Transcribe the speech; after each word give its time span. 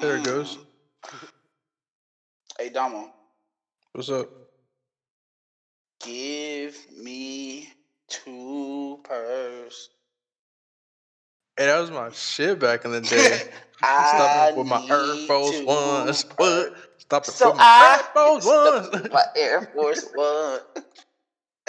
There 0.00 0.16
it 0.16 0.24
goes. 0.24 0.58
Hey, 2.58 2.68
Damo, 2.70 3.10
What's 3.92 4.10
up? 4.10 4.28
give 6.04 6.76
me 6.96 7.68
two 8.08 9.00
purse. 9.04 9.90
Hey, 11.56 11.66
that 11.66 11.80
was 11.80 11.90
my 11.90 12.10
shit 12.10 12.58
back 12.58 12.84
in 12.84 12.92
the 12.92 13.00
day. 13.10 13.42
I 13.82 14.04
Stopping 14.06 14.56
with 14.56 14.66
my 14.66 14.82
Air 14.90 15.16
Force 15.26 15.62
Ones. 15.64 16.24
What? 16.36 16.74
Stopping 16.98 17.34
So 17.34 17.50
with 17.50 17.56
my 17.56 17.64
Air 17.80 17.98
Force 18.14 18.46
Ones. 18.46 19.08
my 19.12 19.24
Air 19.36 19.60
Force 19.74 20.10
One. 20.14 20.60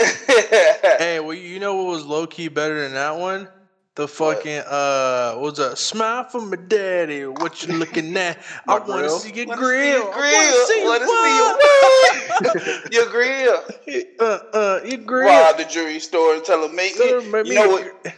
hey, 0.97 1.19
well, 1.19 1.33
you 1.33 1.59
know 1.59 1.75
what 1.75 1.85
was 1.87 2.05
low 2.05 2.27
key 2.27 2.47
better 2.49 2.81
than 2.81 2.93
that 2.93 3.17
one? 3.17 3.47
The 3.95 4.07
fucking 4.09 4.59
uh, 4.67 5.33
what 5.35 5.41
was 5.41 5.57
that? 5.57 5.77
Smile 5.77 6.25
for 6.25 6.41
my 6.41 6.57
daddy. 6.57 7.25
What 7.25 7.65
you 7.65 7.75
looking 7.75 8.15
at? 8.17 8.37
I 8.67 8.79
want 8.79 9.05
to 9.05 9.09
see 9.09 9.31
your 9.31 9.45
Wanna 9.45 9.61
grill. 9.61 9.71
see 9.79 9.89
your 9.91 10.11
I 10.11 10.11
grill. 10.11 10.85
wanna 10.85 11.07
see 11.07 12.95
Your 12.95 13.09
grill. 13.09 13.63
your 13.87 14.03
uh, 14.19 14.39
uh, 14.53 14.79
your 14.83 14.97
grill. 14.97 15.27
Rob 15.27 15.57
the 15.57 15.63
jewelry 15.63 15.99
store 15.99 16.35
and 16.35 16.43
tell 16.43 16.61
them 16.61 16.75
make 16.75 16.97
Tell 16.97 17.21
me. 17.21 17.29
make 17.31 17.45
You 17.45 17.49
me 17.51 17.55
know 17.55 17.69
what? 17.69 17.83
gr- 18.03 18.09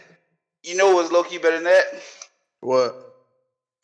You 0.64 0.76
know 0.76 0.94
what's 0.96 1.12
low 1.12 1.22
key 1.22 1.38
better 1.38 1.56
than 1.56 1.64
that? 1.64 1.84
What? 2.60 3.04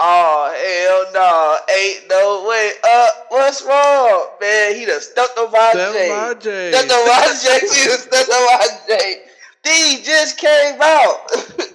Oh 0.00 0.50
hell 0.50 1.12
no! 1.14 1.58
Ain't 1.72 2.08
no 2.10 2.48
way 2.48 2.72
up. 2.84 3.26
What's 3.28 3.62
wrong, 3.62 4.26
man? 4.40 4.74
He 4.74 4.84
done 4.86 5.00
stuck 5.00 5.30
on 5.38 5.52
my 5.52 5.70
Seven 5.72 5.94
J. 5.94 6.08
my 6.08 6.34
J. 6.34 6.72
Stuck 6.72 6.90
on 6.98 7.06
my 7.06 7.38
J. 7.40 7.60
He 7.60 7.88
done 7.88 7.98
stuck 8.00 8.28
on 8.28 8.44
my 8.46 8.66
J. 8.88 9.22
D 9.64 10.02
just 10.02 10.38
came 10.38 10.80
out. 10.80 11.30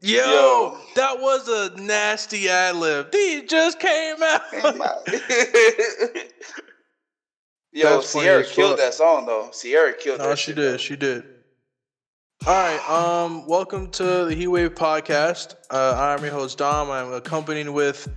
Yo, 0.00 0.18
Yo. 0.18 0.78
that 0.94 1.18
was 1.20 1.48
a 1.48 1.74
nasty 1.80 2.48
ad 2.48 2.76
lib. 2.76 3.10
D 3.10 3.42
just 3.46 3.78
came 3.80 4.22
out. 4.22 4.50
Came 4.50 4.80
out. 4.82 5.06
Yo, 7.72 7.96
That's 7.96 8.08
Sierra 8.08 8.44
killed 8.44 8.70
fuck. 8.72 8.78
that 8.78 8.94
song 8.94 9.26
though. 9.26 9.48
Sierra 9.52 9.92
killed 9.94 10.18
No, 10.20 10.28
that. 10.30 10.38
she 10.38 10.46
shit, 10.46 10.56
did. 10.56 10.72
though. 10.72 10.76
She 10.78 10.96
did. 10.96 11.24
All 12.46 12.54
right. 12.54 12.80
Um. 12.90 13.46
Welcome 13.46 13.90
to 13.92 14.24
the 14.26 14.34
Heat 14.34 14.46
Wave 14.48 14.74
podcast. 14.74 15.54
Uh, 15.70 15.94
I'm 15.96 16.22
your 16.24 16.32
host 16.32 16.58
Dom. 16.58 16.90
I'm 16.90 17.12
accompanied 17.12 17.68
with 17.68 18.08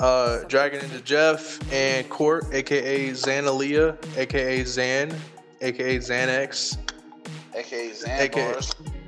uh, 0.00 0.40
Dragon 0.44 0.80
into 0.84 1.00
Jeff 1.02 1.60
and 1.72 2.08
Court, 2.10 2.44
aka 2.52 3.10
Xanalia, 3.10 3.96
aka 4.18 4.60
Xan, 4.62 5.14
aka 5.60 5.98
Xanax. 5.98 6.76
AKA 7.56 7.90
Xan 7.90 8.18
AKA. 8.20 8.54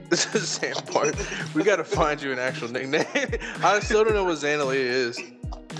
This 0.09 0.35
is 0.35 0.59
Xanpart. 0.59 1.55
we 1.55 1.63
gotta 1.63 1.85
find 1.85 2.21
you 2.23 2.33
an 2.33 2.39
actual 2.39 2.69
nickname. 2.71 3.05
I 3.63 3.79
still 3.81 4.05
don't 4.05 4.15
know 4.15 4.25
what 4.25 4.37
Xanalia 4.39 4.75
is. 4.75 5.21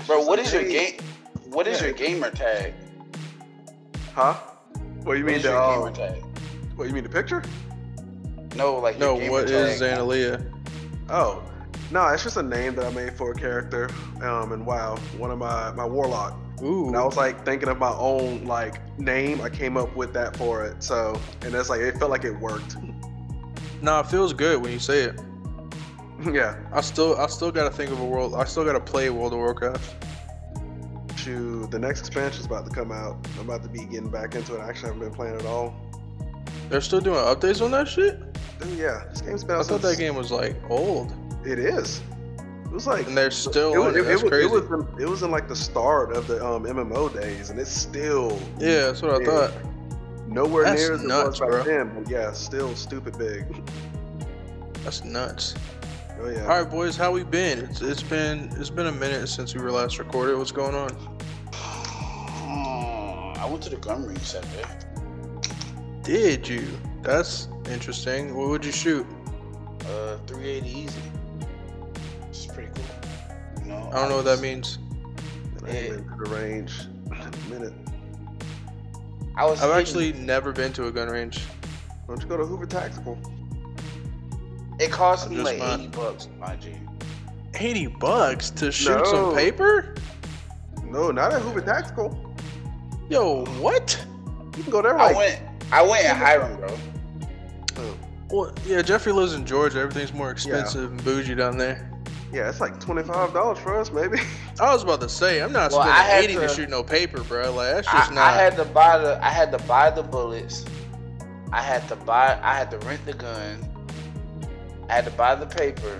Bro, 0.05 0.25
what 0.25 0.37
is 0.39 0.53
your 0.53 0.61
Hey. 0.63 0.91
game? 0.91 0.99
What 1.45 1.67
is 1.67 1.79
Yeah. 1.81 1.87
your 1.87 1.95
gamer 1.95 2.29
tag? 2.29 2.73
Huh? 4.13 4.35
What 5.03 5.17
you 5.17 5.23
What 5.23 5.25
mean 5.25 5.35
is 5.37 5.43
the 5.43 5.49
your 5.49 5.73
gamer 5.75 5.87
um, 5.87 5.93
tag? 5.93 6.23
what 6.75 6.87
you 6.87 6.93
mean 6.93 7.03
the 7.03 7.09
picture? 7.09 7.41
No, 8.55 8.75
like 8.77 8.99
No, 8.99 9.13
your 9.13 9.21
gamer 9.21 9.31
what 9.31 9.47
tag. 9.47 9.69
is 9.69 9.81
Xanalia? 9.81 10.45
Oh. 11.09 11.41
No, 11.91 12.05
it's 12.09 12.23
just 12.23 12.37
a 12.37 12.43
name 12.43 12.75
that 12.75 12.85
I 12.85 12.91
made 12.91 13.13
for 13.17 13.31
a 13.31 13.35
character. 13.35 13.89
Um 14.21 14.51
and 14.51 14.63
wow, 14.63 14.95
one 15.17 15.31
of 15.31 15.39
my 15.39 15.71
my 15.71 15.85
warlock. 15.85 16.37
Ooh. 16.61 16.87
And 16.87 16.97
I 16.97 17.03
was 17.03 17.17
like 17.17 17.45
thinking 17.45 17.69
of 17.69 17.77
my 17.77 17.93
own 17.93 18.45
like 18.45 18.79
name. 18.99 19.41
I 19.41 19.49
came 19.49 19.77
up 19.77 19.95
with 19.95 20.13
that 20.13 20.35
for 20.35 20.65
it. 20.65 20.83
So 20.83 21.19
and 21.41 21.53
it's 21.53 21.69
like 21.69 21.81
it 21.81 21.97
felt 21.97 22.11
like 22.11 22.25
it 22.25 22.37
worked. 22.39 22.77
Nah, 23.81 24.01
it 24.01 24.07
feels 24.07 24.33
good 24.33 24.61
when 24.61 24.71
you 24.71 24.79
say 24.79 25.03
it. 25.03 25.19
yeah. 26.33 26.57
I 26.73 26.81
still, 26.81 27.17
I 27.17 27.27
still 27.27 27.51
gotta 27.51 27.71
think 27.71 27.91
of 27.91 27.99
a 27.99 28.05
world. 28.05 28.35
I 28.35 28.43
still 28.43 28.65
gotta 28.65 28.79
play 28.79 29.09
World 29.09 29.33
of 29.33 29.39
Warcraft. 29.39 30.05
Shoot, 31.17 31.71
the 31.71 31.79
next 31.79 32.01
expansion's 32.01 32.45
about 32.45 32.65
to 32.65 32.71
come 32.71 32.91
out. 32.91 33.25
I'm 33.37 33.49
about 33.49 33.63
to 33.63 33.69
be 33.69 33.85
getting 33.85 34.09
back 34.09 34.35
into 34.35 34.55
it. 34.55 34.59
I 34.59 34.69
actually 34.69 34.93
haven't 34.93 35.01
been 35.01 35.13
playing 35.13 35.35
at 35.35 35.45
all. 35.45 35.75
They're 36.69 36.81
still 36.81 37.01
doing 37.01 37.17
updates 37.17 37.63
on 37.63 37.71
that 37.71 37.87
shit. 37.87 38.19
Yeah, 38.75 39.03
this 39.09 39.21
game's 39.21 39.43
been 39.43 39.55
I 39.57 39.63
thought 39.63 39.81
that 39.81 39.97
game 39.97 40.15
was 40.15 40.31
like 40.31 40.55
old, 40.69 41.13
It 41.45 41.59
is. 41.59 42.01
It 42.69 42.73
was 42.73 42.85
like 42.85 43.07
and 43.07 43.17
they're 43.17 43.31
still 43.31 43.73
it 43.73 43.79
was, 43.79 43.95
it. 43.95 44.01
it, 44.01 44.03
That's 44.03 44.21
was, 44.21 44.29
crazy. 44.29 44.45
it 44.45 44.51
was 44.51 44.65
in, 44.65 45.01
it 45.01 45.09
was 45.09 45.23
in 45.23 45.31
like 45.31 45.47
the 45.47 45.55
start 45.55 46.15
of 46.15 46.27
the 46.27 46.45
um, 46.45 46.65
MMO 46.65 47.11
days, 47.11 47.49
and 47.49 47.59
it's 47.59 47.71
still 47.71 48.39
yeah, 48.59 48.81
that's 48.85 49.01
what 49.01 49.19
I 49.19 49.25
thought. 49.25 49.53
nowhere 50.27 50.65
That's 50.65 50.81
near 50.81 50.93
as 50.93 51.03
nuts, 51.03 51.39
it 51.39 51.45
was 51.45 51.49
bro. 51.49 51.57
back 51.57 51.65
then. 51.65 52.03
But 52.03 52.11
yeah, 52.11 52.31
still 52.31 52.75
stupid 52.75 53.17
big. 53.17 53.43
That's 54.83 55.03
nuts. 55.03 55.55
Oh 56.21 56.29
yeah. 56.29 56.43
All 56.43 56.61
right, 56.61 56.69
boys, 56.69 56.95
how 56.95 57.11
we 57.11 57.23
been? 57.23 57.57
It's, 57.59 57.81
it's 57.81 58.03
been 58.03 58.51
it's 58.57 58.69
been 58.69 58.85
a 58.85 58.91
minute 58.91 59.27
since 59.29 59.55
we 59.55 59.61
were 59.61 59.71
last 59.71 59.97
recorded. 59.97 60.37
What's 60.37 60.51
going 60.51 60.75
on? 60.75 60.89
Hmm, 61.51 63.41
I 63.41 63.47
went 63.49 63.63
to 63.63 63.71
the 63.71 63.77
gun 63.77 64.05
range 64.05 64.19
Saturday. 64.19 64.69
Did 66.03 66.47
you? 66.47 66.67
That's 67.01 67.47
interesting. 67.71 68.35
What 68.35 68.49
would 68.49 68.63
you 68.63 68.71
shoot? 68.71 69.07
Uh, 69.85 70.17
380 70.27 70.69
easy. 70.69 71.01
I 73.91 73.95
don't 73.95 74.09
know 74.09 74.17
what 74.17 74.25
that 74.25 74.39
means. 74.41 74.77
I 75.65 75.69
ain't 75.69 75.89
been 75.89 76.03
to 76.17 76.23
the 76.23 76.29
range 76.35 76.71
in 77.07 77.13
a 77.13 77.49
minute. 77.59 77.73
I 79.35 79.45
was. 79.45 79.61
I've 79.61 79.69
hitting- 79.69 79.79
actually 79.81 80.13
never 80.13 80.51
been 80.51 80.73
to 80.73 80.87
a 80.87 80.91
gun 80.91 81.07
range. 81.09 81.39
Why 82.05 82.15
don't 82.15 82.21
you 82.21 82.27
go 82.27 82.37
to 82.37 82.45
Hoover 82.45 82.65
Tactical? 82.65 83.17
It 84.79 84.91
cost 84.91 85.27
I'm 85.27 85.35
me 85.37 85.41
like 85.43 85.57
not- 85.59 85.79
80 85.79 85.87
bucks, 85.89 86.29
my 86.39 86.55
G. 86.55 86.73
Eighty 87.55 87.87
bucks 87.87 88.51
to 88.51 88.71
shoot 88.71 89.05
some 89.07 89.33
paper? 89.35 89.95
No, 90.85 91.11
not 91.11 91.33
at 91.33 91.41
Hoover 91.41 91.61
Tactical. 91.61 92.35
Yo, 93.09 93.43
what? 93.59 94.05
You 94.55 94.63
can 94.63 94.71
go 94.71 94.81
there 94.81 94.97
I 94.97 95.11
went. 95.13 95.41
I 95.71 95.81
went 95.81 96.05
in 96.05 96.15
Hiram, 96.15 96.57
bro. 96.57 96.77
Oh. 97.77 97.97
Well, 98.29 98.53
yeah, 98.65 98.81
Jeffrey 98.83 99.11
lives 99.11 99.33
in 99.33 99.45
Georgia. 99.45 99.79
Everything's 99.79 100.13
more 100.13 100.29
expensive 100.31 100.91
and 100.91 101.03
bougie 101.03 101.33
down 101.35 101.57
there. 101.57 101.88
Yeah, 102.31 102.49
it's 102.49 102.59
like 102.61 102.79
twenty 102.79 103.03
five 103.03 103.33
dollars 103.33 103.57
for 103.59 103.75
us, 103.79 103.91
maybe. 103.91 104.19
I 104.59 104.73
was 104.73 104.83
about 104.83 105.01
to 105.01 105.09
say, 105.09 105.41
I'm 105.41 105.51
not 105.51 105.71
Well, 105.71 105.81
spending 105.81 105.95
I 106.01 106.03
had 106.03 106.23
80 106.25 106.33
to, 106.35 106.39
to- 106.41 106.49
shoot 106.49 106.69
no 106.69 106.83
paper, 106.83 107.23
bro. 107.23 107.51
Like 107.53 107.75
that's 107.75 107.87
I, 107.87 107.91
just 107.97 108.11
I 108.11 108.15
not. 108.15 108.33
had 108.35 108.55
to 108.57 108.65
buy 108.65 108.97
the. 108.97 109.23
I 109.25 109.29
had 109.29 109.51
to 109.51 109.57
buy 109.65 109.89
the 109.89 110.03
bullets. 110.03 110.65
I 111.51 111.61
had 111.61 111.87
to 111.89 111.95
buy. 111.95 112.39
I 112.43 112.53
had 112.55 112.69
to 112.71 112.77
rent 112.79 113.05
the 113.05 113.13
gun. 113.13 113.65
I 114.89 114.93
had 114.93 115.05
to 115.05 115.11
buy 115.11 115.35
the 115.35 115.45
paper. 115.47 115.99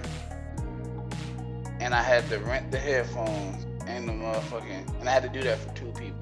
And 1.80 1.94
I 1.96 2.04
had 2.04 2.28
to 2.30 2.40
rent 2.40 2.72
the 2.72 2.78
headphones 2.78 3.66
and 3.88 4.08
the 4.08 4.12
motherfucking. 4.12 5.00
And 5.00 5.08
I 5.08 5.12
had 5.14 5.24
to 5.24 5.30
do 5.30 5.42
that 5.44 5.58
for 5.60 5.74
two 5.74 5.92
people. 5.98 6.18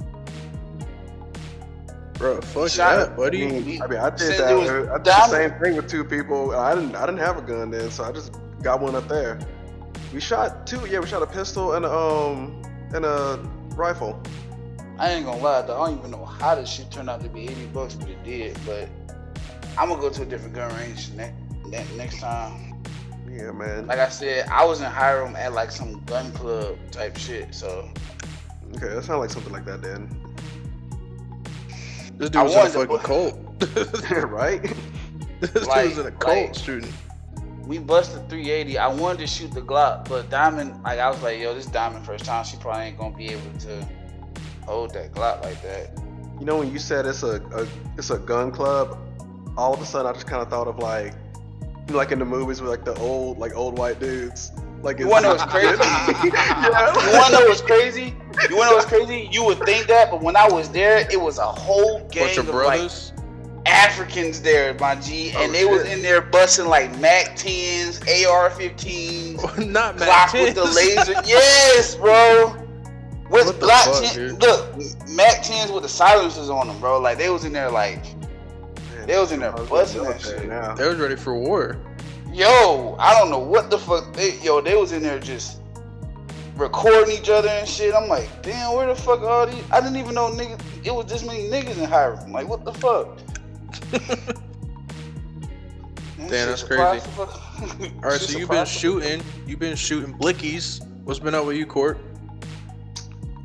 bro, 2.13 2.39
fuck 2.41 2.69
Shot 2.69 2.95
that, 2.97 3.09
I 3.11 3.15
buddy. 3.15 3.45
mean, 3.45 3.81
I 3.81 3.87
mean, 3.87 3.99
I 3.99 4.09
did 4.11 4.39
that. 4.39 4.53
was 4.55 4.69
I 4.69 4.97
did 4.97 5.05
the 5.05 5.27
same 5.27 5.51
thing 5.59 5.75
with 5.75 5.89
two 5.89 6.03
people. 6.03 6.55
I 6.55 6.75
didn't. 6.75 6.95
I 6.95 7.05
didn't 7.05 7.19
have 7.21 7.37
a 7.37 7.41
gun 7.41 7.71
then, 7.71 7.89
so 7.91 8.03
I 8.03 8.11
just 8.11 8.33
got 8.61 8.79
one 8.81 8.95
up 8.95 9.07
there. 9.07 9.39
We 10.13 10.19
shot 10.21 10.65
two. 10.67 10.85
Yeah, 10.87 10.99
we 10.99 11.07
shot 11.07 11.21
a 11.21 11.27
pistol 11.27 11.73
and 11.73 11.85
a, 11.85 11.91
um 11.93 12.61
and 12.93 13.05
a 13.05 13.37
rifle. 13.75 14.21
I 14.99 15.11
ain't 15.11 15.25
gonna 15.25 15.41
lie, 15.41 15.61
though. 15.61 15.79
I 15.81 15.87
don't 15.89 15.99
even 15.99 16.11
know 16.11 16.25
how 16.25 16.55
this 16.55 16.69
shit 16.71 16.89
turned 16.89 17.09
out 17.09 17.21
to 17.21 17.29
be 17.29 17.43
80 17.43 17.65
bucks, 17.67 17.93
but 17.93 18.09
it 18.09 18.23
did. 18.23 18.57
But 18.65 18.89
I'm 19.77 19.89
gonna 19.89 20.01
go 20.01 20.09
to 20.09 20.21
a 20.23 20.25
different 20.25 20.55
gun 20.55 20.75
range 20.77 21.11
next, 21.11 21.91
next 21.95 22.19
time. 22.19 22.81
Yeah, 23.29 23.51
man. 23.51 23.85
Like 23.85 23.99
I 23.99 24.09
said, 24.09 24.47
I 24.47 24.65
was 24.65 24.79
in 24.81 24.87
Hiram 24.89 25.35
at 25.35 25.53
like 25.53 25.69
some 25.71 26.03
gun 26.05 26.31
club 26.31 26.77
type 26.91 27.17
shit. 27.17 27.53
So 27.53 27.87
Okay, 28.75 28.87
that 28.87 29.03
sounds 29.03 29.19
like 29.19 29.29
something 29.29 29.53
like 29.53 29.65
that 29.65 29.81
then. 29.81 30.09
This 32.17 32.29
dude 32.29 32.35
I 32.37 32.43
was 32.43 32.53
in 32.53 32.57
a 32.57 32.61
wanted 32.61 32.73
to 32.73 32.79
fucking 32.79 32.97
put- 32.97 34.11
cult. 34.11 34.11
right? 34.31 34.61
this 35.39 35.51
dude 35.51 35.67
was 35.67 35.97
in 35.99 36.05
a 36.07 36.11
cult 36.11 36.35
like- 36.47 36.55
shooting. 36.55 36.93
We 37.67 37.77
busted 37.79 38.29
380. 38.29 38.77
I 38.77 38.87
wanted 38.87 39.19
to 39.19 39.27
shoot 39.27 39.51
the 39.51 39.61
Glock, 39.61 40.07
but 40.07 40.29
Diamond, 40.29 40.81
like 40.83 40.99
I 40.99 41.09
was 41.09 41.21
like, 41.21 41.39
yo, 41.39 41.53
this 41.53 41.65
Diamond 41.65 42.05
first 42.05 42.23
time, 42.23 42.45
she 42.45 42.55
probably 42.57 42.85
ain't 42.85 42.97
gonna 42.97 43.15
be 43.15 43.27
able 43.27 43.59
to 43.59 43.87
hold 44.65 44.93
that 44.93 45.11
Glock 45.11 45.43
like 45.43 45.61
that. 45.63 45.91
You 46.39 46.45
know 46.45 46.59
when 46.59 46.71
you 46.71 46.79
said 46.79 47.05
it's 47.05 47.23
a, 47.23 47.41
a 47.53 47.67
it's 47.97 48.09
a 48.09 48.19
gun 48.19 48.51
club, 48.51 48.97
all 49.57 49.73
of 49.73 49.81
a 49.81 49.85
sudden 49.85 50.09
I 50.09 50.13
just 50.13 50.27
kind 50.27 50.41
of 50.41 50.49
thought 50.49 50.67
of 50.67 50.79
like 50.79 51.13
you 51.87 51.93
know, 51.93 51.97
like 51.97 52.11
in 52.11 52.19
the 52.19 52.25
movies 52.25 52.61
with 52.61 52.69
like 52.69 52.85
the 52.85 52.95
old 52.95 53.37
like 53.37 53.55
old 53.55 53.77
white 53.77 53.99
dudes. 53.99 54.51
Like 54.81 54.99
You 54.99 55.07
wanna 55.07 55.29
know 55.29 55.35
what's 55.35 55.43
crazy? 55.45 55.69
You 56.23 57.19
wanna 57.19 57.39
know 57.39 57.47
what's 57.47 57.61
crazy? 57.61 58.15
You 58.49 58.55
wanna 58.55 58.69
know 58.69 58.75
what's 58.75 58.85
crazy? 58.85 59.27
You 59.31 59.43
would 59.43 59.59
think 59.63 59.87
that, 59.87 60.11
but 60.11 60.21
when 60.21 60.35
I 60.35 60.47
was 60.47 60.69
there, 60.69 60.99
it 61.11 61.19
was 61.19 61.39
a 61.39 61.45
whole 61.45 62.07
gang 62.11 62.27
Bunch 62.27 62.37
of 62.37 62.49
of 62.49 62.55
like 62.55 62.65
brothers. 62.65 63.11
Africans 63.67 64.41
there, 64.41 64.73
my 64.75 64.95
G, 64.95 65.33
oh, 65.35 65.41
and 65.43 65.49
Oh, 65.49 65.53
they 65.53 65.65
was 65.65 65.83
in 65.85 66.01
there 66.01 66.21
busting 66.21 66.67
like 66.67 66.97
Mac 66.99 67.35
10s, 67.35 67.99
AR 68.27 68.49
15s, 68.49 69.67
Not 69.67 69.97
Glock 69.97 69.99
Mac 69.99 70.33
with 70.33 70.55
the 70.55 70.63
laser. 70.65 71.13
Yes, 71.25 71.95
bro. 71.95 72.55
With 73.29 73.45
What 73.45 73.59
the 73.59 73.67
fuck, 73.67 74.13
10, 74.13 74.39
look, 74.39 74.75
Mac 75.09 75.43
10s 75.43 75.73
with 75.73 75.83
the 75.83 75.89
silencers 75.89 76.49
on 76.49 76.67
them, 76.67 76.79
bro. 76.79 76.99
Like 76.99 77.17
they 77.17 77.29
was 77.29 77.43
in 77.43 77.51
there 77.51 77.69
like, 77.69 78.01
Man, 78.95 79.05
They 79.07 79.19
was 79.19 79.31
in 79.33 79.41
there 79.41 79.51
was 79.51 79.69
busting 79.69 80.03
that 80.03 80.21
shit. 80.21 80.47
Now. 80.47 80.73
They 80.75 80.87
was 80.87 80.97
ready 80.97 81.17
for 81.17 81.37
war. 81.37 81.77
yo, 82.31 82.95
I 82.99 83.19
don't 83.19 83.29
know 83.29 83.39
what 83.39 83.69
the 83.69 83.77
fuck. 83.77 84.13
They, 84.13 84.37
yo, 84.39 84.61
they 84.61 84.75
was 84.75 84.93
in 84.93 85.03
there 85.03 85.19
just 85.19 85.59
recording 86.55 87.15
each 87.15 87.29
other 87.29 87.49
and 87.49 87.67
shit. 87.67 87.93
I'm 87.93 88.07
like, 88.07 88.29
damn, 88.41 88.73
where 88.75 88.87
the 88.87 88.95
fuck 88.95 89.19
are 89.19 89.25
all 89.27 89.45
these? 89.47 89.63
I 89.71 89.81
didn't 89.81 89.97
even 89.97 90.15
know 90.15 90.29
niggas. 90.29 90.61
It 90.85 90.95
was 90.95 91.05
this 91.07 91.23
many 91.25 91.49
niggas 91.49 91.77
in 91.77 91.83
Hiram. 91.83 92.19
I'm 92.23 92.31
like, 92.31 92.47
what 92.47 92.63
the 92.63 92.73
fuck? 92.73 93.17
Damn, 96.17 96.29
that's 96.49 96.63
crazy. 96.63 97.07
All 97.17 98.09
right, 98.09 98.19
so 98.19 98.37
you've 98.37 98.49
been 98.49 98.65
shooting. 98.65 99.23
You've 99.45 99.59
been 99.59 99.75
shooting 99.75 100.13
blickies. 100.17 100.85
What's 101.03 101.19
been 101.19 101.35
up 101.35 101.45
with 101.45 101.55
you, 101.55 101.65
Court? 101.65 101.97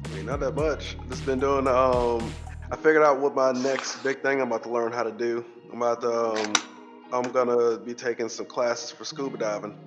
I 0.05 0.09
mean, 0.17 0.27
not 0.27 0.41
that 0.41 0.57
much. 0.57 0.97
Just 1.09 1.25
been 1.25 1.39
doing. 1.39 1.69
Um, 1.69 2.33
I 2.71 2.77
figured 2.77 3.03
out 3.03 3.21
what 3.21 3.35
my 3.35 3.53
next 3.53 4.03
big 4.03 4.21
thing 4.23 4.41
I'm 4.41 4.49
about 4.49 4.65
to 4.65 4.71
learn 4.71 4.93
how 4.93 5.03
to 5.03 5.13
do. 5.13 5.45
I'm 5.71 5.81
about 5.81 6.01
to. 6.01 6.11
Um, 6.13 6.53
I'm 7.13 7.31
gonna 7.31 7.79
be 7.79 7.95
taking 7.95 8.29
some 8.29 8.47
classes 8.47 8.91
for 8.91 9.05
scuba 9.05 9.37
diving. 9.37 9.79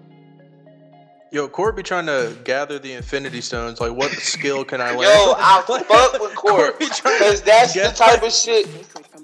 Yo, 1.31 1.50
Court 1.50 1.75
be 1.75 1.84
trying 1.84 2.06
to 2.06 2.38
gather 2.44 2.80
the 2.80 2.94
Infinity 2.94 3.42
Stones. 3.42 3.81
Like, 3.81 3.92
what 3.92 4.12
skill 4.19 4.63
can 4.63 4.80
I 4.80 4.92
learn? 4.92 5.01
Yo, 5.01 5.34
I 5.38 5.63
fuck 5.68 6.22
with 6.22 6.36
Court 6.36 6.80
because 6.80 7.42
that's 7.42 7.74
the 7.74 7.92
type 7.96 8.24
of 8.24 8.31
shit. 8.31 8.68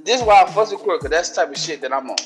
This 0.03 0.19
is 0.19 0.25
why 0.25 0.41
I 0.41 0.45
fuck 0.51 0.71
with 0.71 0.79
Court 0.79 0.99
because 0.99 1.11
that's 1.11 1.29
the 1.29 1.35
type 1.35 1.49
of 1.51 1.57
shit 1.57 1.81
that 1.81 1.93
I'm 1.93 2.09
on. 2.09 2.17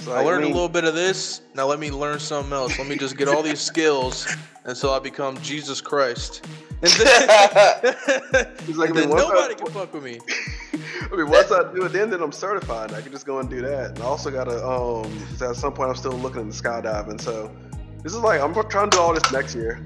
So 0.00 0.12
I 0.12 0.22
learned 0.22 0.44
I 0.44 0.46
mean, 0.46 0.52
a 0.52 0.54
little 0.54 0.68
bit 0.68 0.84
of 0.84 0.94
this. 0.94 1.42
Now 1.54 1.66
let 1.66 1.78
me 1.78 1.92
learn 1.92 2.18
something 2.18 2.52
else. 2.52 2.76
Let 2.76 2.88
me 2.88 2.96
just 2.96 3.16
get 3.16 3.28
all 3.28 3.42
these 3.42 3.60
skills 3.60 4.26
until 4.64 4.90
I 4.90 4.98
become 4.98 5.40
Jesus 5.42 5.80
Christ. 5.80 6.46
And 6.84 6.90
then, 6.90 8.46
He's 8.66 8.76
like, 8.76 8.92
then 8.92 9.08
nobody 9.08 9.54
I, 9.54 9.56
can 9.56 9.68
fuck 9.68 9.94
with 9.94 10.02
me. 10.02 10.18
I 11.12 11.14
mean, 11.14 11.28
once 11.30 11.52
I 11.52 11.72
do 11.72 11.84
it, 11.84 11.92
then 11.92 12.10
then 12.10 12.20
I'm 12.20 12.32
certified. 12.32 12.92
I 12.92 13.00
can 13.00 13.12
just 13.12 13.24
go 13.24 13.38
and 13.38 13.48
do 13.48 13.60
that. 13.62 13.90
And 13.90 14.00
I 14.00 14.02
also 14.02 14.32
got 14.32 14.44
to 14.44 14.66
um, 14.66 15.24
at 15.40 15.54
some 15.54 15.72
point 15.74 15.90
I'm 15.90 15.94
still 15.94 16.10
looking 16.10 16.40
into 16.40 16.60
skydiving. 16.60 17.20
So 17.20 17.54
this 18.02 18.12
is 18.12 18.18
like 18.18 18.40
I'm 18.40 18.52
trying 18.68 18.90
to 18.90 18.96
do 18.96 19.00
all 19.00 19.14
this 19.14 19.30
next 19.30 19.54
year. 19.54 19.84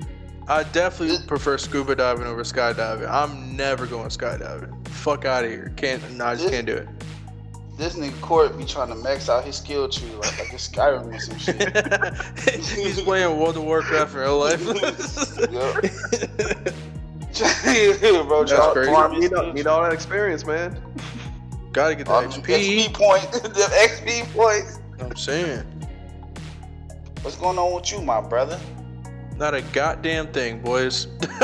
I 0.49 0.63
definitely 0.65 1.19
prefer 1.27 1.59
scuba 1.59 1.97
diving 1.97 2.27
over 2.27 2.43
skydiving. 2.43 3.11
I'm 3.11 3.57
never 3.57 3.87
going 3.87 4.09
skydiving. 4.09 4.87
Fuck 4.89 5.25
out 5.25 5.45
of 5.45 5.51
here. 5.51 5.73
Can't. 5.77 6.09
No, 6.13 6.27
I 6.27 6.37
just 6.37 6.51
can't 6.51 6.67
do 6.67 6.75
it 6.75 6.89
this 7.77 7.97
nigga 7.97 8.19
Court 8.21 8.57
be 8.57 8.65
trying 8.65 8.89
to 8.89 8.95
max 8.95 9.29
out 9.29 9.45
his 9.45 9.57
skill 9.57 9.89
tree 9.89 10.09
like 10.11 10.39
like 10.39 10.53
a 10.53 10.57
Skyrim 10.57 11.13
or 11.15 11.19
some 11.19 11.37
shit. 11.39 11.61
He's 12.71 13.01
playing 13.03 13.37
World 13.39 13.57
of 13.57 13.65
Warcraft 13.65 14.15
in 14.15 14.21
real 14.21 14.39
life. 14.39 14.65
Bro, 18.27 18.45
That's 18.45 18.73
crazy. 18.73 19.21
Need, 19.21 19.35
all, 19.35 19.53
need 19.53 19.67
all 19.67 19.83
that 19.83 19.93
experience, 19.93 20.47
man. 20.47 20.81
Gotta 21.73 21.95
get 21.95 22.07
the 22.07 22.15
um, 22.15 22.31
XP. 22.31 22.45
XP 22.45 22.95
point. 22.95 23.31
the 23.33 23.49
XP 23.49 24.33
points. 24.33 24.81
I'm 24.99 25.15
saying. 25.17 25.63
What's 27.21 27.37
going 27.37 27.59
on 27.59 27.75
with 27.75 27.93
you, 27.93 28.01
my 28.01 28.23
brother? 28.23 28.59
Not 29.39 29.55
a 29.55 29.63
goddamn 29.63 30.29
thing, 30.29 30.61
boys. 30.61 31.09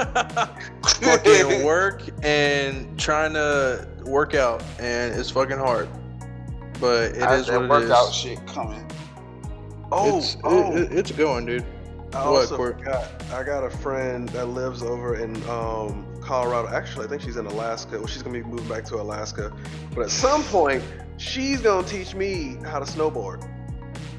fucking 1.00 1.64
work 1.64 2.02
and 2.22 2.98
trying 2.98 3.34
to 3.34 3.86
work 4.04 4.34
out, 4.34 4.62
and 4.78 5.14
it's 5.14 5.30
fucking 5.30 5.58
hard 5.58 5.88
but 6.82 7.12
it 7.12 7.30
is 7.30 7.48
what 7.48 7.62
it 7.62 7.70
workout 7.70 8.12
shit 8.12 8.44
coming. 8.44 8.84
Oh, 9.92 10.18
it's, 10.18 10.36
oh. 10.42 10.76
It, 10.76 10.92
it's 10.92 11.12
going, 11.12 11.46
dude. 11.46 11.64
I 12.12 12.28
what, 12.28 12.40
also 12.40 12.56
Court? 12.56 12.84
got 12.84 13.08
I 13.32 13.44
got 13.44 13.62
a 13.62 13.70
friend 13.70 14.28
that 14.30 14.46
lives 14.46 14.82
over 14.82 15.14
in 15.14 15.36
um, 15.48 16.04
Colorado. 16.20 16.68
Actually, 16.68 17.06
I 17.06 17.08
think 17.08 17.22
she's 17.22 17.36
in 17.36 17.46
Alaska. 17.46 17.98
Well, 17.98 18.08
she's 18.08 18.22
gonna 18.22 18.36
be 18.36 18.44
moving 18.44 18.68
back 18.68 18.84
to 18.86 18.96
Alaska. 18.96 19.56
But 19.94 20.02
at 20.02 20.10
some 20.10 20.42
point, 20.42 20.82
she's 21.18 21.60
gonna 21.60 21.86
teach 21.86 22.16
me 22.16 22.58
how 22.64 22.80
to 22.80 22.84
snowboard. 22.84 23.48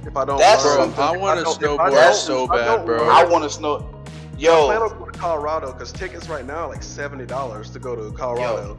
If 0.05 0.17
I 0.17 0.25
don't, 0.25 0.37
That's 0.37 0.63
bro, 0.63 0.91
I 0.97 1.15
want 1.15 1.39
to 1.39 1.45
snowboard 1.45 2.13
so 2.13 2.47
bad, 2.47 2.85
bro. 2.85 3.07
I 3.07 3.23
want 3.23 3.43
to 3.43 3.49
snow. 3.49 3.89
Yo, 4.37 4.63
I 4.63 4.75
plan 4.75 4.81
on 4.81 4.97
going 4.97 5.11
to 5.11 5.17
Colorado 5.17 5.71
because 5.71 5.91
tickets 5.91 6.27
right 6.27 6.45
now 6.45 6.65
are 6.65 6.69
like 6.69 6.83
seventy 6.83 7.25
dollars 7.25 7.69
to 7.71 7.79
go 7.79 7.95
to 7.95 8.15
Colorado. 8.15 8.77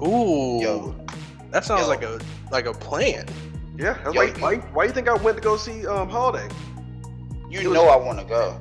Yo. 0.00 0.06
Ooh. 0.06 0.62
Yo. 0.62 1.06
That 1.50 1.64
sounds 1.64 1.82
Yo. 1.82 1.88
like 1.88 2.02
a 2.02 2.18
like 2.50 2.66
a 2.66 2.72
plan. 2.72 3.26
Yeah. 3.76 4.02
Yo, 4.04 4.12
why, 4.12 4.30
why, 4.38 4.56
why 4.56 4.84
you 4.84 4.92
think 4.92 5.08
I 5.08 5.14
went 5.14 5.36
to 5.36 5.42
go 5.42 5.56
see 5.56 5.86
um 5.86 6.08
Holiday? 6.08 6.48
You 7.50 7.72
know 7.72 7.88
I 7.88 7.96
want 7.96 8.18
to 8.20 8.24
go. 8.24 8.60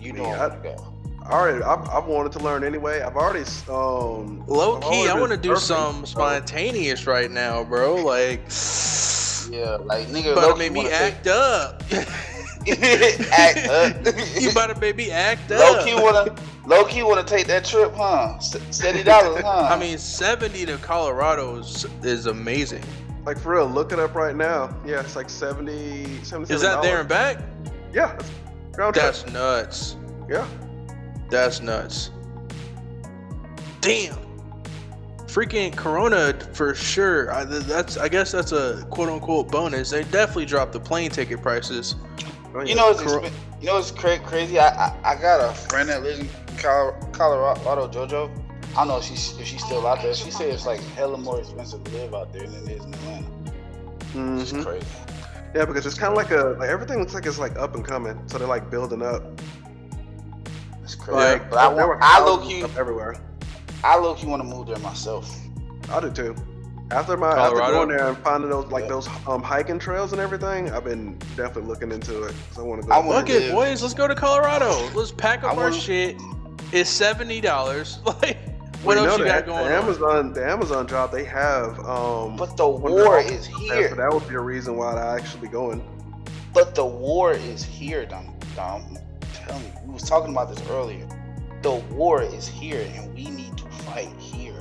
You 0.00 0.12
know 0.14 0.24
I, 0.24 0.34
I 0.34 0.48
want 0.48 0.62
to 0.62 0.68
go. 0.70 0.94
Alright, 1.28 1.62
I've, 1.62 1.86
I've 1.90 2.06
wanted 2.06 2.32
to 2.32 2.38
learn 2.38 2.64
anyway. 2.64 3.02
I've 3.02 3.16
already 3.16 3.44
um 3.68 4.42
low 4.46 4.78
key. 4.78 5.08
I 5.08 5.14
want 5.18 5.30
to 5.32 5.36
do 5.36 5.56
some 5.56 6.06
spontaneous 6.06 7.06
right 7.06 7.30
now, 7.30 7.64
bro. 7.64 7.96
Like 7.96 8.50
yeah, 9.50 9.76
like 9.76 10.08
nigga, 10.08 10.34
but 10.34 10.58
made 10.58 10.72
me 10.72 10.88
act 10.90 11.24
take... 11.24 11.32
up. 11.32 11.82
act 13.32 13.68
up. 13.68 14.16
you 14.40 14.52
better 14.52 14.74
to 14.74 14.80
make 14.80 14.96
me 14.96 15.10
act 15.10 15.50
up. 15.52 15.60
Low 15.60 15.84
key 15.84 15.94
wanna 15.94 16.34
Low 16.66 16.84
key 16.84 17.02
want 17.02 17.26
to 17.26 17.34
take 17.34 17.46
that 17.46 17.64
trip, 17.64 17.94
huh? 17.94 18.38
Seventy 18.40 19.02
dollars, 19.02 19.42
huh? 19.42 19.68
I 19.72 19.78
mean, 19.78 19.96
seventy 19.96 20.66
to 20.66 20.76
Colorado 20.76 21.56
is, 21.56 21.86
is 22.02 22.26
amazing. 22.26 22.82
Like 23.24 23.38
for 23.38 23.54
real, 23.54 23.66
look 23.66 23.92
it 23.92 23.98
up 23.98 24.14
right 24.14 24.36
now. 24.36 24.76
Yeah, 24.86 25.00
it's 25.00 25.16
like 25.16 25.30
70 25.30 26.22
70 26.24 26.52
Is 26.52 26.60
that 26.62 26.82
there 26.82 27.00
and 27.00 27.08
back? 27.08 27.38
Yeah. 27.92 28.18
That's 28.72 28.78
trip. 28.78 29.02
That's 29.02 29.26
nuts. 29.32 29.96
Yeah. 30.28 30.46
That's 31.30 31.60
nuts. 31.60 32.10
Damn. 33.80 34.27
Freaking 35.28 35.76
Corona 35.76 36.32
for 36.54 36.74
sure. 36.74 37.30
I, 37.30 37.44
that's 37.44 37.98
I 37.98 38.08
guess 38.08 38.32
that's 38.32 38.52
a 38.52 38.86
quote 38.90 39.10
unquote 39.10 39.50
bonus. 39.50 39.90
They 39.90 40.02
definitely 40.04 40.46
dropped 40.46 40.72
the 40.72 40.80
plane 40.80 41.10
ticket 41.10 41.42
prices. 41.42 41.96
Oh, 42.54 42.60
yeah. 42.60 42.64
You 42.64 42.74
know, 42.74 42.90
it's 42.90 43.02
Cor- 43.02 43.22
you 43.60 43.66
know 43.66 43.74
what's 43.74 43.90
cra- 43.90 44.18
crazy? 44.20 44.58
I, 44.58 44.68
I, 44.68 44.96
I 45.04 45.20
got 45.20 45.50
a 45.50 45.54
friend 45.54 45.86
that 45.90 46.02
lives 46.02 46.20
in 46.20 46.28
Colorado, 46.56 47.88
JoJo. 47.88 48.30
I 48.70 48.74
don't 48.74 48.88
know 48.88 48.98
if 48.98 49.04
she's 49.04 49.38
if 49.38 49.46
she's 49.46 49.62
still 49.62 49.86
out 49.86 50.00
there. 50.00 50.14
She 50.14 50.30
said 50.30 50.48
it's 50.48 50.64
like 50.64 50.80
hella 50.80 51.18
more 51.18 51.40
expensive 51.40 51.84
to 51.84 51.90
live 51.90 52.14
out 52.14 52.32
there 52.32 52.46
than 52.46 52.66
it 52.66 52.78
is 52.78 52.84
in 52.84 52.94
Atlanta. 52.94 53.26
Mm-hmm. 54.14 54.38
It's 54.38 54.52
crazy. 54.52 54.86
Yeah, 55.54 55.66
because 55.66 55.84
it's 55.84 55.98
kind 55.98 56.10
of 56.10 56.16
like 56.16 56.30
a 56.30 56.56
like 56.58 56.70
everything 56.70 57.00
looks 57.00 57.12
like 57.12 57.26
it's 57.26 57.38
like 57.38 57.58
up 57.58 57.74
and 57.74 57.84
coming, 57.84 58.18
so 58.28 58.38
they're 58.38 58.48
like 58.48 58.70
building 58.70 59.02
up. 59.02 59.22
It's 60.82 60.94
crazy. 60.94 61.18
Like, 61.18 61.50
but 61.50 61.58
I, 61.58 61.68
want, 61.68 61.98
I 62.00 62.18
low 62.20 62.38
key 62.38 62.62
everywhere. 62.78 63.20
I 63.84 63.98
look, 63.98 64.22
you 64.22 64.28
want 64.28 64.42
to 64.42 64.48
move 64.48 64.66
there 64.66 64.78
myself. 64.78 65.38
I 65.90 66.00
do 66.00 66.10
too. 66.10 66.34
After 66.90 67.16
my 67.16 67.34
Colorado? 67.34 67.60
after 67.60 67.72
going 67.74 67.88
there 67.88 68.08
and 68.08 68.18
finding 68.18 68.50
those 68.50 68.66
like 68.72 68.84
yeah. 68.84 68.88
those 68.88 69.08
um, 69.26 69.42
hiking 69.42 69.78
trails 69.78 70.12
and 70.12 70.20
everything, 70.20 70.70
I've 70.70 70.84
been 70.84 71.18
definitely 71.36 71.64
looking 71.64 71.92
into 71.92 72.22
it. 72.22 72.34
So 72.52 72.62
I 72.62 72.64
want 72.64 72.82
to 72.82 72.88
go. 72.88 72.94
I 72.94 73.06
Look 73.06 73.28
it, 73.28 73.52
boys. 73.52 73.82
Let's 73.82 73.94
go 73.94 74.08
to 74.08 74.14
Colorado. 74.14 74.88
Let's 74.94 75.12
pack 75.12 75.44
up 75.44 75.52
I 75.52 75.56
our 75.56 75.70
wanna... 75.70 75.76
shit. 75.76 76.16
It's 76.72 76.90
seventy 76.90 77.40
dollars. 77.40 78.00
Like, 78.22 78.38
what 78.84 78.96
well, 78.96 79.06
else 79.06 79.18
you 79.18 79.24
got 79.24 79.44
going 79.44 79.64
the 79.64 79.74
Amazon, 79.74 80.32
The 80.32 80.48
Amazon 80.48 80.86
job 80.86 81.10
they 81.10 81.24
have. 81.24 81.80
Um, 81.80 82.36
but 82.36 82.56
the 82.56 82.68
war 82.68 83.18
is 83.20 83.44
here. 83.44 83.88
So 83.88 83.96
that 83.96 84.12
would 84.12 84.26
be 84.28 84.36
a 84.36 84.40
reason 84.40 84.76
why 84.76 84.94
I 84.94 85.16
actually 85.16 85.42
be 85.42 85.48
going. 85.48 85.82
But 86.54 86.76
the 86.76 86.86
war 86.86 87.32
is 87.32 87.64
here, 87.64 88.06
Dom. 88.06 88.34
Dom, 88.54 88.96
tell 89.34 89.58
me. 89.58 89.72
We 89.84 89.94
was 89.94 90.04
talking 90.04 90.30
about 90.30 90.54
this 90.54 90.64
earlier. 90.70 91.08
The 91.62 91.74
war 91.90 92.22
is 92.22 92.46
here, 92.46 92.88
and 92.94 93.12
we 93.14 93.28
fight 93.98 94.16
here. 94.18 94.54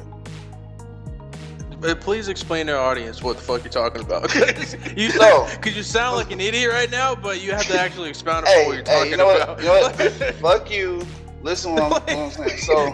Please 1.99 2.27
explain 2.27 2.65
to 2.67 2.73
our 2.75 2.83
audience 2.83 3.21
what 3.21 3.37
the 3.37 3.43
fuck 3.43 3.63
you're 3.63 3.71
talking 3.71 4.01
about. 4.01 4.33
you 4.97 5.09
no. 5.19 5.47
Cause 5.61 5.75
you 5.75 5.83
sound 5.83 6.15
like 6.15 6.31
an 6.31 6.41
idiot 6.41 6.71
right 6.71 6.89
now, 6.89 7.13
but 7.13 7.39
you 7.39 7.51
have 7.51 7.67
to 7.67 7.79
actually 7.79 8.09
expound 8.09 8.45
upon 8.45 8.55
hey, 8.55 8.65
what 8.65 8.75
you're 8.75 8.83
talking 8.83 9.03
hey, 9.03 9.11
you 9.11 9.17
know 9.17 9.35
about. 9.35 9.49
What, 9.49 9.59
you 9.59 9.65
know 9.65 9.81
what? 9.81 10.35
fuck 10.41 10.71
you. 10.71 11.05
Listen 11.43 11.73
what 11.73 11.83
I'm, 11.83 11.89
what 11.91 12.09
I'm 12.09 12.31
saying. 12.31 12.57
So 12.57 12.87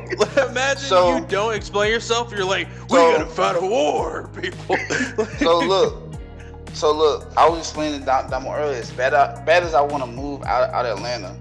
imagine 0.49 0.77
so, 0.83 1.15
you 1.15 1.25
don't 1.27 1.55
explain 1.55 1.91
yourself. 1.91 2.29
You're 2.31 2.43
like, 2.43 2.67
we 2.89 2.97
so, 2.97 3.13
gotta 3.13 3.25
fight 3.25 3.55
a 3.55 3.65
war, 3.65 4.29
people. 4.39 4.75
so 5.39 5.59
look, 5.59 6.13
so 6.73 6.91
look, 6.91 7.31
I 7.37 7.47
was 7.47 7.59
explaining 7.59 8.01
to 8.01 8.05
Damo 8.05 8.53
earlier. 8.53 8.79
As 8.79 8.91
bad, 8.91 9.13
bad 9.45 9.63
as 9.63 9.73
I 9.73 9.81
want 9.81 10.03
to 10.03 10.11
move 10.11 10.43
out, 10.43 10.69
out 10.71 10.85
of 10.85 10.97
Atlanta, 10.97 11.37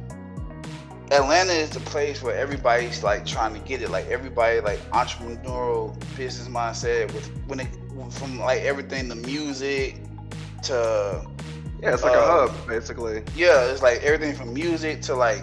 Atlanta 1.12 1.52
is 1.52 1.70
the 1.70 1.80
place 1.80 2.22
where 2.22 2.34
everybody's 2.34 3.02
like 3.02 3.26
trying 3.26 3.52
to 3.54 3.60
get 3.60 3.82
it. 3.82 3.90
Like 3.90 4.06
everybody 4.06 4.60
like 4.60 4.78
entrepreneurial 4.90 5.98
business 6.16 6.48
mindset 6.48 7.12
with 7.12 7.28
when 7.46 7.60
it 7.60 7.68
from 8.10 8.38
like 8.38 8.62
everything 8.62 9.08
the 9.08 9.14
music 9.14 9.96
to 10.62 11.26
yeah, 11.82 11.94
it's 11.94 12.02
like 12.02 12.16
uh, 12.16 12.20
a 12.20 12.48
hub 12.48 12.66
basically. 12.66 13.22
Yeah, 13.36 13.70
it's 13.70 13.82
like 13.82 14.02
everything 14.02 14.34
from 14.34 14.54
music 14.54 15.02
to 15.02 15.14
like 15.14 15.42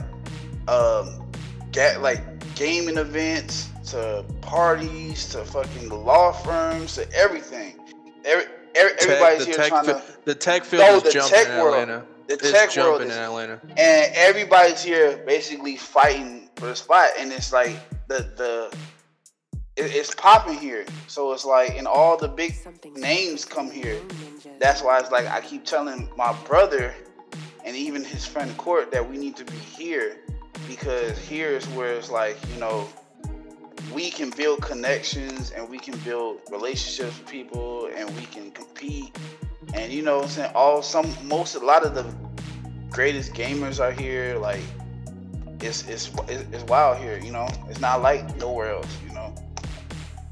um 0.68 1.30
get 1.72 2.02
like 2.02 2.24
gaming 2.56 2.98
events 2.98 3.70
to 3.92 4.26
parties 4.42 5.30
to 5.30 5.46
fucking 5.46 5.90
law 5.90 6.32
firms 6.32 6.96
to 6.96 7.12
everything. 7.14 7.80
Every, 8.26 8.46
every 8.76 8.94
everybody's 9.02 9.46
here 9.46 9.56
trying 9.56 9.86
fi- 9.86 9.94
to 9.94 10.04
the 10.26 10.36
tech 10.36 10.64
field 10.64 10.82
no, 10.82 10.98
is 10.98 11.14
jumping 11.14 11.30
tech 11.30 11.48
in 11.50 11.62
world. 11.62 11.76
Atlanta 11.76 12.06
the 12.29 12.36
it's 12.36 12.51
tech 12.51 12.75
world 12.77 13.01
is, 13.01 13.15
in 13.15 13.24
Atlanta, 13.24 13.59
and 13.69 14.12
everybody's 14.13 14.83
here 14.83 15.17
basically 15.25 15.75
fighting 15.75 16.48
for 16.55 16.67
the 16.67 16.75
spot, 16.75 17.09
and 17.17 17.33
it's 17.33 17.51
like 17.51 17.75
the 18.07 18.19
the 18.38 18.77
it, 19.75 19.95
it's 19.95 20.13
popping 20.13 20.57
here. 20.59 20.86
So 21.07 21.33
it's 21.33 21.43
like, 21.43 21.75
and 21.75 21.88
all 21.88 22.17
the 22.17 22.27
big 22.27 22.55
names 22.95 23.45
come 23.45 23.71
here. 23.71 24.00
That's 24.59 24.83
why 24.83 25.00
it's 25.00 25.09
like 25.09 25.25
I 25.25 25.41
keep 25.41 25.65
telling 25.65 26.07
my 26.15 26.36
brother, 26.45 26.93
and 27.65 27.75
even 27.75 28.03
his 28.03 28.27
friend 28.27 28.55
Court 28.57 28.91
that 28.91 29.09
we 29.09 29.17
need 29.17 29.36
to 29.38 29.45
be 29.45 29.57
here 29.57 30.17
because 30.67 31.17
here 31.17 31.50
is 31.50 31.65
where 31.69 31.95
it's 31.95 32.12
like 32.12 32.38
you 32.53 32.59
know 32.59 32.88
we 33.91 34.12
can 34.12 34.29
build 34.29 34.62
connections 34.62 35.50
and 35.50 35.67
we 35.67 35.79
can 35.79 35.98
build 36.00 36.41
relationships 36.51 37.17
with 37.17 37.27
people 37.27 37.89
and 37.95 38.07
we 38.17 38.25
can 38.25 38.51
compete 38.51 39.17
and 39.74 39.92
you 39.92 40.02
know 40.02 40.22
I'm 40.22 40.28
saying 40.28 40.52
all 40.56 40.82
some 40.82 41.14
most 41.24 41.56
a 41.56 41.60
lot 41.60 41.86
of 41.86 41.96
the 41.96 42.06
greatest 42.90 43.34
gamers 43.34 43.80
are 43.80 43.92
here 43.92 44.38
like 44.38 44.62
it's 45.62 45.88
it's 45.88 46.12
it's 46.28 46.64
wild 46.64 46.98
here 46.98 47.20
you 47.20 47.32
know 47.32 47.48
it's 47.70 47.80
not 47.80 48.02
like 48.02 48.36
nowhere 48.38 48.72
else 48.72 48.98
you 49.08 49.14
know 49.14 49.34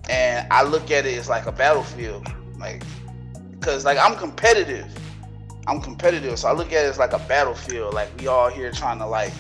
and 0.09 0.47
I 0.51 0.63
look 0.63 0.89
at 0.91 1.05
it 1.05 1.17
as 1.17 1.29
like 1.29 1.45
a 1.45 1.51
battlefield 1.51 2.27
like 2.57 2.83
because 3.51 3.85
like 3.85 3.97
I'm 3.97 4.15
competitive 4.15 4.87
I'm 5.67 5.81
competitive 5.81 6.39
so 6.39 6.47
I 6.47 6.53
look 6.53 6.67
at 6.67 6.85
it 6.85 6.89
as 6.89 6.97
like 6.97 7.13
a 7.13 7.19
battlefield 7.19 7.93
like 7.93 8.09
we 8.19 8.27
all 8.27 8.49
here 8.49 8.71
trying 8.71 8.99
to 8.99 9.05
like 9.05 9.33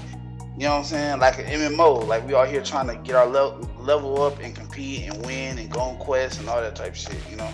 you 0.57 0.63
know 0.63 0.71
what 0.71 0.77
I'm 0.79 0.83
saying? 0.85 1.19
Like 1.19 1.37
an 1.37 1.45
MMO. 1.45 2.07
Like 2.07 2.25
we 2.25 2.33
all 2.33 2.45
here 2.45 2.63
trying 2.63 2.87
to 2.87 2.95
get 2.95 3.15
our 3.15 3.27
level 3.27 3.69
level 3.77 4.23
up 4.23 4.39
and 4.39 4.55
compete 4.55 5.03
and 5.03 5.23
win 5.23 5.59
and 5.59 5.71
go 5.71 5.79
on 5.79 5.97
quests 5.97 6.39
and 6.39 6.49
all 6.49 6.59
that 6.59 6.75
type 6.75 6.93
of 6.93 6.97
shit, 6.97 7.19
you 7.29 7.35
know? 7.35 7.53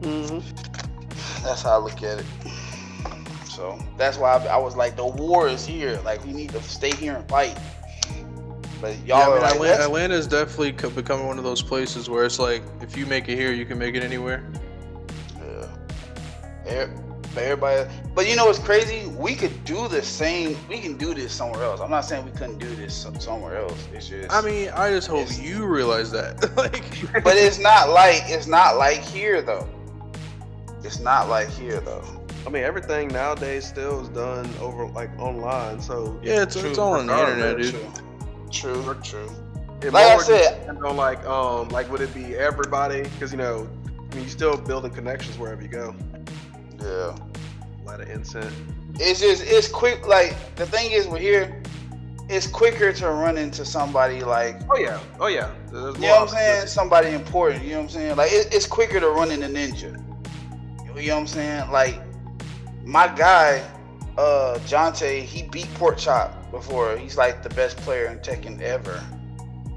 Mm-hmm. 0.00 0.83
That's 1.44 1.62
how 1.62 1.78
I 1.78 1.82
look 1.82 2.02
at 2.02 2.20
it. 2.20 2.26
So 3.46 3.78
that's 3.96 4.18
why 4.18 4.32
I, 4.32 4.46
I, 4.46 4.56
was 4.56 4.74
like, 4.74 4.96
the 4.96 5.06
war 5.06 5.46
is 5.46 5.64
here. 5.64 6.00
Like 6.04 6.24
we 6.24 6.32
need 6.32 6.50
to 6.50 6.62
stay 6.62 6.90
here 6.90 7.14
and 7.14 7.28
fight. 7.28 7.56
But 8.80 8.96
y'all 9.06 9.18
yeah, 9.18 9.28
I 9.28 9.30
mean, 9.30 9.42
like, 9.42 9.54
Atlanta, 9.54 9.82
Atlanta 9.84 10.14
is 10.14 10.26
definitely 10.26 10.72
becoming 10.72 11.26
one 11.26 11.38
of 11.38 11.44
those 11.44 11.62
places 11.62 12.10
where 12.10 12.24
it's 12.24 12.38
like, 12.38 12.62
if 12.80 12.96
you 12.96 13.06
make 13.06 13.28
it 13.28 13.36
here, 13.36 13.52
you 13.52 13.64
can 13.64 13.78
make 13.78 13.94
it 13.94 14.02
anywhere. 14.02 14.44
Yeah. 16.66 16.88
Everybody, 17.36 17.90
but 18.14 18.28
you 18.28 18.36
know 18.36 18.46
what's 18.46 18.60
crazy? 18.60 19.08
We 19.08 19.34
could 19.34 19.64
do 19.64 19.88
the 19.88 20.02
same. 20.02 20.56
We 20.68 20.78
can 20.78 20.96
do 20.96 21.14
this 21.14 21.32
somewhere 21.32 21.64
else. 21.64 21.80
I'm 21.80 21.90
not 21.90 22.02
saying 22.02 22.24
we 22.24 22.30
couldn't 22.30 22.58
do 22.58 22.72
this 22.76 23.06
somewhere 23.18 23.58
else. 23.58 23.88
It's 23.92 24.08
just. 24.08 24.32
I 24.32 24.40
mean, 24.40 24.68
I 24.68 24.90
just 24.90 25.08
hope 25.08 25.26
you 25.36 25.66
realize 25.66 26.12
that. 26.12 26.56
like, 26.56 27.24
but 27.24 27.36
it's 27.36 27.58
not 27.58 27.90
like 27.90 28.22
it's 28.26 28.46
not 28.46 28.76
like 28.76 29.00
here 29.00 29.42
though. 29.42 29.68
It's 30.84 31.00
not 31.00 31.28
like 31.28 31.48
here 31.48 31.80
though. 31.80 32.04
I 32.46 32.50
mean, 32.50 32.62
everything 32.62 33.08
nowadays 33.08 33.66
still 33.66 34.02
is 34.02 34.08
done 34.10 34.48
over 34.60 34.86
like 34.88 35.10
online. 35.18 35.80
So 35.80 36.18
yeah, 36.22 36.42
it's, 36.42 36.56
it's 36.56 36.78
all 36.78 36.94
on 36.94 37.06
the 37.06 37.18
internet, 37.18 37.56
dude. 37.56 37.72
True, 38.52 38.82
true. 38.82 39.00
true. 39.02 39.30
It 39.82 39.92
like 39.92 40.06
I 40.06 40.18
said, 40.18 40.68
on 40.68 40.96
like 40.96 41.24
um 41.26 41.68
like 41.70 41.90
would 41.90 42.00
it 42.00 42.12
be 42.14 42.36
everybody? 42.36 43.02
Because 43.02 43.32
you 43.32 43.38
know, 43.38 43.68
I 43.86 44.14
mean, 44.14 44.24
you're 44.24 44.28
still 44.28 44.56
building 44.56 44.90
connections 44.90 45.38
wherever 45.38 45.62
you 45.62 45.68
go. 45.68 45.94
Yeah. 46.80 47.16
A 47.16 47.82
lot 47.84 48.00
of 48.00 48.08
incense. 48.08 48.54
It's 48.98 49.20
just 49.20 49.42
it's 49.44 49.68
quick. 49.68 50.06
Like 50.06 50.36
the 50.56 50.66
thing 50.66 50.92
is, 50.92 51.08
we're 51.08 51.18
here. 51.18 51.62
It's 52.28 52.46
quicker 52.46 52.92
to 52.92 53.10
run 53.10 53.36
into 53.36 53.64
somebody 53.64 54.22
like. 54.22 54.60
Oh 54.70 54.78
yeah. 54.78 55.00
Oh 55.20 55.26
yeah. 55.26 55.50
There's 55.70 55.94
you 55.96 56.02
know 56.02 56.20
what 56.20 56.22
I'm 56.22 56.28
saying? 56.28 56.66
Somebody 56.66 57.10
important. 57.10 57.64
You 57.64 57.72
know 57.72 57.76
what 57.78 57.84
I'm 57.84 57.90
saying? 57.90 58.16
Like 58.16 58.32
it, 58.32 58.54
it's 58.54 58.66
quicker 58.66 59.00
to 59.00 59.08
run 59.10 59.30
into 59.30 59.48
ninja. 59.48 60.02
You 60.96 61.08
know 61.08 61.14
what 61.14 61.20
I'm 61.20 61.26
saying? 61.26 61.70
Like 61.70 62.00
my 62.84 63.08
guy, 63.08 63.68
uh, 64.16 64.58
Jonte, 64.66 65.22
he 65.22 65.42
beat 65.44 65.72
Pork 65.74 65.98
Chop 65.98 66.50
before. 66.50 66.96
He's 66.96 67.16
like 67.16 67.42
the 67.42 67.48
best 67.50 67.76
player 67.78 68.06
in 68.06 68.18
Tekken 68.18 68.60
ever, 68.60 69.02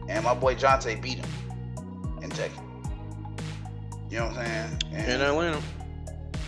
and 0.07 0.23
my 0.23 0.33
boy 0.33 0.55
Jonte 0.55 1.01
beat 1.01 1.17
him 1.17 1.29
in 2.21 2.29
Tekken. 2.29 2.63
You 4.09 4.19
know 4.19 4.27
what 4.27 4.37
I'm 4.37 4.45
saying? 4.45 4.81
And, 4.93 5.11
in 5.11 5.21
Atlanta. 5.21 5.61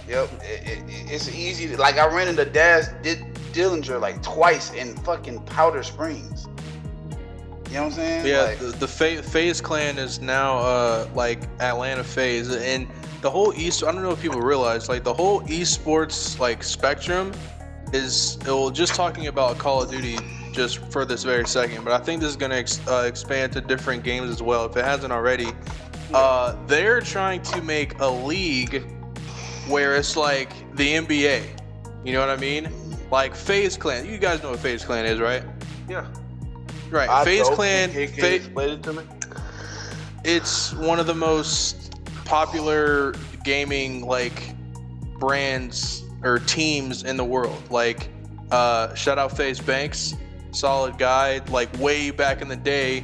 Yep, 0.07 0.29
it, 0.43 0.67
it, 0.67 0.83
it's 1.11 1.29
easy. 1.29 1.67
To, 1.67 1.77
like 1.77 1.97
I 1.97 2.07
ran 2.07 2.27
into 2.27 2.45
Daz 2.45 2.89
Dillinger 3.53 3.99
like 3.99 4.21
twice 4.21 4.73
in 4.73 4.95
fucking 4.97 5.41
Powder 5.43 5.83
Springs. 5.83 6.47
You 7.67 7.75
know 7.75 7.83
what 7.83 7.85
I'm 7.85 7.91
saying? 7.91 8.25
Yeah, 8.25 8.41
like, 8.43 8.59
the, 8.59 8.67
the 8.67 8.87
FaZe 9.21 9.61
clan 9.61 9.99
is 9.99 10.19
now 10.19 10.57
uh 10.57 11.07
like 11.13 11.43
Atlanta 11.59 12.03
FaZe, 12.03 12.55
and 12.55 12.87
the 13.21 13.29
whole 13.29 13.53
East. 13.53 13.83
I 13.83 13.91
don't 13.91 14.01
know 14.01 14.11
if 14.11 14.21
people 14.21 14.41
realize 14.41 14.89
like 14.89 15.03
the 15.03 15.13
whole 15.13 15.41
esports 15.43 16.39
like 16.39 16.63
spectrum 16.63 17.31
is. 17.93 18.37
Well, 18.45 18.69
just 18.69 18.95
talking 18.95 19.27
about 19.27 19.57
Call 19.57 19.83
of 19.83 19.91
Duty 19.91 20.17
just 20.51 20.79
for 20.91 21.05
this 21.05 21.23
very 21.23 21.47
second, 21.47 21.83
but 21.83 21.93
I 21.93 22.03
think 22.03 22.21
this 22.21 22.29
is 22.29 22.35
gonna 22.35 22.55
ex, 22.55 22.85
uh, 22.87 23.05
expand 23.07 23.53
to 23.53 23.61
different 23.61 24.03
games 24.03 24.29
as 24.29 24.41
well 24.41 24.65
if 24.65 24.75
it 24.75 24.85
hasn't 24.85 25.13
already. 25.13 25.47
Uh, 26.13 26.55
they're 26.65 27.01
trying 27.01 27.41
to 27.43 27.61
make 27.61 27.99
a 27.99 28.09
league 28.09 28.83
where 29.67 29.95
it's 29.95 30.17
like 30.17 30.51
the 30.75 30.95
NBA. 30.95 31.43
You 32.03 32.13
know 32.13 32.19
what 32.19 32.29
I 32.29 32.37
mean? 32.37 32.69
Like 33.11 33.35
FaZe 33.35 33.77
Clan. 33.77 34.05
You 34.05 34.17
guys 34.17 34.41
know 34.41 34.51
what 34.51 34.59
FaZe 34.59 34.83
Clan 34.83 35.05
is, 35.05 35.19
right? 35.19 35.43
Yeah. 35.87 36.07
Right. 36.89 37.09
I 37.09 37.23
FaZe 37.23 37.49
Clan. 37.49 37.91
FaZe, 37.91 38.45
explain 38.45 38.69
it 38.71 38.83
to 38.83 38.93
me. 38.93 39.03
It's 40.23 40.73
one 40.73 40.99
of 40.99 41.07
the 41.07 41.15
most 41.15 41.88
popular 42.29 43.13
gaming 43.43 44.05
like 44.05 44.53
brands 45.19 46.03
or 46.23 46.39
teams 46.39 47.03
in 47.03 47.17
the 47.17 47.25
world. 47.25 47.61
Like, 47.69 48.09
uh, 48.51 48.93
shout 48.93 49.17
out 49.17 49.35
FaZe 49.35 49.59
Banks, 49.59 50.15
solid 50.51 50.97
guy. 50.97 51.41
Like 51.49 51.75
way 51.79 52.11
back 52.11 52.41
in 52.41 52.47
the 52.47 52.55
day, 52.55 53.03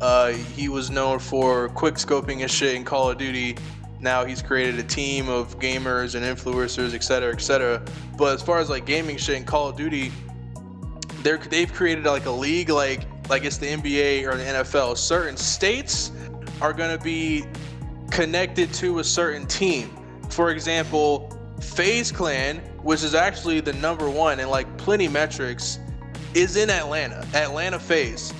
uh, 0.00 0.32
he 0.32 0.68
was 0.68 0.90
known 0.90 1.18
for 1.18 1.68
quick 1.70 1.94
scoping 1.94 2.40
his 2.40 2.50
shit 2.50 2.74
in 2.74 2.84
Call 2.84 3.10
of 3.10 3.18
Duty 3.18 3.56
now 4.04 4.22
he's 4.24 4.42
created 4.42 4.78
a 4.78 4.82
team 4.82 5.30
of 5.30 5.58
gamers 5.58 6.14
and 6.14 6.24
influencers, 6.24 6.94
etc., 6.94 7.32
etc. 7.32 7.82
But 8.18 8.34
as 8.34 8.42
far 8.42 8.58
as 8.58 8.68
like 8.68 8.84
gaming 8.84 9.16
shit 9.16 9.36
and 9.38 9.46
Call 9.46 9.70
of 9.70 9.76
Duty, 9.76 10.12
they're 11.22 11.38
they've 11.38 11.72
created 11.72 12.04
like 12.04 12.26
a 12.26 12.30
league 12.30 12.68
like 12.68 13.06
like 13.30 13.44
it's 13.44 13.56
the 13.56 13.66
NBA 13.66 14.28
or 14.28 14.36
the 14.36 14.44
NFL. 14.44 14.98
Certain 14.98 15.38
states 15.38 16.12
are 16.60 16.74
gonna 16.74 16.98
be 16.98 17.46
connected 18.10 18.72
to 18.74 18.98
a 18.98 19.04
certain 19.04 19.46
team. 19.46 19.96
For 20.30 20.50
example, 20.50 21.36
FaZe 21.60 22.12
Clan, 22.12 22.58
which 22.82 23.02
is 23.02 23.14
actually 23.14 23.60
the 23.60 23.72
number 23.74 24.08
one 24.08 24.40
in 24.40 24.48
like 24.48 24.76
plenty 24.76 25.08
metrics, 25.08 25.78
is 26.34 26.56
in 26.56 26.70
Atlanta. 26.70 27.26
Atlanta 27.34 27.78
FaZe. 27.78 28.32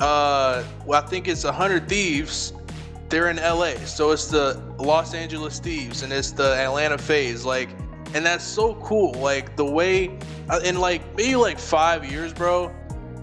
Uh, 0.00 0.64
well, 0.86 1.02
I 1.02 1.06
think 1.06 1.28
it's 1.28 1.44
100 1.44 1.88
Thieves 1.88 2.52
they're 3.10 3.28
in 3.28 3.36
LA. 3.36 3.74
So 3.84 4.12
it's 4.12 4.26
the 4.26 4.62
Los 4.78 5.14
Angeles 5.14 5.58
Thieves 5.58 6.02
and 6.02 6.12
it's 6.12 6.30
the 6.30 6.54
Atlanta 6.54 6.96
FaZe. 6.96 7.44
Like, 7.44 7.68
and 8.14 8.24
that's 8.24 8.44
so 8.44 8.74
cool. 8.76 9.12
Like 9.14 9.56
the 9.56 9.64
way, 9.64 10.18
uh, 10.48 10.60
in 10.64 10.78
like 10.78 11.02
maybe 11.16 11.36
like 11.36 11.58
five 11.58 12.10
years, 12.10 12.32
bro, 12.32 12.74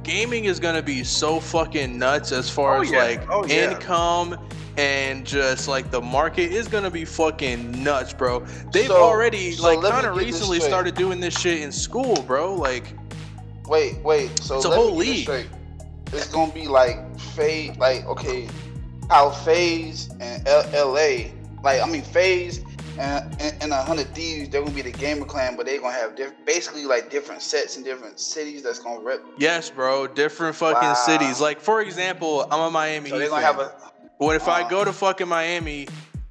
gaming 0.04 0.46
is 0.46 0.60
gonna 0.60 0.82
be 0.82 1.04
so 1.04 1.39
fucking 1.39 1.98
nuts 1.98 2.32
as 2.32 2.50
far 2.50 2.77
oh, 2.77 2.82
as 2.82 2.92
yeah. 2.92 3.04
like 3.04 3.30
oh, 3.30 3.46
yeah. 3.46 3.72
income 3.72 4.38
and 4.77 5.25
just 5.25 5.67
like 5.67 5.89
the 5.89 6.01
market 6.01 6.51
is 6.51 6.67
gonna 6.67 6.91
be 6.91 7.03
fucking 7.03 7.84
nuts, 7.84 8.13
bro. 8.13 8.41
They've 8.72 8.88
so, 8.88 9.01
already 9.01 9.51
so 9.51 9.63
like 9.63 9.91
kind 9.91 10.05
of 10.05 10.15
recently 10.15 10.60
started 10.60 10.96
doing 10.96 11.19
this 11.19 11.38
shit 11.38 11.62
in 11.62 11.72
school, 11.72 12.22
bro. 12.24 12.53
Like, 12.53 12.93
wait, 13.65 13.98
wait. 14.03 14.39
So 14.39 14.57
it's 14.57 14.65
a 14.65 14.69
whole 14.69 14.96
league. 14.96 15.29
It's 16.13 16.31
gonna 16.31 16.53
be 16.53 16.67
like 16.67 17.19
fade, 17.19 17.77
like 17.77 18.05
okay, 18.05 18.48
how 19.10 19.31
FaZe 19.31 20.10
and 20.19 20.48
L- 20.48 20.93
LA, 20.93 21.31
like 21.63 21.81
I 21.81 21.86
mean 21.89 22.03
FaZe 22.03 22.63
and, 23.00 23.55
and, 23.62 23.72
a 23.72 23.84
hundred 23.84 24.07
thieves, 24.15 24.50
they're 24.50 24.62
gonna 24.62 24.74
be 24.74 24.81
the 24.81 24.91
gamer 24.91 25.25
clan, 25.25 25.55
but 25.55 25.65
they're 25.65 25.79
gonna 25.79 25.93
have 25.93 26.15
diff- 26.15 26.34
basically 26.46 26.86
like 26.86 27.10
different 27.10 27.41
sets 27.41 27.77
in 27.77 27.84
different 27.84 28.19
cities 28.19 28.63
that's 28.63 28.79
gonna 28.79 29.01
rep. 29.01 29.19
Yes, 29.38 29.69
bro, 29.69 30.07
different 30.07 30.55
fucking 30.55 30.81
wow. 30.81 30.93
cities. 30.93 31.39
Like 31.39 31.60
for 31.60 31.81
example, 31.81 32.48
I'm 32.51 32.60
a 32.60 32.72
Miami. 32.72 33.10
So 33.10 33.19
they're 33.19 33.29
gonna 33.29 33.46
have 33.46 33.60
a. 33.60 33.75
What 34.18 34.36
if 34.36 34.48
I 34.48 34.68
go 34.68 34.84
to 34.84 34.92
fucking 34.92 35.28
Miami? 35.28 35.88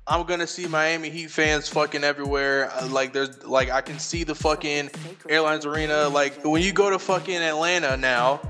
I'm 0.09 0.25
gonna 0.27 0.47
see 0.47 0.67
Miami 0.67 1.09
Heat 1.09 1.31
fans 1.31 1.69
fucking 1.69 2.05
everywhere. 2.05 2.71
Uh, 2.73 2.89
like 2.89 3.13
there's 3.13 3.45
like 3.45 3.71
I 3.71 3.81
can 3.81 3.99
see 3.99 4.25
the 4.25 4.35
fucking 4.35 4.91
airlines 5.29 5.67
arena. 5.67 6.09
Like 6.09 6.45
when 6.45 6.63
you 6.63 6.73
go 6.73 6.91
to 6.91 6.99
fucking 6.99 7.37
Atlanta 7.37 7.97
now, 7.97 8.41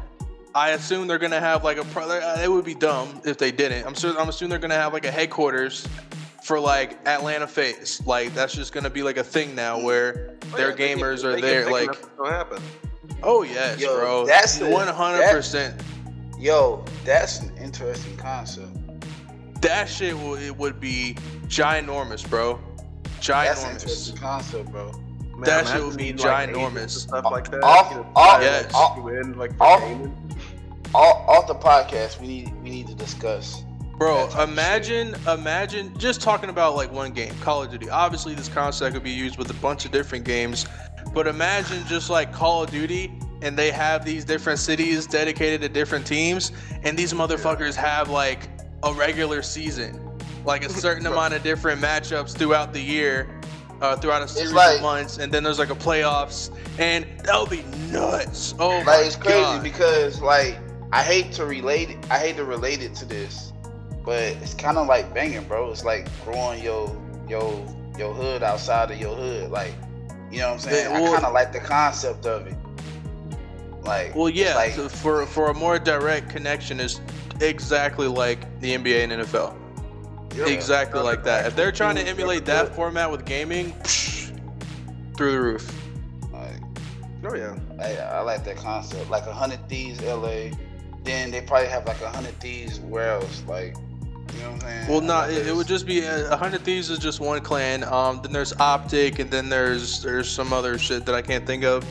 I 0.54 0.70
assume 0.70 1.06
they're 1.06 1.18
gonna 1.18 1.40
have 1.40 1.64
like 1.64 1.76
a. 1.76 2.00
Uh, 2.00 2.40
it 2.42 2.50
would 2.50 2.64
be 2.64 2.74
dumb 2.74 3.20
if 3.24 3.36
they 3.36 3.52
didn't. 3.52 3.86
I'm 3.86 3.94
sure. 3.94 4.18
I'm 4.18 4.28
assuming 4.28 4.50
they're 4.50 4.58
gonna 4.58 4.74
have 4.74 4.94
like 4.94 5.04
a 5.04 5.10
headquarters 5.10 5.86
for 6.42 6.58
like 6.58 6.98
Atlanta 7.06 7.46
FaZe. 7.46 8.06
Like 8.06 8.32
that's 8.34 8.54
just 8.54 8.72
gonna 8.72 8.90
be 8.90 9.02
like 9.02 9.18
a 9.18 9.24
thing 9.24 9.54
now 9.54 9.80
where 9.80 10.36
oh, 10.52 10.56
their 10.56 10.70
yeah, 10.70 10.94
gamers 10.94 11.22
can, 11.22 11.30
are 11.30 11.40
there. 11.42 11.70
Like, 11.70 11.90
happen. 12.24 12.62
Oh 13.22 13.42
yes, 13.42 13.80
yo, 13.80 13.98
bro. 13.98 14.26
That's 14.26 14.60
one 14.60 14.88
hundred 14.88 15.30
percent. 15.30 15.82
Yo, 16.38 16.84
that's 17.04 17.40
an 17.40 17.56
interesting 17.58 18.16
concept. 18.16 18.76
That 19.66 19.88
shit 19.88 20.14
will 20.14 20.34
it 20.34 20.56
would 20.56 20.80
be 20.80 21.16
ginormous, 21.46 22.28
bro. 22.28 22.60
Ginormous. 23.20 23.80
That's 23.80 24.10
an 24.10 24.16
concept, 24.16 24.70
bro. 24.70 24.92
Man, 24.92 25.42
that 25.42 25.66
shit 25.66 25.82
would 25.82 25.96
be 25.96 26.12
like 26.12 26.50
ginormous. 26.50 26.90
Stuff 26.90 27.24
oh, 27.26 27.30
like 27.30 27.50
that. 27.50 27.60
Oh, 27.62 27.66
off, 27.66 27.86
oh, 27.88 27.90
you 27.90 27.96
know, 27.96 28.12
off, 28.14 28.42
yes. 28.42 28.74
off, 28.74 28.98
in, 28.98 29.38
like 29.38 29.52
off, 29.60 29.82
off, 30.94 31.28
off 31.28 31.46
the 31.46 31.54
podcast, 31.54 32.20
we 32.20 32.26
need 32.26 32.62
we 32.62 32.70
need 32.70 32.86
to 32.86 32.94
discuss. 32.94 33.64
Bro, 33.98 34.28
imagine 34.40 35.14
imagine 35.26 35.96
just 35.98 36.20
talking 36.20 36.50
about 36.50 36.76
like 36.76 36.92
one 36.92 37.12
game, 37.12 37.34
Call 37.40 37.62
of 37.62 37.70
Duty. 37.70 37.90
Obviously, 37.90 38.34
this 38.34 38.48
concept 38.48 38.94
could 38.94 39.02
be 39.02 39.10
used 39.10 39.38
with 39.38 39.50
a 39.50 39.54
bunch 39.54 39.84
of 39.84 39.90
different 39.90 40.24
games, 40.24 40.66
But 41.12 41.26
imagine 41.26 41.82
just 41.86 42.10
like 42.10 42.32
Call 42.32 42.62
of 42.62 42.70
Duty 42.70 43.18
and 43.42 43.56
they 43.56 43.70
have 43.70 44.04
these 44.04 44.24
different 44.24 44.58
cities 44.58 45.06
dedicated 45.06 45.60
to 45.60 45.68
different 45.68 46.06
teams, 46.06 46.52
and 46.82 46.98
these 46.98 47.12
motherfuckers 47.12 47.74
have 47.74 48.08
like 48.08 48.48
a 48.82 48.92
regular 48.92 49.42
season, 49.42 50.00
like 50.44 50.64
a 50.64 50.68
certain 50.68 51.06
amount 51.12 51.34
of 51.34 51.42
different 51.42 51.80
matchups 51.80 52.36
throughout 52.36 52.72
the 52.72 52.80
year, 52.80 53.28
uh, 53.80 53.96
throughout 53.96 54.22
a 54.22 54.28
series 54.28 54.52
like- 54.52 54.76
of 54.76 54.82
months, 54.82 55.18
and 55.18 55.32
then 55.32 55.42
there's 55.42 55.58
like 55.58 55.70
a 55.70 55.74
playoffs, 55.74 56.50
and 56.78 57.06
that 57.24 57.38
would 57.40 57.50
be 57.50 57.62
nuts. 57.92 58.54
Oh 58.58 58.82
my 58.84 58.96
Like 58.98 59.06
it's 59.06 59.16
crazy 59.16 59.40
god! 59.40 59.62
because 59.62 60.20
like 60.20 60.58
I 60.92 61.02
hate 61.02 61.32
to 61.32 61.46
relate 61.46 61.90
it. 61.90 61.96
I 62.10 62.18
hate 62.18 62.36
to 62.36 62.44
relate 62.44 62.82
it 62.82 62.94
to 62.96 63.04
this, 63.04 63.52
but 64.04 64.18
it's 64.22 64.54
kind 64.54 64.78
of 64.78 64.86
like 64.86 65.12
banging, 65.12 65.44
bro. 65.44 65.70
It's 65.70 65.84
like 65.84 66.08
growing 66.24 66.62
your 66.62 66.94
your 67.28 67.50
your 67.98 68.12
hood 68.14 68.42
outside 68.42 68.90
of 68.90 68.98
your 69.00 69.16
hood. 69.16 69.50
Like 69.50 69.74
you 70.30 70.38
know 70.38 70.48
what 70.48 70.54
I'm 70.54 70.58
saying? 70.70 70.92
Well- 70.92 71.06
I 71.12 71.14
kind 71.14 71.26
of 71.26 71.32
like 71.32 71.52
the 71.52 71.60
concept 71.60 72.26
of 72.26 72.46
it. 72.46 72.54
Like 73.82 74.14
well, 74.16 74.28
yeah, 74.28 74.54
like, 74.56 74.72
so 74.72 74.88
for 74.88 75.26
for 75.26 75.50
a 75.50 75.54
more 75.54 75.78
direct 75.78 76.28
connection 76.30 76.80
is 76.80 77.00
exactly 77.40 78.08
like 78.08 78.60
the 78.60 78.74
NBA 78.74 79.04
and 79.04 79.12
NFL. 79.12 79.56
Yeah. 80.36 80.46
Exactly 80.46 81.00
like 81.00 81.24
that. 81.24 81.46
If 81.46 81.56
they're 81.56 81.72
trying 81.72 81.96
to 81.96 82.02
emulate 82.02 82.44
teams 82.44 82.48
that 82.48 82.74
format 82.74 83.10
with 83.10 83.24
gaming, 83.24 83.72
through 85.16 85.32
the 85.32 85.40
roof. 85.40 85.82
like 86.32 86.60
Oh 87.24 87.34
yeah. 87.34 87.56
I, 87.80 87.96
I 87.96 88.20
like 88.20 88.44
that 88.44 88.56
concept. 88.56 89.10
Like 89.10 89.26
a 89.26 89.32
hundred 89.32 89.66
thieves, 89.68 90.00
LA. 90.02 90.50
Then 91.02 91.30
they 91.30 91.40
probably 91.40 91.68
have 91.68 91.86
like 91.86 92.00
a 92.02 92.10
hundred 92.10 92.38
thieves 92.40 92.80
where 92.80 93.12
else? 93.12 93.42
Like 93.46 93.74
you 94.34 94.42
know 94.42 94.50
what 94.50 94.54
I'm 94.54 94.60
saying? 94.60 94.88
Well, 94.88 95.00
not. 95.00 95.28
like 95.28 95.38
it, 95.38 95.46
it 95.48 95.56
would 95.56 95.66
just 95.66 95.86
be 95.86 96.06
uh, 96.06 96.32
a 96.32 96.36
hundred 96.36 96.62
thieves 96.62 96.90
is 96.90 96.98
just 96.98 97.20
one 97.20 97.40
clan. 97.40 97.84
Um, 97.84 98.20
then 98.22 98.32
there's 98.32 98.52
Optic, 98.54 99.18
and 99.18 99.30
then 99.30 99.48
there's 99.48 100.02
there's 100.02 100.28
some 100.28 100.52
other 100.52 100.78
shit 100.78 101.06
that 101.06 101.14
I 101.14 101.22
can't 101.22 101.46
think 101.46 101.64
of. 101.64 101.84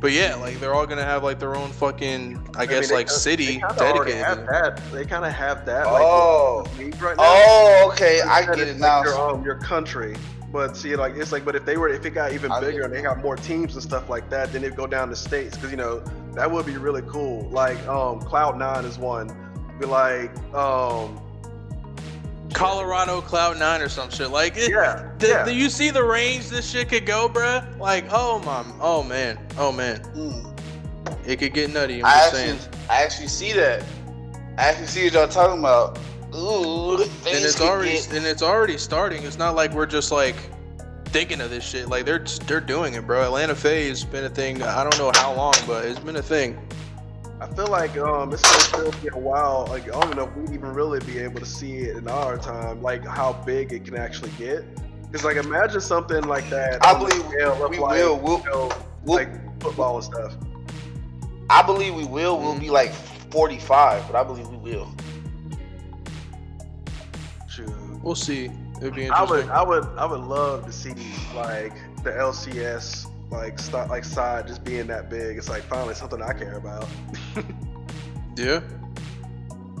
But 0.00 0.12
yeah, 0.12 0.34
like 0.34 0.60
they're 0.60 0.74
all 0.74 0.86
gonna 0.86 1.04
have 1.04 1.22
like 1.24 1.38
their 1.38 1.56
own 1.56 1.70
fucking, 1.70 2.46
I 2.56 2.66
guess, 2.66 2.82
mean, 2.82 2.88
they 2.90 2.94
like 2.94 3.06
kinda- 3.06 3.20
city 3.20 3.46
They 3.46 3.52
kinda 3.52 3.74
dedicated. 3.78 4.24
have 4.24 4.46
that. 4.46 4.80
They 4.92 5.04
kind 5.06 5.24
of 5.24 5.32
have 5.32 5.64
that. 5.66 5.86
Oh. 5.86 6.64
like, 6.76 6.78
with 6.86 7.00
right 7.02 7.16
now. 7.16 7.22
Oh, 7.26 7.90
okay, 7.92 8.20
I 8.20 8.42
get 8.42 8.58
it's 8.58 8.60
it 8.72 8.80
like 8.80 8.80
now. 8.80 9.02
Your, 9.04 9.30
um, 9.30 9.44
your 9.44 9.54
country. 9.56 10.14
But 10.52 10.76
see, 10.76 10.94
like 10.94 11.16
it's 11.16 11.32
like, 11.32 11.44
but 11.44 11.56
if 11.56 11.64
they 11.64 11.76
were, 11.76 11.88
if 11.88 12.04
it 12.06 12.10
got 12.10 12.32
even 12.32 12.52
I 12.52 12.60
bigger 12.60 12.82
and 12.82 12.92
they 12.94 13.02
got 13.02 13.18
more 13.18 13.34
teams 13.34 13.74
and 13.74 13.82
stuff 13.82 14.08
like 14.08 14.28
that, 14.30 14.52
then 14.52 14.62
it'd 14.62 14.76
go 14.76 14.86
down 14.86 15.08
to 15.08 15.16
states 15.16 15.56
because 15.56 15.70
you 15.72 15.76
know 15.76 16.00
that 16.34 16.48
would 16.50 16.64
be 16.66 16.76
really 16.76 17.02
cool. 17.02 17.48
Like 17.50 17.84
um, 17.88 18.20
Cloud 18.20 18.56
Nine 18.58 18.84
is 18.84 18.96
one. 18.98 19.34
Be 19.80 19.86
like 19.86 20.30
um, 20.54 21.18
Colorado 22.52 23.20
Cloud 23.20 23.58
Nine 23.58 23.80
or 23.80 23.88
some 23.88 24.10
shit. 24.10 24.30
Like, 24.30 24.56
it, 24.56 24.70
yeah, 24.70 25.10
the, 25.18 25.28
yeah. 25.28 25.44
do 25.44 25.54
you 25.54 25.68
see 25.68 25.90
the 25.90 26.04
range 26.04 26.48
this 26.50 26.68
shit 26.70 26.88
could 26.88 27.06
go, 27.06 27.28
bruh? 27.28 27.76
Like, 27.78 28.04
oh 28.10 28.38
my, 28.40 28.64
oh 28.80 29.02
man, 29.02 29.38
oh 29.58 29.72
man, 29.72 29.98
Hmm. 30.00 30.52
it 31.26 31.38
could 31.38 31.54
get 31.54 31.72
nutty. 31.72 32.00
I'm 32.00 32.06
I 32.06 32.10
just 32.10 32.34
actually, 32.34 32.58
saying. 32.58 32.74
I 32.90 33.02
actually 33.02 33.28
see 33.28 33.52
that. 33.52 33.84
I 34.58 34.62
actually 34.68 34.86
see 34.86 35.04
what 35.04 35.12
y'all 35.14 35.28
talking 35.28 35.58
about. 35.58 35.98
Ooh, 36.34 37.02
And 37.02 37.10
it's 37.26 37.60
already, 37.60 37.98
and 38.10 38.26
it's 38.26 38.42
already 38.42 38.76
starting. 38.78 39.22
It's 39.24 39.38
not 39.38 39.54
like 39.54 39.72
we're 39.72 39.86
just 39.86 40.10
like 40.12 40.36
thinking 41.06 41.40
of 41.40 41.48
this 41.50 41.64
shit. 41.64 41.88
Like 41.88 42.04
they're 42.04 42.24
they're 42.46 42.60
doing 42.60 42.94
it, 42.94 43.06
bro. 43.06 43.22
Atlanta 43.22 43.54
FaZe 43.54 43.88
has 44.02 44.04
been 44.04 44.24
a 44.24 44.28
thing. 44.28 44.62
I 44.62 44.82
don't 44.82 44.98
know 44.98 45.12
how 45.14 45.32
long, 45.34 45.54
but 45.66 45.84
it's 45.84 46.00
been 46.00 46.16
a 46.16 46.22
thing. 46.22 46.58
I 47.44 47.46
feel 47.54 47.66
like 47.66 47.94
um, 47.98 48.32
it's 48.32 48.42
gonna 48.42 48.90
still 48.90 49.02
be 49.02 49.08
a 49.08 49.18
while. 49.18 49.66
Like 49.68 49.82
I 49.82 49.88
don't 49.88 50.04
even 50.04 50.16
know 50.16 50.24
if 50.24 50.34
we 50.34 50.54
even 50.54 50.72
really 50.72 50.98
be 51.00 51.18
able 51.18 51.40
to 51.40 51.46
see 51.46 51.76
it 51.76 51.94
in 51.98 52.08
our 52.08 52.38
time. 52.38 52.80
Like 52.80 53.06
how 53.06 53.34
big 53.44 53.70
it 53.70 53.84
can 53.84 53.98
actually 53.98 54.30
get. 54.38 54.64
Cause 55.12 55.24
like 55.24 55.36
imagine 55.36 55.82
something 55.82 56.22
like 56.22 56.48
that. 56.48 56.84
I 56.84 56.96
believe 56.98 57.22
scale 57.26 57.68
we 57.68 57.78
like, 57.78 57.98
will. 57.98 58.18
We'll, 58.18 58.38
you 58.38 58.44
know, 58.46 58.72
we'll, 59.04 59.16
like 59.18 59.60
football 59.60 59.96
and 59.96 60.04
stuff. 60.04 60.34
I 61.50 61.62
believe 61.62 61.94
we 61.94 62.06
will. 62.06 62.40
We'll 62.40 62.58
be 62.58 62.70
like 62.70 62.94
45, 62.94 64.06
but 64.06 64.16
I 64.16 64.24
believe 64.24 64.48
we 64.48 64.56
will. 64.56 64.90
Shoot. 67.46 67.70
We'll 68.02 68.14
see. 68.14 68.50
It'd 68.78 68.94
be 68.94 69.04
interesting. 69.04 69.12
I 69.12 69.22
would, 69.22 69.48
I 69.50 69.62
would, 69.62 69.84
I 69.98 70.06
would 70.06 70.20
love 70.20 70.64
to 70.64 70.72
see 70.72 70.94
like 71.34 71.74
the 72.02 72.10
LCS 72.10 73.10
like 73.34 73.58
st- 73.58 73.88
like 73.88 74.04
side 74.04 74.46
just 74.46 74.64
being 74.64 74.86
that 74.86 75.10
big. 75.10 75.36
It's 75.36 75.48
like 75.48 75.62
finally 75.62 75.94
something 75.94 76.22
I 76.22 76.32
care 76.32 76.56
about. 76.56 76.86
yeah, 78.36 78.60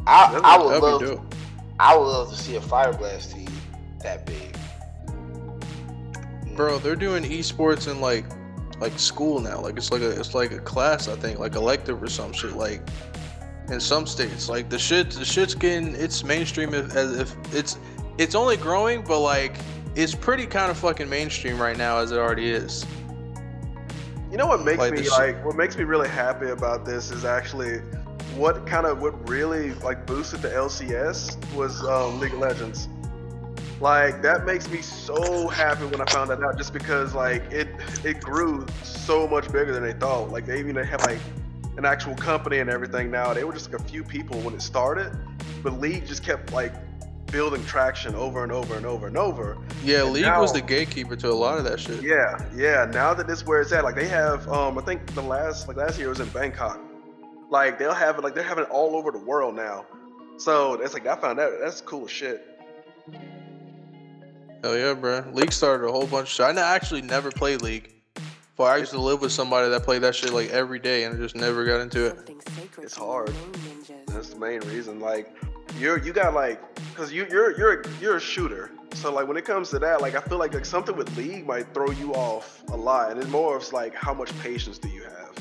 I, 0.06 0.40
I 0.42 0.58
would 0.58 0.70
that'd 0.70 0.82
love. 0.82 1.00
be 1.00 1.06
dope. 1.06 1.34
I 1.80 1.96
would 1.96 2.04
love 2.04 2.30
to 2.30 2.36
see 2.36 2.56
a 2.56 2.60
Fire 2.60 2.92
Blast 2.92 3.32
team 3.32 3.48
that 4.00 4.26
big. 4.26 4.56
Bro, 6.54 6.78
they're 6.78 6.94
doing 6.96 7.24
esports 7.24 7.90
in 7.90 8.00
like 8.00 8.26
like 8.80 8.98
school 8.98 9.40
now. 9.40 9.60
Like 9.60 9.76
it's 9.76 9.90
like 9.90 10.02
a 10.02 10.10
it's 10.10 10.34
like 10.34 10.52
a 10.52 10.60
class, 10.60 11.08
I 11.08 11.16
think, 11.16 11.38
like 11.38 11.54
elective 11.54 12.02
or 12.02 12.08
some 12.08 12.32
shit. 12.32 12.52
Like 12.52 12.82
in 13.68 13.80
some 13.80 14.06
states, 14.06 14.48
like 14.48 14.68
the 14.68 14.78
shit 14.78 15.10
the 15.10 15.24
shit's 15.24 15.54
getting 15.54 15.94
it's 15.94 16.22
mainstream 16.22 16.74
if, 16.74 16.94
as 16.94 17.18
if 17.18 17.54
it's 17.54 17.78
it's 18.18 18.34
only 18.34 18.56
growing, 18.56 19.02
but 19.02 19.20
like 19.20 19.56
it's 19.96 20.14
pretty 20.14 20.46
kind 20.46 20.70
of 20.70 20.76
fucking 20.76 21.08
mainstream 21.08 21.60
right 21.60 21.76
now 21.76 21.98
as 21.98 22.12
it 22.12 22.18
already 22.18 22.50
is. 22.50 22.84
You 24.34 24.38
know 24.38 24.48
what 24.48 24.64
makes 24.64 24.90
me 24.90 25.08
like 25.10 25.44
what 25.44 25.54
makes 25.54 25.76
me 25.76 25.84
really 25.84 26.08
happy 26.08 26.48
about 26.48 26.84
this 26.84 27.12
is 27.12 27.24
actually 27.24 27.78
what 28.34 28.66
kind 28.66 28.84
of 28.84 29.00
what 29.00 29.28
really 29.28 29.74
like 29.74 30.06
boosted 30.06 30.42
the 30.42 30.48
LCS 30.48 31.54
was 31.54 31.80
um, 31.84 32.18
League 32.18 32.32
of 32.32 32.40
Legends. 32.40 32.88
Like 33.80 34.22
that 34.22 34.44
makes 34.44 34.68
me 34.68 34.82
so 34.82 35.46
happy 35.46 35.84
when 35.84 36.00
I 36.00 36.04
found 36.06 36.30
that 36.30 36.42
out, 36.42 36.58
just 36.58 36.72
because 36.72 37.14
like 37.14 37.44
it 37.52 37.68
it 38.02 38.20
grew 38.20 38.66
so 38.82 39.28
much 39.28 39.52
bigger 39.52 39.72
than 39.72 39.84
they 39.84 39.92
thought. 39.92 40.32
Like 40.32 40.46
they 40.46 40.58
even 40.58 40.74
have 40.74 41.02
like 41.02 41.20
an 41.76 41.84
actual 41.84 42.16
company 42.16 42.58
and 42.58 42.68
everything 42.68 43.12
now. 43.12 43.32
They 43.34 43.44
were 43.44 43.52
just 43.52 43.70
like 43.70 43.80
a 43.80 43.84
few 43.84 44.02
people 44.02 44.40
when 44.40 44.52
it 44.54 44.62
started, 44.62 45.16
but 45.62 45.78
League 45.78 46.08
just 46.08 46.24
kept 46.24 46.52
like 46.52 46.74
building 47.26 47.64
traction 47.64 48.14
over 48.14 48.42
and 48.42 48.52
over 48.52 48.76
and 48.76 48.86
over 48.86 49.06
and 49.06 49.16
over. 49.16 49.58
Yeah, 49.82 50.02
And 50.04 50.12
League 50.12 50.26
was 50.26 50.52
the 50.52 50.60
gatekeeper 50.60 51.16
to 51.16 51.28
a 51.30 51.32
lot 51.32 51.58
of 51.58 51.64
that 51.64 51.80
shit. 51.80 52.02
Yeah, 52.02 52.38
yeah. 52.54 52.86
Now 52.92 53.14
that 53.14 53.26
this 53.26 53.44
where 53.46 53.60
it's 53.60 53.72
at, 53.72 53.84
like 53.84 53.94
they 53.96 54.08
have, 54.08 54.48
um, 54.48 54.78
I 54.78 54.82
think 54.82 55.06
the 55.14 55.22
last, 55.22 55.68
like 55.68 55.76
last 55.76 55.98
year 55.98 56.08
was 56.08 56.20
in 56.20 56.28
Bangkok. 56.28 56.80
Like 57.50 57.78
they'll 57.78 57.92
have 57.94 58.18
it, 58.18 58.24
like 58.24 58.34
they're 58.34 58.42
having 58.42 58.64
it 58.64 58.70
all 58.70 58.96
over 58.96 59.10
the 59.10 59.18
world 59.18 59.54
now. 59.54 59.86
So 60.38 60.76
that's 60.76 60.94
like 60.94 61.06
I 61.06 61.16
found 61.16 61.38
that 61.38 61.50
that's 61.60 61.80
cool 61.80 62.04
as 62.04 62.10
shit. 62.10 62.44
Hell 64.62 64.76
yeah, 64.76 64.94
bro. 64.94 65.24
League 65.32 65.52
started 65.52 65.86
a 65.86 65.92
whole 65.92 66.06
bunch 66.06 66.28
of 66.28 66.32
shit. 66.32 66.46
I 66.46 66.50
n- 66.50 66.58
actually 66.58 67.02
never 67.02 67.30
played 67.30 67.62
League. 67.62 67.90
But 68.56 68.64
I 68.64 68.76
used 68.76 68.92
to 68.92 69.00
live 69.00 69.20
with 69.20 69.32
somebody 69.32 69.68
that 69.68 69.82
played 69.82 70.02
that 70.02 70.14
shit 70.14 70.32
like 70.32 70.50
every 70.50 70.78
day 70.78 71.04
and 71.04 71.14
I 71.16 71.18
just 71.18 71.34
never 71.34 71.64
got 71.64 71.80
into 71.80 72.06
it. 72.06 72.30
It's 72.80 72.96
hard. 72.96 73.32
That's 74.06 74.30
the 74.30 74.38
main 74.38 74.60
reason. 74.60 75.00
Like 75.00 75.36
you're 75.78 75.98
you 75.98 76.12
got 76.12 76.34
like, 76.34 76.60
cause 76.94 77.12
you 77.12 77.26
you're 77.30 77.56
you're 77.58 77.82
you're 78.00 78.16
a 78.16 78.20
shooter. 78.20 78.70
So 78.94 79.12
like 79.12 79.26
when 79.26 79.36
it 79.36 79.44
comes 79.44 79.70
to 79.70 79.78
that, 79.80 80.00
like 80.00 80.14
I 80.14 80.20
feel 80.20 80.38
like 80.38 80.54
like 80.54 80.64
something 80.64 80.96
with 80.96 81.14
League 81.16 81.46
might 81.46 81.72
throw 81.74 81.90
you 81.90 82.12
off 82.14 82.62
a 82.68 82.76
lot, 82.76 83.10
and 83.10 83.20
it's 83.20 83.28
more 83.30 83.56
of 83.56 83.72
like 83.72 83.94
how 83.94 84.14
much 84.14 84.36
patience 84.40 84.78
do 84.78 84.88
you 84.88 85.02
have? 85.02 85.32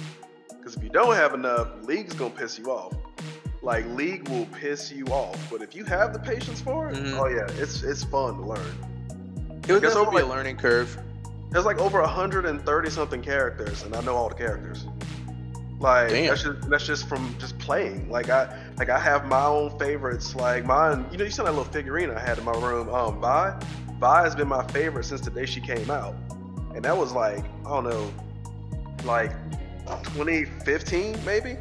Because 0.49 0.75
if 0.75 0.83
you 0.83 0.89
don't 0.89 1.15
have 1.15 1.33
enough, 1.33 1.67
League's 1.83 2.13
gonna 2.15 2.33
piss 2.33 2.57
you 2.57 2.65
off. 2.65 2.93
Like 3.61 3.85
League 3.89 4.27
will 4.29 4.47
piss 4.47 4.91
you 4.91 5.05
off, 5.07 5.37
but 5.51 5.61
if 5.61 5.75
you 5.75 5.85
have 5.85 6.13
the 6.13 6.19
patience 6.19 6.59
for 6.61 6.89
it, 6.89 6.95
Mhm. 6.97 7.19
oh 7.19 7.27
yeah, 7.27 7.47
it's 7.61 7.83
it's 7.83 8.03
fun 8.03 8.35
to 8.37 8.41
learn. 8.43 8.75
It 9.67 9.71
would 9.71 9.81
definitely 9.81 10.17
be 10.17 10.21
a 10.23 10.25
learning 10.27 10.57
curve. 10.57 10.97
There's 11.51 11.65
like 11.65 11.77
over 11.77 12.01
130 12.01 12.89
something 12.89 13.21
characters, 13.21 13.83
and 13.83 13.95
I 13.95 14.01
know 14.01 14.15
all 14.15 14.27
the 14.29 14.35
characters. 14.35 14.85
Like 15.83 16.11
Damn. 16.11 16.27
that's 16.27 16.43
just 16.43 16.69
that's 16.69 16.85
just 16.87 17.09
from 17.09 17.35
just 17.39 17.59
playing. 17.59 18.09
Like 18.09 18.29
I 18.29 18.71
like 18.77 18.89
I 18.89 18.97
have 18.97 19.25
my 19.25 19.43
own 19.43 19.77
favorites. 19.77 20.33
Like 20.33 20.65
mine, 20.65 21.05
you 21.11 21.17
know, 21.17 21.25
you 21.25 21.29
saw 21.29 21.43
that 21.43 21.51
little 21.51 21.65
figurine 21.65 22.09
I 22.09 22.19
had 22.19 22.37
in 22.37 22.45
my 22.45 22.53
room. 22.53 22.87
Um, 22.87 23.19
Vi, 23.19 23.59
Vi 23.99 24.23
has 24.23 24.33
been 24.33 24.47
my 24.47 24.65
favorite 24.67 25.03
since 25.03 25.19
the 25.19 25.29
day 25.29 25.45
she 25.45 25.59
came 25.59 25.91
out, 25.91 26.15
and 26.73 26.85
that 26.85 26.97
was 26.97 27.11
like 27.11 27.43
I 27.65 27.69
don't 27.69 27.83
know, 27.83 28.13
like 29.03 29.33
2015 30.15 31.19
maybe. 31.25 31.57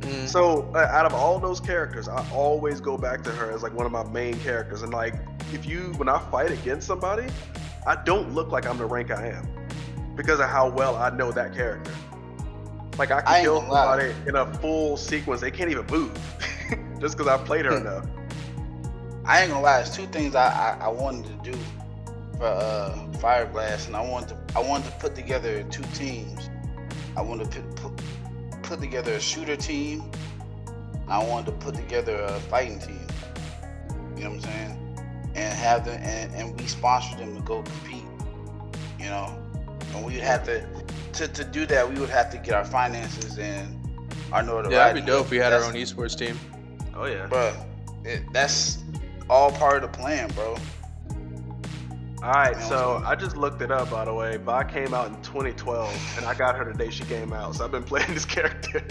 Mm. 0.00 0.28
So 0.28 0.70
uh, 0.74 0.80
out 0.80 1.06
of 1.06 1.14
all 1.14 1.38
those 1.38 1.58
characters, 1.58 2.06
I 2.06 2.22
always 2.34 2.82
go 2.82 2.98
back 2.98 3.24
to 3.24 3.30
her 3.30 3.50
as 3.50 3.62
like 3.62 3.72
one 3.72 3.86
of 3.86 3.92
my 3.92 4.04
main 4.04 4.38
characters. 4.40 4.82
And 4.82 4.92
like, 4.92 5.14
if 5.54 5.64
you 5.64 5.94
when 5.96 6.10
I 6.10 6.18
fight 6.30 6.50
against 6.50 6.86
somebody, 6.86 7.32
I 7.86 7.96
don't 8.04 8.34
look 8.34 8.52
like 8.52 8.66
I'm 8.66 8.76
the 8.76 8.84
rank 8.84 9.10
I 9.10 9.28
am 9.28 9.48
because 10.16 10.38
of 10.38 10.50
how 10.50 10.68
well 10.68 10.96
I 10.96 11.08
know 11.08 11.32
that 11.32 11.54
character. 11.54 11.92
Like 12.98 13.10
I 13.10 13.18
I 13.18 13.22
can 13.22 13.34
ain't 13.40 13.44
kill 13.44 13.60
somebody 13.60 14.14
in 14.26 14.36
a 14.36 14.52
full 14.60 14.96
sequence; 14.96 15.40
they 15.40 15.50
can't 15.50 15.70
even 15.70 15.86
move 15.86 16.12
just 17.00 17.16
because 17.16 17.28
I 17.28 17.42
played 17.44 17.66
her 17.66 17.74
Hmm. 17.78 17.86
enough. 17.86 18.06
I 19.24 19.40
ain't 19.42 19.50
gonna 19.50 19.62
lie. 19.62 19.80
It's 19.80 19.94
two 19.94 20.06
things 20.06 20.34
I, 20.34 20.48
I, 20.80 20.84
I 20.86 20.88
wanted 20.88 21.26
to 21.44 21.50
do 21.52 21.58
for 22.38 22.46
uh, 22.46 23.12
Fire 23.14 23.46
Blast, 23.46 23.86
and 23.88 23.96
I 23.96 24.02
wanted 24.02 24.30
to 24.30 24.38
I 24.56 24.60
wanted 24.60 24.86
to 24.86 24.98
put 24.98 25.14
together 25.14 25.62
two 25.64 25.82
teams. 25.94 26.50
I 27.16 27.22
wanted 27.22 27.50
to 27.52 27.60
put, 27.62 27.96
put 27.96 28.02
put 28.62 28.80
together 28.80 29.12
a 29.12 29.20
shooter 29.20 29.56
team. 29.56 30.10
I 31.08 31.22
wanted 31.24 31.46
to 31.46 31.52
put 31.52 31.74
together 31.74 32.16
a 32.22 32.40
fighting 32.40 32.78
team. 32.80 33.06
You 34.16 34.24
know 34.24 34.30
what 34.30 34.36
I'm 34.36 34.40
saying? 34.42 34.80
And 35.34 35.52
have 35.58 35.84
them 35.84 36.00
and, 36.02 36.34
and 36.34 36.60
we 36.60 36.66
sponsored 36.66 37.18
them 37.18 37.34
to 37.36 37.42
go 37.42 37.62
compete. 37.62 38.04
You 38.98 39.06
know, 39.06 39.42
and 39.94 40.04
we'd 40.04 40.20
have 40.20 40.44
to 40.44 40.66
to, 41.14 41.28
to 41.28 41.44
do 41.44 41.66
that, 41.66 41.88
we 41.88 41.98
would 42.00 42.10
have 42.10 42.30
to 42.30 42.38
get 42.38 42.54
our 42.54 42.64
finances 42.64 43.38
and 43.38 43.78
our 44.32 44.42
notoriety. 44.42 44.74
Yeah, 44.74 44.78
that'd 44.88 45.04
be 45.04 45.10
dope 45.10 45.26
if 45.26 45.30
we 45.30 45.36
had 45.38 45.52
our 45.52 45.62
own 45.64 45.74
esports 45.74 46.16
team. 46.16 46.38
Oh 46.94 47.06
yeah. 47.06 47.26
Bro, 47.26 47.54
it, 48.04 48.22
that's 48.32 48.82
all 49.30 49.50
part 49.52 49.82
of 49.82 49.92
the 49.92 49.98
plan, 49.98 50.30
bro. 50.30 50.56
All 52.22 52.32
right, 52.32 52.56
Man, 52.56 52.68
so 52.68 53.02
I 53.04 53.14
just 53.14 53.36
looked 53.36 53.60
it 53.62 53.70
up 53.70 53.90
by 53.90 54.04
the 54.04 54.14
way. 54.14 54.38
Vi 54.38 54.64
came 54.64 54.94
out 54.94 55.08
in 55.08 55.20
2012, 55.22 56.14
and 56.16 56.26
I 56.26 56.34
got 56.34 56.56
her 56.56 56.64
the 56.64 56.76
day 56.76 56.90
she 56.90 57.04
came 57.04 57.32
out. 57.32 57.56
So 57.56 57.64
I've 57.64 57.70
been 57.70 57.82
playing 57.84 58.12
this 58.14 58.24
character 58.24 58.82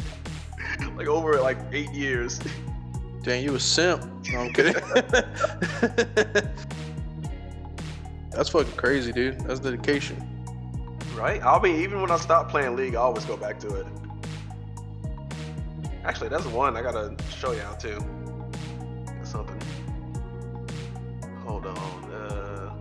like 0.95 1.07
over 1.07 1.39
like 1.39 1.57
eight 1.71 1.91
years. 1.91 2.39
Dang, 3.23 3.43
you 3.43 3.55
a 3.55 3.59
simp. 3.59 4.03
No, 4.31 4.39
I'm 4.39 4.53
kidding. 4.53 4.75
That's 8.31 8.49
fucking 8.49 8.73
crazy, 8.73 9.11
dude. 9.11 9.39
That's 9.41 9.59
dedication. 9.59 10.32
Right? 11.15 11.43
I 11.43 11.61
mean, 11.61 11.81
even 11.81 12.01
when 12.01 12.11
I 12.11 12.17
stop 12.17 12.49
playing 12.49 12.75
League, 12.75 12.95
I 12.95 12.99
always 12.99 13.25
go 13.25 13.37
back 13.37 13.59
to 13.59 13.75
it. 13.75 13.85
Actually, 16.03 16.29
that's 16.29 16.45
one 16.47 16.75
I 16.75 16.81
gotta 16.81 17.15
show 17.37 17.51
y'all 17.53 17.77
too. 17.77 17.99
Got 19.05 19.27
something. 19.27 19.61
Hold 21.45 21.65
on. 21.65 22.11
Uh, 22.11 22.73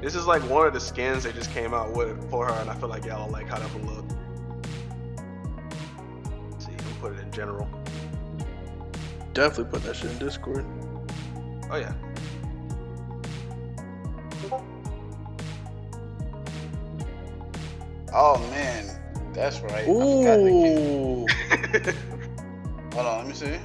this 0.00 0.14
is 0.14 0.26
like 0.26 0.42
one 0.50 0.66
of 0.66 0.72
the 0.72 0.80
skins 0.80 1.24
they 1.24 1.32
just 1.32 1.52
came 1.52 1.74
out 1.74 1.92
with 1.92 2.28
for 2.30 2.46
her, 2.46 2.60
and 2.60 2.68
I 2.68 2.74
feel 2.74 2.88
like 2.88 3.04
y'all 3.04 3.30
like 3.30 3.48
how 3.48 3.58
that 3.58 3.72
would 3.74 3.84
look. 3.84 4.04
Let's 6.50 6.66
see, 6.66 6.72
I'm 6.72 6.94
put 7.00 7.12
it 7.12 7.20
in 7.20 7.30
general. 7.30 7.68
Definitely 9.32 9.70
put 9.70 9.82
that 9.84 9.94
shit 9.94 10.10
in 10.10 10.18
Discord. 10.18 10.64
Oh 11.70 11.76
yeah. 11.76 11.92
Oh 18.12 18.38
man, 18.50 18.86
that's 19.32 19.60
right. 19.60 19.72
I 19.72 19.86
forgot 19.86 20.38
the 20.44 20.50
kid. 21.84 21.94
Ooh. 21.94 22.94
Hold 22.94 23.06
on, 23.06 23.18
let 23.18 23.26
me 23.28 23.34
see. 23.34 23.58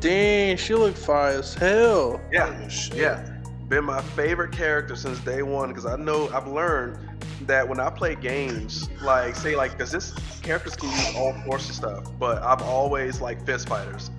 Dang, 0.00 0.56
she 0.56 0.74
look 0.74 0.96
fire 0.96 1.38
as 1.38 1.54
hell. 1.54 2.20
yeah. 2.32 2.46
Oh. 2.48 2.96
Yeah, 2.96 3.38
been 3.68 3.84
my 3.84 4.00
favorite 4.00 4.52
character 4.52 4.96
since 4.96 5.18
day 5.20 5.42
one 5.42 5.68
because 5.68 5.86
I 5.86 5.96
know 5.96 6.28
I've 6.32 6.48
learned 6.48 6.98
that 7.46 7.68
when 7.68 7.80
I 7.80 7.90
play 7.90 8.14
games, 8.14 8.88
like 9.02 9.34
say 9.36 9.56
like 9.56 9.72
because 9.72 9.90
this 9.90 10.12
characters 10.42 10.76
can 10.76 10.90
use 10.90 11.14
all 11.16 11.34
sorts 11.44 11.68
of 11.68 11.74
stuff, 11.74 12.18
but 12.18 12.42
I've 12.42 12.62
always 12.62 13.20
like 13.20 13.44
fist 13.44 13.68
fighters. 13.68 14.10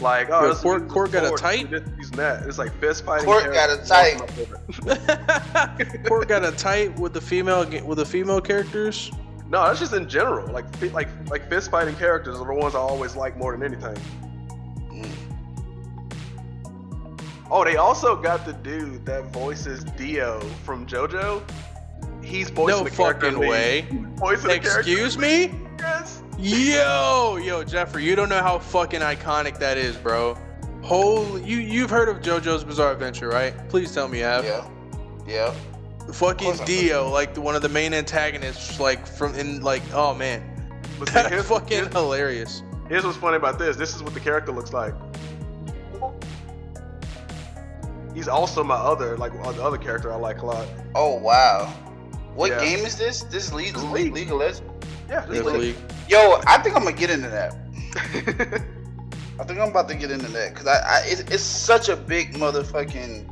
Like 0.00 0.28
oh, 0.30 0.42
Yo, 0.42 0.48
this- 0.48 0.60
Court- 0.60 0.88
Court 0.88 1.12
got 1.12 1.24
a 1.24 1.36
tight? 1.36 1.70
this- 1.70 1.82
Using 1.96 2.16
that, 2.16 2.46
it's 2.46 2.58
like 2.58 2.72
fist 2.80 3.04
fighting. 3.04 3.26
Court 3.26 3.44
got 3.52 3.70
a 3.70 3.76
tight. 3.84 4.20
my. 4.84 6.08
Court 6.08 6.28
got 6.28 6.44
a 6.44 6.52
tight 6.52 6.98
with 6.98 7.12
the 7.12 7.20
female 7.20 7.64
with 7.84 7.98
the 7.98 8.06
female 8.06 8.40
characters. 8.40 9.10
No, 9.48 9.64
that's 9.64 9.78
just 9.78 9.92
in 9.92 10.08
general. 10.08 10.52
Like 10.52 10.64
like 10.92 11.08
like 11.30 11.48
fist 11.48 11.70
fighting 11.70 11.94
characters 11.96 12.40
are 12.40 12.46
the 12.46 12.54
ones 12.54 12.74
I 12.74 12.78
always 12.78 13.14
like 13.14 13.36
more 13.36 13.52
than 13.56 13.62
anything. 13.62 13.96
Mm. 14.90 15.10
Oh, 17.50 17.62
they 17.64 17.76
also 17.76 18.16
got 18.16 18.44
the 18.44 18.54
dude 18.54 19.06
that 19.06 19.32
voices 19.32 19.84
Dio 19.84 20.40
from 20.64 20.86
JoJo. 20.86 21.42
He's 22.22 22.50
voicing 22.50 22.78
No 22.78 22.84
the 22.84 22.90
character 22.90 23.26
in 23.26 23.34
fucking 23.34 23.48
way. 23.48 23.86
Voicing 24.16 24.48
the 24.48 24.58
character. 24.58 24.78
Excuse 24.80 25.16
me? 25.18 25.54
Yes. 25.78 26.22
Yo, 26.38 27.36
yo, 27.36 27.62
Jeffrey, 27.62 28.04
you 28.04 28.16
don't 28.16 28.28
know 28.28 28.42
how 28.42 28.58
fucking 28.58 29.00
iconic 29.00 29.58
that 29.58 29.78
is, 29.78 29.96
bro. 29.96 30.36
Holy, 30.82 31.42
you 31.44 31.58
you've 31.58 31.90
heard 31.90 32.08
of 32.08 32.18
JoJo's 32.20 32.64
Bizarre 32.64 32.92
Adventure, 32.92 33.28
right? 33.28 33.54
Please 33.68 33.92
tell 33.94 34.08
me 34.08 34.18
you 34.18 34.24
have. 34.24 34.44
Yeah. 34.44 34.66
Yeah. 35.26 35.54
Fucking 36.12 36.56
course 36.56 36.60
Dio, 36.66 37.08
like 37.08 37.34
one 37.38 37.54
of 37.56 37.62
the 37.62 37.68
main 37.68 37.94
antagonists, 37.94 38.78
like 38.78 39.06
from 39.06 39.34
in 39.36 39.62
like, 39.62 39.82
oh 39.94 40.14
man, 40.14 40.42
But 40.98 41.08
see, 41.08 41.14
that's 41.14 41.28
here's, 41.30 41.46
fucking 41.48 41.68
here's, 41.78 41.92
hilarious. 41.92 42.62
here's 42.88 43.04
what's 43.04 43.16
funny 43.16 43.36
about 43.36 43.58
this. 43.58 43.76
This 43.76 43.94
is 43.96 44.02
what 44.02 44.12
the 44.12 44.20
character 44.20 44.52
looks 44.52 44.72
like. 44.74 44.92
He's 48.14 48.28
also 48.28 48.62
my 48.62 48.74
other, 48.76 49.16
like 49.16 49.32
the 49.32 49.62
other 49.62 49.78
character 49.78 50.12
I 50.12 50.16
like 50.16 50.42
a 50.42 50.46
lot. 50.46 50.66
Oh 50.94 51.14
wow. 51.16 51.72
What 52.34 52.50
Yeah. 52.50 52.60
game 52.60 52.84
is 52.84 52.96
this? 52.98 53.22
This 53.22 53.46
is 53.46 53.54
League, 53.54 53.72
This 53.74 53.82
is 53.82 53.88
League. 53.90 54.04
League. 54.12 54.14
League 54.14 54.30
of 54.32 54.38
Legends. 54.40 54.62
Yeah, 55.08 55.26
this 55.26 55.44
League. 55.44 55.76
Yo, 56.08 56.40
I 56.46 56.58
think 56.58 56.76
I'm 56.76 56.84
gonna 56.84 56.96
get 56.96 57.10
into 57.10 57.28
that. 57.28 57.54
I 59.38 59.44
think 59.44 59.58
I'm 59.58 59.70
about 59.70 59.88
to 59.88 59.94
get 59.94 60.10
into 60.10 60.28
that 60.28 60.52
because 60.52 60.66
I, 60.66 60.78
I 60.78 61.04
it, 61.06 61.32
it's 61.32 61.42
such 61.42 61.88
a 61.88 61.96
big 61.96 62.34
motherfucking. 62.34 63.30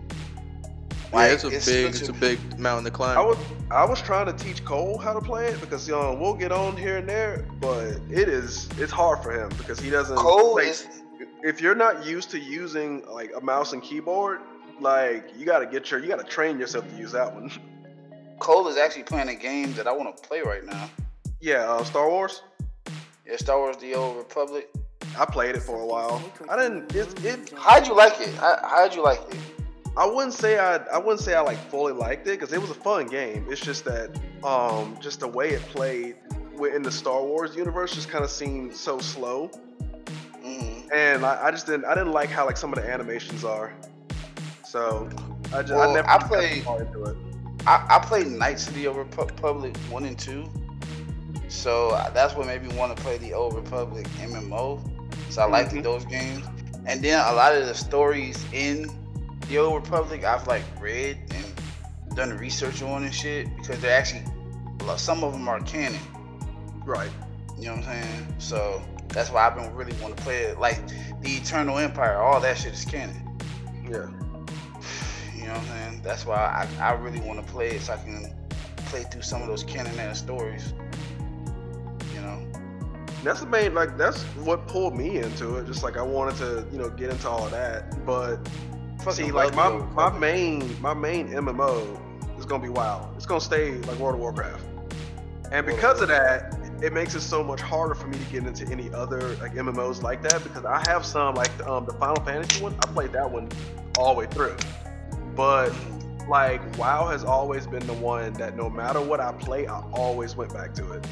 Yeah, 1.12 1.24
it's 1.26 1.44
a 1.44 1.48
it's 1.48 1.66
big, 1.66 1.86
it's 1.88 2.08
a- 2.08 2.10
a 2.10 2.14
big 2.14 2.58
mountain 2.58 2.84
to 2.84 2.90
climb. 2.90 3.18
I 3.18 3.22
was 3.22 3.38
I 3.70 3.84
was 3.84 4.00
trying 4.00 4.26
to 4.26 4.32
teach 4.32 4.64
Cole 4.64 4.98
how 4.98 5.12
to 5.12 5.20
play 5.20 5.46
it 5.46 5.60
because 5.60 5.86
you 5.86 5.94
know 5.94 6.14
we'll 6.14 6.34
get 6.34 6.52
on 6.52 6.76
here 6.76 6.96
and 6.96 7.08
there, 7.08 7.44
but 7.60 7.98
it 8.10 8.28
is 8.28 8.68
it's 8.78 8.92
hard 8.92 9.22
for 9.22 9.32
him 9.32 9.50
because 9.58 9.78
he 9.78 9.90
doesn't. 9.90 10.16
Cole 10.16 10.54
like, 10.54 10.68
is 10.68 10.86
if 11.42 11.60
you're 11.60 11.74
not 11.74 12.04
used 12.06 12.30
to 12.30 12.38
using 12.38 13.04
like 13.06 13.32
a 13.36 13.40
mouse 13.40 13.72
and 13.72 13.82
keyboard, 13.82 14.40
like 14.80 15.30
you 15.36 15.44
got 15.44 15.58
to 15.58 15.66
get 15.66 15.90
your 15.90 16.00
you 16.00 16.08
got 16.08 16.18
to 16.18 16.24
train 16.24 16.58
yourself 16.58 16.88
to 16.88 16.96
use 16.96 17.12
that 17.12 17.32
one. 17.32 17.50
Cole 18.38 18.66
is 18.68 18.76
actually 18.76 19.04
playing 19.04 19.28
a 19.28 19.36
game 19.36 19.72
that 19.74 19.86
I 19.86 19.92
want 19.92 20.16
to 20.16 20.22
play 20.28 20.40
right 20.40 20.64
now. 20.64 20.90
Yeah, 21.42 21.68
uh, 21.70 21.84
Star 21.84 22.08
Wars. 22.08 22.42
Yeah, 23.26 23.36
Star 23.36 23.58
Wars: 23.58 23.76
The 23.76 23.94
Old 23.94 24.16
Republic. 24.16 24.70
I 25.18 25.26
played 25.26 25.56
it 25.56 25.62
for 25.62 25.78
a 25.80 25.86
while. 25.86 26.22
I 26.48 26.56
didn't. 26.56 26.94
It, 26.94 27.24
it 27.24 27.52
How'd 27.56 27.86
you 27.86 27.94
like 27.94 28.18
it? 28.20 28.32
How, 28.36 28.56
how'd 28.62 28.94
you 28.94 29.02
like 29.02 29.20
it? 29.28 29.36
I 29.96 30.06
wouldn't 30.06 30.32
say 30.32 30.58
I 30.58 30.76
I 30.76 30.98
wouldn't 30.98 31.20
say 31.20 31.34
I 31.34 31.40
like 31.42 31.58
fully 31.68 31.92
liked 31.92 32.26
it 32.26 32.40
because 32.40 32.52
it 32.52 32.60
was 32.60 32.70
a 32.70 32.74
fun 32.74 33.06
game. 33.08 33.44
It's 33.50 33.60
just 33.60 33.84
that 33.84 34.18
um 34.42 34.96
just 35.00 35.20
the 35.20 35.28
way 35.28 35.50
it 35.50 35.60
played 35.62 36.16
within 36.56 36.82
the 36.82 36.92
Star 36.92 37.22
Wars 37.22 37.54
universe 37.56 37.94
just 37.94 38.08
kind 38.08 38.24
of 38.24 38.30
seemed 38.30 38.74
so 38.74 38.98
slow, 39.00 39.48
hmm 40.42 40.80
and 40.94 41.26
I, 41.26 41.48
I 41.48 41.50
just 41.50 41.66
didn't 41.66 41.84
I 41.84 41.94
didn't 41.94 42.12
like 42.12 42.30
how 42.30 42.46
like 42.46 42.56
some 42.56 42.72
of 42.72 42.78
the 42.78 42.88
animations 42.90 43.44
are. 43.44 43.74
So 44.64 45.10
I 45.52 45.60
just 45.60 45.74
Well, 45.74 45.90
I 45.90 45.94
never 45.94 46.08
I 46.08 46.18
played-. 46.18 46.64
I, 47.66 47.86
I 47.90 47.98
played 47.98 48.28
Knights 48.28 48.68
of 48.68 48.74
the 48.74 48.86
Old 48.86 48.96
Republic 48.96 49.76
one 49.90 50.04
and 50.04 50.18
two, 50.18 50.50
so 51.52 51.90
uh, 51.90 52.10
that's 52.10 52.34
what 52.34 52.46
made 52.46 52.62
me 52.62 52.74
want 52.76 52.96
to 52.96 53.02
play 53.02 53.18
the 53.18 53.34
Old 53.34 53.54
Republic 53.54 54.06
MMO. 54.20 54.80
So 55.30 55.42
I 55.42 55.44
liked 55.46 55.72
Mhm. 55.72 55.82
those 55.82 56.04
games, 56.06 56.46
and 56.86 57.02
then 57.02 57.18
a 57.26 57.32
lot 57.32 57.54
of 57.54 57.66
the 57.66 57.74
stories 57.74 58.44
in 58.52 58.90
the 59.48 59.58
Old 59.58 59.74
Republic 59.82 60.24
I've 60.24 60.46
like 60.46 60.64
read 60.80 61.18
and 61.34 62.16
done 62.16 62.36
research 62.38 62.82
on 62.82 63.04
and 63.04 63.14
shit 63.14 63.54
because 63.56 63.80
they're 63.80 63.96
actually 63.96 64.24
some 64.96 65.22
of 65.22 65.32
them 65.32 65.46
are 65.48 65.60
canon. 65.60 66.00
Right. 66.84 67.10
You 67.58 67.66
know 67.66 67.76
what 67.76 67.86
I'm 67.86 68.02
saying? 68.02 68.34
So 68.38 68.82
that's 69.08 69.30
why 69.30 69.46
I've 69.46 69.54
been 69.54 69.72
really 69.74 69.94
want 70.02 70.16
to 70.16 70.22
play 70.22 70.38
it. 70.44 70.58
Like 70.58 70.80
the 71.20 71.30
Eternal 71.36 71.78
Empire, 71.78 72.16
all 72.16 72.40
that 72.40 72.58
shit 72.58 72.72
is 72.72 72.84
canon. 72.84 73.22
Yeah. 73.84 74.08
You 75.36 75.44
know 75.46 75.52
what 75.54 75.60
I'm 75.62 75.66
saying? 75.66 76.00
That's 76.02 76.26
why 76.26 76.66
I, 76.80 76.84
I 76.84 76.92
really 76.94 77.20
want 77.20 77.44
to 77.44 77.52
play 77.52 77.68
it 77.76 77.82
so 77.82 77.92
I 77.92 77.96
can 77.98 78.34
play 78.86 79.04
through 79.04 79.22
some 79.22 79.40
of 79.42 79.48
those 79.48 79.62
canon 79.62 79.98
ass 80.00 80.18
stories. 80.18 80.74
That's 83.22 83.40
the 83.40 83.46
main 83.46 83.74
like 83.74 83.96
that's 83.96 84.22
what 84.44 84.66
pulled 84.66 84.96
me 84.96 85.18
into 85.18 85.56
it. 85.56 85.66
Just 85.66 85.82
like 85.82 85.96
I 85.96 86.02
wanted 86.02 86.36
to 86.38 86.66
you 86.72 86.78
know 86.78 86.90
get 86.90 87.10
into 87.10 87.28
all 87.28 87.44
of 87.44 87.50
that, 87.52 88.04
but 88.04 88.38
See, 89.10 89.32
like 89.32 89.54
my 89.54 89.68
my 89.70 90.16
main 90.16 90.80
my 90.80 90.94
main 90.94 91.28
MMO 91.28 91.98
is 92.38 92.44
gonna 92.46 92.62
be 92.62 92.68
WoW. 92.68 93.10
It's 93.16 93.26
gonna 93.26 93.40
stay 93.40 93.72
like 93.72 93.98
World 93.98 94.14
of 94.14 94.20
Warcraft, 94.20 94.62
and 95.50 95.66
because 95.66 96.00
of 96.00 96.08
that, 96.08 96.56
it 96.82 96.92
makes 96.92 97.14
it 97.16 97.20
so 97.20 97.42
much 97.42 97.60
harder 97.60 97.94
for 97.96 98.06
me 98.06 98.16
to 98.16 98.24
get 98.26 98.46
into 98.46 98.64
any 98.70 98.92
other 98.92 99.34
like 99.36 99.54
MMOs 99.54 100.02
like 100.02 100.22
that 100.22 100.42
because 100.44 100.64
I 100.64 100.82
have 100.88 101.04
some 101.04 101.34
like 101.34 101.50
um, 101.66 101.84
the 101.84 101.92
Final 101.94 102.22
Fantasy 102.24 102.62
one. 102.62 102.74
I 102.74 102.86
played 102.92 103.12
that 103.12 103.28
one 103.28 103.48
all 103.98 104.14
the 104.14 104.20
way 104.20 104.26
through, 104.26 104.56
but 105.34 105.72
like 106.28 106.60
WoW 106.78 107.08
has 107.08 107.24
always 107.24 107.66
been 107.66 107.84
the 107.88 107.94
one 107.94 108.32
that 108.34 108.56
no 108.56 108.70
matter 108.70 109.00
what 109.00 109.18
I 109.18 109.32
play, 109.32 109.66
I 109.66 109.80
always 109.92 110.36
went 110.36 110.54
back 110.54 110.74
to 110.74 110.92
it. 110.92 111.04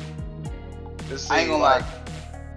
This 1.08 1.28
I 1.28 1.40
ain't 1.40 1.50
gonna 1.50 1.60
like- 1.62 1.82
lie. 1.82 1.99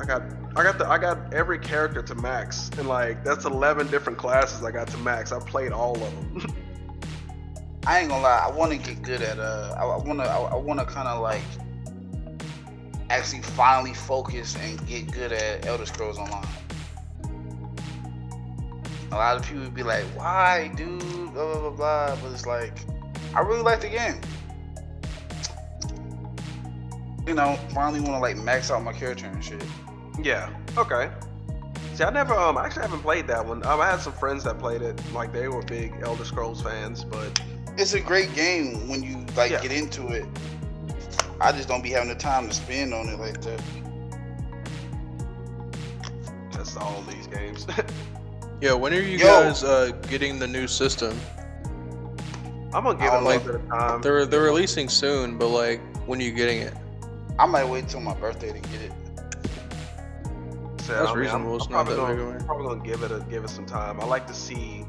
I 0.04 0.06
got 0.06 0.24
I 0.58 0.64
got 0.64 0.78
the 0.78 0.86
I 0.86 0.98
got 0.98 1.34
every 1.34 1.58
character 1.58 2.02
to 2.02 2.16
max 2.16 2.70
and 2.78 2.90
like 2.90 3.24
that's 3.24 3.46
11 3.46 3.88
different 3.88 4.20
classes 4.20 4.62
I 4.62 4.72
got 4.72 4.90
to 4.90 4.98
max. 4.98 5.32
I 5.32 5.40
played 5.40 5.72
all 5.72 5.96
of 5.96 6.02
them. 6.02 6.54
I 7.88 8.00
ain't 8.00 8.10
gonna 8.10 8.22
lie. 8.22 8.46
I 8.46 8.52
want 8.52 8.72
to 8.74 8.78
get 8.78 9.02
good 9.02 9.22
at 9.22 9.40
uh. 9.40 9.76
I 9.78 9.86
want 9.86 10.20
to. 10.20 10.26
I, 10.26 10.38
I 10.38 10.56
want 10.56 10.80
to 10.80 10.86
kind 10.86 11.08
of 11.08 11.22
like 11.22 11.42
actually 13.10 13.44
finally 13.44 13.94
focus 13.94 14.58
and 14.58 14.86
get 14.88 15.12
good 15.12 15.32
at 15.32 15.66
Elder 15.66 15.86
Scrolls 15.86 16.18
Online. 16.18 16.48
A 19.12 19.16
lot 19.16 19.38
of 19.38 19.46
people 19.46 19.64
would 19.64 19.74
be 19.76 19.84
like, 19.84 20.04
"Why, 20.18 20.72
dude?" 20.76 21.00
Blah 21.34 21.54
blah 21.54 21.60
blah 21.62 21.70
blah. 21.72 22.16
But 22.22 22.32
it's 22.32 22.46
like, 22.46 22.74
I 23.36 23.40
really 23.40 23.62
like 23.62 23.80
the 23.82 23.90
game. 23.90 24.20
You 27.26 27.36
know, 27.36 27.58
finally 27.74 28.02
want 28.02 28.14
to 28.14 28.20
like 28.20 28.36
max 28.38 28.70
out 28.70 28.84
my 28.84 28.94
character 28.94 29.28
and 29.28 29.44
shit. 29.44 29.64
Yeah. 30.24 30.50
Okay. 30.78 31.12
See, 31.94 32.04
I 32.04 32.10
never 32.10 32.34
um 32.34 32.58
I 32.58 32.66
actually 32.66 32.84
haven't 32.84 33.02
played 33.02 33.28
that 33.28 33.46
one. 33.46 33.64
Um, 33.66 33.80
I 33.80 33.92
had 33.92 34.00
some 34.00 34.14
friends 34.14 34.44
that 34.46 34.58
played 34.58 34.82
it. 34.82 35.00
Like 35.14 35.32
they 35.32 35.48
were 35.48 35.62
big 35.64 35.94
Elder 36.02 36.26
Scrolls 36.26 36.62
fans, 36.62 37.04
but 37.04 37.40
it's 37.78 37.94
a 37.94 38.00
great 38.00 38.34
game 38.34 38.88
when 38.88 39.04
you 39.04 39.26
like 39.36 39.52
Yeah. 39.52 39.62
get 39.62 39.72
into 39.72 40.08
it. 40.08 40.26
I 41.42 41.52
just 41.52 41.68
don't 41.68 41.84
be 41.84 41.90
having 41.92 42.10
the 42.10 42.16
time 42.16 42.48
to 42.48 42.54
spend 42.54 42.94
on 42.94 43.10
it 43.10 43.20
like 43.20 43.42
that. 43.42 43.62
That's 46.52 46.76
all 46.78 47.04
these 47.10 47.28
games. 47.28 47.68
Yeah, 48.62 48.72
when 48.72 48.94
are 48.94 49.02
you 49.02 49.18
Yo. 49.18 49.26
guys 49.26 49.62
uh, 49.62 49.92
getting 50.10 50.40
the 50.40 50.48
new 50.48 50.68
system? 50.70 51.20
I'm 52.74 52.86
gonna 52.86 52.98
give 52.98 53.12
it 53.14 53.18
a 53.18 53.20
like- 53.20 53.44
little 53.44 53.60
bit 53.60 53.70
of 53.74 53.78
time. 53.78 54.02
They're 54.02 54.26
they're 54.26 54.44
releasing 54.44 54.88
soon, 54.88 55.38
but 55.38 55.48
like 55.50 55.82
when 56.08 56.20
are 56.20 56.24
you 56.24 56.32
getting 56.32 56.60
it? 56.62 56.74
I 57.38 57.46
might 57.46 57.66
wait 57.68 57.90
till 57.90 58.00
my 58.00 58.14
birthday 58.14 58.54
to 58.54 58.60
get 58.70 58.82
it. 58.84 58.94
So, 60.84 60.94
That's 60.94 61.12
I 61.12 61.14
mean, 61.14 61.20
reasonable. 61.24 61.50
I'm, 61.52 61.56
It's 61.58 61.66
I'm 61.68 61.72
probably 61.72 61.96
gonna, 61.96 62.14
of 62.36 62.42
a- 62.42 62.44
probably 62.46 62.68
gonna 62.68 62.84
give 62.84 63.04
it 63.04 63.12
a 63.12 63.20
give 63.30 63.44
it 63.44 63.50
some 63.50 63.66
time. 63.66 64.02
I 64.02 64.06
like 64.06 64.28
to 64.28 64.34
see 64.34 64.82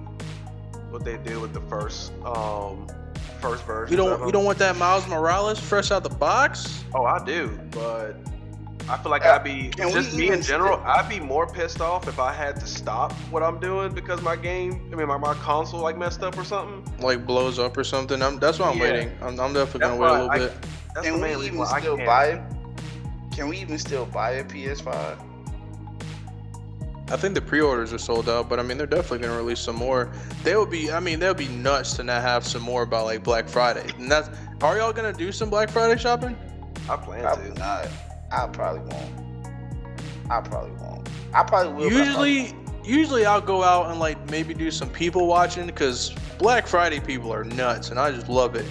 what 0.91 1.05
they 1.05 1.17
do 1.19 1.41
with 1.41 1.53
the 1.53 1.61
first 1.63 2.13
um 2.25 2.87
first 3.41 3.65
version. 3.65 3.93
You 3.93 3.97
don't 3.97 4.27
you 4.27 4.33
don't 4.33 4.45
want 4.45 4.59
that 4.59 4.77
Miles 4.77 5.07
Morales 5.07 5.61
fresh 5.61 5.91
out 5.93 6.03
the 6.03 6.09
box? 6.09 6.83
Oh, 6.95 7.05
I 7.05 7.25
do, 7.25 7.59
but 7.71 8.17
I 8.89 8.97
feel 8.99 9.11
like 9.11 9.25
Uh, 9.25 9.37
I'd 9.37 9.45
be 9.45 9.71
just 9.77 10.17
me 10.17 10.31
in 10.31 10.43
general. 10.43 10.79
I'd 10.85 11.09
be 11.09 11.21
more 11.21 11.47
pissed 11.47 11.81
off 11.81 12.09
if 12.09 12.19
I 12.19 12.33
had 12.33 12.59
to 12.61 12.67
stop 12.67 13.13
what 13.31 13.43
I'm 13.45 13.59
doing 13.61 13.95
because 13.95 14.21
my 14.21 14.35
game, 14.37 14.89
I 14.93 14.97
mean, 14.97 15.07
my, 15.07 15.17
my 15.17 15.35
console 15.35 15.81
like 15.81 15.97
messed 15.97 16.23
up 16.25 16.37
or 16.37 16.45
something. 16.45 16.85
Like 17.01 17.25
blows 17.25 17.59
up 17.61 17.77
or 17.77 17.85
something? 17.85 18.21
I'm, 18.21 18.39
that's 18.41 18.59
why 18.59 18.69
I'm 18.71 18.77
Yeah. 18.79 18.83
waiting. 18.83 19.13
I'm, 19.23 19.39
I'm 19.41 19.53
definitely 19.55 19.81
That's 19.81 19.81
gonna 19.81 19.97
wait 19.97 20.09
a 20.09 20.13
little 20.13 20.31
I- 20.31 20.39
bit. 20.39 20.53
That's 20.95 21.07
Can 21.07 21.17
the 21.17 21.23
main 21.23 21.39
we 21.39 21.47
even 21.47 21.59
why 21.59 21.81
still 21.81 21.97
can't. 21.97 22.07
buy 22.07 22.25
it? 22.27 22.43
Can 23.35 23.49
we 23.49 23.59
even 23.59 23.79
still 23.79 24.07
buy 24.07 24.33
a 24.33 24.45
PS5? 24.45 25.19
I 27.15 27.17
think 27.17 27.37
the 27.37 27.41
pre-orders 27.41 27.93
are 27.93 27.99
sold 27.99 28.29
out, 28.29 28.49
but 28.49 28.59
I 28.59 28.65
mean 28.65 28.77
they're 28.77 28.89
definitely 28.89 29.21
gonna 29.21 29.37
release 29.37 29.61
some 29.61 29.77
more. 29.77 30.11
They 30.43 30.57
will 30.57 30.67
be, 30.67 30.91
I 30.91 30.99
mean, 30.99 31.21
they'll 31.21 31.33
be 31.33 31.47
nuts 31.47 31.95
to 31.95 32.03
not 32.03 32.23
have 32.23 32.45
some 32.45 32.61
more 32.61 32.83
about 32.83 33.05
like 33.05 33.23
Black 33.23 33.49
Friday. 33.49 33.89
And 34.01 34.11
that's, 34.11 34.29
are 34.61 34.77
y'all 34.77 34.93
gonna 34.93 35.13
do 35.13 35.31
some 35.31 35.49
Black 35.49 35.71
Friday 35.71 35.97
shopping? 35.97 36.37
I 36.91 36.97
plan 36.97 37.23
Probably 37.23 37.53
to. 37.53 37.59
not. 37.61 37.87
I 38.33 38.49
probably 38.49 38.81
won't. 38.81 39.47
I 40.29 40.41
probably 40.41 40.73
won't. 40.73 41.09
I 41.33 41.45
probably 41.45 41.73
will. 41.75 41.89
but 41.89 42.01
I 42.01 42.05
probably 42.05 42.45
Usually, 42.45 42.55
usually 42.85 43.27
I'll 43.27 43.41
go 43.41 43.63
out 43.63 43.93
and 43.93 44.01
like 44.01 44.19
maybe 44.29 44.53
do 44.53 44.73
some 44.73 44.91
people 44.91 45.29
watching 45.29 45.67
because 45.67 46.11
Black 46.41 46.67
Friday 46.67 46.99
people 46.99 47.33
are 47.33 47.45
nuts, 47.45 47.91
and 47.91 48.01
I 48.01 48.11
just 48.11 48.29
love 48.29 48.57
it. 48.57 48.67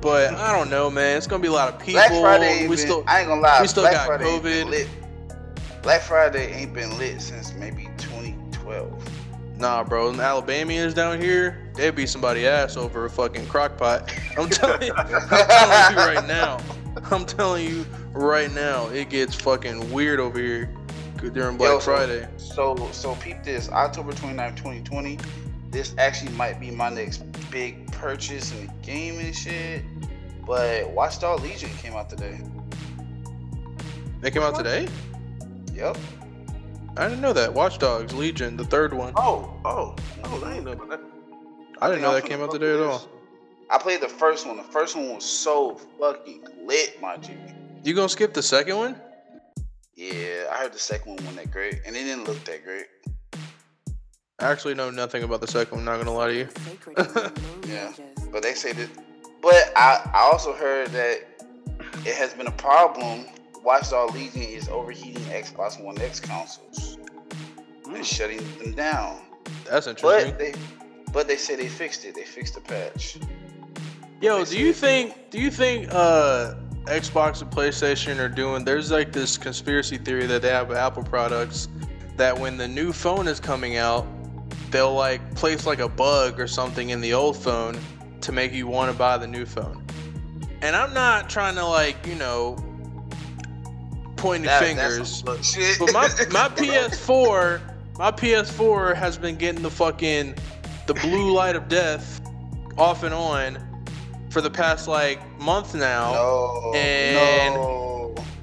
But 0.00 0.34
I 0.34 0.50
don't 0.58 0.68
know, 0.68 0.90
man. 0.90 1.16
It's 1.16 1.28
gonna 1.28 1.40
be 1.40 1.48
a 1.48 1.52
lot 1.52 1.72
of 1.72 1.78
people. 1.78 1.92
Black 2.00 2.10
Friday 2.10 2.48
ain't 2.48 2.70
we 2.70 2.74
been, 2.74 2.86
still, 2.86 3.04
I 3.06 3.20
ain't 3.20 3.28
gonna 3.28 3.40
lie. 3.40 3.60
we 3.60 3.68
still 3.68 3.84
Black 3.84 3.94
got 3.94 4.06
Friday 4.08 4.26
ain't 4.26 4.42
been 4.42 4.66
COVID. 4.66 5.03
Lit. 5.84 5.84
Black 5.84 6.00
Friday 6.02 6.52
ain't 6.52 6.72
been 6.72 6.96
lit 6.98 7.20
since 7.20 7.52
maybe 7.54 7.88
2012. 7.98 9.58
Nah, 9.58 9.84
bro. 9.84 10.08
And 10.08 10.18
Alabamians 10.18 10.94
down 10.94 11.20
here, 11.20 11.70
they'd 11.74 11.94
be 11.94 12.06
somebody 12.06 12.46
ass 12.46 12.76
over 12.76 13.04
a 13.04 13.10
fucking 13.10 13.46
crock 13.46 13.76
pot. 13.76 14.12
I'm 14.36 14.48
telling 14.48 14.82
you, 14.82 14.94
I'm 14.96 15.08
telling 15.08 15.96
you 15.96 15.96
right 15.96 16.26
now. 16.26 16.58
I'm 17.10 17.24
telling 17.24 17.66
you 17.66 17.84
right 18.12 18.52
now, 18.52 18.88
it 18.88 19.10
gets 19.10 19.34
fucking 19.34 19.92
weird 19.92 20.20
over 20.20 20.38
here 20.38 20.74
during 21.32 21.56
Black 21.56 21.70
Yo, 21.70 21.78
so- 21.78 21.84
Friday. 21.84 22.28
So 22.36 22.88
so 22.92 23.14
peep 23.16 23.42
this. 23.42 23.68
October 23.68 24.12
29th, 24.12 24.56
2020. 24.56 25.18
This 25.70 25.94
actually 25.98 26.32
might 26.32 26.60
be 26.60 26.70
my 26.70 26.88
next 26.88 27.18
big 27.50 27.90
purchase 27.92 28.52
in 28.52 28.66
the 28.66 28.72
game 28.82 29.18
and 29.18 29.34
shit. 29.34 29.82
But 30.46 30.88
Watch 30.90 31.20
Dogs 31.20 31.42
Legion 31.42 31.70
came 31.70 31.94
out 31.94 32.08
today. 32.08 32.40
They 34.20 34.30
came 34.30 34.42
out 34.42 34.54
today? 34.54 34.88
Yep. 35.74 35.96
I 36.96 37.08
didn't 37.08 37.20
know 37.20 37.32
that. 37.32 37.52
Watch 37.52 37.78
Dogs 37.78 38.14
Legion, 38.14 38.56
the 38.56 38.64
third 38.64 38.94
one. 38.94 39.12
Oh, 39.16 39.52
oh, 39.64 39.96
oh! 40.22 40.44
I 40.44 40.54
ain't 40.54 40.64
know 40.64 40.72
about 40.72 40.90
that. 40.90 41.00
I 41.82 41.88
didn't 41.88 42.02
know 42.02 42.14
that 42.14 42.24
came 42.24 42.40
out 42.40 42.52
today 42.52 42.74
at 42.74 42.80
all. 42.80 43.08
I 43.70 43.78
played 43.78 44.00
the 44.00 44.08
first 44.08 44.46
one. 44.46 44.56
The 44.56 44.62
first 44.62 44.94
one 44.94 45.12
was 45.12 45.24
so 45.24 45.74
fucking 45.98 46.44
lit, 46.64 47.00
my 47.02 47.16
G. 47.16 47.32
You 47.82 47.94
gonna 47.94 48.08
skip 48.08 48.32
the 48.32 48.42
second 48.42 48.76
one? 48.76 49.00
Yeah, 49.96 50.48
I 50.52 50.58
heard 50.58 50.72
the 50.72 50.78
second 50.78 51.16
one 51.16 51.24
wasn't 51.24 51.36
that 51.36 51.50
great, 51.50 51.80
and 51.84 51.96
it 51.96 52.04
didn't 52.04 52.24
look 52.24 52.42
that 52.44 52.64
great. 52.64 52.86
I 54.38 54.50
actually 54.50 54.74
know 54.74 54.90
nothing 54.90 55.24
about 55.24 55.40
the 55.40 55.46
second 55.48 55.78
one. 55.78 55.84
Not 55.84 55.98
gonna 55.98 56.12
lie 56.12 56.28
to 56.28 56.34
you. 56.34 56.48
Yeah. 57.68 57.92
But 58.30 58.42
they 58.42 58.54
say 58.54 58.72
that. 58.72 58.88
But 59.40 59.72
I, 59.74 60.10
I 60.12 60.20
also 60.30 60.52
heard 60.52 60.88
that 60.88 61.26
it 62.04 62.14
has 62.14 62.34
been 62.34 62.46
a 62.46 62.52
problem. 62.52 63.26
Watch 63.64 63.88
Dogs 63.88 64.12
Legion 64.12 64.42
is 64.42 64.68
overheating 64.68 65.22
Xbox 65.24 65.82
One 65.82 65.98
X 65.98 66.20
consoles 66.20 66.98
and 67.86 68.04
shutting 68.04 68.42
them 68.58 68.72
down. 68.72 69.22
That's 69.64 69.86
interesting. 69.86 70.32
But 70.32 70.38
they, 70.38 70.54
but 71.12 71.28
they 71.28 71.36
say 71.36 71.56
they 71.56 71.68
fixed 71.68 72.04
it. 72.04 72.14
They 72.14 72.24
fixed 72.24 72.54
the 72.54 72.60
patch. 72.60 73.16
Yo, 74.20 74.44
do 74.44 74.58
you 74.58 74.74
think? 74.74 75.30
Do 75.30 75.40
you 75.40 75.50
think 75.50 75.88
uh, 75.92 76.56
Xbox 76.84 77.40
and 77.40 77.50
PlayStation 77.50 78.18
are 78.18 78.28
doing? 78.28 78.66
There's 78.66 78.90
like 78.90 79.12
this 79.12 79.38
conspiracy 79.38 79.96
theory 79.96 80.26
that 80.26 80.42
they 80.42 80.50
have 80.50 80.70
Apple 80.70 81.02
products 81.02 81.68
that 82.18 82.38
when 82.38 82.58
the 82.58 82.68
new 82.68 82.92
phone 82.92 83.26
is 83.26 83.40
coming 83.40 83.78
out, 83.78 84.06
they'll 84.70 84.92
like 84.92 85.34
place 85.34 85.64
like 85.64 85.78
a 85.78 85.88
bug 85.88 86.38
or 86.38 86.46
something 86.46 86.90
in 86.90 87.00
the 87.00 87.14
old 87.14 87.36
phone 87.36 87.78
to 88.20 88.30
make 88.30 88.52
you 88.52 88.66
want 88.66 88.92
to 88.92 88.98
buy 88.98 89.16
the 89.16 89.26
new 89.26 89.46
phone. 89.46 89.82
And 90.60 90.76
I'm 90.76 90.92
not 90.92 91.30
trying 91.30 91.54
to 91.54 91.64
like 91.66 92.06
you 92.06 92.14
know 92.14 92.58
point 94.24 94.44
That- 94.44 94.62
fingers. 94.62 94.96
That's 94.98 95.18
some 95.18 95.26
look 95.26 95.44
shit. 95.44 95.78
But 95.78 95.92
my 95.92 96.08
my 96.32 96.48
PS4, 96.56 97.60
my 97.98 98.10
PS4 98.10 98.94
has 98.96 99.16
been 99.18 99.36
getting 99.36 99.62
the 99.62 99.70
fucking 99.70 100.34
the 100.86 100.94
blue 100.94 101.32
light 101.32 101.56
of 101.56 101.68
death 101.68 102.20
off 102.78 103.02
and 103.04 103.14
on 103.14 103.58
for 104.30 104.40
the 104.40 104.50
past 104.50 104.88
like 104.88 105.18
month 105.40 105.74
now. 105.74 106.12
no, 106.12 106.72
And- 106.74 107.54
no. 107.56 107.90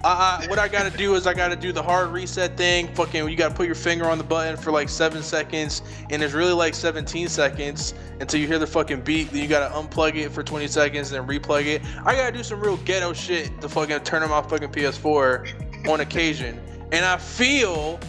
I, 0.03 0.41
I, 0.43 0.47
what 0.49 0.57
I 0.57 0.67
gotta 0.67 0.89
do 0.97 1.13
is 1.13 1.27
I 1.27 1.33
gotta 1.35 1.55
do 1.55 1.71
the 1.71 1.83
hard 1.83 2.09
reset 2.09 2.57
thing. 2.57 2.87
Fucking, 2.95 3.29
you 3.29 3.35
gotta 3.35 3.53
put 3.53 3.67
your 3.67 3.75
finger 3.75 4.09
on 4.09 4.17
the 4.17 4.23
button 4.23 4.57
for 4.57 4.71
like 4.71 4.89
seven 4.89 5.21
seconds, 5.21 5.83
and 6.09 6.23
it's 6.23 6.33
really 6.33 6.53
like 6.53 6.73
17 6.73 7.27
seconds 7.27 7.93
until 8.19 8.39
you 8.39 8.47
hear 8.47 8.57
the 8.57 8.65
fucking 8.65 9.01
beat. 9.01 9.29
Then 9.31 9.43
you 9.43 9.47
gotta 9.47 9.71
unplug 9.75 10.15
it 10.15 10.31
for 10.31 10.41
20 10.41 10.65
seconds, 10.67 11.11
and 11.11 11.29
then 11.29 11.39
replug 11.39 11.65
it. 11.67 11.83
I 12.03 12.15
gotta 12.15 12.35
do 12.35 12.41
some 12.43 12.59
real 12.59 12.77
ghetto 12.77 13.13
shit 13.13 13.61
to 13.61 13.69
fucking 13.69 13.99
turn 13.99 14.23
on 14.23 14.31
my 14.31 14.41
fucking 14.41 14.69
PS4 14.69 15.47
on 15.89 15.99
occasion, 16.01 16.59
and 16.91 17.05
I 17.05 17.17
feel 17.17 17.99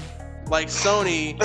like 0.49 0.69
Sony 0.69 1.41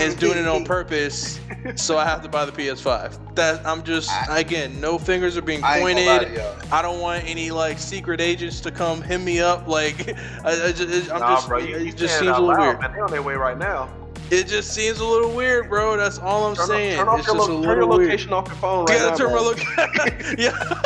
is 0.00 0.14
doing 0.14 0.38
it 0.38 0.46
on 0.46 0.64
purpose, 0.64 1.40
so 1.74 1.98
I 1.98 2.04
have 2.04 2.22
to 2.22 2.28
buy 2.28 2.44
the 2.44 2.52
PS5. 2.52 3.34
That 3.34 3.66
I'm 3.66 3.82
just 3.82 4.10
I- 4.10 4.40
again, 4.40 4.80
no 4.80 4.98
fingers 4.98 5.36
are 5.36 5.42
being 5.42 5.64
I 5.64 5.78
ain't 5.78 5.96
gonna 5.96 6.06
lie 6.06 6.18
pointed. 6.18 6.36
y'all. 6.36 6.56
I 6.70 6.82
don't 6.82 7.00
want 7.00 7.24
any 7.24 7.50
like 7.50 7.78
secret 7.78 8.20
agents 8.20 8.60
to 8.60 8.70
come 8.70 9.02
hit 9.02 9.20
me 9.20 9.40
up. 9.40 9.66
Like, 9.66 10.08
I, 10.44 10.68
I 10.68 10.72
just, 10.72 11.10
I'm 11.10 11.20
nah, 11.20 11.34
just, 11.36 11.48
bro, 11.48 11.58
it, 11.58 11.68
you, 11.70 11.76
it 11.76 11.96
just 11.96 12.18
seems 12.18 12.28
a 12.28 12.32
little 12.40 12.48
loud, 12.48 12.58
weird. 12.60 12.80
Man, 12.80 12.92
they're 12.92 13.04
on 13.04 13.10
their 13.10 13.22
way 13.22 13.34
right 13.34 13.58
now. 13.58 13.88
It 14.30 14.46
just 14.46 14.72
seems 14.72 14.98
a 15.00 15.04
little 15.04 15.34
weird, 15.34 15.68
bro. 15.68 15.96
That's 15.98 16.18
all 16.18 16.46
I'm 16.46 16.54
Turn, 16.56 16.66
saying. 16.66 16.96
turn 16.96 17.08
off 17.08 17.18
it's 17.18 17.26
your, 17.28 17.36
just 17.36 17.50
lo- 17.50 17.62
turn 17.62 17.64
your 17.64 17.80
little 17.84 17.98
weird. 17.98 18.08
location 18.10 18.32
off 18.32 18.46
your 18.48 18.56
phone 18.56 18.86
right 18.86 18.98
yeah, 18.98 19.10
now. 19.10 19.14
turn 19.16 19.30
my 19.30 19.42
bro. 19.42 20.34
yeah, 20.38 20.81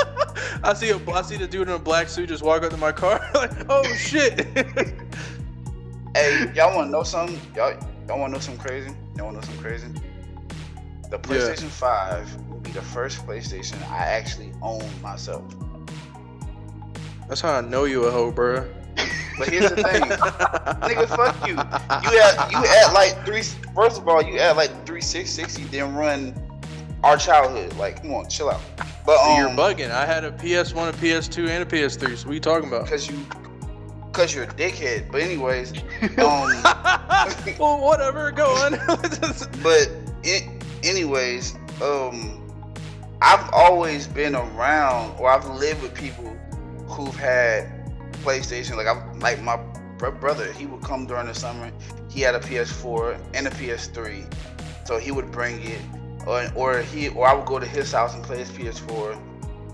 I 0.67 0.75
see 0.75 0.91
a, 0.91 1.11
I 1.11 1.23
see 1.23 1.37
the 1.37 1.47
dude 1.47 1.69
in 1.69 1.75
a 1.75 1.79
black 1.79 2.09
suit 2.09 2.29
just 2.29 2.43
walk 2.43 2.65
up 2.65 2.71
to 2.71 2.77
my 2.77 2.91
car. 2.91 3.21
like, 3.35 3.53
oh 3.69 3.85
shit. 3.95 4.47
Hey, 6.17 6.51
y'all 6.57 6.75
want 6.75 6.89
to 6.89 6.91
know 6.91 7.05
something? 7.05 7.39
Y'all, 7.55 7.73
y'all 8.09 8.19
want 8.19 8.33
to 8.33 8.39
know 8.39 8.41
something 8.41 8.67
crazy? 8.67 8.91
Y'all 9.17 9.27
want 9.27 9.41
to 9.41 9.49
know 9.49 9.55
something 9.55 9.63
crazy? 9.63 9.87
The 11.09 11.21
PlayStation 11.21 11.69
5 11.69 12.49
will 12.49 12.59
be 12.59 12.73
the 12.73 12.83
first 12.83 13.25
PlayStation 13.25 13.81
I 13.91 14.07
actually 14.07 14.51
own 14.61 14.83
myself. 15.01 15.45
That's 17.29 17.41
how 17.41 17.53
I 17.53 17.61
know 17.61 17.85
you 17.85 18.05
a 18.07 18.11
hoe, 18.11 18.33
bro. 18.33 18.67
But 19.39 19.51
here's 19.51 19.71
the 19.71 19.77
thing, 19.77 20.03
nigga, 20.03 21.07
fuck 21.15 21.47
you. 21.47 21.55
You 21.55 22.21
at 22.23 22.51
you 22.51 22.59
at 22.59 22.93
like 22.93 23.25
three. 23.27 23.43
First 23.75 24.01
of 24.01 24.09
all, 24.09 24.23
you 24.23 24.39
at 24.39 24.57
like 24.57 24.87
three 24.87 25.03
six 25.03 25.31
sixty, 25.31 25.65
then 25.65 25.95
run 25.95 26.33
our 27.07 27.17
childhood. 27.17 27.73
Like, 27.77 28.03
come 28.03 28.13
on, 28.15 28.29
chill 28.29 28.51
out. 28.51 28.61
But 29.05 29.19
um, 29.21 29.39
You're 29.39 29.51
bugging. 29.51 29.91
I 29.91 30.05
had 30.05 30.25
a 30.25 30.33
PS1, 30.33 30.91
a 30.91 30.93
PS2, 30.93 31.49
and 31.49 31.63
a 31.63 31.67
PS3. 31.67 32.17
So 32.17 32.27
what 32.27 32.27
are 32.27 32.35
you 32.35 32.41
talking 32.41 32.69
about? 32.69 32.89
Cause 32.89 33.09
you, 33.09 33.25
cause 34.13 34.35
you're 34.35 34.45
a 34.45 34.49
dickhead. 34.49 35.11
But 35.13 35.23
anyways, 35.23 35.73
um. 36.19 36.51
well, 37.59 37.81
whatever. 37.81 38.33
Go 38.33 38.47
on. 38.47 38.73
But 39.63 39.91
it, 40.23 40.45
anyways, 40.83 41.55
um, 41.83 42.43
I've 43.23 43.49
always 43.53 44.07
been 44.07 44.35
around, 44.35 45.19
or 45.19 45.31
I've 45.31 45.47
lived 45.47 45.83
with 45.83 45.95
people 45.95 46.37
who've 46.89 47.17
had 47.17 47.69
PlayStation. 48.25 48.77
Like 48.77 48.89
I, 48.89 49.13
like 49.19 49.41
my 49.43 49.59
brother, 50.11 50.53
he 50.53 50.67
would 50.67 50.83
come 50.83 51.07
during 51.07 51.27
the 51.27 51.35
summer. 51.35 51.71
He 52.11 52.21
had 52.21 52.35
a 52.35 52.41
PS4 52.41 53.19
and 53.35 53.47
a 53.47 53.51
PS3, 53.51 54.33
so 54.85 54.99
he 54.99 55.11
would 55.11 55.31
bring 55.31 55.63
it, 55.63 55.81
or 56.27 56.51
or 56.55 56.79
he, 56.83 57.09
or 57.09 57.27
I 57.27 57.35
would 57.35 57.47
go 57.47 57.59
to 57.59 57.67
his 57.67 57.93
house 57.93 58.15
and 58.15 58.23
play 58.23 58.39
his 58.39 58.51
PS4. 58.51 59.19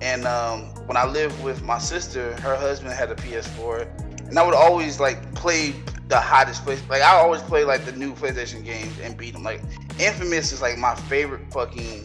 And 0.01 0.27
um, 0.27 0.62
when 0.87 0.97
I 0.97 1.07
lived 1.07 1.43
with 1.45 1.62
my 1.62 1.79
sister, 1.79 2.35
her 2.41 2.57
husband 2.57 2.93
had 2.93 3.11
a 3.11 3.15
PS4, 3.15 4.29
and 4.29 4.38
I 4.38 4.45
would 4.45 4.55
always 4.55 4.99
like 5.01 5.33
play 5.35 5.75
the 6.09 6.19
hottest 6.21 6.65
place. 6.65 6.83
Like 6.91 7.03
I 7.03 7.12
always 7.17 7.41
play 7.43 7.65
like 7.65 7.85
the 7.85 7.93
new 7.93 8.12
PlayStation 8.15 8.65
games 8.65 8.93
and 9.01 9.17
beat 9.17 9.33
them. 9.35 9.43
Like 9.45 9.62
Infamous 9.99 10.53
is 10.53 10.61
like 10.61 10.77
my 10.79 10.95
favorite 10.95 11.53
fucking 11.53 12.05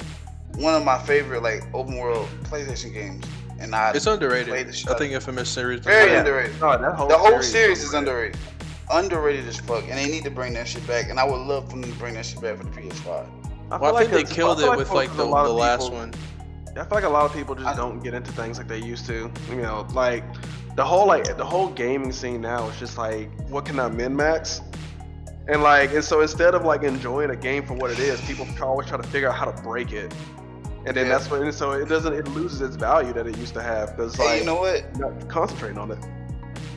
one 0.56 0.74
of 0.76 0.84
my 0.84 0.98
favorite 1.04 1.42
like 1.44 1.64
open 1.74 1.98
world 1.98 2.28
PlayStation 2.44 2.94
games, 2.94 3.26
and 3.60 3.74
I 3.76 3.92
It's 3.92 4.06
underrated. 4.08 4.50
played 4.50 4.68
the 4.68 4.74
shit 4.74 4.90
I 4.92 4.98
think 4.98 5.14
Infamous 5.14 5.50
series. 5.50 5.80
very 5.82 6.12
Yeah. 6.12 6.20
underrated. 6.20 6.60
No, 6.62 6.78
that 6.78 6.94
whole 6.96 7.08
The 7.08 7.18
whole 7.18 7.30
series 7.42 7.52
series 7.52 7.84
is 7.84 7.94
underrated. 7.94 8.38
Underrated 8.92 9.46
as 9.48 9.58
fuck, 9.58 9.84
and 9.90 9.98
they 9.98 10.06
need 10.08 10.24
to 10.24 10.32
bring 10.32 10.54
that 10.54 10.68
shit 10.68 10.86
back. 10.88 11.10
And 11.10 11.20
I 11.20 11.26
would 11.26 11.42
love 11.42 11.66
for 11.70 11.78
them 11.78 11.92
to 11.92 11.98
bring 12.00 12.14
that 12.14 12.26
shit 12.26 12.42
back 12.42 12.58
for 12.58 12.64
the 12.64 12.70
PS5. 12.70 13.28
I, 13.72 13.78
Well, 13.78 13.96
I 13.98 14.06
think 14.06 14.12
they 14.28 14.34
killed 14.34 14.62
it 14.62 14.76
with 14.78 14.92
like 14.92 15.10
the, 15.12 15.18
the 15.18 15.26
last 15.26 15.84
people- 15.84 15.98
one. 15.98 16.14
I 16.72 16.82
feel 16.84 16.88
like 16.92 17.04
a 17.06 17.10
lot 17.10 17.26
of 17.26 17.34
people 17.34 17.56
just 17.56 17.68
I- 17.68 17.76
don't 17.76 18.02
get 18.04 18.14
into 18.14 18.32
things 18.34 18.58
like 18.60 18.68
they 18.68 18.78
used 18.78 19.06
to. 19.08 19.32
You 19.50 19.56
know, 19.58 19.88
like 19.94 20.24
the 20.76 20.86
whole 20.86 21.08
like 21.08 21.36
the 21.38 21.46
whole 21.46 21.70
gaming 21.70 22.12
scene 22.12 22.40
now 22.42 22.68
is 22.70 22.78
just 22.80 22.98
like, 22.98 23.30
what 23.50 23.66
can 23.66 23.80
I 23.80 23.90
min 23.90 24.16
max? 24.16 24.62
And 25.48 25.64
like, 25.64 25.94
and 25.94 26.04
so 26.04 26.22
instead 26.22 26.54
of 26.56 26.66
like 26.66 26.84
enjoying 26.84 27.30
a 27.32 27.36
game 27.36 27.66
for 27.66 27.74
what 27.74 27.90
it 27.90 28.00
is, 28.00 28.22
people 28.22 28.46
always 28.62 28.88
try 28.88 28.98
to 28.98 29.08
figure 29.08 29.30
out 29.30 29.36
how 29.36 29.46
to 29.46 29.62
break 29.64 29.92
it. 29.92 30.14
And 30.86 30.96
then 30.96 31.08
Yeah. 31.08 31.18
that's 31.18 31.30
what, 31.32 31.42
and 31.42 31.54
so 31.54 31.72
it 31.72 31.90
doesn't, 31.90 32.14
it 32.14 32.28
loses 32.30 32.62
its 32.62 32.76
value 32.76 33.12
that 33.14 33.26
it 33.28 33.38
used 33.38 33.54
to 33.56 33.62
have 33.62 33.96
because 33.96 34.18
like 34.20 34.28
Hey, 34.30 34.40
you 34.40 34.46
know 34.46 34.56
what? 34.56 34.84
you're 34.98 35.12
not 35.12 35.28
concentrating 35.30 35.78
on 35.78 35.92
it. 35.92 36.00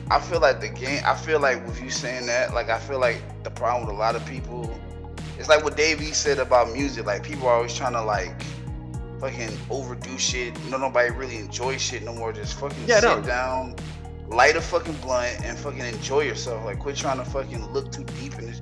I 0.09 0.19
feel 0.19 0.41
like 0.41 0.59
the 0.59 0.67
game. 0.69 1.01
I 1.05 1.15
feel 1.15 1.39
like 1.39 1.65
with 1.65 1.79
you 1.81 1.89
saying 1.89 2.25
that, 2.25 2.53
like 2.53 2.69
I 2.69 2.79
feel 2.79 2.99
like 2.99 3.21
the 3.43 3.51
problem 3.51 3.85
with 3.87 3.95
a 3.95 3.97
lot 3.99 4.15
of 4.15 4.25
people, 4.25 4.73
it's 5.41 5.49
like 5.49 5.63
what 5.63 5.75
Dave 5.75 6.01
East 6.01 6.21
said 6.21 6.37
about 6.39 6.71
music. 6.71 7.05
Like 7.05 7.23
people 7.23 7.47
are 7.47 7.55
always 7.55 7.73
trying 7.75 7.93
to 7.93 8.01
like 8.03 8.39
fucking 9.19 9.49
overdo 9.71 10.17
shit. 10.17 10.53
No, 10.69 10.77
nobody 10.77 11.09
really 11.11 11.37
enjoy 11.37 11.77
shit 11.77 12.03
no 12.03 12.13
more. 12.13 12.31
Just 12.31 12.59
fucking 12.59 12.77
Yeah, 12.87 12.99
sit 12.99 13.07
no. 13.17 13.21
down, 13.23 13.75
light 14.27 14.55
a 14.55 14.61
fucking 14.61 14.93
blunt, 14.95 15.43
and 15.43 15.57
fucking 15.57 15.79
enjoy 15.79 16.21
yourself. 16.21 16.63
Like 16.63 16.77
quit 16.79 16.95
trying 16.95 17.17
to 17.17 17.25
fucking 17.25 17.65
look 17.73 17.91
too 17.91 18.03
deep 18.21 18.37
in 18.37 18.45
this 18.45 18.59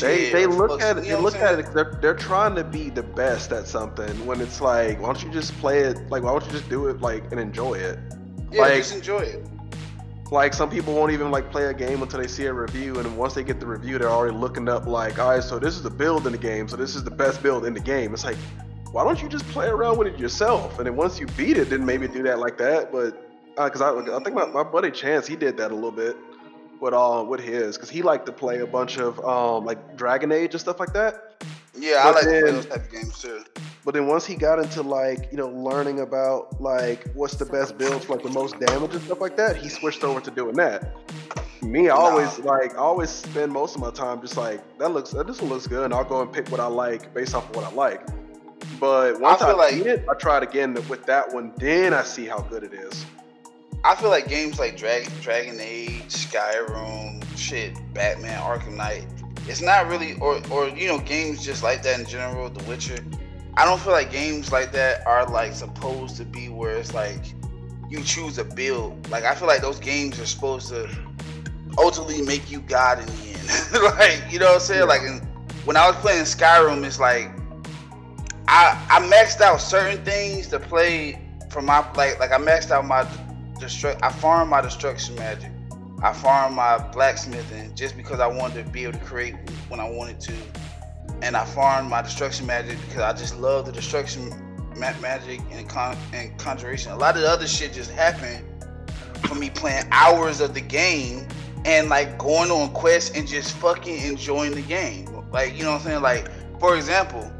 They 0.00 0.24
shit. 0.26 0.32
they 0.32 0.44
or 0.44 0.48
look 0.54 0.80
at 0.80 0.98
it. 0.98 1.04
you 1.04 1.16
They 1.16 1.20
look 1.20 1.34
at 1.34 1.58
it. 1.58 1.72
They're 1.74 1.98
they're 2.00 2.14
trying 2.14 2.54
to 2.54 2.62
be 2.64 2.90
the 2.90 3.02
best 3.02 3.50
at 3.50 3.66
something. 3.66 4.24
When 4.24 4.40
it's 4.40 4.60
like, 4.60 5.00
why 5.00 5.06
don't 5.06 5.22
you 5.24 5.30
just 5.32 5.52
play 5.58 5.80
it? 5.80 5.98
Like, 6.10 6.22
why 6.22 6.30
don't 6.30 6.44
you 6.46 6.52
just 6.52 6.68
do 6.70 6.86
it 6.86 7.00
like 7.00 7.24
and 7.32 7.40
enjoy 7.40 7.74
it? 7.74 7.98
Yeah, 8.52 8.60
like- 8.62 8.74
just 8.76 8.94
enjoy 8.94 9.18
it. 9.20 9.44
Like 10.30 10.54
some 10.54 10.70
people 10.70 10.94
won't 10.94 11.10
even 11.12 11.30
like 11.32 11.50
play 11.50 11.64
a 11.66 11.74
game 11.74 12.02
until 12.02 12.20
they 12.20 12.28
see 12.28 12.46
a 12.46 12.52
review, 12.52 12.98
and 13.00 13.16
once 13.16 13.34
they 13.34 13.42
get 13.42 13.58
the 13.58 13.66
review, 13.66 13.98
they're 13.98 14.08
already 14.08 14.36
looking 14.36 14.68
up 14.68 14.86
like, 14.86 15.18
all 15.18 15.30
right, 15.30 15.42
so 15.42 15.58
this 15.58 15.74
is 15.74 15.82
the 15.82 15.90
build 15.90 16.24
in 16.26 16.32
the 16.32 16.38
game, 16.38 16.68
so 16.68 16.76
this 16.76 16.94
is 16.94 17.02
the 17.02 17.10
best 17.10 17.42
build 17.42 17.64
in 17.66 17.74
the 17.74 17.80
game. 17.80 18.14
It's 18.14 18.24
like, 18.24 18.36
why 18.92 19.02
don't 19.02 19.20
you 19.20 19.28
just 19.28 19.44
play 19.48 19.66
around 19.66 19.98
with 19.98 20.06
it 20.06 20.18
yourself? 20.20 20.78
And 20.78 20.86
then 20.86 20.94
once 20.94 21.18
you 21.18 21.26
beat 21.36 21.56
it, 21.56 21.68
then 21.70 21.84
maybe 21.84 22.06
do 22.06 22.22
that 22.24 22.38
like 22.38 22.58
that. 22.58 22.92
But 22.92 23.20
because 23.56 23.80
I, 23.80 23.90
I 23.90 24.22
think 24.22 24.34
my, 24.36 24.46
my 24.46 24.62
buddy 24.62 24.92
Chance, 24.92 25.26
he 25.26 25.34
did 25.34 25.56
that 25.56 25.72
a 25.72 25.74
little 25.74 25.90
bit 25.90 26.16
with 26.80 26.94
uh 26.94 27.24
with 27.28 27.40
his, 27.40 27.76
because 27.76 27.90
he 27.90 28.00
liked 28.02 28.26
to 28.26 28.32
play 28.32 28.60
a 28.60 28.66
bunch 28.66 28.98
of 28.98 29.18
um 29.24 29.64
like 29.64 29.96
Dragon 29.96 30.30
Age 30.30 30.54
and 30.54 30.60
stuff 30.60 30.78
like 30.78 30.92
that. 30.92 31.42
Yeah, 31.76 32.02
I 32.04 32.04
But 32.04 32.14
like 32.14 32.22
to 32.24 32.30
play 32.30 32.40
then- 32.42 32.54
those 32.54 32.66
type 32.66 32.84
of 32.84 32.92
games 32.92 33.18
too. 33.20 33.42
But 33.90 33.98
then 33.98 34.06
once 34.06 34.24
he 34.24 34.36
got 34.36 34.60
into 34.60 34.82
like, 34.82 35.32
you 35.32 35.36
know, 35.36 35.48
learning 35.48 35.98
about 35.98 36.60
like 36.60 37.10
what's 37.14 37.34
the 37.34 37.44
best 37.44 37.76
build 37.76 38.04
for 38.04 38.14
like 38.14 38.22
the 38.22 38.30
most 38.30 38.56
damage 38.60 38.94
and 38.94 39.02
stuff 39.02 39.20
like 39.20 39.36
that, 39.36 39.56
he 39.56 39.68
switched 39.68 40.04
over 40.04 40.20
to 40.20 40.30
doing 40.30 40.54
that. 40.58 40.94
Me, 41.60 41.88
I 41.88 41.96
always 41.96 42.38
like 42.38 42.74
I 42.74 42.76
always 42.76 43.10
spend 43.10 43.50
most 43.50 43.74
of 43.74 43.80
my 43.80 43.90
time 43.90 44.20
just 44.20 44.36
like 44.36 44.60
that 44.78 44.92
looks 44.92 45.10
this 45.10 45.40
one 45.40 45.50
looks 45.50 45.66
good 45.66 45.86
and 45.86 45.92
I'll 45.92 46.04
go 46.04 46.20
and 46.20 46.32
pick 46.32 46.52
what 46.52 46.60
I 46.60 46.68
like 46.68 47.12
based 47.12 47.34
off 47.34 47.50
of 47.50 47.56
what 47.56 47.64
I 47.64 47.72
like. 47.72 48.06
But 48.78 49.18
once 49.18 49.42
I, 49.42 49.48
feel 49.48 49.56
like- 49.56 49.74
beat 49.74 49.86
it, 49.86 50.06
I 50.08 50.14
try 50.14 50.36
it 50.36 50.44
again 50.44 50.74
with 50.88 51.04
that 51.06 51.34
one, 51.34 51.52
then 51.56 51.92
I 51.92 52.04
see 52.04 52.26
how 52.26 52.42
good 52.42 52.62
it 52.62 52.72
is. 52.72 53.04
I 53.82 53.96
feel 53.96 54.10
like 54.10 54.28
games 54.28 54.60
like 54.60 54.76
Dragon, 54.76 55.12
Dragon 55.20 55.58
Age, 55.58 56.04
Skyrim, 56.06 57.24
shit, 57.36 57.76
Batman, 57.92 58.40
Arkham 58.40 58.76
Knight. 58.76 59.08
It's 59.48 59.60
not 59.60 59.88
really, 59.88 60.14
or 60.20 60.40
or 60.48 60.68
you 60.68 60.86
know, 60.86 61.00
games 61.00 61.44
just 61.44 61.64
like 61.64 61.82
that 61.82 61.98
in 61.98 62.06
general. 62.06 62.48
The 62.50 62.62
Witcher. 62.66 63.04
I 63.60 63.66
don't 63.66 63.78
feel 63.78 63.92
like 63.92 64.10
games 64.10 64.50
like 64.52 64.72
that 64.72 65.06
are 65.06 65.26
like 65.26 65.52
supposed 65.52 66.16
to 66.16 66.24
be 66.24 66.48
where 66.48 66.76
it's 66.76 66.94
like 66.94 67.20
you 67.90 68.02
choose 68.02 68.38
a 68.38 68.44
build. 68.44 69.10
Like 69.10 69.24
I 69.24 69.34
feel 69.34 69.46
like 69.46 69.60
those 69.60 69.78
games 69.78 70.18
are 70.18 70.24
supposed 70.24 70.70
to 70.70 70.88
ultimately 71.76 72.22
make 72.22 72.50
you 72.50 72.60
God 72.60 73.00
in 73.00 73.04
the 73.04 73.12
end. 73.12 73.98
like 73.98 74.32
you 74.32 74.38
know 74.38 74.46
what 74.46 74.54
I'm 74.54 74.60
saying? 74.60 74.80
Yeah. 74.80 74.86
Like 74.86 75.02
in, 75.02 75.18
when 75.66 75.76
I 75.76 75.86
was 75.86 75.96
playing 75.96 76.24
Skyrim, 76.24 76.82
it's 76.86 76.98
like 76.98 77.32
I 78.48 78.82
I 78.88 79.06
maxed 79.06 79.42
out 79.42 79.60
certain 79.60 80.02
things 80.06 80.46
to 80.46 80.58
play 80.58 81.20
for 81.50 81.60
my 81.60 81.80
like 81.92 82.18
like 82.18 82.32
I 82.32 82.38
maxed 82.38 82.70
out 82.70 82.86
my 82.86 83.04
destruct. 83.56 83.98
I 84.02 84.10
farmed 84.10 84.48
my 84.48 84.62
destruction 84.62 85.16
magic. 85.16 85.52
I 86.02 86.14
farmed 86.14 86.56
my 86.56 86.78
blacksmithing 86.78 87.74
just 87.74 87.94
because 87.94 88.20
I 88.20 88.26
wanted 88.26 88.64
to 88.64 88.70
be 88.70 88.84
able 88.84 88.94
to 88.94 89.04
create 89.04 89.34
when 89.68 89.80
I 89.80 89.90
wanted 89.90 90.18
to, 90.20 90.32
and 91.22 91.36
I 91.36 91.44
farmed 91.44 91.90
my 91.90 92.02
destruction 92.02 92.46
magic 92.46 92.78
because 92.80 93.02
I 93.02 93.12
just 93.12 93.38
love 93.38 93.66
the 93.66 93.72
destruction 93.72 94.30
ma- 94.76 94.98
magic 95.00 95.40
and 95.50 95.68
con- 95.68 95.96
and 96.12 96.36
conjuration. 96.38 96.92
A 96.92 96.96
lot 96.96 97.16
of 97.16 97.22
the 97.22 97.28
other 97.28 97.46
shit 97.46 97.72
just 97.72 97.90
happened 97.90 98.44
for 99.26 99.34
me 99.34 99.50
playing 99.50 99.84
hours 99.90 100.40
of 100.40 100.54
the 100.54 100.60
game 100.60 101.26
and 101.64 101.88
like 101.88 102.18
going 102.18 102.50
on 102.50 102.70
quests 102.72 103.16
and 103.16 103.28
just 103.28 103.56
fucking 103.56 104.02
enjoying 104.02 104.52
the 104.52 104.62
game. 104.62 105.06
Like 105.30 105.56
you 105.56 105.62
know 105.62 105.72
what 105.72 105.80
I'm 105.80 105.86
saying? 105.86 106.02
Like 106.02 106.30
for 106.58 106.76
example, 106.76 107.30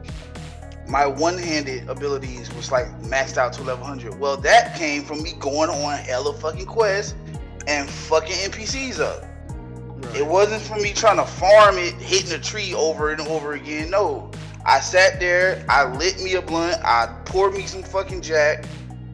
my 0.89 1.07
one-handed 1.07 1.89
abilities 1.89 2.53
was 2.55 2.73
like 2.73 2.87
maxed 3.03 3.37
out 3.37 3.53
to 3.55 3.63
level 3.63 3.85
100. 3.85 4.19
Well, 4.19 4.37
that 4.39 4.77
came 4.77 5.05
from 5.05 5.23
me 5.23 5.35
going 5.39 5.71
on 5.71 5.99
hella 5.99 6.35
fucking 6.35 6.67
quests 6.67 7.15
and 7.67 7.89
fucking 7.89 8.35
NPCs 8.51 8.99
up. 9.01 9.25
It 10.15 10.27
wasn't 10.27 10.63
for 10.63 10.77
me 10.77 10.93
trying 10.93 11.17
to 11.17 11.25
farm 11.25 11.77
it, 11.79 11.95
hitting 11.95 12.33
a 12.33 12.39
tree 12.39 12.75
over 12.75 13.11
and 13.11 13.21
over 13.23 13.53
again. 13.53 13.91
No, 13.91 14.31
I 14.65 14.81
sat 14.81 15.21
there, 15.21 15.65
I 15.69 15.85
lit 15.97 16.23
me 16.23 16.35
a 16.35 16.43
blunt, 16.43 16.77
I 16.85 17.07
poured 17.25 17.55
me 17.55 17.67
some 17.67 17.83
fucking 17.83 18.21
jack, 18.23 18.65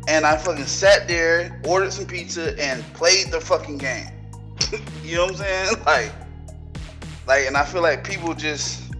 and 0.08 0.24
I 0.24 0.36
fucking 0.36 0.64
sat 0.64 1.06
there, 1.08 1.60
ordered 1.66 1.92
some 1.92 2.06
pizza, 2.06 2.58
and 2.60 2.82
played 2.94 3.30
the 3.30 3.40
fucking 3.40 3.78
game. 3.78 4.08
you 5.04 5.16
know 5.16 5.24
what 5.26 5.32
I'm 5.32 5.36
saying? 5.38 5.76
Like, 5.86 6.12
like, 7.26 7.46
and 7.46 7.56
I 7.56 7.64
feel 7.64 7.82
like 7.82 8.04
people 8.04 8.34
just 8.34 8.92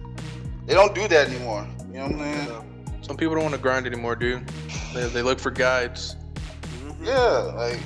they 0.65 0.73
don't 0.73 0.93
do 0.93 1.07
that 1.07 1.29
anymore. 1.29 1.65
You 1.87 1.99
know 1.99 2.03
what 2.03 2.11
I'm 2.11 2.19
saying? 2.19 2.97
Some 3.01 3.15
people 3.15 3.35
don't 3.35 3.43
want 3.43 3.55
to 3.55 3.61
grind 3.61 3.87
anymore, 3.87 4.17
dude. 4.17 4.45
They, 4.93 5.07
they 5.07 5.21
look 5.21 5.39
for 5.39 5.49
guides. 5.49 6.17
Yeah, 7.01 7.53
like 7.55 7.79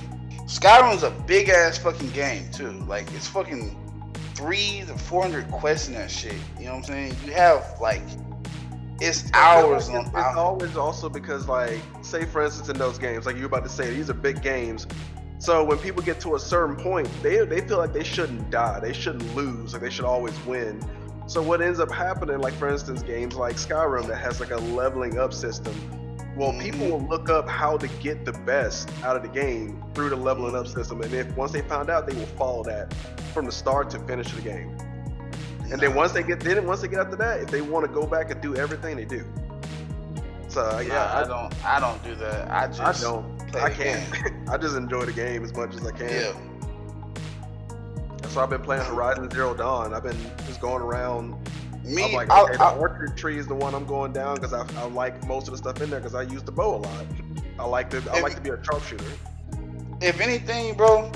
Skyrim's 0.45 1.03
a 1.03 1.11
big 1.11 1.49
ass 1.49 1.77
fucking 1.77 2.09
game 2.09 2.49
too. 2.51 2.71
Like 2.87 3.11
it's 3.13 3.27
fucking 3.27 3.77
three 4.41 4.83
to 4.87 4.97
four 4.97 5.21
hundred 5.21 5.49
quests 5.51 5.87
in 5.87 5.93
that 5.93 6.09
shit. 6.09 6.33
You 6.57 6.65
know 6.65 6.71
what 6.71 6.77
I'm 6.77 6.83
saying? 6.83 7.15
You 7.25 7.31
have 7.33 7.77
like 7.79 8.01
it's 8.99 9.31
hours 9.33 9.87
It's, 9.87 9.95
on 9.97 10.05
it's 10.07 10.15
hours. 10.15 10.37
always 10.37 10.77
also 10.77 11.09
because 11.09 11.47
like, 11.47 11.79
say 12.01 12.25
for 12.25 12.43
instance 12.43 12.69
in 12.69 12.77
those 12.77 12.97
games, 12.97 13.25
like 13.25 13.35
you're 13.35 13.45
about 13.47 13.63
to 13.63 13.69
say, 13.69 13.93
these 13.93 14.09
are 14.09 14.13
big 14.15 14.41
games. 14.41 14.87
So 15.39 15.63
when 15.63 15.79
people 15.79 16.03
get 16.03 16.19
to 16.21 16.35
a 16.35 16.39
certain 16.39 16.75
point, 16.75 17.09
they 17.23 17.43
they 17.45 17.61
feel 17.61 17.77
like 17.77 17.93
they 17.93 18.03
shouldn't 18.03 18.49
die, 18.51 18.79
they 18.79 18.93
shouldn't 18.93 19.35
lose, 19.35 19.73
like 19.73 19.81
they 19.81 19.89
should 19.89 20.05
always 20.05 20.37
win. 20.45 20.79
So 21.27 21.41
what 21.41 21.61
ends 21.61 21.79
up 21.79 21.91
happening, 21.91 22.39
like 22.39 22.53
for 22.53 22.67
instance, 22.69 23.01
games 23.03 23.35
like 23.35 23.55
Skyrim 23.55 24.05
that 24.07 24.17
has 24.17 24.39
like 24.39 24.51
a 24.51 24.57
leveling 24.57 25.17
up 25.17 25.33
system. 25.33 25.73
Well, 26.41 26.53
people 26.53 26.87
will 26.89 27.07
look 27.07 27.29
up 27.29 27.47
how 27.47 27.77
to 27.77 27.87
get 28.01 28.25
the 28.25 28.31
best 28.31 28.89
out 29.03 29.15
of 29.15 29.21
the 29.21 29.27
game 29.27 29.83
through 29.93 30.09
the 30.09 30.15
leveling 30.15 30.55
up 30.55 30.65
system, 30.65 30.99
and 31.03 31.13
if 31.13 31.37
once 31.37 31.51
they 31.51 31.61
found 31.61 31.91
out, 31.91 32.07
they 32.07 32.15
will 32.15 32.25
follow 32.25 32.63
that 32.63 32.91
from 33.31 33.45
the 33.45 33.51
start 33.51 33.91
to 33.91 33.99
finish 33.99 34.25
of 34.25 34.37
the 34.37 34.49
game. 34.49 34.75
And 35.71 35.79
then 35.79 35.93
once 35.93 36.13
they 36.13 36.23
get 36.23 36.39
then 36.39 36.65
once 36.65 36.81
they 36.81 36.87
get 36.87 36.97
after 36.97 37.15
that, 37.17 37.41
if 37.41 37.51
they 37.51 37.61
want 37.61 37.85
to 37.85 37.93
go 37.93 38.07
back 38.07 38.31
and 38.31 38.41
do 38.41 38.55
everything, 38.55 38.95
they 38.95 39.05
do. 39.05 39.23
So 40.47 40.61
uh, 40.63 40.79
yeah, 40.79 40.93
yeah, 40.93 41.19
I, 41.19 41.27
don't 41.27 41.63
I 41.63 41.79
don't 41.79 42.03
do 42.03 42.15
that. 42.15 42.49
I 42.49 42.65
just 42.65 42.81
I, 42.81 42.89
I 42.89 42.93
don't. 42.93 43.37
play 43.49 43.61
I 43.61 43.69
can't. 43.69 44.49
I 44.49 44.57
just 44.57 44.75
enjoy 44.75 45.05
the 45.05 45.13
game 45.13 45.43
as 45.43 45.53
much 45.53 45.75
as 45.75 45.85
I 45.85 45.91
can. 45.91 46.09
Yeah. 46.09 46.33
So 48.29 48.41
I've 48.41 48.49
been 48.49 48.63
playing 48.63 48.83
Horizon 48.85 49.29
Zero 49.29 49.53
Dawn. 49.53 49.93
I've 49.93 50.01
been 50.01 50.17
just 50.47 50.59
going 50.59 50.81
around. 50.81 51.35
Me, 51.83 52.03
I'm 52.05 52.13
like, 52.13 52.29
I, 52.29 52.43
okay, 52.43 52.57
the 52.57 52.69
orchard 52.75 53.17
tree 53.17 53.37
is 53.37 53.47
the 53.47 53.55
one 53.55 53.73
I'm 53.73 53.85
going 53.85 54.13
down 54.13 54.35
because 54.35 54.53
I, 54.53 54.65
I 54.79 54.85
like 54.85 55.25
most 55.27 55.47
of 55.47 55.51
the 55.53 55.57
stuff 55.57 55.81
in 55.81 55.89
there 55.89 55.99
because 55.99 56.13
I 56.15 56.21
use 56.23 56.43
the 56.43 56.51
bow 56.51 56.75
a 56.75 56.77
lot. 56.77 57.05
I 57.59 57.65
like 57.65 57.89
to 57.91 57.97
I 58.11 58.17
If- 58.17 58.23
like 58.23 58.35
to 58.35 58.41
be 58.41 58.49
a 58.51 58.63
sharpshooter. 58.63 59.03
if 60.01 60.19
anything, 60.21 60.75
bro, 60.75 61.11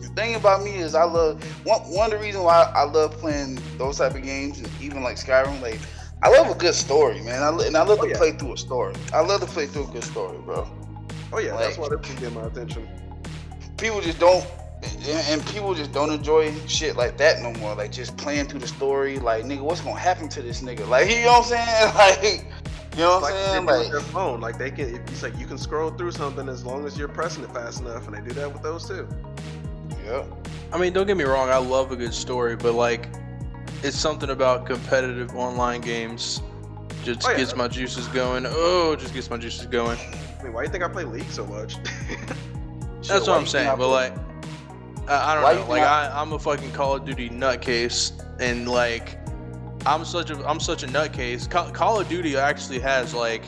the 0.00 0.08
thing 0.16 0.34
about 0.34 0.62
me 0.62 0.74
is 0.76 0.94
I 0.94 1.04
love 1.04 1.42
one 1.66 1.80
one 1.82 2.12
of 2.12 2.18
the 2.18 2.24
reasons 2.24 2.44
why 2.44 2.70
I 2.74 2.84
love 2.84 3.12
playing 3.12 3.58
those 3.78 3.98
type 3.98 4.14
of 4.14 4.22
games, 4.22 4.58
and 4.58 4.68
even 4.80 5.02
like 5.02 5.16
Skyrim, 5.16 5.60
like 5.62 5.78
I 6.22 6.28
love 6.28 6.48
a 6.50 6.58
good 6.58 6.74
story, 6.74 7.20
man. 7.22 7.42
I, 7.42 7.48
and 7.66 7.76
I 7.76 7.82
love 7.82 7.98
Oh, 8.00 8.04
to 8.04 8.08
yeah. 8.10 8.16
play 8.18 8.32
through 8.32 8.54
a 8.54 8.56
story. 8.58 8.94
I 9.12 9.20
love 9.20 9.40
to 9.40 9.46
play 9.46 9.66
through 9.66 9.84
a 9.88 9.92
good 9.92 10.04
story, 10.04 10.38
bro. 10.38 10.68
Oh 11.32 11.38
yeah, 11.38 11.56
that's 11.56 11.76
why 11.78 11.86
Like- 11.86 12.02
this 12.02 12.10
can 12.12 12.20
get 12.20 12.32
my 12.32 12.46
attention. 12.46 12.88
People 13.76 14.00
just 14.00 14.18
don't, 14.20 14.44
and, 15.08 15.26
and 15.40 15.46
people 15.46 15.74
just 15.74 15.92
don't 15.92 16.12
enjoy 16.12 16.52
shit 16.66 16.96
like 16.96 17.16
that 17.18 17.40
no 17.42 17.52
more. 17.60 17.74
Like 17.74 17.92
just 17.92 18.16
playing 18.16 18.46
through 18.46 18.60
the 18.60 18.68
story, 18.68 19.18
like 19.18 19.44
nigga, 19.44 19.60
what's 19.60 19.80
gonna 19.80 19.98
happen 19.98 20.28
to 20.30 20.42
this 20.42 20.60
nigga? 20.62 20.86
Like 20.88 21.08
you 21.14 21.22
know 21.24 21.40
what 21.40 21.52
I'm 21.52 21.92
saying? 21.92 21.94
Like 21.94 22.44
you 22.96 23.00
know 23.00 23.18
what 23.20 23.32
I'm 23.32 23.34
they 23.34 23.42
saying? 23.42 23.60
do 23.66 23.66
with 23.66 23.82
Like 23.82 23.90
their 23.90 24.00
phone, 24.12 24.40
like 24.40 24.56
they 24.58 24.70
can. 24.70 24.94
It's 25.08 25.22
like 25.22 25.36
you 25.36 25.46
can 25.46 25.58
scroll 25.58 25.90
through 25.90 26.12
something 26.12 26.48
as 26.48 26.64
long 26.64 26.86
as 26.86 26.96
you're 26.96 27.08
pressing 27.08 27.42
it 27.42 27.50
fast 27.52 27.80
enough, 27.80 28.06
and 28.06 28.16
they 28.16 28.20
do 28.20 28.32
that 28.34 28.52
with 28.52 28.62
those 28.62 28.86
too. 28.86 29.08
yeah. 30.04 30.24
I 30.72 30.78
mean, 30.78 30.92
don't 30.92 31.06
get 31.06 31.16
me 31.16 31.24
wrong. 31.24 31.50
I 31.50 31.56
love 31.56 31.90
a 31.92 31.96
good 31.96 32.14
story, 32.14 32.54
but 32.56 32.74
like, 32.74 33.08
it's 33.82 33.96
something 33.96 34.30
about 34.30 34.66
competitive 34.66 35.34
online 35.36 35.80
games 35.80 36.40
Just 37.04 37.26
Oh, 37.26 37.30
yeah. 37.32 37.36
gets 37.38 37.54
my 37.56 37.66
juices 37.68 38.06
going. 38.08 38.44
Oh, 38.48 38.94
just 38.96 39.12
gets 39.12 39.28
my 39.28 39.36
juices 39.38 39.66
going. 39.66 39.98
I 40.40 40.42
mean, 40.44 40.52
why 40.52 40.62
do 40.62 40.66
you 40.68 40.72
think 40.72 40.84
I 40.84 40.88
play 40.88 41.04
League 41.04 41.28
so 41.30 41.44
much? 41.46 41.76
That's 43.06 43.26
why 43.26 43.34
what 43.34 43.40
I'm 43.40 43.46
saying. 43.46 43.68
But 43.76 43.76
play- 43.88 44.10
like, 44.10 44.14
I, 45.08 45.32
I 45.32 45.34
don't 45.34 45.42
Why 45.44 45.54
know. 45.54 45.68
Like 45.68 45.82
I- 45.82 46.06
I, 46.08 46.20
I'm 46.20 46.32
a 46.32 46.38
fucking 46.38 46.72
Call 46.72 46.94
of 46.96 47.04
Duty 47.04 47.28
nutcase, 47.30 48.12
and 48.40 48.68
like, 48.68 49.18
I'm 49.86 50.04
such 50.04 50.30
a 50.30 50.36
I'm 50.48 50.60
such 50.60 50.82
a 50.82 50.86
nutcase. 50.86 51.48
Call, 51.50 51.70
Call 51.70 52.00
of 52.00 52.08
Duty 52.08 52.36
actually 52.36 52.78
has 52.80 53.14
like 53.14 53.42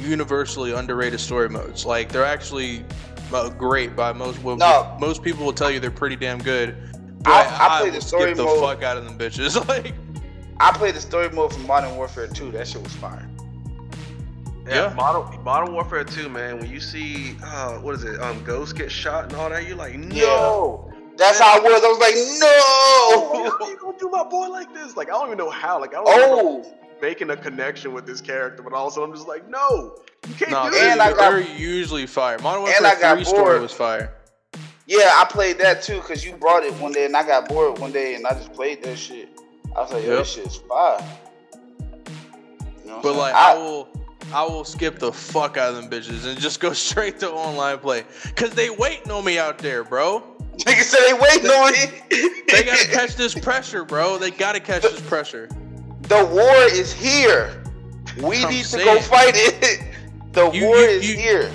universally 0.00 0.72
underrated 0.72 1.20
story 1.20 1.48
modes. 1.48 1.84
Like 1.84 2.10
they're 2.10 2.24
actually 2.24 2.84
uh, 3.32 3.48
great 3.50 3.94
by 3.96 4.12
most. 4.12 4.42
Well, 4.42 4.56
No. 4.56 4.96
most 5.00 5.22
people 5.22 5.44
will 5.44 5.52
tell 5.52 5.70
you 5.70 5.80
they're 5.80 5.90
pretty 5.90 6.16
damn 6.16 6.38
good. 6.38 6.76
But 7.22 7.32
I- 7.32 7.76
I 7.76 7.80
played 7.80 7.92
will 7.92 8.00
the 8.00 8.06
story 8.06 8.22
skip 8.26 8.36
the 8.36 8.44
mode. 8.44 8.60
fuck 8.60 8.82
out 8.82 8.96
of 8.96 9.04
them 9.04 9.18
bitches. 9.18 9.56
Like, 9.68 9.94
I 10.60 10.72
played 10.72 10.94
the 10.96 11.00
story 11.00 11.28
mode 11.30 11.52
from 11.52 11.66
Modern 11.66 11.94
Warfare 11.96 12.26
2. 12.26 12.50
That 12.52 12.66
shit 12.66 12.82
was 12.82 12.92
fire. 12.94 13.28
Yeah. 14.68 14.92
Modern 14.94 15.42
Modern 15.42 15.72
Warfare 15.74 16.04
2, 16.04 16.28
man. 16.28 16.58
When 16.58 16.70
you 16.70 16.80
see, 16.80 17.36
uh, 17.44 17.74
what 17.78 17.94
is 17.94 18.04
it, 18.04 18.20
um, 18.20 18.42
Ghost 18.44 18.76
get 18.76 18.90
shot 18.92 19.24
and 19.24 19.34
all 19.34 19.48
that, 19.50 19.66
you're 19.66 19.76
like, 19.76 19.94
no. 19.96 20.14
Yo, 20.14 20.92
that's 21.16 21.38
how 21.38 21.56
I 21.56 21.60
was. 21.60 21.82
I 21.82 21.88
was 21.88 21.98
like, 21.98 22.14
Oh, 22.16 23.50
how 23.58 23.58
no. 23.64 23.68
you 23.70 23.76
gonna 23.78 23.98
do 23.98 24.08
my 24.10 24.24
boy 24.24 24.48
like 24.48 24.72
this? 24.74 24.96
Like 24.96 25.08
I 25.08 25.12
don't 25.12 25.26
even 25.26 25.38
know 25.38 25.50
how. 25.50 25.80
Like 25.80 25.94
I 25.94 26.02
don't 26.04 26.06
remember 26.06 26.66
Oh, 26.68 26.74
making 27.00 27.30
a 27.30 27.36
connection 27.36 27.92
with 27.92 28.06
this 28.06 28.20
character, 28.20 28.62
but 28.62 28.72
all 28.72 28.86
of 28.88 28.92
a 28.92 28.94
sudden 28.94 29.10
I'm 29.10 29.16
just 29.16 29.28
like, 29.28 29.48
no, 29.48 29.96
you 30.28 30.34
can't 30.34 30.50
no, 30.50 30.64
do 30.64 30.70
they're, 30.72 30.90
And 30.92 31.00
I 31.02 31.10
got- 31.12 31.30
they're 31.30 31.40
usually 31.40 32.06
fire. 32.06 32.38
Modern 32.40 32.66
And 32.74 32.86
I 32.86 32.90
Warfare 32.90 33.00
got 33.00 33.14
3 33.16 33.24
story 33.24 33.60
was 33.60 33.72
fire. 33.72 34.14
yeah, 34.86 35.10
I 35.14 35.24
played 35.28 35.58
that 35.58 35.82
too 35.82 35.96
because 35.96 36.24
you 36.24 36.36
brought 36.36 36.62
it 36.64 36.74
one 36.74 36.92
day 36.92 37.04
and 37.06 37.16
I 37.16 37.24
got 37.26 37.48
bored 37.48 37.78
one 37.78 37.92
day 37.92 38.14
and 38.16 38.26
I 38.26 38.34
just 38.34 38.52
played 38.52 38.82
that 38.84 38.96
shit. 38.98 39.28
I 39.76 39.80
was 39.82 39.92
like, 39.92 40.02
yo, 40.04 40.10
Yep. 40.10 40.18
this 40.18 40.32
shit's 40.32 40.56
fire. 40.56 41.04
You 42.84 42.90
know 42.90 43.00
But 43.02 43.12
I'm 43.12 43.18
like 43.18 43.34
saying? 43.34 43.46
I, 43.46 43.54
will 43.54 43.88
I 44.32 44.42
will 44.44 44.64
skip 44.64 44.98
the 44.98 45.12
fuck 45.12 45.56
out 45.56 45.74
of 45.74 45.76
them 45.76 45.88
bitches 45.90 46.26
and 46.26 46.38
just 46.38 46.60
go 46.60 46.72
straight 46.74 47.18
to 47.20 47.30
online 47.30 47.78
play. 47.78 48.04
Cause 48.36 48.50
they 48.50 48.70
waiting 48.70 49.10
on 49.10 49.24
me 49.24 49.38
out 49.38 49.58
there, 49.58 49.84
bro. 49.84 50.22
Nigga 50.58 50.82
said 50.82 51.00
they 51.06 51.12
waiting 51.14 51.50
on 51.50 51.72
it. 51.74 52.02
They 52.48 52.62
gotta 52.64 52.88
catch 52.88 53.14
this 53.14 53.34
pressure, 53.34 53.84
bro. 53.84 54.16
They 54.16 54.30
gotta 54.30 54.58
catch 54.60 54.80
this 54.82 55.00
pressure. 55.02 55.48
The 56.02 56.24
war 56.32 56.56
is 56.72 56.92
here. 56.92 57.62
We 58.22 58.42
I'm 58.42 58.50
need 58.50 58.64
to 58.66 58.78
go 58.78 59.00
fight 59.00 59.34
it. 59.36 59.82
The 60.32 60.50
You- 60.50 60.64
war 60.66 60.76
you- 60.76 60.82
is 60.84 61.10
you- 61.10 61.16
here. 61.16 61.50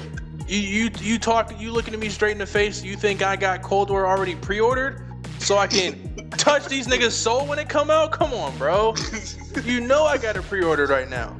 You 0.48 0.60
you 0.60 0.90
you 1.00 1.18
talk 1.20 1.60
you 1.60 1.72
looking 1.72 1.94
at 1.94 2.00
me 2.00 2.10
straight 2.10 2.34
in 2.34 2.38
the 2.38 2.46
face, 2.46 2.84
you 2.84 2.96
think 2.96 3.22
I 3.24 3.36
got 3.36 3.62
Cold 3.62 3.90
War 3.90 4.06
already 4.06 4.36
pre-ordered? 4.36 5.02
So 5.40 5.58
I 5.58 5.68
can 5.68 6.30
touch 6.32 6.68
these 6.68 6.86
niggas' 6.88 7.12
soul 7.12 7.46
when 7.48 7.60
it 7.60 7.70
come 7.70 7.90
out? 7.90 8.12
Come 8.12 8.34
on, 8.34 8.56
bro. 8.58 8.94
You 9.64 9.80
know 9.82 10.04
I 10.06 10.18
got 10.18 10.36
it 10.36 10.44
pre-ordered 10.44 10.90
right 10.90 11.10
now. 11.10 11.36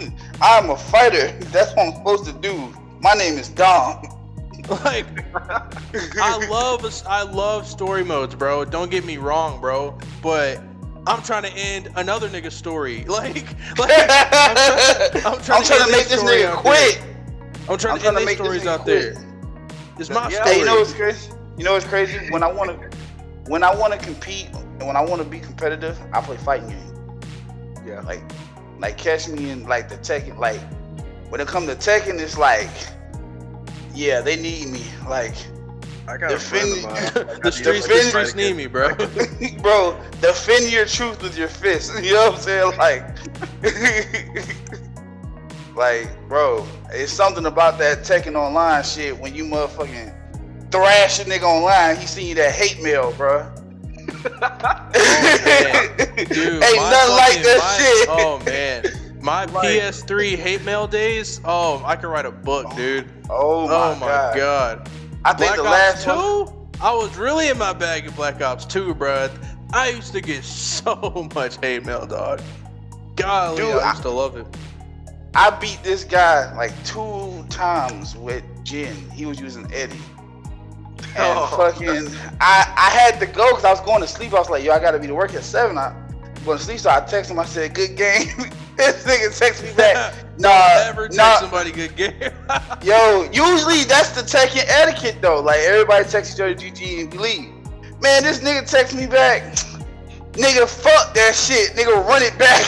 I'm 0.42 0.70
a 0.70 0.76
fighter. 0.76 1.32
That's 1.52 1.74
what 1.76 1.86
I'm 1.86 1.94
supposed 1.94 2.24
to 2.26 2.32
do. 2.32 2.72
My 3.00 3.14
name 3.14 3.38
is 3.38 3.48
Dom. 3.48 4.02
Like 4.84 5.06
I 6.20 6.46
love 6.48 6.84
I 7.08 7.22
love 7.22 7.66
story 7.66 8.04
modes, 8.04 8.34
bro. 8.34 8.64
Don't 8.64 8.90
get 8.90 9.04
me 9.04 9.16
wrong, 9.16 9.60
bro. 9.60 9.98
But 10.22 10.60
I'm 11.06 11.22
trying 11.22 11.42
to 11.44 11.52
end 11.56 11.90
another 11.96 12.28
nigga's 12.28 12.54
story. 12.54 13.04
Like, 13.08 13.46
like 13.78 13.90
I'm, 13.90 14.54
try- 14.54 15.22
I'm 15.24 15.40
trying, 15.40 15.58
I'm 15.58 15.64
trying 15.64 15.86
to 15.86 15.92
make 15.92 16.06
this 16.08 16.22
nigga 16.22 16.54
quit. 16.56 17.00
I'm 17.68 17.78
trying 17.78 17.94
I'm 17.94 17.98
to 17.98 18.04
trying 18.04 18.16
end 18.16 18.18
to 18.18 18.24
make 18.26 18.36
stories 18.38 18.66
out 18.66 18.80
quit. 18.80 19.14
there. 19.14 19.24
It's 19.98 20.10
my 20.10 20.28
Yeah. 20.30 20.42
story. 20.44 20.58
You 20.58 20.64
know 20.66 20.76
what's 20.76 20.92
crazy? 20.94 21.30
You 21.56 21.64
know 21.64 21.72
what's 21.72 21.86
crazy? 21.86 22.18
When 22.30 22.42
I 22.42 22.52
want 22.52 22.70
to, 22.70 22.96
when 23.48 23.62
I 23.62 23.74
want 23.74 23.92
to 23.92 23.98
compete 23.98 24.48
and 24.54 24.86
when 24.86 24.96
I 24.96 25.00
want 25.00 25.20
to 25.22 25.28
be 25.28 25.40
competitive, 25.40 25.98
I 26.12 26.20
play 26.20 26.36
fighting 26.36 26.68
game. 26.68 27.20
Yeah. 27.86 28.00
Like, 28.02 28.22
like 28.80 28.96
catch 28.96 29.28
me 29.28 29.50
in 29.50 29.64
like 29.64 29.88
the 29.88 29.96
Tekken. 29.96 30.38
Like, 30.38 30.60
when 31.28 31.40
it 31.40 31.48
come 31.48 31.66
to 31.66 31.74
Tekken, 31.74 32.18
it's 32.18 32.36
like, 32.38 32.70
yeah, 33.94 34.20
they 34.20 34.36
need 34.36 34.68
me. 34.68 34.84
Like, 35.08 35.34
I 36.08 36.16
got 36.16 36.32
a 36.32 36.38
friend 36.38 36.68
of 36.72 36.76
Defend- 36.76 37.26
mine. 37.28 37.40
the 37.42 37.52
streets, 37.52 37.86
the 37.86 37.98
streets 37.98 38.34
need 38.34 38.56
me, 38.56 38.66
bro. 38.66 38.94
bro, 39.62 40.00
defend 40.20 40.72
your 40.72 40.86
truth 40.86 41.22
with 41.22 41.36
your 41.36 41.48
fist. 41.48 42.02
You 42.02 42.14
know 42.14 42.30
what 42.30 42.34
I'm 42.34 42.40
saying? 42.40 42.76
Like, 42.78 43.04
like, 45.76 46.28
bro, 46.28 46.66
it's 46.90 47.12
something 47.12 47.46
about 47.46 47.78
that 47.78 47.98
Tekken 47.98 48.34
online 48.34 48.82
shit 48.82 49.16
when 49.18 49.34
you 49.34 49.44
motherfucking 49.44 50.70
thrash 50.70 51.20
a 51.20 51.24
nigga 51.24 51.42
online. 51.42 51.96
He 51.96 52.06
seen 52.06 52.28
you 52.28 52.34
that 52.36 52.52
hate 52.52 52.82
mail, 52.82 53.12
bro. 53.12 53.48
Dude, 56.28 56.62
Ain't 56.62 56.76
my 56.76 56.90
nothing 56.90 57.16
like 57.16 57.42
that 57.42 57.58
my- 57.60 57.78
shit. 57.78 58.08
Oh 58.10 58.40
man, 58.44 58.84
my 59.20 59.44
Like- 59.46 59.68
PS3 59.68 60.36
hate 60.36 60.64
mail 60.64 60.86
days. 60.86 61.40
Oh, 61.44 61.82
I 61.84 61.96
could 61.96 62.08
write 62.08 62.26
a 62.26 62.30
book, 62.30 62.74
dude. 62.76 63.08
Oh 63.28 63.66
my, 63.68 63.74
Oh 63.74 63.94
my 63.96 64.06
god. 64.06 64.36
god. 64.36 64.88
I 65.24 65.32
think 65.34 65.54
Black 65.54 65.56
the 65.56 65.62
Ops 65.62 66.06
last 66.06 66.06
one. 66.06 66.46
2? 66.46 66.68
I 66.82 66.94
was 66.94 67.16
really 67.16 67.48
in 67.48 67.58
my 67.58 67.72
bag 67.72 68.06
of 68.06 68.16
Black 68.16 68.40
Ops 68.40 68.64
2, 68.64 68.94
bruh. 68.94 69.30
I 69.72 69.90
used 69.90 70.12
to 70.14 70.20
get 70.20 70.44
so 70.44 71.28
much 71.34 71.58
hate 71.60 71.84
mail, 71.84 72.06
dog. 72.06 72.40
Golly, 73.16 73.56
Dude, 73.58 73.76
I 73.76 73.78
I- 73.78 73.90
used 73.90 74.02
to 74.02 74.10
love 74.10 74.36
it. 74.36 74.46
I 75.34 75.50
beat 75.50 75.78
this 75.84 76.02
guy 76.02 76.52
like 76.56 76.72
two 76.84 77.44
times 77.50 78.16
with 78.16 78.42
Jin. 78.64 78.96
He 79.12 79.26
was 79.26 79.38
using 79.40 79.72
Eddie. 79.72 79.94
And 81.16 81.38
Oh. 81.38 81.46
fucking, 81.56 82.08
I, 82.40 82.72
I 82.76 82.90
had 82.90 83.18
to 83.20 83.26
go 83.26 83.48
because 83.50 83.64
I 83.64 83.70
was 83.70 83.80
going 83.80 84.00
to 84.00 84.06
sleep. 84.08 84.32
I 84.32 84.38
was 84.38 84.50
like, 84.50 84.64
yo, 84.64 84.72
I 84.72 84.78
gotta 84.78 84.98
be 84.98 85.06
to 85.08 85.14
work 85.14 85.34
at 85.34 85.42
seven. 85.44 85.76
I, 85.78 85.88
I'm 85.88 86.44
going 86.44 86.58
to 86.58 86.64
sleep. 86.64 86.78
So 86.78 86.90
I 86.90 87.00
texted 87.00 87.32
him. 87.32 87.38
I 87.38 87.44
said, 87.44 87.74
good 87.74 87.96
game. 87.96 88.28
this 88.76 89.04
nigga 89.04 89.28
texted 89.30 89.64
me 89.68 89.74
back. 89.76 90.14
Nah, 90.40 90.48
Never 90.86 91.02
text 91.02 91.18
nah. 91.18 91.36
somebody 91.40 91.70
good 91.70 91.94
game. 91.96 92.14
Yo, 92.82 93.28
usually 93.30 93.84
that's 93.84 94.12
the 94.12 94.22
Tekken 94.22 94.64
etiquette 94.68 95.20
though. 95.20 95.38
Like 95.42 95.58
everybody 95.58 96.08
texts 96.08 96.34
each 96.34 96.40
other 96.40 96.54
GG 96.54 97.00
and 97.02 97.14
leave. 97.20 97.50
Man, 98.00 98.22
this 98.22 98.38
nigga 98.38 98.66
text 98.66 98.94
me 98.96 99.06
back. 99.06 99.42
Nigga, 100.32 100.66
fuck 100.66 101.12
that 101.12 101.34
shit. 101.34 101.72
Nigga, 101.72 101.94
run 102.06 102.22
it 102.22 102.38
back. 102.38 102.64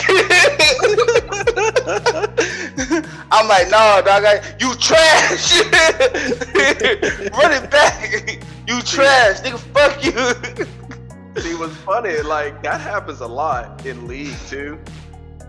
I'm 3.32 3.48
like, 3.48 3.70
nah, 3.70 4.00
dog. 4.02 4.24
I, 4.24 4.34
you 4.60 4.74
trash. 4.76 5.60
run 7.32 7.52
it 7.52 7.70
back. 7.70 8.44
You 8.68 8.80
trash. 8.82 9.40
Nigga, 9.40 9.58
fuck 9.72 10.04
you. 10.04 11.42
See, 11.42 11.54
what's 11.54 11.74
funny, 11.78 12.18
like 12.20 12.62
that 12.62 12.80
happens 12.80 13.20
a 13.20 13.26
lot 13.26 13.86
in 13.86 14.06
League 14.06 14.36
too. 14.48 14.78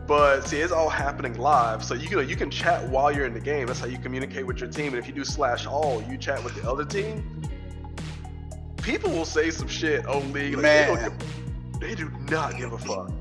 But 0.08 0.42
see, 0.48 0.60
it's 0.60 0.72
all 0.72 0.90
happening 0.90 1.38
live, 1.38 1.84
so 1.84 1.94
you 1.94 2.08
can 2.08 2.28
you 2.28 2.36
can 2.38 2.50
chat 2.50 2.88
while 2.90 3.12
you're 3.12 3.26
in 3.26 3.34
the 3.34 3.40
game. 3.40 3.68
That's 3.68 3.80
how 3.82 3.86
you 3.88 3.98
communicate 3.98 4.46
with 4.48 4.60
your 4.60 4.70
team. 4.70 4.88
And 4.94 4.98
if 4.98 5.08
you 5.08 5.14
do 5.14 5.24
slash 5.26 5.66
all, 5.66 6.02
you 6.04 6.18
chat 6.18 6.44
with 6.44 6.56
the 6.62 6.70
other 6.70 6.86
team. 6.86 7.42
People 8.78 9.12
will 9.12 9.26
say 9.26 9.50
some 9.52 9.68
shit 9.68 10.06
on 10.08 10.32
League. 10.34 10.56
Like, 10.56 10.64
They, 10.64 10.94
Man. 10.96 11.04
give- 11.04 11.80
they 11.82 11.96
do 11.96 12.10
not 12.30 12.58
give 12.58 12.72
a 12.74 12.78
fuck. 12.78 13.12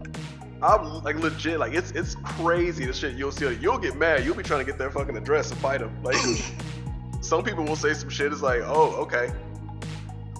I'm 0.63 1.03
like 1.03 1.17
legit, 1.17 1.59
like 1.59 1.75
it's 1.75 1.91
it's 1.93 2.15
crazy 2.17 2.87
the 2.87 2.93
shit 2.93 3.15
you'll 3.17 3.33
see. 3.33 3.53
You'll 3.61 3.79
get 3.79 3.97
mad. 3.97 4.25
You'll 4.25 4.37
be 4.37 4.43
trying 4.43 4.61
to 4.61 4.67
get 4.67 4.79
their 4.79 4.91
fucking 4.91 5.17
address 5.17 5.51
and 5.51 5.61
fight 5.61 5.81
them. 5.81 5.97
Like 6.03 6.17
some 7.21 7.43
people 7.43 7.65
will 7.65 7.77
say 7.77 7.95
some 7.95 8.09
shit. 8.11 8.33
It's 8.33 8.43
like, 8.43 8.63
oh, 8.65 8.95
okay. 9.03 9.33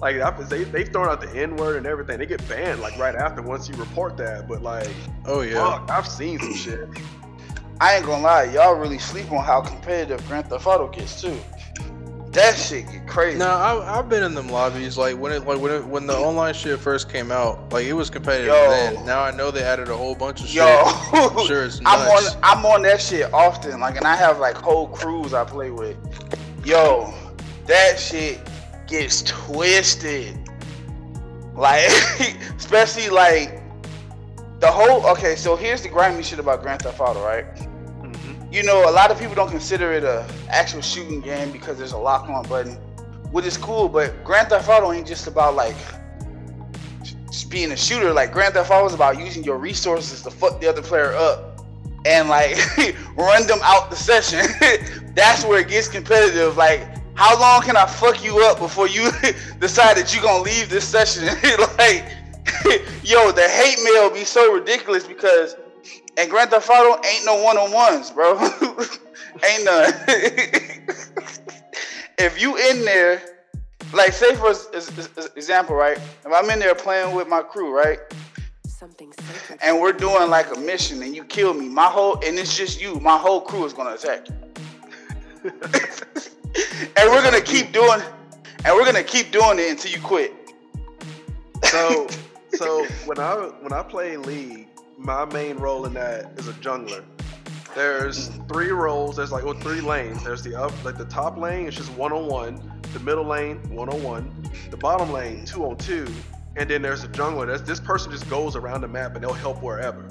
Like 0.01 0.17
I- 0.17 0.31
they 0.43 0.63
they've 0.63 0.87
thrown 0.87 1.09
out 1.09 1.21
the 1.21 1.29
N 1.35 1.55
word 1.55 1.77
and 1.77 1.85
everything. 1.85 2.19
They 2.19 2.25
get 2.25 2.47
banned 2.47 2.81
like 2.81 2.97
right 2.97 3.15
after 3.15 3.41
once 3.41 3.67
you 3.67 3.75
report 3.75 4.17
that. 4.17 4.47
But 4.47 4.61
like, 4.61 4.89
oh 5.25 5.41
yeah. 5.41 5.77
fuck, 5.79 5.89
I've 5.89 6.07
seen 6.07 6.39
some 6.39 6.55
shit. 6.55 6.87
I 7.81 7.95
ain't 7.97 8.05
gonna 8.05 8.23
lie, 8.23 8.43
y'all 8.45 8.75
really 8.75 8.99
sleep 8.99 9.31
on 9.31 9.43
how 9.43 9.59
competitive 9.59 10.25
Grand 10.27 10.47
Theft 10.47 10.65
Auto 10.65 10.87
gets 10.87 11.21
too. 11.21 11.37
That 12.33 12.57
shit 12.57 12.91
get 12.91 13.07
crazy. 13.07 13.37
No, 13.37 13.47
I, 13.47 13.99
I've 13.99 14.09
been 14.09 14.23
in 14.23 14.33
them 14.33 14.49
lobbies. 14.49 14.97
Like 14.97 15.15
when 15.19 15.31
it, 15.31 15.45
like 15.45 15.59
when 15.59 15.71
it, 15.71 15.85
when 15.85 16.07
the 16.07 16.17
online 16.17 16.55
shit 16.55 16.79
first 16.79 17.07
came 17.07 17.31
out, 17.31 17.71
like 17.71 17.85
it 17.85 17.93
was 17.93 18.09
competitive 18.09 18.47
Yo. 18.47 18.69
then. 18.71 19.05
Now 19.05 19.21
I 19.21 19.29
know 19.29 19.51
they 19.51 19.61
added 19.61 19.89
a 19.89 19.95
whole 19.95 20.15
bunch 20.15 20.41
of 20.41 20.47
shit. 20.47 20.55
Yo, 20.55 20.81
I'm 21.13 21.45
sure 21.45 21.63
it's 21.63 21.79
I'm 21.85 21.99
on 22.09 22.23
I'm 22.41 22.65
on 22.65 22.81
that 22.81 22.99
shit 22.99 23.31
often. 23.31 23.79
Like, 23.79 23.97
and 23.97 24.07
I 24.07 24.15
have 24.15 24.39
like 24.39 24.55
whole 24.55 24.87
crews 24.87 25.35
I 25.35 25.43
play 25.43 25.69
with. 25.69 25.95
Yo, 26.65 27.13
that 27.67 27.99
shit 27.99 28.41
gets 28.87 29.21
twisted. 29.21 30.35
Like, 31.53 31.87
especially 32.57 33.09
like 33.09 33.61
the 34.59 34.71
whole. 34.71 35.05
Okay, 35.05 35.35
so 35.35 35.55
here's 35.55 35.83
the 35.83 35.89
grimy 35.89 36.23
shit 36.23 36.39
about 36.39 36.63
Grand 36.63 36.81
Theft 36.81 36.99
Auto, 36.99 37.23
right? 37.23 37.45
You 38.53 38.61
know, 38.61 38.87
a 38.87 38.93
lot 38.93 39.09
of 39.09 39.17
people 39.19 39.33
don't 39.33 39.49
consider 39.49 39.93
it 39.93 40.03
a 40.03 40.29
actual 40.47 40.81
shooting 40.81 41.21
game 41.21 41.51
because 41.51 41.75
there's 41.79 41.93
a 41.93 41.97
lock 41.97 42.29
on 42.29 42.47
button, 42.47 42.75
which 43.31 43.45
is 43.45 43.57
cool. 43.57 43.89
But 43.89 44.23
Grand 44.23 44.49
Theft 44.49 44.69
Auto 44.69 44.93
ain't 44.93 45.07
just 45.07 45.25
about 45.25 45.55
like 45.55 45.75
being 47.49 47.71
a 47.71 47.75
shooter. 47.75 48.13
Like 48.13 48.31
Grand 48.31 48.53
Theft 48.53 48.69
Auto 48.69 48.85
is 48.85 48.93
about 48.93 49.17
using 49.17 49.43
your 49.43 49.57
resources 49.57 50.21
to 50.21 50.29
fuck 50.29 50.61
the 50.61 50.69
other 50.69 50.83
player 50.83 51.15
up 51.15 51.65
and 52.05 52.29
like 52.29 52.55
run 53.17 53.47
them 53.47 53.57
out 53.63 53.89
the 53.89 53.95
session. 53.95 54.45
That's 55.15 55.43
where 55.43 55.61
it 55.61 55.67
gets 55.67 55.87
competitive. 55.87 56.55
Like, 56.55 56.87
how 57.15 57.39
long 57.39 57.63
can 57.63 57.75
I 57.75 57.87
fuck 57.87 58.23
you 58.23 58.45
up 58.45 58.59
before 58.59 58.87
you 58.87 59.09
decide 59.59 59.97
that 59.97 60.13
you're 60.13 60.21
gonna 60.21 60.43
leave 60.43 60.69
this 60.69 60.87
session? 60.87 61.25
like, 61.79 62.05
yo, 63.03 63.31
the 63.31 63.49
hate 63.49 63.79
mail 63.83 64.11
be 64.11 64.23
so 64.23 64.53
ridiculous 64.53 65.07
because 65.07 65.55
And 66.17 66.29
Grand 66.29 66.51
Theft 66.51 66.69
Auto 66.69 67.01
ain't 67.07 67.25
no 67.25 67.41
one 67.41 67.57
on 67.57 67.71
ones, 67.71 68.11
bro. 68.11 68.39
ain't 68.39 69.65
none. 69.65 69.93
if 72.17 72.41
you 72.41 72.55
in 72.57 72.85
there, 72.85 73.21
like 73.93 74.13
say 74.13 74.35
for 74.35 74.53
example, 75.35 75.75
right? 75.75 75.97
If 75.97 76.31
I'm 76.33 76.49
in 76.49 76.59
there 76.59 76.75
playing 76.75 77.15
with 77.15 77.27
my 77.27 77.41
crew, 77.41 77.75
right? 77.75 77.99
Something 78.67 79.13
and 79.61 79.79
we're 79.79 79.93
doing 79.93 80.29
like 80.29 80.55
a 80.55 80.59
mission, 80.59 81.01
and 81.03 81.15
you 81.15 81.23
kill 81.23 81.53
me, 81.53 81.67
my 81.67 81.85
whole 81.85 82.15
and 82.23 82.37
it's 82.37 82.55
just 82.55 82.81
you, 82.81 82.99
my 82.99 83.17
whole 83.17 83.41
crew 83.41 83.65
is 83.65 83.73
gonna 83.73 83.93
attack 83.93 84.27
you. 84.29 84.35
and 86.97 87.09
we're 87.09 87.23
gonna 87.23 87.41
keep 87.41 87.71
doing, 87.71 88.01
and 88.65 88.75
we're 88.75 88.85
gonna 88.85 89.03
keep 89.03 89.31
doing 89.31 89.59
it 89.59 89.69
until 89.71 89.91
you 89.91 90.01
quit. 90.01 90.33
So, 91.63 92.07
so 92.53 92.85
when 93.05 93.19
I 93.19 93.35
when 93.61 93.73
I 93.73 93.83
play 93.83 94.17
League, 94.17 94.67
my 95.03 95.25
main 95.25 95.57
role 95.57 95.85
in 95.85 95.93
that 95.93 96.31
is 96.37 96.47
a 96.47 96.53
jungler. 96.53 97.03
There's 97.75 98.29
three 98.47 98.69
roles. 98.69 99.17
There's 99.17 99.31
like 99.31 99.43
well, 99.43 99.53
three 99.53 99.81
lanes. 99.81 100.23
There's 100.23 100.43
the 100.43 100.55
up, 100.55 100.71
like 100.85 100.97
the 100.97 101.05
top 101.05 101.37
lane 101.37 101.67
is 101.67 101.75
just 101.75 101.91
one 101.93 102.13
on 102.13 102.27
one. 102.27 102.81
The 102.93 102.99
middle 102.99 103.25
lane, 103.25 103.57
one 103.69 103.89
on 103.89 104.01
one. 104.01 104.49
The 104.69 104.77
bottom 104.77 105.11
lane, 105.11 105.45
two 105.45 105.65
on 105.65 105.77
two. 105.77 106.07
And 106.55 106.69
then 106.69 106.81
there's 106.81 107.03
a 107.03 107.07
jungler. 107.07 107.47
There's, 107.47 107.63
this 107.63 107.79
person 107.79 108.11
just 108.11 108.29
goes 108.29 108.55
around 108.55 108.81
the 108.81 108.87
map 108.87 109.15
and 109.15 109.23
they'll 109.23 109.33
help 109.33 109.61
wherever. 109.63 110.07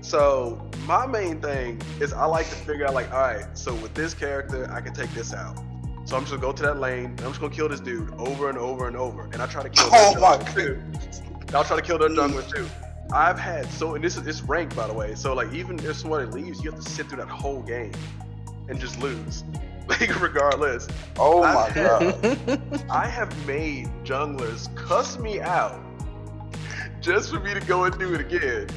So 0.00 0.64
my 0.86 1.06
main 1.06 1.40
thing 1.40 1.80
is 2.00 2.12
I 2.12 2.24
like 2.24 2.48
to 2.48 2.54
figure 2.54 2.86
out 2.86 2.94
like, 2.94 3.12
all 3.12 3.20
right, 3.20 3.46
so 3.58 3.74
with 3.74 3.92
this 3.94 4.14
character, 4.14 4.70
I 4.72 4.80
can 4.80 4.94
take 4.94 5.10
this 5.10 5.34
out. 5.34 5.56
So 6.04 6.16
I'm 6.16 6.22
just 6.22 6.30
gonna 6.32 6.40
go 6.40 6.52
to 6.52 6.62
that 6.62 6.78
lane. 6.78 7.06
And 7.06 7.20
I'm 7.20 7.30
just 7.30 7.40
gonna 7.40 7.54
kill 7.54 7.68
this 7.68 7.80
dude 7.80 8.12
over 8.14 8.48
and 8.48 8.58
over 8.58 8.86
and 8.88 8.96
over, 8.96 9.24
and 9.24 9.42
I 9.42 9.46
try 9.46 9.62
to 9.62 9.70
kill. 9.70 9.88
Oh 9.92 10.18
my! 10.20 10.36
Too. 10.52 10.80
I'll 11.54 11.64
try 11.64 11.76
to 11.76 11.82
kill 11.82 11.98
their 11.98 12.08
jungler 12.08 12.48
too. 12.48 12.66
I've 13.12 13.38
had 13.38 13.70
so, 13.70 13.94
and 13.94 14.02
this 14.02 14.16
is 14.16 14.26
it's 14.26 14.42
ranked 14.42 14.74
by 14.74 14.86
the 14.86 14.92
way. 14.92 15.14
So 15.14 15.34
like 15.34 15.52
even 15.52 15.78
if 15.78 15.96
somebody 15.96 16.26
leaves, 16.26 16.62
you 16.62 16.70
have 16.70 16.82
to 16.82 16.90
sit 16.90 17.08
through 17.08 17.18
that 17.18 17.28
whole 17.28 17.62
game 17.62 17.92
and 18.68 18.80
just 18.80 18.98
lose. 19.00 19.44
Like 19.88 20.22
regardless. 20.22 20.86
Oh 21.18 21.42
my 21.42 21.68
I, 21.68 21.72
god! 21.74 22.86
I 22.90 23.08
have 23.08 23.46
made 23.48 23.88
junglers 24.04 24.72
cuss 24.76 25.18
me 25.18 25.40
out 25.40 25.82
just 27.00 27.30
for 27.30 27.40
me 27.40 27.52
to 27.52 27.60
go 27.60 27.82
and 27.82 27.98
do 27.98 28.14
it 28.14 28.20
again 28.20 28.68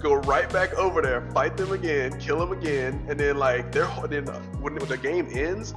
go 0.00 0.14
right 0.14 0.50
back 0.52 0.74
over 0.74 1.02
there, 1.02 1.20
fight 1.32 1.56
them 1.56 1.72
again, 1.72 2.18
kill 2.20 2.38
them 2.38 2.52
again, 2.52 3.04
and 3.08 3.18
then 3.18 3.36
like 3.36 3.72
they're 3.72 3.88
then 4.08 4.26
when 4.60 4.74
the 4.74 4.96
game 4.96 5.28
ends, 5.32 5.74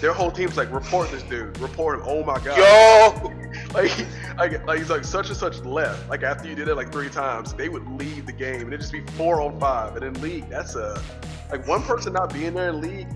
their 0.00 0.12
whole 0.12 0.30
team's 0.30 0.56
like 0.56 0.72
report 0.72 1.10
this 1.10 1.22
dude, 1.24 1.58
report 1.58 1.98
him. 1.98 2.04
Oh 2.06 2.24
my 2.24 2.38
god, 2.38 2.58
yo, 2.58 3.32
like, 3.74 3.90
like 4.36 4.66
like 4.66 4.78
he's 4.78 4.90
like 4.90 5.04
such 5.04 5.28
and 5.28 5.36
such 5.36 5.58
left. 5.60 6.08
Like 6.08 6.22
after 6.22 6.48
you 6.48 6.54
did 6.54 6.68
it 6.68 6.74
like 6.74 6.92
three 6.92 7.08
times, 7.08 7.54
they 7.54 7.68
would 7.68 7.86
leave 7.98 8.26
the 8.26 8.32
game 8.32 8.60
and 8.60 8.68
it'd 8.68 8.80
just 8.80 8.92
be 8.92 9.00
four 9.16 9.40
on 9.40 9.58
five. 9.58 9.96
And 9.96 10.04
in 10.04 10.22
league, 10.22 10.48
that's 10.48 10.74
a 10.76 11.02
like 11.50 11.66
one 11.66 11.82
person 11.82 12.12
not 12.12 12.32
being 12.32 12.54
there 12.54 12.68
in 12.68 12.80
league 12.80 13.08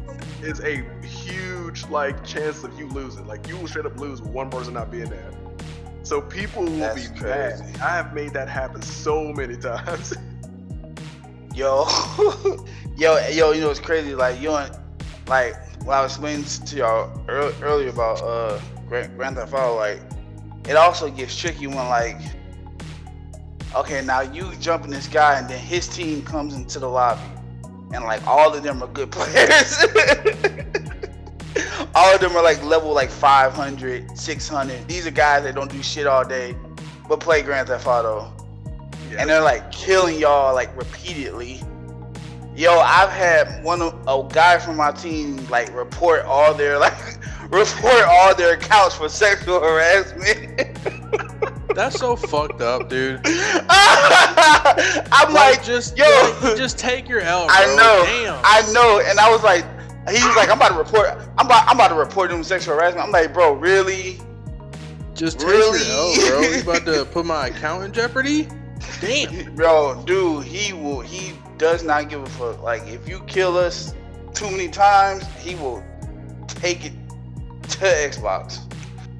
is 0.42 0.60
a 0.60 0.82
huge 1.06 1.86
like 1.88 2.24
chance 2.24 2.64
of 2.64 2.76
you 2.78 2.88
losing. 2.88 3.26
Like 3.26 3.46
you 3.46 3.56
will 3.56 3.68
straight 3.68 3.86
up 3.86 3.98
lose 3.98 4.20
with 4.20 4.30
one 4.30 4.50
person 4.50 4.74
not 4.74 4.90
being 4.90 5.10
there. 5.10 5.30
So 6.02 6.20
people 6.20 6.64
will 6.64 6.78
That's 6.78 7.08
be 7.08 7.18
crazy. 7.18 7.62
mad. 7.62 7.76
I 7.80 7.90
have 7.90 8.12
made 8.12 8.32
that 8.32 8.48
happen 8.48 8.82
so 8.82 9.32
many 9.32 9.56
times. 9.58 10.14
yo, 11.54 11.86
yo, 12.96 13.18
yo, 13.28 13.52
you 13.52 13.60
know 13.60 13.70
it's 13.70 13.78
crazy. 13.78 14.14
Like 14.14 14.40
you 14.40 14.48
know, 14.48 14.66
like 15.28 15.54
when 15.84 15.96
I 15.96 16.02
was 16.02 16.12
explaining 16.12 16.44
to 16.44 16.76
y'all 16.76 17.24
earlier 17.28 17.88
about 17.88 18.22
uh 18.22 18.60
Grand, 18.88 19.16
Grand 19.16 19.36
Theft 19.36 19.52
Auto, 19.52 19.76
like 19.76 20.00
it 20.68 20.76
also 20.76 21.10
gets 21.10 21.36
tricky 21.36 21.66
when 21.66 21.76
like, 21.76 22.18
okay, 23.74 24.04
now 24.04 24.20
you 24.20 24.54
jumping 24.60 24.90
this 24.90 25.08
guy 25.08 25.38
and 25.38 25.48
then 25.48 25.58
his 25.58 25.88
team 25.88 26.22
comes 26.22 26.54
into 26.54 26.78
the 26.78 26.88
lobby, 26.88 27.22
and 27.92 28.04
like 28.04 28.24
all 28.26 28.54
of 28.54 28.62
them 28.62 28.82
are 28.82 28.88
good 28.88 29.10
players. 29.12 29.78
all 31.94 32.14
of 32.14 32.20
them 32.20 32.36
are 32.36 32.42
like 32.42 32.62
level 32.62 32.92
like 32.92 33.10
500, 33.10 34.16
600. 34.16 34.88
These 34.88 35.06
are 35.06 35.10
guys 35.10 35.42
that 35.42 35.54
don't 35.54 35.70
do 35.70 35.82
shit 35.82 36.06
all 36.06 36.24
day, 36.24 36.54
but 37.08 37.18
play 37.18 37.42
Grand 37.42 37.68
Theft 37.68 37.86
Auto. 37.86 38.32
Yeah. 39.10 39.20
And 39.20 39.30
they're 39.30 39.42
like 39.42 39.72
killing 39.72 40.18
y'all 40.18 40.54
like 40.54 40.74
repeatedly. 40.76 41.60
Yo, 42.54 42.78
I've 42.78 43.10
had 43.10 43.64
one 43.64 43.80
of 43.80 43.94
a 44.06 44.28
guy 44.32 44.58
from 44.58 44.76
my 44.76 44.92
team 44.92 45.44
like 45.48 45.74
report 45.74 46.26
all 46.26 46.52
their 46.52 46.78
like 46.78 47.16
report 47.50 48.04
all 48.08 48.34
their 48.34 48.52
accounts 48.54 48.96
for 48.96 49.08
sexual 49.08 49.60
harassment. 49.60 50.76
That's 51.74 51.98
so 51.98 52.16
fucked 52.16 52.60
up, 52.60 52.90
dude. 52.90 53.20
I'm 53.24 53.66
like, 55.32 55.56
like, 55.56 55.64
just 55.64 55.96
yo, 55.96 56.04
like, 56.42 56.56
just 56.56 56.78
take 56.78 57.08
your 57.08 57.20
L. 57.20 57.46
Bro. 57.46 57.56
I 57.56 57.64
know, 57.74 58.02
Damn. 58.04 58.38
I 58.44 58.60
know, 58.72 59.00
and 59.02 59.18
I 59.18 59.30
was 59.30 59.42
like, 59.42 59.64
he 60.08 60.22
was 60.26 60.36
like, 60.36 60.50
I'm 60.50 60.58
about 60.58 60.72
to 60.72 60.78
report. 60.78 61.08
I'm 61.38 61.46
about. 61.46 61.66
I'm 61.68 61.76
about 61.76 61.88
to 61.88 61.94
report 61.94 62.30
him 62.30 62.44
sexual 62.44 62.74
harassment. 62.74 63.06
I'm 63.06 63.12
like, 63.12 63.32
bro, 63.32 63.54
really? 63.54 64.20
Just 65.14 65.40
take 65.40 65.48
really? 65.48 65.78
your 65.78 65.88
L, 65.88 66.14
bro. 66.28 66.42
You 66.50 66.60
about 66.62 66.84
to 66.84 67.06
put 67.06 67.24
my 67.24 67.46
account 67.46 67.84
in 67.84 67.92
jeopardy? 67.92 68.48
Damn, 69.00 69.54
bro, 69.54 70.02
dude. 70.04 70.44
He 70.44 70.74
will. 70.74 71.00
He 71.00 71.32
does 71.62 71.84
not 71.84 72.08
give 72.10 72.20
a 72.22 72.26
fuck. 72.26 72.60
Like, 72.60 72.86
if 72.88 73.08
you 73.08 73.20
kill 73.20 73.56
us 73.56 73.94
too 74.34 74.50
many 74.50 74.68
times, 74.68 75.24
he 75.38 75.54
will 75.54 75.82
take 76.48 76.84
it 76.84 76.92
to 77.62 77.78
Xbox. 77.78 78.60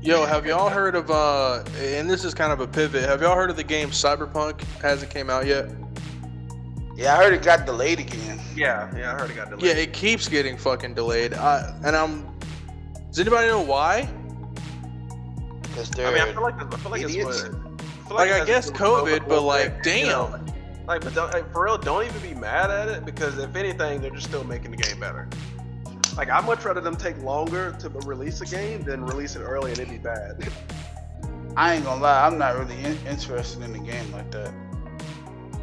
Yo, 0.02 0.26
have 0.26 0.44
y'all 0.44 0.68
heard 0.68 0.96
of 0.96 1.08
uh? 1.08 1.62
And 1.76 2.10
this 2.10 2.24
is 2.24 2.34
kind 2.34 2.52
of 2.52 2.58
a 2.58 2.66
pivot. 2.66 3.04
Have 3.04 3.22
y'all 3.22 3.36
heard 3.36 3.50
of 3.50 3.56
the 3.56 3.62
game 3.62 3.90
Cyberpunk? 3.90 4.60
Hasn't 4.82 5.12
came 5.12 5.30
out 5.30 5.46
yet. 5.46 5.70
Yeah, 6.96 7.14
I 7.14 7.22
heard 7.22 7.32
it 7.32 7.42
got 7.42 7.64
delayed 7.64 8.00
again. 8.00 8.40
Yeah, 8.56 8.90
yeah, 8.96 9.14
I 9.14 9.20
heard 9.20 9.30
it 9.30 9.36
got 9.36 9.50
delayed. 9.50 9.64
Yeah, 9.64 9.80
it 9.80 9.92
keeps 9.92 10.28
getting 10.28 10.56
fucking 10.56 10.94
delayed. 10.94 11.34
I, 11.34 11.72
and 11.84 11.94
I'm. 11.94 12.26
Does 13.08 13.20
anybody 13.20 13.46
know 13.46 13.62
why? 13.62 14.08
Because 15.62 15.88
they're. 15.90 16.08
I 16.08 16.12
mean, 16.12 16.22
I 16.22 16.32
feel 16.32 16.42
like 16.42 16.60
I 16.60 16.76
feel 16.76 16.90
like 16.90 17.02
idiots. 17.02 17.42
it's 17.44 17.54
what. 17.54 17.62
I 18.10 18.14
like, 18.14 18.30
like 18.30 18.42
I 18.42 18.44
guess 18.44 18.68
COVID, 18.72 19.28
but 19.28 19.42
like, 19.42 19.84
damn. 19.84 20.51
Like, 20.86 21.02
but 21.02 21.14
don't, 21.14 21.32
like, 21.32 21.50
for 21.52 21.64
real, 21.64 21.78
don't 21.78 22.04
even 22.04 22.20
be 22.22 22.34
mad 22.34 22.70
at 22.70 22.88
it 22.88 23.04
because 23.04 23.38
if 23.38 23.54
anything, 23.54 24.00
they're 24.00 24.10
just 24.10 24.26
still 24.26 24.44
making 24.44 24.72
the 24.72 24.76
game 24.76 24.98
better. 24.98 25.28
Like, 26.16 26.28
I'd 26.28 26.44
much 26.44 26.64
rather 26.64 26.80
them 26.80 26.96
take 26.96 27.16
longer 27.22 27.74
to 27.78 27.88
release 27.88 28.40
a 28.40 28.46
game 28.46 28.82
than 28.82 29.04
release 29.04 29.36
it 29.36 29.40
early 29.40 29.70
and 29.70 29.80
it 29.80 29.88
be 29.88 29.98
bad. 29.98 30.48
I 31.56 31.74
ain't 31.74 31.84
gonna 31.84 32.00
lie, 32.00 32.26
I'm 32.26 32.38
not 32.38 32.56
really 32.58 32.78
in- 32.82 33.06
interested 33.06 33.62
in 33.62 33.72
the 33.72 33.78
game 33.78 34.10
like 34.12 34.30
that. 34.30 34.52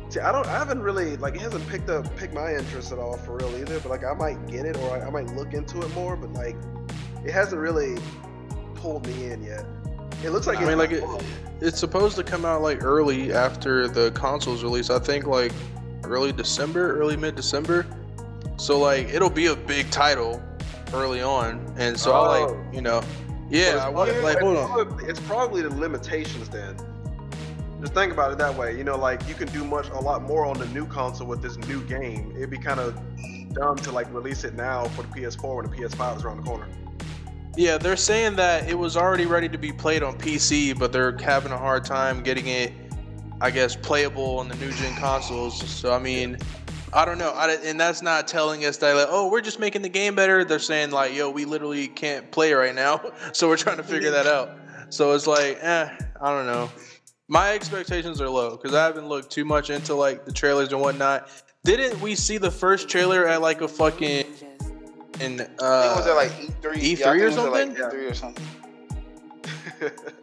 See, 0.09 0.19
I 0.19 0.31
don't. 0.31 0.47
I 0.47 0.57
haven't 0.57 0.81
really 0.81 1.17
like 1.17 1.35
it 1.35 1.41
hasn't 1.41 1.67
picked 1.67 1.87
up 1.89 2.03
picked 2.17 2.33
my 2.33 2.55
interest 2.55 2.91
at 2.91 2.97
all 2.97 3.15
for 3.17 3.37
real 3.37 3.55
either. 3.57 3.79
But 3.79 3.89
like 3.89 4.03
I 4.03 4.13
might 4.13 4.47
get 4.47 4.65
it 4.65 4.75
or 4.77 4.91
I, 4.91 5.05
I 5.05 5.09
might 5.11 5.27
look 5.35 5.53
into 5.53 5.81
it 5.81 5.93
more. 5.93 6.15
But 6.15 6.33
like 6.33 6.55
it 7.23 7.31
hasn't 7.31 7.61
really 7.61 7.95
pulled 8.73 9.05
me 9.05 9.25
in 9.25 9.43
yet. 9.43 9.65
It 10.23 10.31
looks 10.31 10.47
like 10.47 10.59
I 10.59 10.65
mean, 10.65 10.77
like 10.77 10.91
it, 10.91 11.03
it's 11.61 11.79
supposed 11.79 12.15
to 12.17 12.23
come 12.23 12.45
out 12.45 12.61
like 12.61 12.83
early 12.83 13.33
after 13.33 13.87
the 13.87 14.11
consoles 14.11 14.63
release. 14.63 14.89
I 14.89 14.99
think 14.99 15.25
like 15.27 15.51
early 16.03 16.31
December, 16.31 16.99
early 16.99 17.15
mid 17.15 17.35
December. 17.35 17.85
So 18.57 18.77
like 18.79 19.09
it'll 19.09 19.29
be 19.29 19.47
a 19.47 19.55
big 19.55 19.89
title 19.91 20.43
early 20.93 21.21
on, 21.21 21.73
and 21.77 21.97
so 21.97 22.11
oh. 22.11 22.21
I 22.21 22.39
like 22.39 22.49
oh. 22.49 22.65
you 22.73 22.81
know, 22.81 23.01
yeah. 23.49 23.83
I 23.83 23.89
want, 23.89 24.11
like 24.21 24.39
hold 24.39 24.57
on. 24.57 25.09
It's 25.09 25.19
probably 25.21 25.61
the 25.61 25.69
limitations 25.69 26.49
then 26.49 26.75
just 27.81 27.93
think 27.93 28.11
about 28.11 28.31
it 28.31 28.37
that 28.37 28.55
way. 28.55 28.77
You 28.77 28.83
know, 28.83 28.97
like 28.97 29.27
you 29.27 29.35
can 29.35 29.47
do 29.49 29.63
much, 29.63 29.87
a 29.89 29.99
lot 29.99 30.23
more 30.23 30.45
on 30.45 30.57
the 30.57 30.65
new 30.67 30.85
console 30.85 31.27
with 31.27 31.41
this 31.41 31.57
new 31.57 31.81
game. 31.83 32.33
It'd 32.35 32.49
be 32.49 32.57
kind 32.57 32.79
of 32.79 32.99
dumb 33.53 33.77
to 33.77 33.91
like 33.91 34.13
release 34.13 34.43
it 34.43 34.53
now 34.53 34.85
for 34.89 35.03
the 35.03 35.07
PS4 35.09 35.55
when 35.55 35.69
the 35.69 35.75
PS5 35.75 36.17
is 36.17 36.23
around 36.23 36.37
the 36.37 36.43
corner. 36.43 36.67
Yeah, 37.59 37.77
they're 37.77 37.97
saying 37.97 38.37
that 38.37 38.69
it 38.69 38.75
was 38.79 38.95
already 38.95 39.25
ready 39.25 39.49
to 39.49 39.57
be 39.57 39.73
played 39.73 40.01
on 40.01 40.17
PC, 40.17 40.79
but 40.79 40.93
they're 40.93 41.17
having 41.17 41.51
a 41.51 41.57
hard 41.57 41.83
time 41.83 42.23
getting 42.23 42.47
it, 42.47 42.71
I 43.41 43.51
guess, 43.51 43.75
playable 43.75 44.39
on 44.39 44.47
the 44.47 44.55
new 44.55 44.71
gen 44.71 44.95
consoles. 44.95 45.61
So 45.69 45.91
I 45.91 45.99
mean, 45.99 46.37
I 46.93 47.03
don't 47.03 47.17
know, 47.17 47.31
I, 47.31 47.51
and 47.55 47.77
that's 47.77 48.01
not 48.01 48.29
telling 48.29 48.63
us 48.63 48.77
that 48.77 48.95
like, 48.95 49.07
oh, 49.09 49.29
we're 49.29 49.41
just 49.41 49.59
making 49.59 49.81
the 49.81 49.89
game 49.89 50.15
better. 50.15 50.45
They're 50.45 50.57
saying 50.57 50.91
like, 50.91 51.13
yo, 51.13 51.29
we 51.29 51.43
literally 51.43 51.89
can't 51.89 52.31
play 52.31 52.53
right 52.53 52.73
now, 52.73 53.01
so 53.33 53.49
we're 53.49 53.57
trying 53.57 53.75
to 53.75 53.83
figure 53.83 54.11
that 54.11 54.25
out. 54.25 54.51
So 54.89 55.11
it's 55.11 55.27
like, 55.27 55.57
eh, 55.59 55.89
I 56.21 56.29
don't 56.29 56.45
know 56.45 56.71
my 57.27 57.51
expectations 57.51 58.19
are 58.21 58.29
low 58.29 58.51
because 58.57 58.73
I 58.73 58.85
haven't 58.85 59.07
looked 59.07 59.31
too 59.31 59.45
much 59.45 59.69
into 59.69 59.93
like 59.93 60.25
the 60.25 60.31
trailers 60.31 60.71
and 60.71 60.81
whatnot. 60.81 61.29
Didn't 61.63 61.99
we 62.01 62.15
see 62.15 62.37
the 62.37 62.49
first 62.49 62.89
trailer 62.89 63.27
at 63.27 63.41
like 63.41 63.59
a 63.61 63.67
fucking 63.67 64.25
in 65.19 65.41
uh 65.41 65.95
was 65.97 66.07
it 66.07 66.13
like 66.13 66.31
E3 66.31 66.75
E3 66.75 66.99
yeah, 66.99 67.11
or 67.11 67.31
something? 67.31 67.69
Like 67.69 67.77
E3 67.77 68.11
or 68.11 68.13
something. 68.13 68.45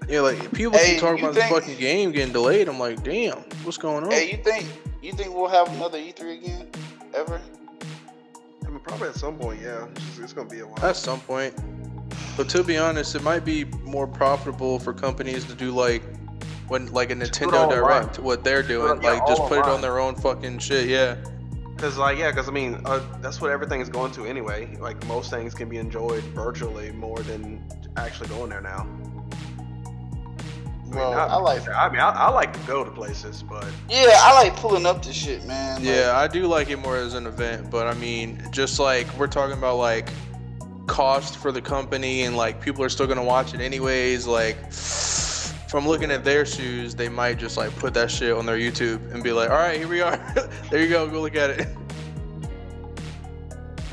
yeah, 0.09 0.21
like 0.21 0.53
people 0.53 0.79
hey, 0.79 0.93
keep 0.93 1.01
talking 1.01 1.25
about 1.25 1.35
think, 1.35 1.49
this 1.49 1.61
fucking 1.61 1.79
game 1.79 2.13
getting 2.13 2.33
delayed. 2.33 2.69
I'm 2.69 2.79
like, 2.79 3.03
damn, 3.03 3.39
what's 3.65 3.79
going 3.79 4.05
on? 4.05 4.11
Hey, 4.11 4.31
you 4.31 4.43
think 4.43 4.69
you 5.03 5.13
think 5.13 5.35
we'll 5.35 5.49
have 5.49 5.69
another 5.77 5.99
E3 5.99 6.39
again 6.39 6.69
ever? 7.15 7.41
I 8.65 8.69
mean, 8.69 8.81
probably 8.81 9.09
at 9.09 9.15
some 9.15 9.39
point, 9.39 9.61
yeah. 9.63 9.87
It's, 9.95 10.19
it's 10.19 10.33
gonna 10.33 10.49
be 10.49 10.61
a 10.61 10.67
while. 10.67 10.85
At 10.85 10.97
some 10.97 11.21
point. 11.21 11.55
But 12.37 12.49
to 12.51 12.63
be 12.63 12.77
honest, 12.77 13.15
it 13.15 13.23
might 13.23 13.45
be 13.45 13.65
more 13.85 14.07
profitable 14.07 14.79
for 14.79 14.93
companies 14.93 15.45
to 15.45 15.55
do 15.55 15.71
like 15.71 16.03
when 16.69 16.93
like 16.93 17.11
a 17.11 17.17
put 17.17 17.27
it 17.27 17.33
Nintendo 17.33 17.53
online. 17.53 17.79
Direct, 17.79 18.19
what 18.19 18.45
they're 18.45 18.63
doing, 18.63 19.01
yeah, 19.03 19.13
like 19.13 19.27
just 19.27 19.41
all 19.41 19.49
put 19.49 19.59
it 19.61 19.65
on 19.65 19.81
their 19.81 19.99
own 19.99 20.17
fucking 20.17 20.59
shit. 20.59 20.89
Yeah. 20.89 21.17
Cause 21.77 21.99
like 21.99 22.17
yeah, 22.17 22.33
cause 22.33 22.49
I 22.49 22.53
mean 22.53 22.81
uh, 22.87 23.03
that's 23.21 23.41
what 23.41 23.51
everything 23.51 23.81
is 23.81 23.91
going 23.91 24.11
to 24.13 24.25
anyway. 24.25 24.77
Like 24.81 25.05
most 25.07 25.31
things 25.31 25.53
can 25.53 25.69
be 25.69 25.77
enjoyed 25.77 26.23
virtually 26.25 26.91
more 26.93 27.19
than 27.21 27.63
actually 27.97 28.29
going 28.29 28.49
there 28.49 28.63
now. 28.63 28.89
I 30.87 30.89
mean, 30.89 30.95
Well, 30.95 31.13
I 31.13 31.37
like. 31.37 31.69
I 31.69 31.89
mean, 31.91 32.01
I, 32.01 32.11
I 32.11 32.31
like 32.31 32.53
to 32.53 32.61
go 32.61 32.85
to 32.85 32.91
places, 32.91 33.43
but 33.43 33.67
Yeah, 33.91 34.19
I 34.23 34.43
like 34.43 34.57
pulling 34.57 34.87
up 34.87 35.05
the 35.05 35.13
shit, 35.13 35.45
man. 35.45 35.77
Like, 35.77 35.85
Yeah, 35.85 36.13
I 36.17 36.29
do 36.29 36.47
like 36.47 36.71
it 36.71 36.79
more 36.79 36.97
as 36.97 37.15
an 37.15 37.27
event, 37.27 37.71
but 37.71 37.87
I 37.87 37.95
mean, 37.95 38.43
just 38.53 38.79
like 38.79 39.07
we're 39.19 39.27
talking 39.27 39.59
about 39.59 39.77
like 39.77 40.09
cost 40.87 41.37
for 41.37 41.51
the 41.51 41.61
company 41.61 42.23
and 42.23 42.37
like 42.37 42.61
people 42.61 42.83
are 42.85 42.89
still 42.89 43.07
gonna 43.07 43.25
watch 43.25 43.53
it 43.53 43.61
anyways. 43.61 44.27
Like, 44.27 44.57
if 45.67 45.75
I'm 45.75 45.87
looking 45.87 46.11
at 46.13 46.23
their 46.25 46.47
shoes, 46.47 46.95
they 46.95 47.09
might 47.09 47.39
just 47.39 47.57
like 47.57 47.75
put 47.77 47.93
that 47.95 48.11
shit 48.11 48.33
on 48.33 48.47
their 48.47 48.57
YouTube 48.57 49.13
and 49.13 49.23
be 49.23 49.33
like, 49.33 49.51
all 49.51 49.57
right, 49.57 49.77
here 49.79 49.89
we 49.89 50.01
are. 50.01 50.17
there 50.71 50.81
you 50.83 50.89
go, 50.89 51.07
go 51.09 51.21
look 51.21 51.37
at 51.37 51.51
it. 51.51 51.69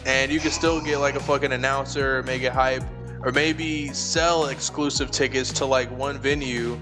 And 0.05 0.30
you 0.34 0.39
can 0.41 0.51
still 0.51 0.82
get 0.82 0.97
like 0.97 1.15
a 1.15 1.19
fucking 1.21 1.53
announcer, 1.53 2.24
make 2.24 2.41
it 2.41 2.51
hype, 2.51 2.84
or 3.21 3.32
maybe 3.32 3.88
sell 3.93 4.47
exclusive 4.47 5.11
tickets 5.11 5.53
to 5.53 5.65
like 5.65 5.89
one 5.97 6.17
venue 6.17 6.78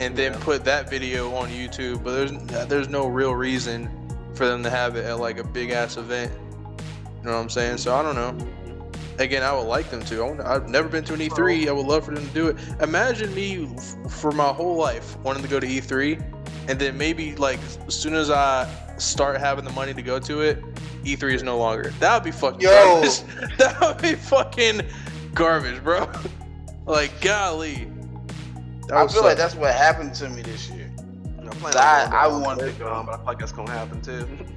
and 0.00 0.16
then 0.16 0.32
Yeah. 0.32 0.38
put 0.40 0.64
that 0.64 0.88
video 0.88 1.34
on 1.34 1.50
YouTube. 1.50 2.02
But 2.02 2.12
there's 2.14 2.32
there's 2.68 2.88
no 2.88 3.06
real 3.08 3.34
reason 3.34 3.90
for 4.34 4.46
them 4.46 4.62
to 4.62 4.70
have 4.70 4.96
it 4.96 5.04
at 5.04 5.18
like 5.20 5.36
a 5.36 5.44
big 5.44 5.68
ass 5.70 5.98
event. 5.98 6.32
You 7.20 7.26
know 7.28 7.32
what 7.36 7.42
I'm 7.42 7.50
saying? 7.50 7.76
So 7.76 7.94
I 7.94 8.02
don't 8.02 8.14
know. 8.14 8.48
Again, 9.18 9.42
I 9.42 9.52
would 9.52 9.66
like 9.66 9.90
them 9.90 10.02
to. 10.06 10.22
I 10.22 10.26
wanna- 10.28 10.48
I've 10.48 10.68
never 10.68 10.88
been 10.88 11.04
to 11.04 11.14
an 11.14 11.20
E3. 11.20 11.68
I 11.68 11.72
would 11.72 11.86
love 11.86 12.04
for 12.04 12.14
them 12.14 12.26
to 12.26 12.32
do 12.34 12.48
it. 12.48 12.56
Imagine 12.80 13.32
me 13.34 13.68
f- 13.76 14.10
for 14.12 14.32
my 14.32 14.48
whole 14.48 14.76
life 14.76 15.16
wanting 15.22 15.42
to 15.42 15.48
go 15.48 15.60
to 15.60 15.66
E3, 15.66 16.18
and 16.68 16.78
then 16.78 16.96
maybe 16.96 17.34
like 17.36 17.60
as 17.86 17.94
soon 17.94 18.14
as 18.14 18.30
I 18.30 18.66
start 18.96 19.38
having 19.38 19.64
the 19.64 19.72
money 19.72 19.92
to 19.94 20.02
go 20.02 20.18
to 20.18 20.40
it, 20.40 20.62
E3 21.04 21.34
is 21.34 21.42
no 21.42 21.58
longer. 21.58 21.92
That 22.00 22.14
would 22.14 22.24
be 22.24 22.30
fucking 22.30 22.60
Yo. 22.60 22.70
garbage. 22.70 23.20
That 23.58 23.80
would 23.80 23.98
be 24.02 24.14
fucking 24.14 24.82
garbage, 25.34 25.82
bro. 25.84 26.08
like 26.86 27.20
golly. 27.20 27.88
I 28.92 29.02
would 29.02 29.12
feel 29.12 29.22
like 29.22 29.36
that's 29.36 29.54
what 29.54 29.74
happened 29.74 30.14
to 30.16 30.28
me 30.28 30.42
this 30.42 30.68
year. 30.70 30.90
you 31.38 31.44
know, 31.44 31.50
plan 31.52 31.76
I- 31.76 32.04
on 32.06 32.12
I 32.14 32.28
to 32.28 32.38
wanted 32.44 32.60
to 32.78 32.82
Comic-Con, 32.84 33.04
go. 33.06 33.10
but 33.10 33.12
I 33.12 33.16
feel 33.18 33.26
like 33.26 33.38
that's 33.38 33.52
gonna 33.52 33.70
happen 33.72 34.00
too. 34.00 34.26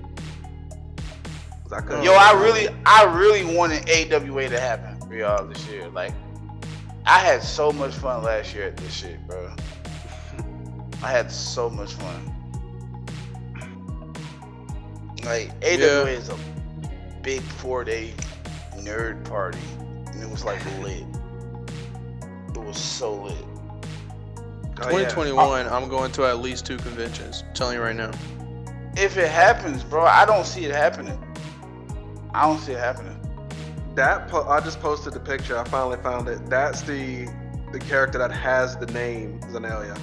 'Cause 1.65 1.73
I 1.73 1.81
couldn't- 1.81 2.03
Yo, 2.03 2.13
I 2.13 2.33
really, 2.43 2.67
I 2.85 3.03
really 3.05 3.43
wanted 3.43 3.89
AWA 3.89 4.47
to 4.49 4.59
happen 4.59 4.99
for 5.07 5.15
y'all 5.15 5.45
this 5.45 5.65
year. 5.67 5.87
Like, 5.89 6.13
I 7.07 7.19
had 7.19 7.41
so 7.43 7.71
much 7.71 7.93
fun 7.95 8.23
last 8.23 8.53
year 8.53 8.65
at 8.67 8.77
this 8.77 8.93
shit, 8.93 9.25
bro. 9.27 9.49
I 11.03 11.11
had 11.11 11.31
so 11.31 11.69
much 11.69 11.93
fun. 11.93 12.31
Like, 15.23 15.51
AWA 15.63 16.11
Yeah. 16.11 16.17
is 16.17 16.29
a 16.29 16.35
big 17.23 17.41
four 17.41 17.83
day 17.83 18.13
nerd 18.77 19.23
party, 19.23 19.57
and 20.13 20.21
it 20.21 20.29
was 20.29 20.43
like 20.45 20.59
lit. 20.81 21.03
It 22.53 22.57
was 22.61 22.77
so 22.77 23.13
lit. 23.15 23.33
Oh, 24.81 24.89
yeah. 24.89 25.09
2021. 25.09 25.67
I'm 25.67 25.89
going 25.89 26.11
to 26.13 26.25
at 26.25 26.39
least 26.39 26.65
two 26.65 26.77
conventions. 26.77 27.43
I'm 27.47 27.53
telling 27.55 27.75
you 27.77 27.81
right 27.81 27.95
now. 27.95 28.11
If 28.97 29.17
it 29.17 29.29
happens, 29.29 29.83
bro, 29.83 30.05
I 30.05 30.25
don't 30.25 30.45
see 30.45 30.65
it 30.65 30.75
happening. 30.75 31.19
I 32.35 32.45
don't 32.45 32.59
see 32.59 32.73
it 32.73 32.79
happening. 32.79 33.17
That 33.95 34.27
po- 34.27 34.43
I 34.43 34.59
just 34.59 34.81
posted 34.81 35.13
the 35.13 35.21
picture. 35.21 35.57
I 35.57 35.63
finally 35.63 35.97
found 36.03 36.27
it. 36.27 36.49
That's 36.49 36.81
the 36.81 37.29
the 37.71 37.79
character 37.79 38.17
that 38.17 38.31
has 38.31 38.75
the 38.75 38.87
name 38.87 39.39
Zenalia. 39.51 39.97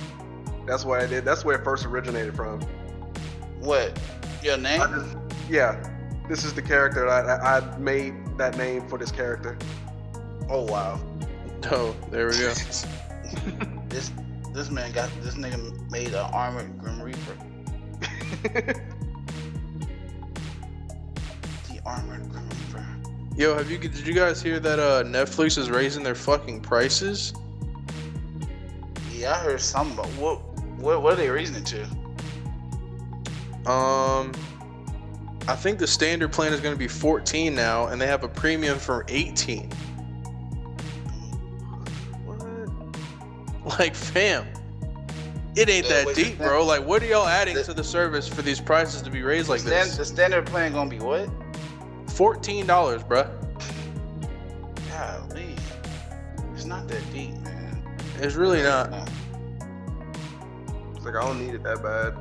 That's 0.66 0.84
where 0.84 1.04
it 1.04 1.08
did. 1.08 1.26
That's 1.26 1.44
where 1.44 1.58
it 1.58 1.64
first 1.64 1.84
originated 1.84 2.34
from. 2.34 2.60
What? 3.60 4.00
Your 4.42 4.56
name? 4.56 4.80
Just, 4.80 5.16
yeah, 5.48 5.92
this 6.28 6.44
is 6.44 6.54
the 6.54 6.62
character 6.62 7.04
that 7.04 7.28
I, 7.28 7.58
I 7.58 7.78
made 7.78 8.14
that 8.38 8.56
name 8.56 8.88
for 8.88 8.96
this 8.98 9.10
character. 9.10 9.58
Oh 10.48 10.62
wow. 10.62 10.98
Oh, 11.70 11.94
there 12.10 12.28
we 12.28 12.32
go. 12.32 12.52
This 13.88 14.10
this 14.54 14.70
man 14.70 14.90
got 14.92 15.10
this 15.20 15.34
nigga 15.34 15.90
made 15.90 16.08
an 16.08 16.30
armored 16.32 16.78
Grim 16.78 17.02
Reaper. 17.02 17.36
Armored 21.84 22.32
Reaper. 22.32 22.86
Yo, 23.36 23.54
have 23.56 23.70
you 23.70 23.78
did 23.78 24.06
you 24.06 24.14
guys 24.14 24.42
hear 24.42 24.60
that 24.60 24.78
uh 24.78 25.02
Netflix 25.04 25.58
is 25.58 25.70
raising 25.70 26.02
their 26.02 26.14
fucking 26.14 26.60
prices? 26.60 27.32
Yeah, 29.12 29.32
I 29.32 29.38
heard 29.38 29.60
something 29.60 29.98
about 29.98 30.10
what 30.12 30.40
what 30.78 31.02
what 31.02 31.12
are 31.14 31.16
they 31.16 31.28
raising 31.30 31.56
it 31.56 31.66
to? 31.66 31.82
Um 33.70 34.32
I 35.48 35.56
think 35.56 35.78
the 35.80 35.86
standard 35.88 36.30
plan 36.30 36.52
is 36.52 36.60
going 36.60 36.72
to 36.72 36.78
be 36.78 36.86
14 36.86 37.52
now 37.52 37.86
and 37.88 38.00
they 38.00 38.06
have 38.06 38.22
a 38.22 38.28
premium 38.28 38.78
for 38.78 39.04
18. 39.08 39.68
what? 42.24 43.78
Like 43.80 43.96
fam. 43.96 44.46
It 45.56 45.68
ain't 45.68 45.86
Yeah, 45.88 46.04
that 46.04 46.14
deep, 46.14 46.38
bro. 46.38 46.64
Like 46.64 46.86
what 46.86 47.02
are 47.02 47.06
y'all 47.06 47.26
adding 47.26 47.56
the- 47.56 47.64
to 47.64 47.74
the 47.74 47.82
service 47.82 48.28
for 48.28 48.42
these 48.42 48.60
prices 48.60 49.02
to 49.02 49.10
be 49.10 49.22
raised 49.22 49.48
like 49.48 49.60
stand, 49.60 49.88
this? 49.90 49.96
the 49.96 50.04
standard 50.04 50.46
plan 50.46 50.72
gonna 50.72 50.88
be 50.88 51.00
what? 51.00 51.28
$14, 52.12 52.64
bruh. 53.08 53.28
Golly. 54.90 55.54
It's 56.54 56.64
not 56.64 56.86
that 56.88 57.02
deep, 57.12 57.32
man. 57.40 57.82
It's 58.18 58.34
really 58.34 58.62
not. 58.62 58.90
No. 58.90 59.04
It's 60.94 61.04
like 61.04 61.16
I 61.16 61.20
don't 61.26 61.44
need 61.44 61.54
it 61.54 61.62
that 61.64 61.82
bad. 61.82 62.14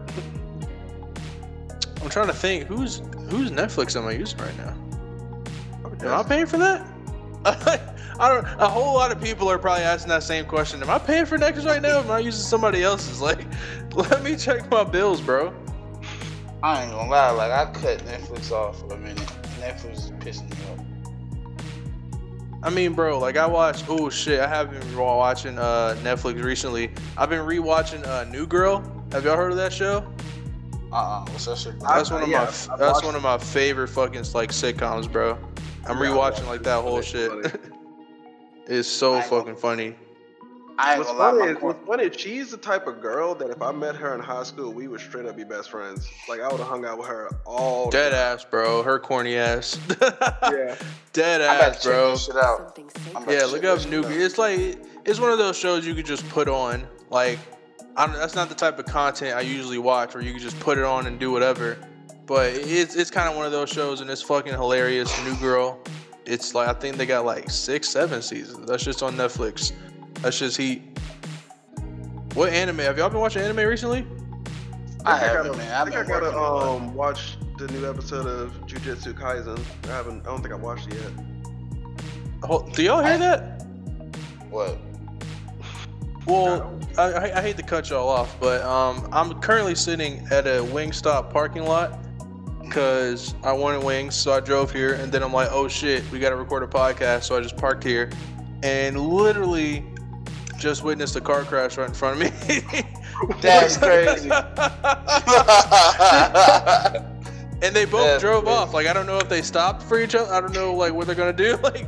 I'm 2.02 2.10
trying 2.10 2.28
to 2.28 2.34
think 2.34 2.66
who's 2.66 3.00
whose 3.30 3.52
Netflix 3.52 3.96
am 3.96 4.08
I 4.08 4.12
using 4.14 4.40
right 4.40 4.58
now? 4.58 4.76
Probably 5.82 6.08
Am 6.08 6.14
I 6.14 6.18
just- 6.18 6.30
paying 6.30 6.46
for 6.48 6.58
that? 6.58 6.88
I 8.20 8.30
don't. 8.30 8.46
A 8.60 8.68
whole 8.70 8.94
lot 8.94 9.12
of 9.12 9.22
people 9.22 9.50
are 9.50 9.58
probably 9.58 9.84
asking 9.84 10.10
that 10.10 10.24
same 10.24 10.46
question. 10.46 10.82
Am 10.84 10.90
I 10.90 11.00
paying 11.00 11.26
for 11.26 11.38
Netflix 11.38 11.66
right 11.66 11.82
now? 11.82 11.98
Or 11.98 12.04
am 12.04 12.12
I 12.12 12.20
using 12.20 12.42
somebody 12.44 12.84
else's? 12.84 13.20
Like, 13.22 13.46
let 13.96 14.24
me 14.24 14.36
check 14.36 14.70
my 14.72 14.84
bills, 14.84 15.22
bro. 15.22 15.54
I 16.64 16.84
ain't 16.84 16.92
gonna 16.92 17.10
lie, 17.10 17.32
like 17.32 17.52
I 17.52 17.66
cut 17.72 18.00
Netflix 18.06 18.52
off 18.52 18.80
for 18.80 18.94
a 18.94 18.98
minute. 18.98 19.30
Netflix 19.62 19.94
is 19.94 20.12
pissing 20.20 20.50
me 20.50 20.58
off. 20.72 20.86
I 22.64 22.70
mean, 22.70 22.94
bro, 22.94 23.18
like 23.20 23.38
I 23.38 23.46
watched. 23.48 23.86
Oh 23.88 24.10
shit, 24.10 24.40
I 24.40 24.48
have 24.48 24.72
been 24.72 24.98
watching 24.98 25.58
uh, 25.58 25.96
Netflix 26.02 26.44
recently. 26.44 26.92
I've 27.18 27.30
been 27.30 27.46
rewatching 27.46 28.06
uh, 28.06 28.24
New 28.26 28.46
Girl. 28.46 28.84
Have 29.12 29.26
y'all 29.26 29.36
heard 29.36 29.52
of 29.52 29.58
that 29.58 29.74
show? 29.74 30.06
Uh-uh. 30.92 31.22
What's 31.30 31.46
that 31.46 31.58
shit? 31.58 31.76
I- 31.86 31.98
That's 31.98 32.12
one 32.12 32.24
of 32.24 32.30
yeah, 32.30 32.40
my. 32.40 32.44
I've 32.44 32.80
That's 32.80 33.04
one 33.04 33.16
of 33.16 33.24
my 33.24 33.38
favorite 33.38 33.88
fucking 33.88 34.26
like 34.34 34.52
sitcoms, 34.52 35.12
bro. 35.12 35.38
I'm 35.88 35.98
Yeah, 35.98 36.10
rewatching 36.10 36.48
like 36.48 36.64
that 36.64 36.82
whole 36.82 37.02
shit. 37.02 37.32
it's 38.68 38.88
so 38.88 39.16
I 39.16 39.22
fucking 39.22 39.56
funny. 39.56 39.96
I 40.84 40.98
What's 40.98 41.12
funny, 41.12 41.52
is, 41.52 41.58
what's 41.62 41.88
funny 41.88 42.04
is 42.06 42.20
she's 42.20 42.50
the 42.52 42.58
type 42.58 42.88
of 42.88 43.02
girl 43.02 43.36
that 43.36 43.50
if 43.52 43.62
I 43.62 43.72
met 43.72 43.96
her 43.98 44.16
in 44.16 44.20
high 44.20 44.42
school, 44.44 44.74
we 44.74 44.88
would 44.88 45.00
straight 45.00 45.28
up 45.28 45.38
be 45.38 45.44
best 45.44 45.70
friends. 45.70 46.10
Like 46.28 46.42
I 46.42 46.48
would 46.48 46.60
have 46.60 46.68
hung 46.68 46.86
out 46.86 46.98
with 46.98 47.08
her 47.08 47.30
all 47.46 47.86
the 47.86 47.92
Dead 47.92 48.14
ass, 48.14 48.44
bro. 48.44 48.82
Her 48.82 49.00
corny 49.00 49.36
ass. 49.38 49.80
Yeah. 50.44 50.76
Dead 51.14 51.42
ass, 51.42 51.84
bro. 51.84 52.18
shit 52.18 52.36
out. 52.36 52.76
Something 52.76 52.86
I'm 53.16 53.24
sacred. 53.24 53.24
about 53.24 53.32
Yeah, 53.34 53.46
look 53.46 53.64
up 53.64 53.78
this 53.78 53.86
New. 53.88 54.02
shit 54.04 54.12
out. 54.12 54.18
It's 54.18 54.38
like 54.38 54.60
it's 55.06 55.20
one 55.20 55.32
of 55.32 55.38
those 55.38 55.58
shows 55.58 55.86
you 55.86 55.94
could 55.94 56.06
just 56.06 56.28
put 56.30 56.48
on. 56.48 56.88
Like, 57.10 57.38
I 57.96 58.08
don't, 58.08 58.16
that's 58.16 58.36
not 58.36 58.50
the 58.50 58.56
type 58.56 58.80
of 58.80 58.86
content 58.86 59.36
I 59.36 59.42
usually 59.42 59.78
watch, 59.78 60.14
where 60.16 60.24
you 60.24 60.32
can 60.32 60.42
just 60.42 60.60
put 60.60 60.78
it 60.78 60.84
on 60.84 61.06
and 61.08 61.20
do 61.20 61.32
whatever. 61.32 61.78
But 62.26 62.54
it's 62.56 62.96
it's 62.96 63.12
kind 63.12 63.30
of 63.30 63.36
one 63.36 63.46
of 63.46 63.52
those 63.52 63.70
shows, 63.70 64.02
and 64.02 64.10
it's 64.10 64.22
fucking 64.22 64.54
hilarious. 64.54 65.14
New 65.26 65.36
Girl. 65.38 65.80
It's 66.26 66.56
like 66.56 66.68
I 66.68 66.74
think 66.74 66.98
they 66.98 67.06
got 67.06 67.26
like 67.26 67.50
six, 67.50 67.88
seven 67.90 68.22
seasons. 68.22 68.66
That's 68.68 68.84
just 68.84 69.04
on 69.04 69.16
Netflix. 69.16 69.74
That's 70.22 70.38
just 70.40 70.58
heat. 70.58 70.82
What 72.34 72.54
anime? 72.54 72.78
Have 72.80 72.98
y'all 72.98 73.10
been 73.10 73.20
watching 73.20 73.42
anime 73.42 73.68
recently? 73.68 74.06
I 75.06 75.18
think 75.20 75.32
haven't, 75.32 75.58
man. 75.58 75.72
I 75.74 75.82
I've 75.82 75.88
think 75.88 75.98
I 75.98 76.04
gotta 76.04 76.26
working 76.26 76.38
a 76.40 76.42
lot. 76.42 76.76
um 76.78 76.94
watch 76.94 77.38
the 77.58 77.68
new 77.70 77.90
episode 77.90 78.28
of 78.28 78.52
Jujutsu 78.68 79.14
Kaisen. 79.14 79.60
I 79.86 79.94
haven't. 79.94 80.22
I 80.22 80.26
don't 80.26 80.42
think 80.42 80.54
I 80.54 80.58
watched 80.58 80.88
it 80.88 80.94
yet. 81.02 81.12
Hold- 82.44 82.74
Do 82.74 82.84
y'all 82.84 83.04
hear 83.04 83.14
I- 83.14 83.18
that? 83.18 83.66
What? 84.50 84.78
Well, 86.28 86.80
I, 87.00 87.04
I, 87.04 87.38
I 87.40 87.42
hate 87.42 87.58
to 87.58 87.64
cut 87.64 87.90
y'all 87.90 88.08
off, 88.08 88.40
but 88.40 88.62
um, 88.62 89.10
I'm 89.12 89.40
currently 89.42 89.74
sitting 89.74 90.20
at 90.30 90.46
a 90.46 90.60
Wingstop 90.62 91.32
parking 91.32 91.64
lot 91.64 92.00
because 92.62 93.34
I 93.44 93.52
wanted 93.54 93.84
wings, 93.84 94.16
so 94.16 94.32
I 94.32 94.40
drove 94.40 94.72
here, 94.72 94.94
and 94.94 95.12
then 95.12 95.24
I'm 95.24 95.34
like, 95.34 95.50
oh 95.52 95.68
shit, 95.68 96.10
we 96.12 96.20
gotta 96.20 96.36
record 96.36 96.62
a 96.62 96.68
podcast, 96.68 97.24
so 97.24 97.36
I 97.36 97.42
just 97.42 97.58
parked 97.58 97.84
here, 97.84 98.10
and 98.62 99.00
literally 99.00 99.84
just 100.62 100.84
witnessed 100.84 101.16
a 101.16 101.22
car 101.22 101.44
crash 101.44 101.78
right 101.78 101.88
in 101.90 101.94
front 101.94 102.22
of 102.22 102.50
me. 102.50 102.62
That's 103.42 103.78
crazy. 103.78 104.30
and 107.62 107.76
they 107.76 107.86
both 107.86 108.06
That's 108.06 108.22
drove 108.22 108.44
crazy. 108.46 108.58
off. 108.58 108.74
Like 108.74 108.88
I 108.88 108.94
don't 108.94 109.06
know 109.06 109.18
if 109.18 109.28
they 109.30 109.42
stopped 109.42 109.84
for 109.84 110.00
each 110.00 110.16
other. 110.16 110.34
I 110.34 110.42
don't 110.42 110.54
know 110.54 110.74
like 110.74 110.94
what 110.94 111.08
they're 111.08 111.16
gonna 111.16 111.34
do. 111.34 111.58
Like 111.64 111.88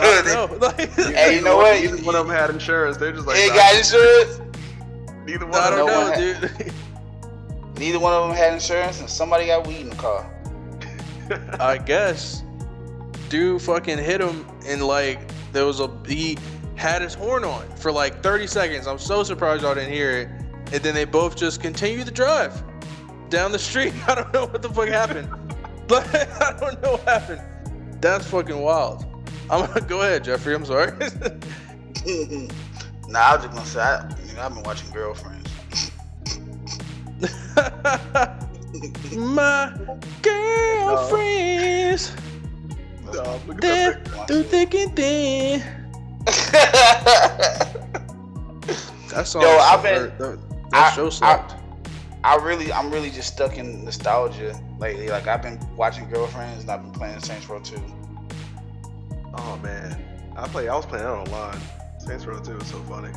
I 0.00 0.22
don't 0.24 0.60
know. 0.60 0.66
Like, 0.66 0.90
Hey, 0.94 1.36
you 1.36 1.42
know 1.42 1.56
what? 1.58 1.82
Even 1.82 2.02
one 2.04 2.14
of 2.14 2.26
them 2.26 2.34
had 2.34 2.48
insurance. 2.48 2.96
They're 2.96 3.12
just 3.12 3.26
like, 3.26 3.36
Hey, 3.36 3.48
"Nah." 3.48 3.54
got 3.56 3.76
insurance? 3.76 4.40
Neither 5.26 5.44
one. 5.46 5.60
I 5.60 5.70
don't 5.70 5.78
No 5.78 5.84
one 5.84 6.10
know, 6.10 6.32
had- 6.32 6.40
dude. 6.56 6.72
Neither 7.78 7.98
one 7.98 8.12
of 8.14 8.28
them 8.28 8.36
had 8.36 8.54
insurance, 8.54 9.00
and 9.00 9.10
somebody 9.10 9.46
got 9.46 9.66
weed 9.66 9.80
in 9.82 9.90
the 9.90 9.96
car. 9.96 10.32
I 11.60 11.76
guess. 11.78 12.42
Dude 13.28 13.60
fucking 13.60 13.98
hit 13.98 14.22
him 14.22 14.46
and 14.66 14.82
like 14.82 15.20
there 15.52 15.66
was 15.66 15.80
a 15.80 15.90
he 16.06 16.38
had 16.78 17.02
his 17.02 17.12
horn 17.12 17.44
on 17.44 17.68
for 17.76 17.90
like 17.90 18.22
30 18.22 18.46
seconds. 18.46 18.86
I'm 18.86 18.98
so 18.98 19.24
surprised 19.24 19.62
y'all 19.62 19.74
didn't 19.74 19.92
hear 19.92 20.12
it. 20.12 20.28
And 20.72 20.82
then 20.82 20.94
they 20.94 21.04
both 21.04 21.36
just 21.36 21.60
continued 21.60 22.06
the 22.06 22.12
drive 22.12 22.62
down 23.28 23.52
the 23.52 23.58
street. 23.58 23.92
I 24.08 24.14
don't 24.14 24.32
know 24.32 24.46
what 24.46 24.62
the 24.62 24.70
fuck 24.70 24.88
happened. 24.88 25.28
But 25.88 26.06
I 26.42 26.54
don't 26.60 26.82
know 26.82 26.92
what 26.92 27.04
happened. 27.04 27.40
That's 28.02 28.26
fucking 28.26 28.60
wild. 28.60 29.06
I'm 29.48 29.66
gonna 29.66 29.80
go 29.80 30.02
ahead, 30.02 30.22
Jeffrey. 30.22 30.54
I'm 30.54 30.66
sorry. 30.66 30.90
nah, 33.08 33.18
I 33.18 33.36
was 33.36 33.44
just 33.46 33.54
gonna 33.54 33.64
say, 33.64 33.80
I, 33.80 34.06
know, 34.34 34.42
I've 34.42 34.52
been 34.52 34.62
watching 34.64 34.90
Girlfriends. 34.90 35.50
My 39.16 39.72
girlfriends 40.20 42.12
look 43.06 43.24
at 43.24 43.60
They're 43.60 43.94
through 44.26 44.42
thick 44.42 44.74
and 44.74 44.94
thin. 44.94 45.62
That 49.10 49.26
song. 49.26 49.42
Yo, 49.42 49.48
I've 49.48 49.80
so 49.80 49.82
been- 49.82 50.10
hurt. 50.18 50.18
That, 50.18 50.70
that 50.70 50.92
I- 50.92 50.96
show 50.96 51.10
slapped. 51.10 51.54
I 52.24 52.36
really, 52.36 52.72
I'm 52.72 52.90
really 52.90 53.10
just 53.10 53.32
stuck 53.32 53.56
in 53.56 53.84
nostalgia 53.84 54.58
lately. 54.78 55.08
Like 55.08 55.26
I've 55.26 55.40
been 55.40 55.58
watching 55.76 56.08
Girlfriends, 56.10 56.62
and 56.62 56.70
I've 56.70 56.82
been 56.82 56.90
playing 56.92 57.18
Saints 57.20 57.48
Row 57.48 57.60
2. 57.60 57.76
Oh 59.34 59.58
man, 59.62 59.96
I 60.36 60.46
play. 60.48 60.68
I 60.68 60.76
was 60.76 60.84
playing 60.84 61.04
that 61.04 61.12
online. 61.12 61.58
Saints 61.98 62.26
Row 62.26 62.38
2 62.38 62.54
was 62.56 62.66
so 62.66 62.78
funny. 62.82 63.10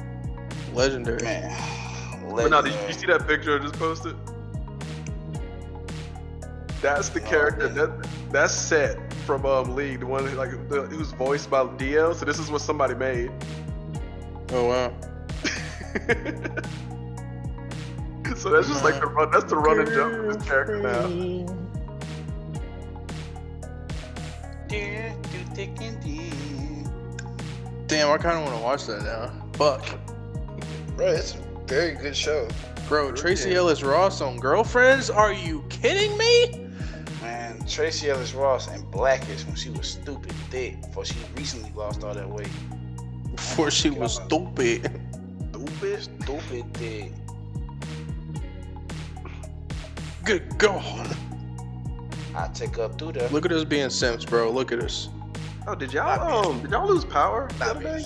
Legendary. 0.73 1.21
Man, 1.23 2.29
But 2.35 2.49
now, 2.51 2.61
did 2.61 2.73
you, 2.73 2.87
you 2.87 2.93
see 2.93 3.07
that 3.07 3.27
picture 3.27 3.59
I 3.59 3.61
just 3.61 3.77
posted? 3.77 4.15
That's 6.81 7.09
the 7.09 7.19
No, 7.19 7.27
character. 7.29 7.65
I 7.65 7.69
That 7.69 8.07
that's 8.31 8.53
set 8.53 8.97
from 9.21 9.45
um 9.45 9.75
League, 9.75 9.99
the 10.01 10.05
one 10.05 10.25
who, 10.25 10.35
like 10.35 10.51
the, 10.69 10.81
who's 10.83 11.11
voiced 11.11 11.49
by 11.49 11.65
Dio. 11.77 12.13
So 12.13 12.25
this 12.25 12.39
is 12.39 12.49
what 12.51 12.61
somebody 12.61 12.95
made. 12.95 13.31
Oh 14.51 14.65
wow. 14.67 14.93
so 18.35 18.49
that's 18.49 18.67
just 18.67 18.83
like 18.83 18.99
the 18.99 19.07
run. 19.07 19.31
That's 19.31 19.45
the 19.45 19.57
run 19.57 19.79
and 19.79 19.89
jump 19.89 20.13
of 20.13 20.25
this 20.33 20.43
character 20.47 20.79
now. 20.81 21.07
Yeah, 24.69 25.13
through 25.23 25.55
thick 25.55 25.69
and 25.81 26.01
thin. 26.01 26.89
Damn, 27.87 28.09
I 28.11 28.17
kind 28.17 28.37
of 28.37 28.43
want 28.45 28.55
to 28.57 28.63
watch 28.63 28.85
that 28.87 29.03
now. 29.03 29.31
Fuck, 29.53 29.85
Bro, 30.95 31.07
it's 31.07 31.33
a 31.35 31.37
very 31.67 31.95
good 31.95 32.15
show. 32.15 32.47
bro. 32.87 33.11
Tracy 33.11 33.49
Yeah. 33.49 33.57
Ellis 33.57 33.83
Ross 33.83 34.21
on 34.21 34.39
Girlfriends? 34.39 35.09
Are 35.09 35.33
you 35.33 35.63
kidding 35.69 36.17
me? 36.17 36.69
Man, 37.31 37.65
Tracee 37.65 38.09
Ellis 38.09 38.33
Ross 38.33 38.67
and 38.67 38.89
Blackish 38.91 39.45
when 39.45 39.55
she 39.55 39.69
was 39.69 39.87
stupid 39.87 40.33
thick 40.49 40.81
before 40.81 41.05
she 41.05 41.15
recently 41.37 41.71
lost 41.73 42.03
all 42.03 42.13
that 42.13 42.29
weight. 42.29 42.49
Before 43.33 43.71
she 43.71 43.89
was 43.89 44.15
stupid. 44.15 44.99
Stupid. 45.53 46.01
Stupid 46.23 46.73
thick. 46.73 47.11
Good 50.25 50.57
God. 50.57 51.15
I 52.35 52.49
take 52.53 52.77
up 52.77 52.99
through 52.99 53.13
there. 53.13 53.29
Look 53.29 53.45
at 53.45 53.53
us 53.53 53.63
being 53.63 53.89
simps, 53.89 54.25
bro. 54.25 54.51
Look 54.51 54.73
at 54.73 54.79
us. 54.79 55.07
Oh, 55.67 55.75
did 55.75 55.93
y'all 55.93 56.19
being- 56.19 56.45
um 56.55 56.61
did 56.61 56.71
y'all 56.71 56.87
lose 56.87 57.05
power? 57.05 57.47
Not 57.59 57.79
being. 57.79 58.05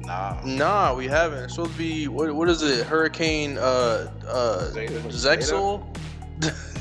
Nah. 0.00 0.38
Nah, 0.44 0.94
we 0.94 1.06
haven't. 1.06 1.44
It's 1.44 1.54
supposed 1.54 1.72
to 1.72 1.78
be 1.78 2.08
what? 2.08 2.34
What 2.34 2.50
is 2.50 2.62
it? 2.62 2.86
Hurricane 2.86 3.56
uh 3.56 4.10
uh 4.28 4.70
Zeta. 4.72 5.00
Zexal. 5.08 5.82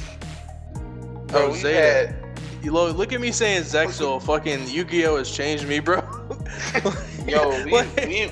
Bro, 1.28 1.48
oh 1.48 1.54
Zeta. 1.56 1.80
had 1.82 2.16
You 2.64 2.72
lo- 2.72 2.92
look 2.92 3.14
at 3.14 3.22
me 3.22 3.32
saying 3.32 3.64
Zexal. 3.64 4.22
Fucking 4.22 4.68
Yu-Gi-Oh 4.68 5.18
has 5.18 5.30
changed 5.32 5.68
me, 5.68 5.80
bro. 5.80 5.98
yo, 7.28 7.64
we 7.64 7.72
Like- 7.72 7.96
we 7.98 8.32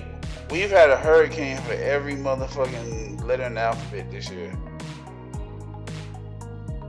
we've 0.51 0.69
had 0.71 0.89
a 0.89 0.97
hurricane 0.97 1.57
for 1.63 1.73
every 1.73 2.15
motherfucking 2.15 3.23
letter 3.25 3.43
in 3.43 3.55
the 3.55 3.61
alphabet 3.61 4.09
this 4.11 4.29
year. 4.29 4.53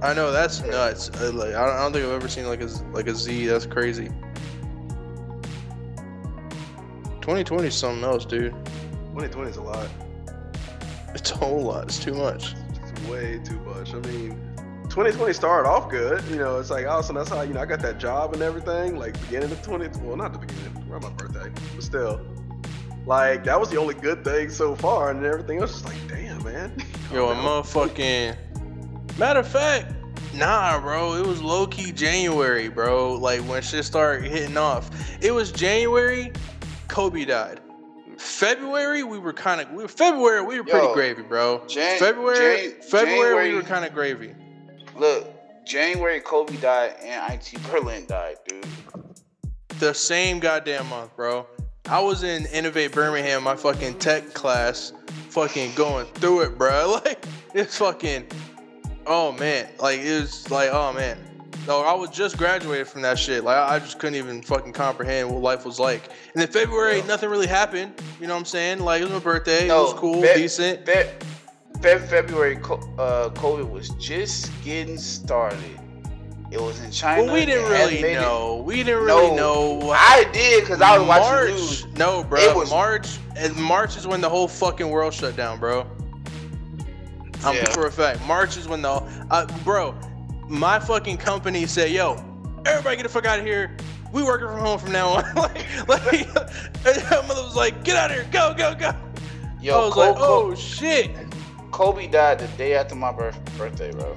I 0.02 0.12
know 0.12 0.30
that's 0.32 0.60
nuts. 0.62 1.08
Uh, 1.20 1.30
like 1.32 1.54
I 1.54 1.64
don't, 1.66 1.76
I 1.76 1.82
don't 1.82 1.92
think 1.92 2.04
I've 2.04 2.12
ever 2.12 2.28
seen 2.28 2.46
like 2.46 2.60
a 2.60 2.68
like 2.92 3.06
a 3.06 3.14
Z. 3.14 3.46
That's 3.46 3.64
crazy. 3.66 4.10
2020 7.22 7.68
is 7.68 7.74
something 7.74 8.04
else, 8.04 8.26
dude. 8.26 8.52
2020 9.14 9.50
is 9.50 9.56
a 9.56 9.62
lot. 9.62 9.88
It's 11.14 11.30
a 11.30 11.36
whole 11.36 11.62
lot. 11.62 11.84
It's 11.84 11.98
too 11.98 12.12
much. 12.12 12.54
It's 12.82 13.08
way 13.08 13.40
too 13.44 13.58
much. 13.60 13.94
I 13.94 13.98
mean, 14.00 14.38
2020 14.84 15.32
started 15.32 15.68
off 15.68 15.90
good. 15.90 16.22
You 16.24 16.36
know, 16.36 16.58
it's 16.58 16.70
like, 16.70 16.86
oh, 16.88 17.02
so 17.02 17.12
that's 17.12 17.28
how, 17.30 17.42
you 17.42 17.54
know, 17.54 17.60
I 17.60 17.66
got 17.66 17.80
that 17.80 17.98
job 17.98 18.34
and 18.34 18.42
everything. 18.42 18.96
Like, 18.96 19.18
beginning 19.22 19.50
of 19.50 19.62
20, 19.62 19.88
well, 20.00 20.16
not 20.16 20.32
the 20.32 20.38
beginning, 20.38 20.86
around 20.90 21.02
my 21.02 21.10
birthday, 21.10 21.50
but 21.74 21.82
still. 21.82 22.20
Like, 23.06 23.44
that 23.44 23.58
was 23.58 23.70
the 23.70 23.76
only 23.76 23.94
good 23.94 24.24
thing 24.24 24.48
so 24.48 24.74
far, 24.76 25.10
and 25.10 25.24
everything 25.24 25.60
else 25.60 25.76
is 25.76 25.84
like, 25.84 25.96
damn, 26.08 26.42
man. 26.44 26.74
Yo, 27.12 27.28
a 27.28 27.34
motherfucking. 27.34 28.36
Matter 29.18 29.40
of 29.40 29.48
fact, 29.48 29.92
nah, 30.34 30.80
bro. 30.80 31.14
It 31.14 31.26
was 31.26 31.42
low 31.42 31.66
key 31.66 31.92
January, 31.92 32.68
bro. 32.68 33.14
Like 33.14 33.40
when 33.42 33.62
shit 33.62 33.84
started 33.84 34.30
hitting 34.30 34.56
off. 34.56 34.90
It 35.22 35.30
was 35.30 35.52
January. 35.52 36.32
Kobe 36.88 37.24
died. 37.24 37.60
February, 38.16 39.02
we 39.02 39.18
were 39.18 39.32
kind 39.32 39.60
of. 39.60 39.70
We 39.70 39.82
were, 39.82 39.88
February, 39.88 40.42
we 40.42 40.58
were 40.58 40.64
pretty 40.64 40.86
Yo, 40.86 40.94
gravy, 40.94 41.22
bro. 41.22 41.64
Jan- 41.68 41.98
February, 41.98 42.70
Jan- 42.70 42.82
February, 42.82 43.50
we 43.50 43.54
were 43.54 43.62
kind 43.62 43.84
of 43.84 43.92
gravy. 43.92 44.34
Look, 44.96 45.26
January 45.66 46.20
Kobe 46.20 46.56
died 46.58 46.94
and 47.02 47.32
IT 47.34 47.54
Berlin 47.70 48.06
died, 48.06 48.36
dude. 48.46 48.66
The 49.80 49.92
same 49.94 50.38
goddamn 50.38 50.88
month, 50.88 51.14
bro. 51.16 51.46
I 51.88 52.00
was 52.00 52.22
in 52.22 52.46
Innovate 52.46 52.92
Birmingham, 52.92 53.42
my 53.42 53.56
fucking 53.56 53.98
tech 53.98 54.32
class, 54.32 54.92
fucking 55.30 55.74
going 55.74 56.06
through 56.14 56.42
it, 56.42 56.58
bro. 56.58 57.00
Like 57.04 57.24
it's 57.54 57.76
fucking, 57.78 58.26
oh 59.06 59.32
man, 59.32 59.68
like 59.78 60.00
it 60.00 60.20
was 60.20 60.50
like, 60.50 60.70
oh 60.72 60.92
man. 60.92 61.18
No, 61.66 61.80
I 61.80 61.94
was 61.94 62.10
just 62.10 62.36
graduated 62.36 62.86
from 62.88 63.00
that 63.02 63.18
shit. 63.18 63.42
Like 63.42 63.56
I 63.56 63.78
just 63.78 63.98
couldn't 63.98 64.16
even 64.16 64.42
fucking 64.42 64.72
comprehend 64.74 65.30
what 65.30 65.40
life 65.40 65.64
was 65.64 65.78
like. 65.80 66.04
And 66.34 66.42
then 66.42 66.48
February, 66.48 66.98
Yeah. 66.98 67.06
nothing 67.06 67.30
really 67.30 67.46
happened. 67.46 67.94
You 68.20 68.26
know 68.26 68.34
what 68.34 68.40
I'm 68.40 68.44
saying? 68.44 68.80
Like 68.80 69.00
it 69.00 69.04
was 69.04 69.12
my 69.12 69.18
birthday. 69.20 69.68
No, 69.68 69.80
it 69.80 69.84
was 69.84 69.92
cool, 69.94 70.20
Fe- 70.22 70.34
decent. 70.36 70.84
Fe- 70.86 71.14
Fe- 71.84 71.98
February, 71.98 72.56
uh, 72.56 73.28
COVID 73.34 73.68
was 73.70 73.90
just 73.90 74.50
getting 74.64 74.96
started. 74.96 75.58
It 76.50 76.58
was 76.58 76.80
in 76.80 76.90
China. 76.90 77.24
Well, 77.24 77.34
we 77.34 77.44
didn't 77.44 77.68
really 77.70 78.00
made 78.00 78.16
it- 78.16 78.20
know. 78.22 78.62
We 78.64 78.76
didn't 78.76 79.02
really 79.04 79.36
No, 79.36 79.80
know. 79.80 79.90
I 79.90 80.24
did 80.32 80.62
because 80.62 80.80
I 80.80 80.96
was 80.96 81.06
watching 81.06 81.26
March. 81.28 81.50
news. 81.50 81.86
No, 81.98 82.24
bro. 82.24 82.40
It 82.40 82.56
was- 82.56 82.70
March. 82.70 83.18
And 83.36 83.54
March 83.56 83.98
is 83.98 84.06
when 84.06 84.22
the 84.22 84.30
whole 84.30 84.48
fucking 84.48 84.88
world 84.88 85.12
shut 85.12 85.36
down, 85.36 85.60
bro. 85.60 85.84
I'm 87.44 87.54
Yeah. 87.54 87.70
for 87.72 87.86
a 87.86 87.92
fact. 87.92 88.24
March 88.26 88.56
is 88.56 88.66
when 88.66 88.80
the 88.80 89.02
uh, 89.30 89.44
bro. 89.62 89.94
My 90.48 90.78
fucking 90.78 91.18
company 91.18 91.66
said, 91.66 91.90
"Yo, 91.90 92.16
everybody 92.64 92.96
get 92.96 93.02
the 93.02 93.10
fuck 93.10 93.26
out 93.26 93.38
of 93.40 93.44
here. 93.44 93.76
We 94.10 94.22
working 94.22 94.46
from 94.46 94.60
home 94.60 94.78
from 94.78 94.92
now 94.92 95.08
on." 95.08 95.24
like, 95.36 95.66
like, 95.86 96.12
and 96.86 97.28
mother 97.28 97.42
was 97.42 97.54
like, 97.54 97.84
"Get 97.84 97.96
out 97.96 98.10
of 98.10 98.16
here. 98.16 98.26
Go, 98.32 98.54
go, 98.56 98.74
go." 98.74 98.94
Yo, 99.60 99.74
I 99.82 99.84
was 99.86 99.96
like, 99.96 100.16
"Oh 100.18 100.54
shit." 100.54 101.10
Kobe 101.74 102.06
died 102.06 102.38
the 102.38 102.46
day 102.56 102.74
after 102.76 102.94
my 102.94 103.10
birth- 103.10 103.36
birthday, 103.58 103.90
bro. 103.90 104.16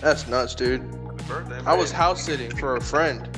That's 0.00 0.26
nuts, 0.26 0.54
dude. 0.54 0.80
Birthday, 1.28 1.60
I 1.66 1.74
was 1.76 1.92
house 1.92 2.22
sitting 2.24 2.50
for 2.56 2.76
a 2.76 2.80
friend. 2.80 3.28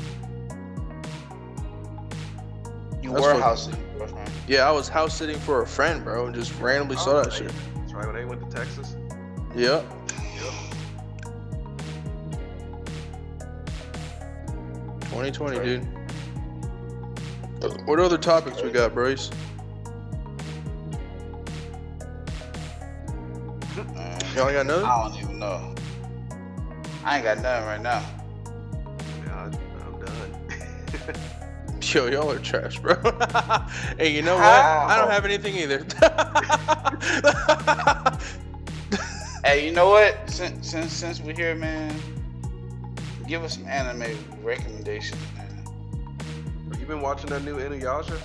You 3.03 3.11
That's 3.11 3.23
were 3.25 3.31
fucking- 3.31 3.43
house 3.43 3.65
sitting, 3.65 3.85
bro, 3.99 4.07
man. 4.15 4.29
Yeah, 4.47 4.69
I 4.69 4.71
was 4.71 4.89
house 4.89 5.17
sitting 5.17 5.37
for 5.41 5.63
a 5.63 5.67
friend, 5.67 6.05
bro, 6.05 6.27
and 6.27 6.35
just 6.35 6.57
randomly 6.61 6.97
saw 6.97 7.15
that 7.23 7.27
Oh, 7.27 7.31
shit. 7.31 7.51
That's 7.75 7.93
right, 7.93 8.07
when 8.07 8.15
they 8.15 8.25
went 8.25 8.49
to 8.49 8.57
Texas. 8.57 8.95
Yep. 9.57 9.85
Yep. 10.37 10.53
2020, 15.11 15.59
dude. 15.59 15.89
What 17.89 17.99
other 17.99 18.17
topics 18.19 18.63
we 18.63 18.71
got, 18.71 18.95
bros? 18.95 19.33
Man, 23.77 24.21
Y'all 24.35 24.53
got 24.53 24.67
nothing? 24.67 24.85
I 24.85 25.09
don't 25.09 25.19
even 25.23 25.39
know. 25.39 25.75
I 27.05 27.17
ain't 27.17 27.25
got 27.25 27.39
nothing 27.39 27.67
right 27.67 27.83
now. 27.83 28.03
Yeah, 29.25 29.35
I, 29.35 29.45
I'm 29.87 29.99
done. 30.05 30.31
Yo, 31.83 32.07
y'all 32.07 32.31
are 32.31 32.39
trash, 32.39 32.79
bro. 32.79 32.95
hey, 33.99 34.15
you 34.15 34.23
know 34.23 34.35
what? 34.35 34.45
I 34.45 34.97
don't 34.97 35.11
have 35.11 35.25
anything 35.25 35.57
either. 35.57 35.85
Hey, 39.47 39.65
you 39.65 39.73
know 39.73 39.91
what? 39.91 40.29
Since 40.29 40.69
since 40.69 40.93
since 40.93 41.21
we're 41.21 41.33
here, 41.33 41.55
man, 41.55 41.95
give 43.29 43.45
us 43.45 43.55
some 43.55 43.69
anime 43.69 44.19
recommendations, 44.43 45.21
man. 45.37 45.65
Have 46.73 46.81
you 46.81 46.87
been 46.87 47.01
watching 47.01 47.31
that 47.31 47.45
new 47.45 47.55
Inuyasha? 47.55 48.21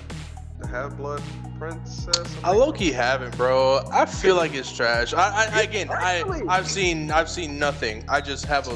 The 0.62 0.68
Half 0.68 0.97
Blood 0.97 1.22
Princess. 1.57 2.36
I 2.43 2.51
low 2.51 2.72
key 2.72 2.91
haven't, 2.91 3.36
bro. 3.36 3.82
I 3.91 4.05
feel 4.05 4.36
like 4.36 4.53
it's 4.53 4.72
trash. 4.76 5.14
I, 5.14 5.47
I 5.51 5.62
again, 5.64 5.89
I 5.91 6.24
I've 6.47 6.68
seen 6.70 7.09
I've 7.12 7.30
seen 7.30 7.57
nothing. 7.57 8.05
I 8.07 8.22
just 8.22 8.45
have 8.45 8.68
a 8.68 8.76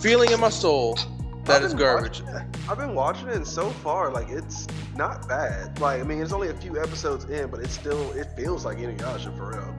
feeling 0.00 0.30
in 0.32 0.40
my 0.40 0.48
soul 0.48 0.98
that 1.44 1.62
is 1.62 1.74
garbage. 1.74 2.20
it- 2.20 2.26
I've 2.68 2.78
been 2.78 2.94
watching 2.94 3.28
it, 3.28 3.34
and 3.36 3.46
so 3.46 3.70
far, 3.70 4.10
like 4.10 4.28
it's 4.30 4.66
not 4.96 5.28
bad. 5.28 5.78
Like 5.80 6.00
I 6.00 6.04
mean, 6.04 6.20
it's 6.20 6.32
only 6.32 6.48
a 6.48 6.54
few 6.54 6.80
episodes 6.80 7.24
in, 7.26 7.48
but 7.50 7.60
it's 7.60 7.72
still 7.74 8.10
it 8.12 8.28
feels 8.36 8.64
like 8.64 8.78
Inuyasha 8.78 9.36
for 9.36 9.50
real. 9.50 9.74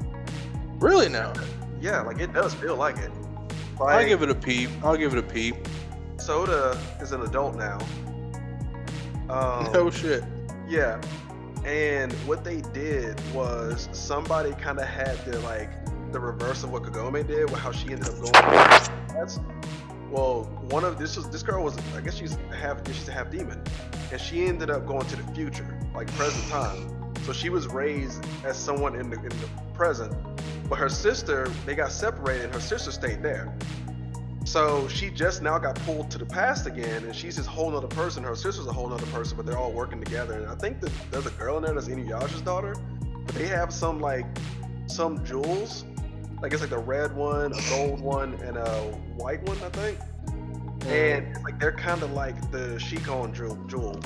Really 0.80 1.10
now? 1.10 1.34
Yeah, 1.82 2.02
like 2.02 2.20
it 2.20 2.34
does 2.34 2.54
feel 2.54 2.76
like 2.78 2.98
it. 2.98 3.12
I'll 3.82 4.06
give 4.08 4.22
it 4.22 4.30
a 4.30 4.36
peep. 4.36 4.70
I'll 4.84 4.96
give 4.98 5.14
it 5.14 5.20
a 5.20 5.24
peep. 5.24 5.56
Sota 6.18 6.78
is 7.02 7.12
an 7.12 7.22
adult 7.24 7.56
now. 7.56 7.80
Um, 9.30 9.72
no 9.72 9.90
shit. 9.90 10.22
Yeah. 10.68 11.00
And 11.66 12.12
what 12.28 12.44
they 12.44 12.62
did 12.74 13.20
was 13.34 13.88
somebody 13.94 14.52
kind 14.54 14.80
of 14.80 14.88
had 14.88 15.18
the 15.26 15.40
like 15.40 15.70
the 16.12 16.20
reverse 16.20 16.64
of 16.64 16.72
what 16.72 16.84
Kagome 16.84 17.26
did, 17.26 17.50
with 17.50 17.60
how 17.60 17.72
she 17.72 17.90
ended 17.90 18.10
up 18.10 18.16
going. 18.16 18.34
That's 19.10 19.40
well, 20.10 20.44
one 20.70 20.84
of 20.84 21.00
this 21.00 21.18
was 21.18 21.30
this 21.30 21.42
girl 21.42 21.64
was 21.64 21.78
I 21.96 22.02
guess 22.02 22.16
she's 22.16 22.38
half 22.52 22.86
she's 22.88 23.08
a 23.08 23.12
half 23.12 23.32
demon, 23.32 23.62
and 24.12 24.22
she 24.22 24.46
ended 24.46 24.70
up 24.70 24.86
going 24.86 25.06
to 25.08 25.16
the 25.16 25.34
future, 25.34 25.80
like 25.96 26.08
present 26.16 26.48
time. 26.50 27.14
So 27.24 27.32
she 27.32 27.50
was 27.50 27.68
raised 27.68 28.24
as 28.44 28.58
someone 28.58 28.96
in 28.96 29.10
the 29.10 29.18
in 29.18 29.30
the 29.30 29.50
present, 29.74 30.14
but 30.70 30.78
her 30.78 30.90
sister 30.90 31.48
they 31.66 31.76
got 31.76 31.92
separated. 31.92 32.54
Her 32.54 32.60
sister 32.60 32.92
stayed 32.92 33.24
there. 33.24 33.58
So 34.46 34.88
she 34.88 35.10
just 35.10 35.42
now 35.42 35.58
got 35.58 35.76
pulled 35.86 36.12
to 36.12 36.18
the 36.18 36.26
past 36.26 36.68
again, 36.68 37.04
and 37.06 37.16
she's 37.16 37.38
this 37.38 37.46
whole 37.46 37.72
nother 37.72 37.88
person. 37.88 38.24
Her 38.24 38.36
sister's 38.36 38.68
a 38.68 38.74
whole 38.74 38.90
nother 38.90 39.06
person, 39.08 39.38
but 39.38 39.46
they're 39.46 39.58
all 39.58 39.72
working 39.72 40.04
together. 40.04 40.34
And 40.34 40.48
I 40.48 40.56
think 40.56 40.82
that 40.82 40.92
there's 41.12 41.26
a 41.26 41.32
girl 41.32 41.58
in 41.58 41.64
there 41.64 41.74
that's 41.74 41.88
Inuyasha's 41.88 42.42
daughter, 42.42 42.76
but 43.26 43.36
they 43.36 43.48
have 43.48 43.74
some 43.74 44.02
like 44.02 44.26
some 44.88 45.24
jewels. 45.26 45.86
Like 46.42 46.52
it's 46.52 46.62
like 46.62 46.72
the 46.72 46.78
red 46.78 47.16
one, 47.16 47.54
a 47.54 47.70
gold 47.70 48.02
one, 48.02 48.34
and 48.36 48.58
a 48.58 48.68
white 49.16 49.42
one, 49.44 49.58
I 49.64 49.70
think. 49.70 49.98
Mm. 50.28 50.86
And 50.88 51.28
it's 51.36 51.44
like 51.44 51.58
they're 51.60 51.72
kind 51.72 52.04
of 52.04 52.12
like 52.12 52.52
the 52.52 52.78
Shikon 52.78 53.34
jewel, 53.34 53.56
jewel, 53.68 54.00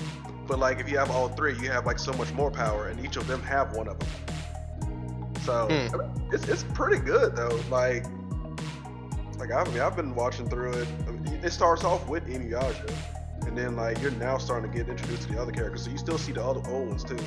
but 0.46 0.60
like 0.60 0.80
if 0.80 0.88
you 0.88 1.00
have 1.00 1.10
all 1.10 1.30
three, 1.30 1.58
you 1.60 1.72
have 1.72 1.88
like 1.88 1.98
so 1.98 2.14
much 2.14 2.32
more 2.34 2.52
power, 2.52 2.90
and 2.90 3.04
each 3.04 3.18
of 3.18 3.26
them 3.26 3.42
have 3.42 3.76
one 3.76 3.88
of 3.88 3.98
them. 3.98 4.10
So 5.42 5.68
hmm. 5.68 6.34
it's 6.34 6.48
it's 6.48 6.64
pretty 6.76 7.04
good 7.04 7.36
though. 7.36 7.60
Like 7.72 8.06
like 9.38 9.52
I 9.52 9.64
mean, 9.66 9.80
I've 9.80 9.96
been 9.96 10.16
watching 10.16 10.50
through 10.50 10.74
it. 10.74 10.88
I 11.08 11.12
mean, 11.12 11.40
it 11.44 11.52
starts 11.52 11.84
off 11.84 12.08
with 12.08 12.28
Inuyasha, 12.28 12.92
and 13.46 13.58
then 13.58 13.76
like 13.76 14.02
you're 14.02 14.12
now 14.12 14.38
starting 14.38 14.72
to 14.72 14.78
get 14.78 14.90
introduced 14.90 15.24
to 15.24 15.34
the 15.34 15.42
other 15.42 15.52
characters, 15.52 15.84
so 15.84 15.92
you 15.92 15.98
still 15.98 16.18
see 16.18 16.32
the 16.32 16.44
other 16.44 16.62
old 16.70 16.90
ones 16.90 17.04
too. 17.04 17.18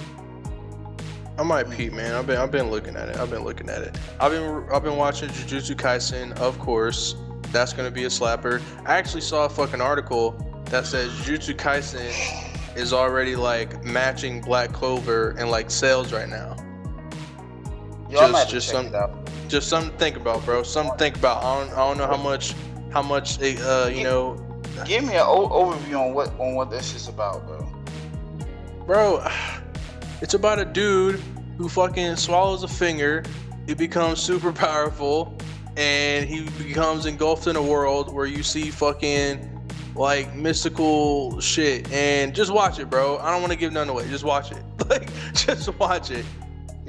I 1.38 1.42
might 1.42 1.70
peep, 1.70 1.92
man. 1.92 2.14
I've 2.14 2.26
been 2.26 2.36
I've 2.36 2.50
been 2.50 2.70
looking 2.70 2.96
at 2.96 3.08
it. 3.08 3.16
I've 3.16 3.30
been 3.30 3.44
looking 3.44 3.70
at 3.70 3.82
it. 3.82 3.98
I've 4.18 4.32
been 4.32 4.66
I've 4.72 4.82
been 4.82 4.96
watching 4.96 5.28
Jujutsu 5.30 5.74
Kaisen, 5.74 6.32
of 6.38 6.58
course. 6.58 7.14
That's 7.52 7.72
gonna 7.72 7.90
be 7.90 8.04
a 8.04 8.08
slapper. 8.08 8.62
I 8.84 8.96
actually 8.96 9.22
saw 9.22 9.46
a 9.46 9.48
fucking 9.48 9.80
article 9.80 10.32
that 10.66 10.86
says 10.86 11.10
Jujutsu 11.20 11.56
Kaisen 11.56 12.76
is 12.76 12.92
already 12.92 13.36
like 13.36 13.82
matching 13.84 14.40
Black 14.40 14.72
Clover 14.72 15.36
in 15.38 15.48
like 15.50 15.70
sales 15.70 16.12
right 16.12 16.28
now. 16.28 16.56
Yo, 18.10 18.20
Just- 18.20 18.32
might 18.32 18.38
have 18.40 18.48
to 18.48 18.54
just 18.54 18.68
some- 18.68 19.24
Just 19.48 19.68
something 19.68 19.90
to 19.92 19.98
think 19.98 20.16
about, 20.16 20.44
bro. 20.44 20.62
Something 20.62 20.92
to 20.92 20.98
think 20.98 21.16
about. 21.16 21.42
I 21.42 21.58
don't 21.64 21.72
I 21.72 21.76
don't 21.76 21.98
know 21.98 22.06
how 22.06 22.16
much 22.16 22.54
how 22.92 23.02
much 23.02 23.40
uh 23.42 23.90
you 23.92 24.04
know 24.04 24.36
Give 24.84 25.04
me 25.04 25.14
an 25.14 25.22
o- 25.26 25.48
overview 25.48 26.00
on 26.00 26.14
what 26.14 26.28
on 26.38 26.54
what 26.54 26.70
this 26.70 26.94
is 26.94 27.08
about, 27.08 27.46
bro. 27.46 27.66
Bro, 28.86 29.26
it's 30.22 30.34
about 30.34 30.58
a 30.58 30.64
dude 30.64 31.20
who 31.58 31.68
fucking 31.68 32.16
swallows 32.16 32.62
a 32.62 32.68
finger. 32.68 33.22
He 33.66 33.74
becomes 33.74 34.20
super 34.20 34.52
powerful, 34.52 35.36
and 35.76 36.28
he 36.28 36.48
becomes 36.62 37.06
engulfed 37.06 37.46
in 37.46 37.56
a 37.56 37.62
world 37.62 38.12
where 38.12 38.26
you 38.26 38.42
see 38.42 38.70
fucking 38.70 39.46
like 39.94 40.34
mystical 40.34 41.38
shit. 41.40 41.90
And 41.92 42.34
just 42.34 42.52
watch 42.52 42.78
it, 42.78 42.88
bro. 42.88 43.18
I 43.18 43.30
don't 43.32 43.40
want 43.42 43.52
to 43.52 43.58
give 43.58 43.72
none 43.72 43.88
away. 43.88 44.08
Just 44.08 44.24
watch 44.24 44.52
it. 44.52 44.62
Like, 44.88 45.08
just 45.34 45.68
watch 45.78 46.10
it. 46.10 46.24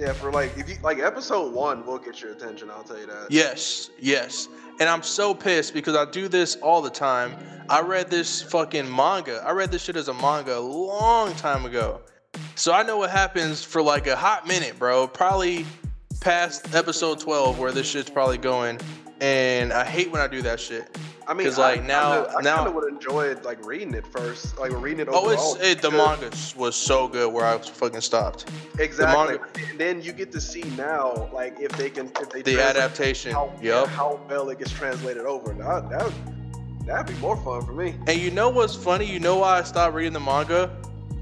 Yeah, 0.02 0.14
for 0.14 0.32
like 0.32 0.58
if 0.58 0.68
you 0.68 0.78
like 0.82 0.98
episode 0.98 1.54
one 1.54 1.86
will 1.86 2.00
get 2.00 2.24
your 2.24 2.32
attention. 2.32 2.72
I'll 2.72 2.82
tell 2.82 2.98
you 2.98 3.06
that. 3.06 3.28
Yes, 3.30 3.92
yes. 4.00 4.48
And 4.80 4.90
I'm 4.90 5.04
so 5.04 5.36
pissed 5.36 5.76
because 5.76 5.96
I 5.96 6.10
do 6.10 6.28
this 6.28 6.56
all 6.56 6.82
the 6.82 6.90
time. 6.90 7.36
I 7.70 7.82
read 7.82 8.10
this 8.10 8.42
fucking 8.42 8.90
manga. 8.90 9.44
I 9.46 9.52
read 9.52 9.70
this 9.70 9.84
shit 9.84 9.96
as 9.96 10.08
a 10.08 10.14
manga 10.16 10.58
a 10.58 10.60
long 10.60 11.36
time 11.36 11.68
ago. 11.68 12.02
So 12.56 12.74
I 12.74 12.82
know 12.82 12.98
what 12.98 13.12
happens 13.12 13.64
for 13.64 13.80
like 13.80 14.08
a 14.08 14.16
hot 14.16 14.48
minute, 14.48 14.80
bro. 14.80 15.08
Probably 15.08 15.68
past 16.20 16.74
episode 16.74 17.20
12 17.20 17.60
where 17.60 17.72
this 17.72 17.88
shit's 17.88 18.10
probably 18.10 18.40
going. 18.40 18.80
And 19.20 19.72
I 19.72 19.86
hate 19.86 20.10
when 20.10 20.20
I 20.20 20.26
do 20.26 20.42
that 20.42 20.60
shit. 20.60 20.98
I 21.32 21.34
mean, 21.34 21.48
'Cause, 21.48 21.58
like, 21.58 21.82
I, 21.84 21.88
now- 21.88 22.26
I 22.26 22.42
now- 22.42 22.58
kind 22.58 22.68
of 22.68 22.74
would 22.76 22.92
enjoy 22.92 23.36
like 23.46 23.66
reading 23.66 23.94
it 23.94 24.06
first, 24.06 24.60
like 24.60 24.74
reading 24.82 25.00
it 25.00 25.08
Oh, 25.10 25.28
overall. 25.28 25.56
it's 25.56 25.64
it, 25.64 25.82
the 25.82 25.90
manga 25.90 26.30
was 26.58 26.76
so 26.76 27.08
good 27.08 27.32
where 27.32 27.46
I 27.46 27.58
fucking 27.58 28.02
stopped. 28.02 28.52
Exactly. 28.80 29.38
manga- 29.38 29.70
And 29.70 29.80
then 29.80 30.02
you 30.02 30.12
get 30.12 30.34
to 30.34 30.42
see 30.42 30.64
now, 30.78 31.30
like 31.34 31.58
if 31.62 31.72
they 31.78 31.90
can, 31.90 32.12
if 32.20 32.30
they 32.32 32.42
The 32.42 32.62
adaptation. 32.62 33.32
how, 33.32 33.54
Yup. 33.62 33.88
how 33.88 34.20
well 34.30 34.50
it 34.50 34.60
gets 34.60 34.72
translated 34.72 35.24
over. 35.26 35.54
That 35.54 35.90
that 35.90 36.04
would, 36.04 36.14
that'd 36.86 37.08
be 37.16 37.22
more 37.22 37.38
fun 37.38 37.66
for 37.66 37.72
me. 37.72 37.96
And 38.08 38.20
you 38.20 38.30
know 38.30 38.50
what's 38.50 38.76
funny? 38.76 39.06
You 39.06 39.22
know 39.22 39.38
why 39.38 39.60
I 39.60 39.64
stopped 39.64 39.96
reading 39.96 40.12
the 40.12 40.20
manga? 40.20 40.70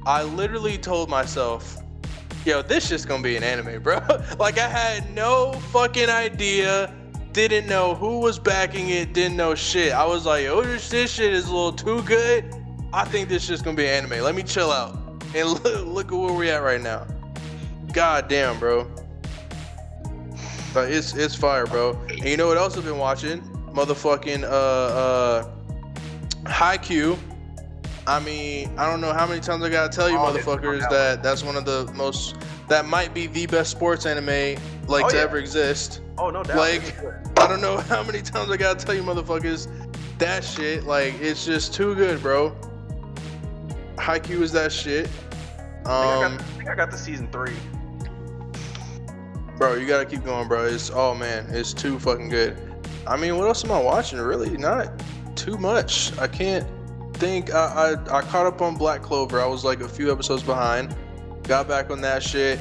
I 0.07 0.24
literally 0.24 0.80
told 0.80 1.07
myself, 1.12 1.78
yo, 2.45 2.64
this 2.64 2.88
shit's 2.88 3.05
gonna 3.05 3.22
be 3.22 3.36
an 3.38 3.43
anime, 3.43 3.80
bro. 3.84 3.99
like 4.39 4.57
I 4.57 4.68
had 4.68 5.14
no 5.14 5.51
fucking 5.72 6.10
idea, 6.10 6.95
didn't 7.34 7.67
know 7.67 7.95
who 7.95 8.19
was 8.19 8.39
backing 8.39 8.89
it, 8.89 9.13
didn't 9.13 9.38
know 9.38 9.55
shit. 9.55 9.93
I 9.93 10.05
was 10.05 10.25
like, 10.25 10.45
oh, 10.47 10.63
this, 10.63 10.89
this 10.89 11.11
shit 11.11 11.34
is 11.34 11.47
a 11.47 11.53
little 11.53 11.71
too 11.71 12.01
good. 12.03 12.55
I 12.91 13.05
think 13.05 13.30
this 13.30 13.45
shit's 13.45 13.61
gonna 13.61 13.77
be 13.77 13.88
anime. 13.88 14.23
Let 14.23 14.36
me 14.36 14.43
chill 14.43 14.71
out. 14.71 14.97
And 15.36 15.49
look, 15.63 15.86
look 15.86 16.11
at 16.11 16.17
where 16.17 16.34
we're 16.34 16.53
at 16.53 16.63
right 16.63 16.82
now. 16.82 17.05
God 17.93 18.27
damn, 18.27 18.59
bro. 18.59 18.88
But 20.73 20.91
it's 20.91 21.15
it's 21.15 21.36
fire, 21.36 21.65
bro. 21.65 21.99
And 22.09 22.25
you 22.25 22.38
know 22.38 22.47
what 22.47 22.57
else 22.57 22.77
I've 22.77 22.86
been 22.86 22.97
watching? 22.97 23.41
Motherfucking 23.73 24.43
uh 24.43 24.47
uh 24.47 25.51
Haikyuu. 26.45 27.17
I 28.07 28.19
mean, 28.19 28.71
I 28.77 28.89
don't 28.89 29.01
know 29.01 29.13
how 29.13 29.27
many 29.27 29.39
times 29.39 29.63
I 29.63 29.69
gotta 29.69 29.95
tell 29.95 30.09
you, 30.09 30.17
Oh, 30.17 30.34
motherfuckers, 30.34 30.88
that 30.89 31.21
that's 31.21 31.43
one 31.43 31.55
of 31.55 31.65
the 31.65 31.91
most 31.95 32.36
that 32.67 32.86
might 32.86 33.13
be 33.13 33.27
the 33.27 33.45
best 33.47 33.71
sports 33.71 34.05
anime 34.05 34.59
like 34.89 35.05
Oh, 35.05 35.09
to 35.09 35.15
yeah. 35.17 35.23
ever 35.23 35.37
exist. 35.37 36.01
Oh 36.17 36.29
no 36.29 36.43
doubt. 36.43 36.57
Like-. 36.57 36.95
I 37.39 37.47
don't 37.47 37.61
know 37.61 37.77
how 37.89 38.03
many 38.03 38.21
times 38.21 38.51
I 38.51 38.57
gotta 38.57 38.83
tell 38.83 38.95
you, 38.95 39.03
motherfuckers, 39.03 39.67
that 40.17 40.43
shit 40.43 40.83
like 40.83 41.13
it's 41.21 41.45
just 41.45 41.73
too 41.73 41.95
good, 41.95 42.21
bro. 42.21 42.55
Haikyuu 43.95 44.41
is 44.41 44.51
that 44.53 44.71
shit. 44.71 45.07
I 45.07 45.07
think, 45.07 45.87
I 45.87 46.25
Um, 46.25 46.37
got, 46.37 46.41
I 46.41 46.43
think 46.43 46.69
I 46.69 46.75
got 46.75 46.91
the 46.91 46.97
season 46.97 47.29
three. 47.31 47.55
bro, 49.57 49.75
you 49.75 49.85
gotta 49.87 50.05
keep 50.05 50.23
going, 50.23 50.47
bro. 50.47 50.65
It's 50.65 50.89
oh 50.93 51.13
man, 51.15 51.47
it's 51.49 51.73
too 51.73 51.99
fucking 51.99 52.29
good. 52.29 52.57
I 53.07 53.17
mean, 53.17 53.37
what 53.37 53.47
else 53.47 53.63
am 53.63 53.71
I 53.71 53.79
watching? 53.81 54.19
Really, 54.19 54.55
not 54.57 54.91
too 55.35 55.57
much. 55.57 56.17
I 56.19 56.27
can't 56.27 56.67
think. 57.15 57.53
I 57.53 57.93
I, 57.93 58.17
I 58.19 58.21
caught 58.23 58.45
up 58.45 58.61
on 58.61 58.75
Black 58.75 59.01
Clover. 59.01 59.39
I 59.41 59.45
was 59.47 59.63
like 59.63 59.81
a 59.81 59.87
few 59.89 60.11
episodes 60.11 60.43
behind. 60.43 60.95
Got 61.43 61.67
back 61.67 61.89
on 61.89 62.01
that 62.01 62.21
shit. 62.21 62.59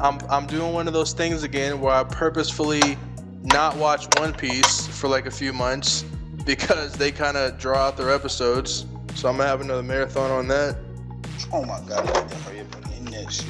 I'm 0.00 0.18
I'm 0.30 0.46
doing 0.46 0.72
one 0.72 0.86
of 0.86 0.92
those 0.94 1.12
things 1.12 1.42
again 1.42 1.80
where 1.80 1.92
I 1.92 2.04
purposefully 2.04 2.96
not 3.42 3.76
watch 3.76 4.06
One 4.18 4.32
Piece 4.32 4.86
for 4.86 5.08
like 5.08 5.26
a 5.26 5.30
few 5.30 5.52
months 5.52 6.04
because 6.44 6.92
they 6.94 7.10
kind 7.10 7.36
of 7.36 7.58
draw 7.58 7.78
out 7.78 7.96
their 7.96 8.10
episodes. 8.10 8.86
So 9.14 9.28
I'm 9.28 9.36
gonna 9.36 9.48
have 9.48 9.60
another 9.60 9.82
marathon 9.82 10.30
on 10.30 10.46
that. 10.48 10.76
Oh 11.52 11.64
my 11.64 11.80
god, 11.88 12.08
I 12.08 12.34
hurry 12.36 12.60
up 12.60 12.74
and 12.76 12.92
end 12.92 13.08
that 13.08 13.32
shit. 13.32 13.46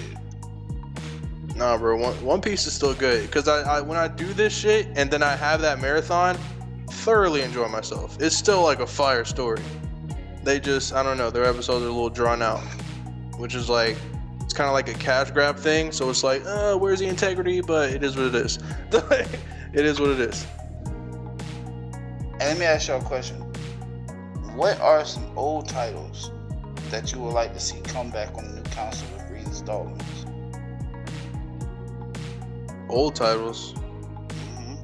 Nah, 1.55 1.76
bro. 1.76 1.96
One, 1.96 2.14
One 2.24 2.40
Piece 2.40 2.66
is 2.66 2.72
still 2.72 2.94
good 2.94 3.26
because 3.26 3.49
I, 3.49 3.78
I 3.78 3.80
when 3.80 3.99
I 3.99 4.09
do 4.09 4.32
this 4.32 4.57
shit 4.57 4.86
and 4.96 5.11
then 5.11 5.22
I 5.22 5.36
have 5.36 5.61
that 5.61 5.80
marathon, 5.80 6.38
thoroughly 6.88 7.42
enjoy 7.42 7.68
myself. 7.68 8.16
It's 8.20 8.36
still 8.36 8.62
like 8.62 8.80
a 8.80 8.86
fire 8.86 9.24
story. 9.24 9.61
They 10.44 10.61
just 10.61 10.94
I 10.94 11.03
don't 11.03 11.18
know. 11.18 11.30
Their 11.30 11.44
episodes 11.44 11.84
are 11.84 11.88
a 11.88 11.92
little 11.92 12.11
drawn 12.11 12.40
out, 12.40 12.61
which 13.36 13.55
is 13.55 13.68
like 13.68 13.99
it's 14.49 14.55
kind 14.55 14.66
of 14.66 14.72
like 14.72 14.88
a 14.88 14.94
cash 14.94 15.30
grab 15.30 15.59
thing. 15.59 15.92
So 15.92 16.09
it's 16.09 16.24
like, 16.24 16.42
uh, 16.46 16.74
where's 16.74 17.01
the 17.01 17.07
integrity? 17.07 17.61
But 17.61 17.90
it 17.90 18.03
is 18.03 18.16
what 18.16 18.28
it 18.28 18.34
is. 18.34 18.59
it 19.74 19.84
is 19.84 20.01
what 20.01 20.09
it 20.09 20.20
is. 20.20 20.46
And 22.32 22.40
let 22.40 22.59
me 22.59 22.64
ask 22.64 22.88
y'all 22.88 22.99
a 22.99 23.05
question. 23.05 23.36
What 24.57 24.80
are 24.80 25.05
some 25.05 25.30
old 25.36 25.68
titles 25.68 26.30
that 26.88 27.12
you 27.12 27.18
would 27.20 27.34
like 27.34 27.53
to 27.53 27.61
see 27.61 27.78
come 27.82 28.09
back 28.11 28.34
on 28.38 28.49
the 28.49 28.55
new 28.55 28.70
console 28.70 29.07
with 29.18 29.26
reinstallments? 29.30 30.24
Old 32.88 33.14
titles. 33.16 33.72
hmm 33.72 34.76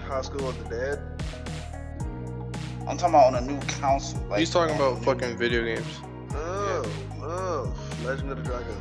High 0.00 0.22
School 0.22 0.48
of 0.48 0.68
the 0.68 0.68
Dead. 0.68 0.98
I'm 2.88 2.96
talking 2.96 3.14
about 3.14 3.34
on 3.34 3.36
a 3.36 3.40
new 3.40 3.60
console. 3.78 4.20
Like 4.28 4.40
He's 4.40 4.50
talking 4.50 4.74
about 4.74 4.98
new- 4.98 5.04
fucking 5.04 5.36
video 5.36 5.62
games. 5.64 6.00
Legend 8.04 8.32
of 8.32 8.38
the 8.38 8.42
Dragon. 8.44 8.76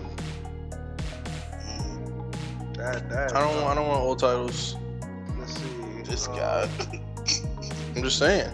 That 2.74 3.10
that. 3.10 3.36
I 3.36 3.40
don't. 3.40 3.64
uh, 3.64 3.68
I 3.68 3.76
don't 3.76 3.88
want 3.88 4.02
old 4.02 4.20
titles. 4.20 4.76
Let's 5.38 5.54
see. 5.54 6.02
This 6.04 6.28
uh, 6.28 6.36
guy. 6.36 6.70
I'm 7.96 8.04
just 8.04 8.18
saying. 8.18 8.50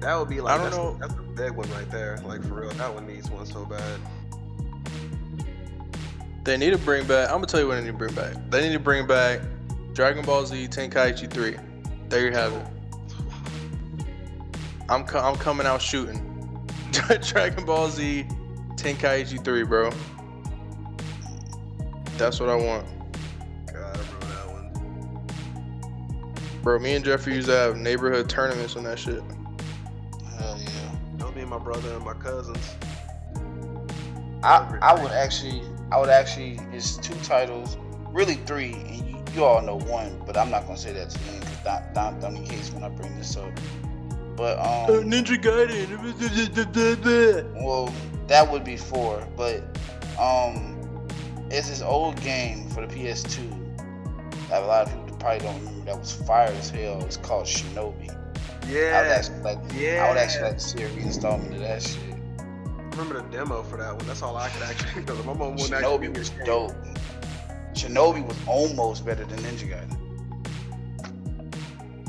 That 0.00 0.16
would 0.18 0.28
be 0.28 0.40
like 0.40 0.54
I 0.54 0.56
don't 0.56 0.64
that's, 0.64 0.76
know. 0.76 0.96
that's 1.00 1.14
a 1.14 1.22
big 1.22 1.52
one 1.52 1.70
right 1.72 1.90
there. 1.90 2.18
Like 2.24 2.42
for 2.46 2.60
real, 2.60 2.70
that 2.70 2.94
one 2.94 3.06
needs 3.06 3.30
one 3.30 3.44
so 3.44 3.64
bad. 3.64 4.00
They 6.44 6.56
need 6.56 6.70
to 6.70 6.78
bring 6.78 7.06
back. 7.06 7.28
I'm 7.28 7.36
gonna 7.36 7.46
tell 7.46 7.60
you 7.60 7.66
what 7.66 7.74
they 7.74 7.80
need 7.80 7.88
to 7.88 7.92
bring 7.94 8.14
back. 8.14 8.34
They 8.50 8.62
need 8.62 8.74
to 8.74 8.78
bring 8.78 9.06
back 9.06 9.40
Dragon 9.94 10.24
Ball 10.24 10.46
Z 10.46 10.68
Tenkaichi 10.68 11.28
3. 11.28 11.56
There 12.08 12.24
you 12.24 12.32
have 12.32 12.52
it. 12.52 12.66
I'm 14.88 15.04
co- 15.04 15.18
I'm 15.18 15.36
coming 15.36 15.66
out 15.66 15.82
shooting. 15.82 16.25
Dragon 17.20 17.64
Ball 17.64 17.90
Z 17.90 18.26
Tenkaichi 18.76 19.44
3, 19.44 19.64
bro. 19.64 19.90
That's 22.16 22.40
what 22.40 22.48
I 22.48 22.54
want, 22.54 22.86
God, 23.66 23.76
I 23.76 24.00
remember 24.00 24.26
that 24.26 24.48
one. 24.48 25.26
bro. 26.62 26.78
Me 26.78 26.94
and 26.94 27.04
Jeffrey 27.04 27.34
used 27.34 27.48
to 27.48 27.54
have 27.54 27.76
neighborhood 27.76 28.30
tournaments 28.30 28.74
on 28.76 28.84
that 28.84 28.98
shit. 28.98 29.22
Hell 30.38 30.58
yeah. 30.58 30.96
That 31.18 31.26
was 31.26 31.34
me 31.34 31.42
and 31.42 31.50
my 31.50 31.58
brother 31.58 31.92
and 31.92 32.04
my 32.04 32.14
cousins. 32.14 32.74
I, 34.42 34.78
I 34.80 35.02
would 35.02 35.12
actually, 35.12 35.60
I 35.92 36.00
would 36.00 36.08
actually, 36.08 36.58
it's 36.72 36.96
two 36.96 37.14
titles, 37.16 37.76
really 38.08 38.36
three, 38.46 38.72
and 38.72 39.10
you, 39.10 39.24
you 39.34 39.44
all 39.44 39.60
know 39.60 39.76
one, 39.76 40.22
but 40.24 40.38
I'm 40.38 40.50
not 40.50 40.66
gonna 40.66 40.78
say 40.78 40.92
that 40.92 41.10
to 41.10 41.18
the 41.18 41.30
end 41.32 41.40
because 41.40 41.58
Don, 41.64 41.82
Don, 41.92 42.20
Don 42.20 42.36
in 42.36 42.46
case 42.46 42.70
when 42.72 42.82
I 42.82 42.88
bring 42.88 43.14
this 43.18 43.36
up. 43.36 43.50
But 44.36 44.58
um, 44.58 45.10
Ninja 45.10 45.40
Gaiden. 45.40 45.88
well, 47.64 47.92
that 48.26 48.50
would 48.50 48.64
be 48.64 48.76
four, 48.76 49.26
but 49.36 49.62
um, 50.20 50.76
it's 51.50 51.68
this 51.68 51.82
old 51.82 52.20
game 52.20 52.68
for 52.70 52.86
the 52.86 52.94
PS2 52.94 53.66
that 54.48 54.62
a 54.62 54.66
lot 54.66 54.86
of 54.86 54.92
people 54.92 55.16
probably 55.18 55.38
don't 55.40 55.58
remember. 55.60 55.84
That 55.86 55.98
was 55.98 56.12
fire 56.12 56.48
as 56.48 56.70
hell. 56.70 57.02
It's 57.04 57.16
called 57.16 57.46
Shinobi. 57.46 58.10
I 58.10 58.68
would 58.68 58.70
Yeah, 58.70 59.14
actually 59.16 59.40
like, 59.40 59.58
I 59.58 60.08
would 60.08 60.18
actually 60.18 60.42
like 60.42 60.58
to 60.58 60.60
see 60.60 60.82
a 60.82 60.88
reinstallment 60.90 61.54
of 61.54 61.60
that 61.60 61.82
shit. 61.82 62.00
I 62.38 62.88
remember 62.90 63.22
the 63.22 63.28
demo 63.36 63.62
for 63.62 63.76
that 63.76 63.94
one. 63.94 64.06
That's 64.06 64.22
all 64.22 64.36
I 64.36 64.48
could 64.48 64.62
actually. 64.62 65.02
Because 65.06 65.24
my 65.24 65.34
mom 65.34 65.56
wouldn't 65.56 65.70
Shinobi 65.70 66.08
actually 66.08 66.18
was 66.18 66.30
dope. 66.44 66.74
Shinobi 67.74 68.26
was 68.26 68.36
almost 68.46 69.04
better 69.04 69.24
than 69.24 69.38
Ninja 69.40 69.68
Gaiden. 69.68 70.05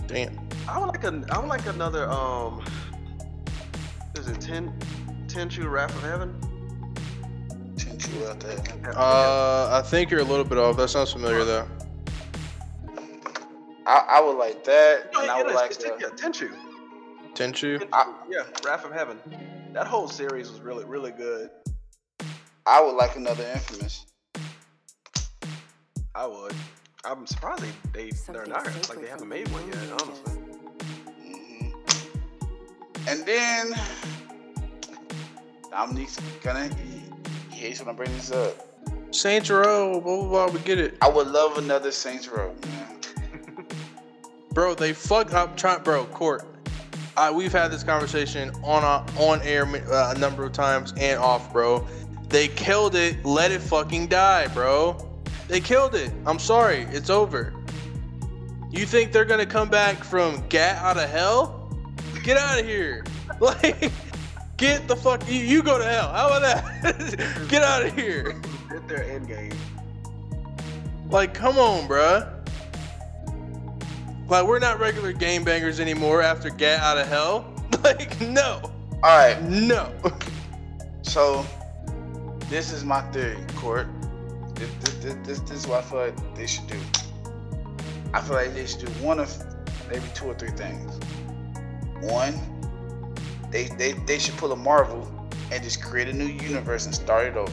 Damn. 0.07 0.39
I 0.67 0.79
would 0.79 0.87
like 0.87 1.03
a. 1.03 1.23
I 1.31 1.37
would 1.39 1.47
like 1.49 1.65
another. 1.67 2.09
Um, 2.09 2.63
is 4.17 4.27
it 4.27 4.39
ten? 4.41 4.73
Tenchu 5.27 5.69
Wrath 5.69 5.93
of 5.95 6.01
Heaven? 6.03 6.33
Tenchu 7.75 8.27
out 8.29 8.39
there. 8.39 8.93
Uh, 8.97 9.69
I 9.77 9.81
think 9.85 10.09
you're 10.09 10.21
a 10.21 10.23
little 10.23 10.45
bit 10.45 10.57
off. 10.57 10.77
That 10.77 10.89
sounds 10.89 11.11
familiar 11.11 11.43
though. 11.43 11.67
I, 13.85 14.05
I 14.17 14.21
would 14.21 14.37
like 14.37 14.63
that, 14.65 15.13
No, 15.13 15.21
and 15.21 15.31
I 15.31 15.41
would 15.43 15.53
like 15.55 15.71
it's- 15.71 15.83
to. 15.83 15.95
yeah, 16.01 16.09
Tenchu. 16.15 16.51
Tenchu. 17.35 17.79
Tenchu. 17.79 17.87
I- 17.93 18.13
yeah, 18.29 18.43
Wrath 18.65 18.83
of 18.83 18.91
Heaven. 18.91 19.19
That 19.73 19.87
whole 19.87 20.07
series 20.09 20.49
was 20.51 20.59
really, 20.59 20.83
really 20.85 21.11
good. 21.11 21.49
I 22.65 22.81
would 22.81 22.95
like 22.95 23.15
another 23.15 23.45
Infamous. 23.53 24.05
I 26.15 26.25
would. 26.25 26.53
I'm 27.09 27.25
surprised 27.25 27.63
they, 27.93 28.09
they 28.09 28.11
they're 28.33 28.45
not 28.47 28.65
like 28.89 28.99
they 28.99 29.07
haven't 29.07 29.29
made 29.29 29.47
one 29.47 29.65
yet. 29.67 29.77
Honestly. 30.01 30.33
hmm 31.23 31.69
And 33.07 33.25
then 33.25 33.73
Dominique's 35.71 36.19
gonna. 36.43 36.67
He, 36.75 37.03
he 37.49 37.61
hates 37.61 37.79
when 37.79 37.87
I 37.87 37.93
bring 37.93 38.11
this 38.11 38.31
up. 38.31 38.57
Saints 39.11 39.49
Row. 39.49 40.01
Blah 40.01 40.17
blah 40.17 40.27
blah. 40.27 40.47
We 40.47 40.59
get 40.59 40.79
it. 40.79 40.97
I 41.01 41.07
would 41.07 41.27
love 41.27 41.57
another 41.57 41.91
Saints 41.91 42.27
Row, 42.27 42.53
man. 42.63 43.65
Bro, 44.51 44.75
they 44.75 44.91
fuck 44.91 45.33
up. 45.33 45.55
Try, 45.55 45.77
bro, 45.77 46.05
court. 46.07 46.45
I, 47.15 47.31
we've 47.31 47.53
had 47.53 47.71
this 47.71 47.83
conversation 47.83 48.51
on 48.63 48.83
uh, 48.83 49.05
on 49.21 49.41
air 49.43 49.65
uh, 49.65 50.13
a 50.13 50.19
number 50.19 50.43
of 50.43 50.51
times 50.51 50.93
and 50.97 51.17
off, 51.19 51.53
bro. 51.53 51.87
They 52.27 52.49
killed 52.49 52.95
it. 52.95 53.23
Let 53.23 53.51
it 53.51 53.61
fucking 53.61 54.07
die, 54.07 54.47
bro. 54.47 55.06
They 55.47 55.59
killed 55.61 55.95
it. 55.95 56.11
I'm 56.25 56.39
sorry. 56.39 56.87
It's 56.91 57.09
over. 57.09 57.53
You 58.69 58.85
think 58.85 59.11
they're 59.11 59.25
gonna 59.25 59.45
come 59.45 59.69
back 59.69 60.03
from 60.03 60.45
gat 60.49 60.77
out 60.83 60.97
of 60.97 61.09
hell? 61.09 61.69
Get 62.23 62.37
out 62.37 62.59
of 62.59 62.65
here. 62.65 63.03
Like, 63.39 63.91
get 64.57 64.87
the 64.87 64.95
fuck. 64.95 65.21
You, 65.29 65.35
you 65.35 65.61
go 65.61 65.77
to 65.77 65.83
hell. 65.83 66.11
How 66.11 66.27
about 66.27 66.41
that? 66.41 67.45
get 67.49 67.61
out 67.61 67.85
of 67.85 67.93
here. 67.95 68.33
Did 68.71 68.87
their 68.87 69.03
end 69.03 69.27
game. 69.27 69.51
Like, 71.11 71.35
come 71.35 71.59
on, 71.59 71.87
bruh. 71.87 72.33
Like, 74.27 74.47
we're 74.47 74.57
not 74.57 74.79
regular 74.79 75.13
game 75.13 75.43
bangers 75.43 75.79
anymore 75.79 76.23
after 76.23 76.49
Get 76.49 76.79
Out 76.79 76.97
of 76.97 77.07
Hell. 77.07 77.53
Like, 77.83 78.19
no. 78.21 78.59
All 79.03 79.17
right, 79.17 79.39
No. 79.43 79.91
so 81.03 81.45
this 82.49 82.71
is 82.73 82.83
my 82.83 83.01
theory, 83.11 83.37
Court. 83.55 83.87
This, 84.57 84.71
this, 84.81 85.15
this, 85.23 85.39
this, 85.41 85.59
is 85.59 85.67
what 85.67 85.83
I 85.83 85.87
feel 85.87 85.99
like 85.99 86.35
they 86.35 86.47
should 86.47 86.65
do. 86.67 86.79
I 88.13 88.21
feel 88.21 88.35
like 88.35 88.55
they 88.55 88.65
should 88.65 88.85
do 88.85 88.91
one 89.03 89.19
of 89.19 89.31
maybe 89.87 90.05
two 90.15 90.25
or 90.25 90.33
three 90.33 90.49
things. 90.49 90.99
One, 92.01 92.33
they, 93.51 93.65
they, 93.77 93.91
they 93.91 94.17
should 94.17 94.35
pull 94.37 94.51
a 94.51 94.55
Marvel 94.55 95.11
and 95.51 95.63
just 95.63 95.83
create 95.83 96.07
a 96.07 96.13
new 96.13 96.25
universe 96.25 96.85
and 96.85 96.95
start 96.95 97.27
it 97.27 97.37
over. 97.37 97.51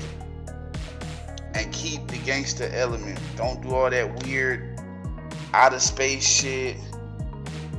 And 1.55 1.71
keep 1.73 2.07
the 2.09 2.19
gangster 2.19 2.71
element. 2.73 3.21
Don't 3.37 3.61
do 3.63 3.75
all 3.75 3.91
that 3.91 4.25
weird 4.25 4.81
out 5.53 5.75
of 5.75 5.83
space 5.83 6.27
shit. 6.27 6.77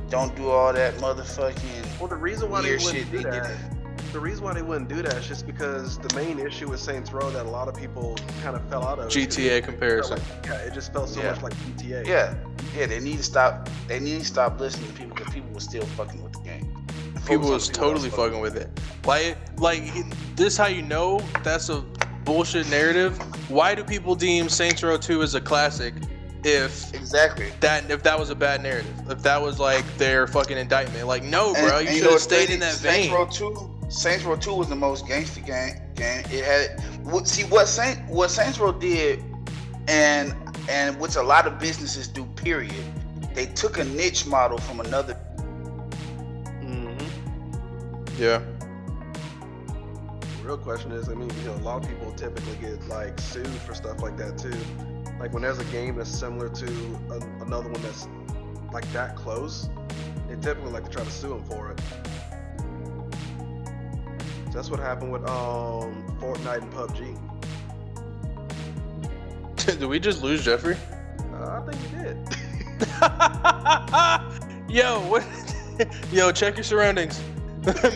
Don't 0.08 0.34
do 0.36 0.50
all 0.50 0.72
that 0.72 0.94
motherfucking 0.94 1.98
Well, 1.98 2.08
the 2.08 2.14
reason 2.14 2.48
why 2.48 2.62
they 2.62 2.70
weird 2.70 2.82
wouldn't 2.84 3.10
shit 3.10 3.22
do 3.22 3.22
that. 3.24 3.75
The 4.16 4.22
reason 4.22 4.44
why 4.44 4.54
they 4.54 4.62
wouldn't 4.62 4.88
do 4.88 5.02
that 5.02 5.12
is 5.18 5.28
just 5.28 5.46
because 5.46 5.98
the 5.98 6.14
main 6.16 6.38
issue 6.38 6.70
with 6.70 6.80
Saints 6.80 7.12
Row 7.12 7.28
that 7.32 7.44
a 7.44 7.50
lot 7.50 7.68
of 7.68 7.74
people 7.76 8.16
kind 8.42 8.56
of 8.56 8.66
fell 8.70 8.82
out 8.82 8.98
of. 8.98 9.10
GTA 9.10 9.62
comparison. 9.62 10.12
like- 10.16 10.46
yeah, 10.46 10.54
it 10.54 10.72
just 10.72 10.90
felt 10.94 11.10
so 11.10 11.20
Yeah. 11.20 11.32
much 11.32 11.42
like 11.42 11.52
GTA. 11.66 12.02
Yeah, 12.06 12.32
yeah, 12.74 12.86
they 12.86 12.98
need 12.98 13.18
to 13.18 13.22
stop. 13.22 13.68
They 13.86 14.00
need 14.00 14.20
to 14.20 14.24
stop 14.24 14.58
listening 14.58 14.86
to 14.90 14.94
people 14.94 15.14
because 15.14 15.34
people 15.34 15.50
were 15.52 15.60
still 15.60 15.84
fucking 15.98 16.22
with 16.22 16.32
the 16.32 16.38
game. 16.38 16.74
People 17.26 17.50
was 17.50 17.66
the 17.68 17.74
totally 17.74 18.04
that's 18.08 18.16
fucking 18.16 18.40
with 18.40 18.56
it. 18.56 18.70
Like, 19.04 19.36
like 19.58 19.82
this 20.34 20.56
how 20.56 20.68
you 20.68 20.80
know 20.80 21.20
that's 21.42 21.68
a 21.68 21.84
bullshit 22.24 22.70
narrative. 22.70 23.18
Why 23.50 23.74
do 23.74 23.84
people 23.84 24.14
deem 24.14 24.48
Saints 24.48 24.82
Row 24.82 24.96
2 24.96 25.22
as 25.24 25.34
a 25.34 25.42
classic 25.42 25.92
if 26.42 26.94
Exactly. 26.94 27.52
that 27.60 27.90
if 27.90 28.02
that 28.04 28.18
was 28.18 28.30
a 28.30 28.34
bad 28.34 28.62
narrative? 28.62 28.94
If 29.10 29.22
that 29.24 29.42
was 29.42 29.58
like 29.60 29.84
their 29.98 30.26
fucking 30.26 30.56
indictment? 30.56 31.06
Like, 31.06 31.22
no, 31.22 31.52
bro, 31.52 31.80
and 31.80 31.88
you 31.90 31.98
should 32.00 32.12
have 32.12 32.20
stayed 32.22 32.48
in 32.48 32.60
that 32.60 32.76
Saints 32.76 33.08
vein. 33.08 33.12
Row 33.12 33.26
Two. 33.26 33.72
Saints 33.88 34.24
Row 34.24 34.36
Two 34.36 34.54
was 34.54 34.68
the 34.68 34.76
most 34.76 35.06
gangster 35.06 35.40
game. 35.40 35.74
Game. 35.94 36.24
It 36.30 36.44
had. 36.44 37.26
See 37.26 37.44
what 37.44 37.68
Saint 37.68 38.04
what 38.08 38.30
Saints 38.30 38.58
Row 38.58 38.72
did, 38.72 39.22
and 39.88 40.34
and 40.68 40.98
which 40.98 41.16
a 41.16 41.22
lot 41.22 41.46
of 41.46 41.58
businesses 41.58 42.08
do. 42.08 42.24
Period. 42.36 42.74
They 43.34 43.46
took 43.46 43.78
a 43.78 43.84
niche 43.84 44.26
model 44.26 44.58
from 44.58 44.80
another. 44.80 45.14
hmm 46.60 46.96
Yeah. 48.18 48.42
The 50.20 50.42
real 50.42 50.58
question 50.58 50.92
is, 50.92 51.08
I 51.08 51.14
mean, 51.14 51.28
you 51.40 51.44
know, 51.44 51.54
a 51.54 51.56
lot 51.56 51.82
of 51.82 51.88
people 51.88 52.12
typically 52.12 52.56
get 52.56 52.86
like 52.88 53.18
sued 53.20 53.46
for 53.46 53.74
stuff 53.74 54.00
like 54.00 54.16
that 54.16 54.38
too. 54.38 54.56
Like 55.18 55.32
when 55.32 55.42
there's 55.42 55.58
a 55.58 55.64
game 55.64 55.96
that's 55.96 56.10
similar 56.10 56.48
to 56.48 56.66
a, 57.10 57.42
another 57.44 57.68
one 57.68 57.82
that's 57.82 58.08
like 58.72 58.90
that 58.92 59.16
close, 59.16 59.68
they 60.28 60.34
typically 60.36 60.70
like 60.70 60.84
to 60.84 60.90
try 60.90 61.04
to 61.04 61.10
sue 61.10 61.30
them 61.30 61.44
for 61.44 61.72
it. 61.72 61.80
That's 64.56 64.70
what 64.70 64.80
happened 64.80 65.12
with 65.12 65.28
um 65.28 66.02
Fortnite 66.18 66.62
and 66.62 66.72
PUBG. 66.72 67.14
Did 69.78 69.84
we 69.84 70.00
just 70.00 70.22
lose 70.22 70.42
Jeffrey? 70.42 70.78
Uh, 71.34 71.60
I 71.60 71.70
think 71.70 71.82
you 71.82 71.88
did. 71.98 72.16
Yo, 74.74 75.00
what? 75.10 75.24
yo, 76.12 76.32
check 76.32 76.56
your 76.56 76.64
surroundings. 76.64 77.22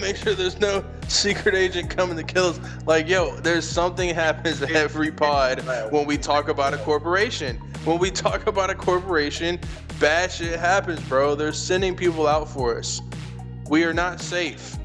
Make 0.03 0.17
sure 0.17 0.35
there's 0.35 0.61
no 0.61 0.85
secret 1.09 1.55
agent 1.55 1.89
coming 1.89 2.17
to 2.19 2.23
kill 2.23 2.49
us. 2.49 2.61
Like, 2.87 3.09
yo, 3.09 3.37
there's 3.37 3.67
something 3.67 4.15
happens 4.15 4.61
every 4.63 5.11
pod 5.11 5.63
when 5.91 6.07
we 6.07 6.19
talk 6.19 6.49
about 6.49 6.75
a 6.75 6.79
corporation. 6.79 7.57
When 7.85 7.99
we 7.99 8.11
talk 8.11 8.47
about 8.47 8.69
a 8.69 8.75
corporation, 8.75 9.59
bad 9.99 10.31
shit 10.31 10.59
happens, 10.59 11.01
bro. 11.09 11.35
They're 11.35 11.53
sending 11.53 11.97
people 11.97 12.27
out 12.27 12.49
for 12.49 12.77
us. 12.77 13.01
We 13.69 13.85
are 13.85 13.95
not 13.95 14.21
safe. 14.21 14.77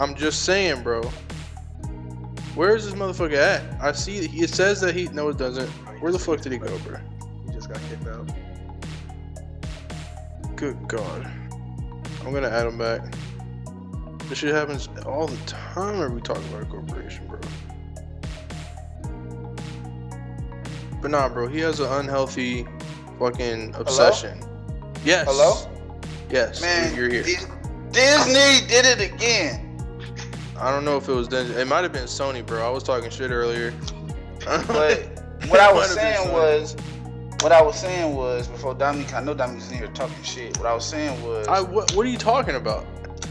I'm 0.00 0.14
just 0.14 0.46
saying, 0.46 0.82
bro. 0.82 1.02
Where 2.54 2.74
is 2.74 2.86
this 2.86 2.94
motherfucker 2.94 3.36
at? 3.36 3.62
I 3.82 3.92
see 3.92 4.16
it 4.24 4.48
says 4.48 4.80
that 4.80 4.94
he. 4.94 5.08
No, 5.08 5.28
it 5.28 5.36
doesn't. 5.36 5.68
Where 6.00 6.10
the 6.10 6.18
fuck 6.18 6.40
did 6.40 6.52
he 6.52 6.58
go, 6.58 6.76
bro? 6.78 6.98
He 7.46 7.52
just 7.52 7.68
got 7.68 7.78
kicked 7.90 8.08
out. 8.08 8.26
Good 10.56 10.88
God. 10.88 11.30
I'm 12.24 12.32
gonna 12.32 12.48
add 12.48 12.66
him 12.66 12.78
back. 12.78 13.02
This 14.28 14.38
shit 14.38 14.54
happens 14.54 14.88
all 15.04 15.26
the 15.26 15.36
time 15.46 15.98
when 15.98 16.14
we 16.14 16.22
talk 16.22 16.38
about 16.38 16.62
a 16.62 16.64
corporation, 16.64 17.26
bro. 17.26 17.38
But 21.02 21.10
nah, 21.10 21.28
bro, 21.28 21.46
he 21.46 21.60
has 21.60 21.78
an 21.78 21.92
unhealthy 21.92 22.66
fucking 23.18 23.74
obsession. 23.74 24.38
Hello? 24.38 25.00
Yes. 25.04 25.26
Hello? 25.26 25.70
Yes. 26.30 26.62
Man, 26.62 26.94
you're 26.96 27.10
here. 27.10 27.22
Disney 27.22 28.66
did 28.66 28.86
it 28.86 29.00
again. 29.00 29.69
I 30.60 30.70
don't 30.70 30.84
know 30.84 30.96
if 30.96 31.08
it 31.08 31.12
was 31.12 31.26
Disney. 31.26 31.56
It 31.56 31.66
might 31.66 31.82
have 31.82 31.92
been 31.92 32.04
Sony, 32.04 32.44
bro. 32.44 32.66
I 32.66 32.70
was 32.70 32.82
talking 32.82 33.08
shit 33.10 33.30
earlier. 33.30 33.72
But 34.44 34.66
what 35.48 35.60
I 35.60 35.72
was 35.72 35.96
might 35.96 36.02
have 36.02 36.14
been 36.16 36.24
saying 36.24 36.32
was, 36.32 36.76
what 37.40 37.52
I 37.52 37.62
was 37.62 37.78
saying 37.78 38.14
was 38.14 38.46
before 38.46 38.74
Dominique. 38.74 39.14
I 39.14 39.22
know 39.22 39.32
Dominique's 39.32 39.70
in 39.70 39.78
here 39.78 39.88
talking 39.88 40.22
shit. 40.22 40.58
What 40.58 40.66
I 40.66 40.74
was 40.74 40.84
saying 40.84 41.22
was, 41.24 41.48
I, 41.48 41.60
what, 41.60 41.94
what 41.94 42.04
are 42.04 42.10
you 42.10 42.18
talking 42.18 42.56
about? 42.56 42.86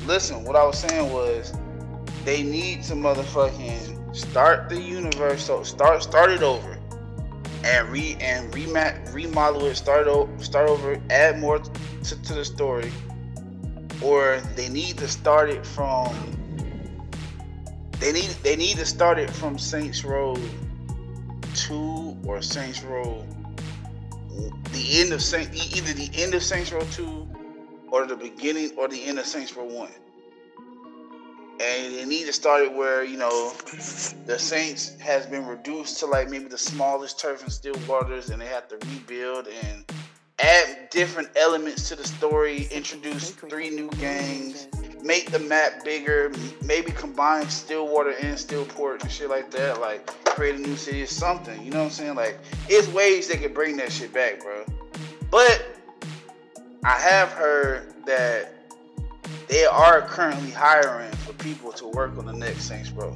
listen. 0.05 0.43
What 0.43 0.55
I 0.55 0.65
was 0.65 0.79
saying 0.79 1.11
was, 1.13 1.53
they 2.25 2.43
need 2.43 2.83
to 2.83 2.93
motherfucking 2.93 4.15
start 4.15 4.69
the 4.69 4.79
universe. 4.79 5.45
So 5.45 5.63
start 5.63 6.01
start 6.03 6.31
it 6.31 6.41
over, 6.41 6.79
and 7.63 7.89
re 7.89 8.17
and 8.19 8.51
remat 8.51 9.13
remodel 9.13 9.65
it. 9.65 9.75
Start 9.75 10.07
o- 10.07 10.29
start 10.39 10.67
over. 10.67 10.99
Add 11.09 11.39
more 11.39 11.59
to, 11.59 12.21
to 12.23 12.33
the 12.33 12.43
story, 12.43 12.91
or 14.01 14.41
they 14.55 14.67
need 14.67 14.97
to 14.97 15.07
start 15.07 15.49
it 15.49 15.65
from. 15.65 16.38
They 17.99 18.13
need 18.13 18.29
they 18.43 18.55
need 18.55 18.77
to 18.77 18.85
start 18.85 19.19
it 19.19 19.29
from 19.29 19.57
Saints 19.57 20.05
Row 20.05 20.35
two 21.53 22.17
or 22.25 22.41
Saints 22.41 22.81
Row. 22.83 23.25
The 24.71 25.01
end 25.01 25.11
of 25.11 25.21
Saint 25.21 25.53
either 25.53 25.93
the 25.93 26.09
end 26.13 26.33
of 26.33 26.41
Saints 26.41 26.71
Row 26.71 26.85
two, 26.91 27.27
or 27.91 28.05
the 28.05 28.15
beginning 28.15 28.71
or 28.77 28.87
the 28.87 29.03
end 29.03 29.19
of 29.19 29.25
Saints 29.25 29.55
Row 29.55 29.65
one. 29.65 29.91
And 31.61 31.93
they 31.93 32.05
need 32.05 32.25
to 32.25 32.33
start 32.33 32.63
it 32.63 32.73
where 32.73 33.03
you 33.03 33.17
know 33.17 33.51
the 34.25 34.39
Saints 34.39 34.97
has 34.99 35.25
been 35.25 35.45
reduced 35.45 35.99
to 35.99 36.05
like 36.05 36.29
maybe 36.29 36.45
the 36.45 36.57
smallest 36.57 37.19
turf 37.19 37.43
and 37.43 37.51
still 37.51 37.75
waters, 37.87 38.29
and 38.29 38.41
they 38.41 38.45
have 38.45 38.69
to 38.69 38.77
rebuild 38.87 39.47
and 39.65 39.83
add 40.41 40.89
different 40.89 41.29
elements 41.35 41.89
to 41.89 41.95
the 41.97 42.07
story. 42.07 42.69
Introduce 42.71 43.31
three 43.31 43.69
new 43.69 43.89
gangs, 43.99 44.67
make 45.03 45.31
the 45.31 45.39
map 45.39 45.83
bigger, 45.83 46.31
maybe 46.63 46.91
combine 46.91 47.47
Stillwater 47.49 48.11
and 48.11 48.37
Steelport 48.37 49.01
and 49.01 49.11
shit 49.11 49.29
like 49.29 49.51
that. 49.51 49.79
Like 49.79 50.05
create 50.25 50.55
a 50.55 50.59
new 50.59 50.75
city 50.75 51.01
or 51.03 51.07
something. 51.07 51.63
You 51.63 51.71
know 51.71 51.79
what 51.79 51.85
I'm 51.85 51.91
saying? 51.91 52.15
Like 52.15 52.39
it's 52.67 52.87
ways 52.89 53.27
they 53.27 53.37
could 53.37 53.53
bring 53.53 53.77
that 53.77 53.91
shit 53.91 54.13
back, 54.13 54.41
bro. 54.41 54.65
But 55.31 55.65
I 56.83 56.99
have 56.99 57.31
heard 57.31 57.93
that 58.05 58.53
they 59.47 59.65
are 59.65 60.01
currently 60.01 60.51
hiring 60.51 61.11
for 61.11 61.33
people 61.33 61.71
to 61.73 61.87
work 61.87 62.17
on 62.17 62.25
the 62.25 62.33
next 62.33 62.63
Saints 62.63 62.91
Row. 62.91 63.15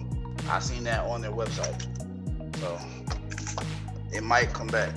I 0.49 0.59
seen 0.59 0.83
that 0.83 1.05
on 1.05 1.21
their 1.21 1.31
website. 1.31 1.87
So 2.57 2.79
it 4.11 4.23
might 4.23 4.53
come 4.53 4.67
back. 4.67 4.93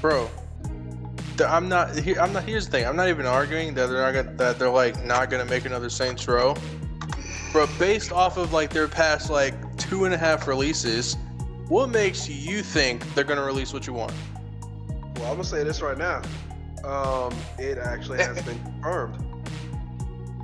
bro. 0.00 0.28
I'm 1.48 1.68
not 1.68 1.96
here. 1.96 2.20
I'm 2.20 2.32
not. 2.32 2.44
Here's 2.44 2.66
the 2.66 2.72
thing. 2.72 2.86
I'm 2.86 2.96
not 2.96 3.08
even 3.08 3.26
arguing 3.26 3.74
that 3.74 3.86
they're 3.86 4.00
not 4.00 4.12
gonna, 4.12 4.36
that 4.36 4.58
they're 4.58 4.70
like 4.70 5.04
not 5.04 5.30
gonna 5.30 5.44
make 5.44 5.64
another 5.64 5.90
Saints 5.90 6.26
Row. 6.26 6.54
But 7.52 7.68
based 7.78 8.12
off 8.12 8.36
of 8.36 8.52
like 8.52 8.70
their 8.70 8.88
past 8.88 9.30
like 9.30 9.54
two 9.76 10.04
and 10.04 10.14
a 10.14 10.18
half 10.18 10.46
releases, 10.46 11.16
what 11.68 11.88
makes 11.88 12.28
you 12.28 12.62
think 12.62 13.14
they're 13.14 13.24
gonna 13.24 13.44
release 13.44 13.72
what 13.72 13.86
you 13.86 13.92
want? 13.92 14.12
Well, 15.16 15.26
I'm 15.26 15.32
gonna 15.32 15.44
say 15.44 15.64
this 15.64 15.82
right 15.82 15.98
now. 15.98 16.22
Um, 16.84 17.34
it 17.58 17.78
actually 17.78 18.18
has 18.18 18.40
been 18.44 18.58
confirmed. 18.62 19.24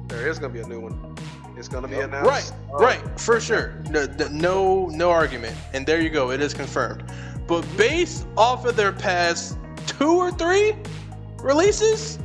There 0.09 0.29
is 0.29 0.39
gonna 0.39 0.53
be 0.53 0.61
a 0.61 0.67
new 0.67 0.81
one. 0.81 1.17
It's 1.57 1.69
gonna 1.69 1.89
be 1.89 1.97
announced. 2.01 2.29
Right, 2.29 2.53
um, 2.75 2.83
right, 2.83 3.21
for 3.21 3.41
sure. 3.41 3.83
No, 3.89 4.07
no, 4.31 4.87
no 4.89 5.11
argument. 5.11 5.57
And 5.73 5.87
there 5.87 6.01
you 6.01 6.11
go. 6.11 6.31
It 6.31 6.41
is 6.41 6.53
confirmed. 6.53 7.05
But 7.47 7.65
based 7.77 8.27
off 8.37 8.67
of 8.67 8.77
their 8.77 8.93
past 8.93 9.57
two 9.87 10.17
or 10.17 10.31
three 10.31 10.75
releases, 11.39 12.19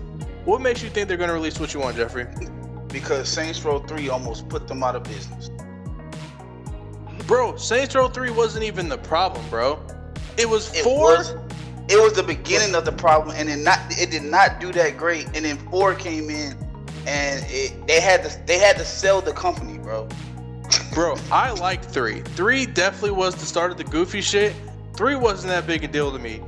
what 0.46 0.62
makes 0.62 0.82
you 0.84 0.90
think 0.90 1.08
they're 1.08 1.18
gonna 1.18 1.34
release 1.34 1.60
what 1.60 1.74
you 1.74 1.80
want, 1.80 1.96
Jeffrey? 1.96 2.28
Because 2.88 3.30
Saints 3.30 3.64
Row 3.64 3.80
3 3.80 4.10
almost 4.10 4.50
put 4.50 4.68
them 4.68 4.84
out 4.84 4.96
of 4.96 5.04
business. 5.04 5.50
Bro, 7.28 7.58
Saints 7.58 7.96
Row 7.96 8.08
3 8.10 8.32
wasn't 8.32 8.66
even 8.66 8.90
the 8.90 8.98
problem, 8.98 9.48
bro. 9.50 9.80
It 10.38 10.50
was 10.50 10.74
It 10.76 10.84
four. 10.84 11.16
was 11.18 11.36
it 11.88 11.98
was 12.02 12.14
the 12.14 12.24
beginning 12.24 12.74
of 12.76 12.86
the 12.86 12.92
problem 12.92 13.36
and 13.38 13.50
it 13.50 13.58
not 13.58 13.80
it 13.90 14.12
did 14.12 14.24
not 14.24 14.60
do 14.60 14.72
that 14.72 14.98
great 14.98 15.26
and 15.36 15.44
then 15.46 15.58
4 15.70 15.94
came 15.96 16.30
in 16.30 16.56
and 17.06 17.44
it 17.50 17.86
they 17.88 18.00
had 18.00 18.24
to 18.24 18.46
they 18.46 18.58
had 18.60 18.78
to 18.78 18.86
sell 18.86 19.22
the 19.22 19.34
company, 19.34 19.78
bro. 19.78 20.08
Bro, 20.94 21.16
I 21.32 21.52
liked 21.52 21.86
three. 21.86 22.22
Three 22.22 22.66
definitely 22.66 23.12
was 23.12 23.36
the 23.36 23.46
start 23.46 23.72
of 23.72 23.78
the 23.78 23.84
goofy 23.86 24.22
shit. 24.22 24.54
Three 24.96 25.16
wasn't 25.16 25.52
that 25.52 25.66
big 25.68 25.84
a 25.84 25.88
deal 25.88 26.12
to 26.12 26.20
me. 26.20 26.42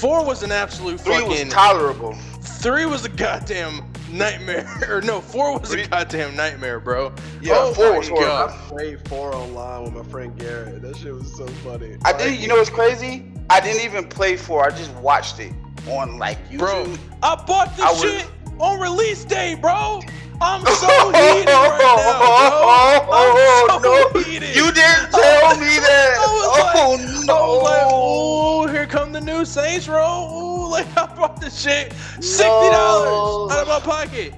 Four 0.00 0.24
was 0.24 0.42
an 0.42 0.50
absolute 0.52 1.00
3 1.00 1.14
fucking. 1.14 1.28
was 1.46 1.52
tolerable. 1.52 2.14
three 2.40 2.86
was 2.86 3.04
a 3.04 3.08
goddamn 3.10 3.90
nightmare. 4.10 4.66
or 4.88 5.00
no, 5.02 5.20
four 5.20 5.58
was 5.58 5.70
Three- 5.70 5.82
a 5.82 5.88
goddamn 5.88 6.34
nightmare, 6.36 6.80
bro. 6.80 7.12
Yeah, 7.42 7.54
Oh 7.56 7.74
4 7.74 7.90
my 7.92 7.98
was 7.98 8.08
horrible. 8.08 8.26
God. 8.28 8.50
I 8.50 8.68
played 8.68 9.08
four 9.08 9.34
online 9.34 9.84
with 9.84 9.92
my 9.94 10.10
friend 10.10 10.38
Garrett. 10.38 10.82
That 10.82 10.96
shit 10.96 11.12
was 11.14 11.34
so 11.36 11.46
funny. 11.48 11.96
I 12.04 12.12
Like, 12.12 12.18
did 12.18 12.40
you 12.40 12.48
know 12.48 12.56
what's 12.56 12.70
crazy? 12.70 13.30
I 13.50 13.60
didn't 13.60 13.82
even 13.84 14.08
play 14.08 14.36
4. 14.36 14.64
I 14.66 14.70
just 14.70 14.92
watched 14.96 15.38
it 15.38 15.52
on 15.88 16.18
like 16.18 16.38
YouTube. 16.50 16.58
Bro, 16.58 16.94
I 17.22 17.34
bought 17.44 17.76
this 17.76 17.84
I 17.84 17.90
was- 17.92 18.00
shit 18.00 18.26
on 18.58 18.80
release 18.80 19.24
day, 19.24 19.54
bro. 19.54 20.00
I'm 20.42 20.64
so 20.64 20.86
heated 21.12 21.46
right 21.46 21.46
now, 21.46 21.76
bro. 21.76 23.12
I'm 23.12 23.36
so 23.70 23.78
oh, 23.88 24.10
no. 24.14 24.20
heated. 24.22 24.56
You 24.56 24.72
didn't 24.72 25.10
tell 25.10 25.56
me 25.58 25.78
that. 25.78 26.16
I 26.16 26.26
was 26.26 26.46
oh, 26.46 26.62
like- 26.64 26.76
oh 26.76 26.80
I 26.80 26.96
was 26.96 27.26
no. 27.26 27.52
like, 27.58 27.82
oh, 27.86 28.66
here 28.68 28.86
come 28.86 29.12
the 29.12 29.20
new 29.20 29.44
Saints 29.44 29.86
Row. 29.88 30.28
Ooh, 30.32 30.70
like 30.70 30.86
I 30.96 31.06
bought 31.14 31.40
this 31.40 31.60
shit 31.60 31.92
sixty 32.20 32.42
dollars 32.44 33.50
No. 33.52 33.56
out 33.56 33.62
of 33.62 33.68
my 33.68 33.80
pocket. 33.80 34.34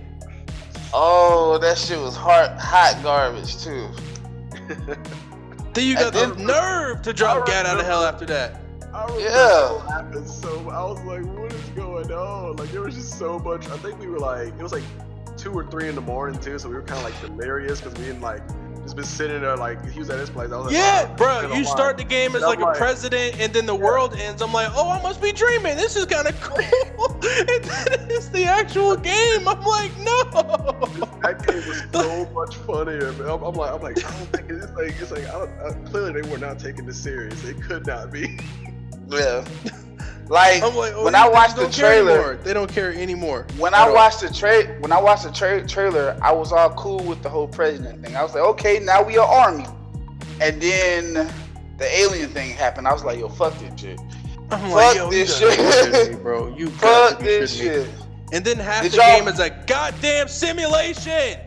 Oh, 0.95 1.59
that 1.63 1.79
shit 1.79 1.99
was 1.99 2.17
hot, 2.17 2.59
hot 2.59 2.99
garbage 3.03 3.63
too. 3.63 3.89
Then 5.75 5.87
you 5.87 5.95
got 5.95 6.15
And 6.15 6.33
the 6.33 6.35
then- 6.37 6.47
nerve 6.49 7.01
to 7.03 7.15
drop 7.15 7.47
Gat 7.47 7.65
out 7.65 7.81
of 7.81 7.87
hell 7.87 8.05
after 8.05 8.27
that. 8.27 8.61
I 8.93 9.05
remember 9.07 9.23
Yeah. 9.23 9.71
laughing 9.89 10.27
so 10.27 10.69
I 10.69 10.85
was 10.85 11.03
like, 11.05 11.25
what 11.25 11.51
is 11.51 11.65
going 11.71 12.13
on? 12.13 12.57
Like 12.57 12.71
there 12.73 12.83
was 12.83 12.95
just 12.95 13.19
so 13.19 13.39
much. 13.39 13.67
I 13.71 13.79
think 13.79 13.99
we 13.99 14.07
were 14.07 14.19
like, 14.19 14.49
it 14.49 14.63
was 14.63 14.73
like 14.73 14.83
two 15.37 15.53
or 15.53 15.67
three 15.67 15.89
in 15.89 15.95
the 15.95 16.01
morning 16.01 16.39
too, 16.41 16.59
so 16.59 16.69
we 16.69 16.75
were 16.75 16.83
kind 16.83 16.99
of 16.99 17.05
like 17.05 17.21
delirious 17.21 17.81
because 17.81 17.99
we 17.99 18.07
didn't 18.07 18.21
like 18.23 18.43
just 18.83 18.97
been 18.97 19.05
sitting 19.05 19.41
there 19.41 19.57
like 19.57 19.89
he 19.91 20.01
was 20.01 20.11
at 20.11 20.19
his 20.19 20.29
place. 20.29 20.51
I 20.51 20.57
was 20.57 20.67
like, 20.67 20.75
Yeah, 20.75 21.09
"Oh, 21.09 21.15
bro. 21.15 21.41
You 21.43 21.47
online." 21.47 21.65
start 21.67 21.97
the 21.97 22.05
game 22.05 22.35
as 22.35 22.43
I'm 22.43 22.59
like 22.59 22.77
a 22.77 22.77
president, 22.77 23.41
and 23.41 23.53
then 23.53 23.65
the 23.67 23.75
world 23.75 24.15
ends. 24.17 24.43
I'm 24.43 24.53
like, 24.53 24.71
oh, 24.75 24.89
I 24.91 25.01
must 25.03 25.23
be 25.23 25.31
dreaming. 25.33 25.77
This 25.77 25.95
is 25.95 26.05
kind 26.07 26.27
of 26.27 26.41
cool. 26.41 26.59
and 26.59 27.65
then 27.65 28.11
it's 28.11 28.29
the 28.29 28.45
actual 28.45 28.97
game. 28.97 29.47
I'm 29.47 29.63
like, 29.63 29.97
no. 29.99 30.25
That 31.23 31.47
game 31.47 31.63
was 31.69 31.83
so 31.93 32.29
much 32.33 32.57
funnier. 32.57 33.13
Man. 33.13 33.29
I'm, 33.29 33.43
I'm 33.43 33.55
like, 33.55 33.73
I'm 33.73 33.83
like, 33.83 33.99
I 33.99 34.11
don't 34.19 34.33
think 34.33 34.51
it's 34.51 34.73
like, 34.73 35.01
it's 35.01 35.11
like, 35.13 35.27
I 35.29 35.33
don't, 35.33 35.51
I, 35.61 35.89
clearly 35.89 36.21
they 36.21 36.29
were 36.29 36.39
not 36.39 36.59
taking 36.59 36.85
this 36.85 37.01
serious. 37.01 37.45
It 37.45 37.63
could 37.63 37.87
not 37.87 38.11
be. 38.11 38.37
Yeah. 39.09 39.45
Like 40.33 40.63
I'm 40.63 40.75
like, 40.75 40.95
oh, 40.95 41.05
when 41.05 41.13
these 41.13 41.23
I 41.23 41.29
watched 41.29 41.57
the 41.57 41.63
don't 41.63 41.73
care 41.75 41.91
trailer, 42.03 42.11
anymore. 42.13 42.39
they 42.43 42.55
don't 42.55 42.73
care 42.73 42.93
anymore. 42.95 43.47
when 43.59 43.75
I 43.75 43.81
all. 43.89 43.93
watched 43.95 44.21
the 44.21 44.33
tra- 44.33 44.67
when 44.81 44.91
I 44.91 44.99
watched 44.99 45.25
the 45.25 45.31
tra- 45.31 45.67
trailer, 45.69 46.17
I 46.23 46.33
was 46.33 46.53
all 46.53 46.71
cool 46.71 47.01
with 47.05 47.23
the 47.23 47.29
whole 47.29 47.47
president 47.47 48.03
thing. 48.03 48.17
I 48.17 48.23
was 48.23 48.33
like, 48.35 48.43
okay, 48.45 48.79
now 48.79 49.03
we 49.03 49.19
are 49.19 49.27
army. 49.29 49.67
And 50.41 50.59
then 50.61 51.13
the 51.77 51.99
alien 51.99 52.31
thing 52.31 52.49
happened. 52.51 52.89
I 52.89 52.95
was 52.95 53.05
like, 53.05 53.19
yo, 53.19 53.29
fuck 53.29 53.53
this 53.59 53.79
shit. 53.79 54.01
I'm 54.51 54.71
like, 54.71 54.97
fuck 54.97 54.97
yo, 54.97 55.11
this 55.11 55.39
you 55.39 55.49
gotta 55.49 55.91
be 55.91 55.97
shit. 55.99 56.11
me, 56.13 56.17
bro. 56.17 56.47
You 56.57 56.67
got 56.71 57.11
Fuck 57.11 57.19
to 57.19 57.25
this 57.27 57.55
shitting 57.61 57.81
me. 57.81 57.85
shit. 57.85 57.95
And 58.33 58.43
then 58.43 58.57
half 58.57 58.83
Did 58.85 58.93
the 58.93 58.97
y'all- 58.97 59.19
game 59.19 59.29
is 59.29 59.39
a 59.39 59.51
goddamn 59.67 60.29
simulation. 60.29 61.41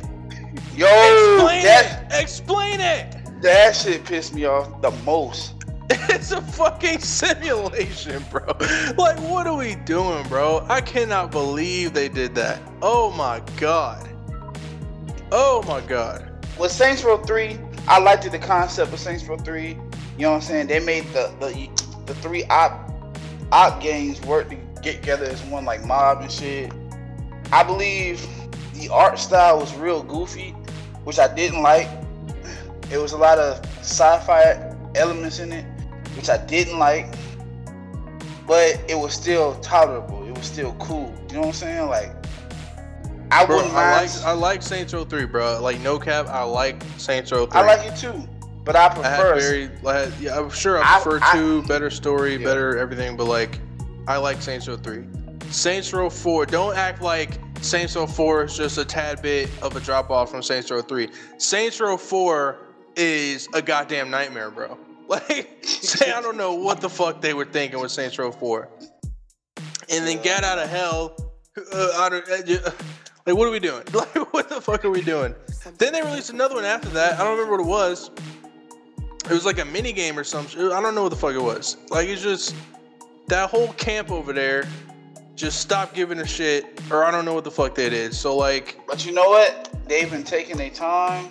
Yo, 0.76 0.86
Explain 0.86 1.64
that 1.64 2.14
it. 2.14 2.22
Explain 2.22 2.80
it. 2.82 3.42
that 3.42 3.76
shit 3.76 4.06
pissed 4.06 4.36
me 4.36 4.46
off 4.46 4.80
the 4.84 4.92
most. 5.04 5.55
It's 6.16 6.32
a 6.32 6.42
fucking 6.42 7.00
simulation, 7.00 8.24
bro. 8.32 8.46
Like, 8.98 9.20
what 9.20 9.46
are 9.46 9.56
we 9.56 9.76
doing, 9.76 10.28
bro? 10.28 10.66
I 10.70 10.82
cannot 10.82 11.30
believe 11.30 11.94
they 11.94 12.10
did 12.10 12.34
that. 12.36 12.60
Oh 12.82 13.12
my 13.12 13.42
god. 13.58 14.10
Oh 15.32 15.64
my 15.68 15.82
god. 15.82 16.32
With 16.58 16.72
Saints 16.72 17.04
Row 17.04 17.18
3, 17.18 17.60
I 17.88 18.00
liked 18.00 18.32
the 18.32 18.40
concept 18.40 18.94
of 18.94 19.00
Saints 19.00 19.26
Row 19.26 19.38
3. 19.38 19.70
You 19.70 19.78
know 20.18 20.32
what 20.32 20.36
I'm 20.38 20.42
saying? 20.42 20.68
They 20.68 20.80
made 20.80 21.06
the 21.08 21.34
the, 21.40 21.70
the 22.06 22.16
three 22.16 22.46
op 22.46 22.92
op 23.52 23.82
games 23.82 24.22
work 24.22 24.50
to 24.50 24.56
get 24.82 25.02
together 25.02 25.26
as 25.26 25.44
one 25.44 25.66
like 25.66 25.84
mob 25.84 26.22
and 26.22 26.32
shit. 26.32 26.72
I 27.52 27.64
believe 27.64 28.26
the 28.74 28.90
art 28.90 29.20
style 29.20 29.60
was 29.60 29.74
real 29.76 30.02
goofy, 30.02 30.52
which 31.04 31.20
I 31.20 31.34
didn't 31.34 31.62
like. 31.62 31.90
It 32.92 32.98
was 32.98 33.12
a 33.12 33.18
lot 33.18 33.40
of 33.40 33.64
sci-fi 33.82 34.76
elements 34.96 35.40
in 35.40 35.52
it, 35.52 35.66
which 36.16 36.30
I 36.30 36.38
didn't 36.38 36.80
like. 36.80 37.14
But 38.48 38.80
it 38.88 38.96
was 38.98 39.14
still 39.14 39.56
tolerable. 39.56 40.28
It 40.28 40.38
was 40.38 40.46
still 40.46 40.74
cool. 40.80 41.14
You 41.30 41.36
know 41.36 41.40
what 41.42 41.48
I'm 41.48 41.54
saying? 41.54 41.88
Like 41.90 42.12
I 43.32 43.46
Bro, 43.46 43.56
wouldn't 43.58 43.74
I 43.74 43.98
mind. 44.00 44.12
like 44.16 44.24
I 44.26 44.32
like 44.34 44.62
Saints 44.62 44.94
Row 44.94 45.04
3, 45.04 45.26
bro. 45.26 45.60
Like 45.62 45.80
no 45.82 45.98
cap, 45.98 46.28
I 46.28 46.44
like 46.44 46.82
Saints 46.98 47.32
Row 47.32 47.46
3. 47.48 47.60
I 47.62 47.66
like 47.66 47.88
it 47.92 47.98
too. 47.98 48.14
But 48.64 48.76
I 48.76 48.86
I 48.86 48.90
prefer. 48.90 49.04
had 49.34 49.42
very, 49.42 49.70
I 49.86 49.94
had, 50.00 50.14
yeah, 50.20 50.40
I'm 50.40 50.50
sure 50.50 50.82
I- 50.84 50.98
I 50.98 51.00
prefer 51.02 51.20
I- 51.24 51.34
two, 51.34 51.62
better 51.64 51.90
story, 51.92 52.36
Yeah. 52.38 52.46
better 52.46 52.78
everything, 52.78 53.16
but 53.18 53.26
like, 53.26 53.60
I 54.08 54.18
like 54.18 54.42
Saints 54.42 54.68
Row 54.68 54.78
3. 54.78 55.04
Saints 55.52 55.94
Row 55.94 56.10
4, 56.10 56.46
don't 56.48 56.76
act 56.76 57.02
like 57.02 57.32
Saints 57.62 57.96
Row 57.96 58.08
4 58.08 58.46
is 58.46 58.58
just 58.58 58.78
a 58.80 58.86
tad 58.86 59.22
bit 59.22 59.50
of 59.62 59.76
a 59.76 59.80
drop 59.80 60.10
off 60.10 60.32
from 60.32 60.42
Saints 60.42 60.72
Row 60.72 60.82
3. 60.82 61.10
Saints 61.38 61.80
Row 61.80 61.96
4 61.98 62.58
is 62.96 63.48
a 63.54 63.62
goddamn 63.62 64.10
nightmare, 64.10 64.50
bro. 64.50 64.78
Like, 65.10 65.60
say, 65.64 66.12
I 66.12 66.20
don't 66.20 66.36
know 66.36 66.56
what 66.56 66.82
the 66.82 66.90
fuck 66.90 67.22
they 67.22 67.36
were 67.36 67.46
thinking 67.46 67.80
with 67.80 67.92
Saints 67.92 68.18
Row 68.18 68.32
4. 68.32 68.68
And 69.92 70.08
then 70.08 70.20
Get 70.24 70.44
Out 70.44 70.58
of 70.58 70.68
Hell, 70.68 71.16
uh, 71.72 71.92
I 71.98 72.10
don't, 72.10 72.28
uh, 72.28 72.72
like, 73.26 73.36
what 73.36 73.48
are 73.48 73.52
we 73.52 73.60
doing? 73.60 73.84
Like, 73.94 74.34
what 74.34 74.50
the 74.50 74.60
fuck 74.60 74.84
are 74.84 74.90
we 74.90 75.02
doing? 75.02 75.36
Then 75.78 75.94
they 75.94 76.02
released 76.02 76.32
another 76.32 76.56
one 76.56 76.66
after 76.66 76.90
that. 76.90 77.20
I 77.20 77.24
don't 77.24 77.38
remember 77.38 77.58
what 77.58 77.62
it 77.62 77.70
was. 77.70 78.10
It 79.26 79.32
was 79.32 79.46
like 79.46 79.60
a 79.60 79.66
mini 79.66 79.92
game 79.92 80.18
or 80.18 80.24
something. 80.24 80.60
I 80.72 80.82
don't 80.82 80.94
know 80.94 81.04
what 81.04 81.10
the 81.10 81.16
fuck 81.16 81.34
it 81.34 81.42
was. 81.42 81.78
Like 81.90 82.08
it's 82.08 82.22
just 82.22 82.56
that 83.28 83.50
whole 83.50 83.74
camp 83.74 84.12
over 84.12 84.34
there 84.34 84.68
just 85.36 85.60
stopped 85.60 85.96
giving 85.96 86.20
a 86.20 86.28
shit, 86.28 86.80
or 86.92 87.04
I 87.04 87.12
don't 87.12 87.26
know 87.26 87.34
what 87.34 87.44
the 87.44 87.52
fuck 87.52 87.74
that 87.76 87.92
is. 87.92 88.18
So 88.20 88.38
like, 88.38 88.80
But 88.88 89.06
you 89.06 89.12
know 89.14 89.30
what? 89.30 89.70
They've 89.88 90.10
been 90.10 90.24
taking 90.24 90.58
their 90.58 90.70
time. 90.70 91.30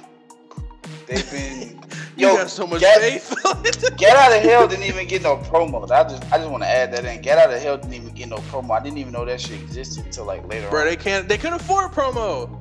They've 1.07 1.31
been. 1.31 1.81
you 2.17 2.29
Yo, 2.29 2.37
got 2.37 2.51
so 2.51 2.67
much 2.67 2.81
get- 2.81 3.01
faith. 3.01 3.35
Get 3.97 4.17
Out 4.17 4.33
of 4.37 4.43
Hell 4.43 4.69
didn't 4.69 4.85
even 4.85 5.07
get 5.07 5.23
no 5.23 5.37
promo. 5.37 5.91
I 5.91 6.03
just 6.05 6.23
I 6.33 6.39
just 6.39 6.51
want 6.51 6.63
to 6.63 6.69
add 6.69 6.93
that 6.93 7.05
in. 7.05 7.21
Get 7.23 7.39
Out 7.39 7.53
of 7.53 7.61
Hell 7.61 7.77
didn't 7.77 7.95
even 7.95 8.15
get 8.15 8.29
no 8.29 8.37
promo. 8.37 8.71
I 8.79 8.83
didn't 8.83 8.99
even 8.99 9.13
know 9.13 9.25
that 9.25 9.41
shit 9.41 9.61
existed 9.61 10.05
until 10.07 10.25
like 10.25 10.47
later 10.49 10.67
on. 10.67 10.71
Bro, 10.71 10.81
on. 10.83 10.87
they 10.87 10.97
can't. 10.97 11.29
They 11.29 11.39
couldn't 11.39 11.61
afford 11.61 11.93
promo. 11.93 12.61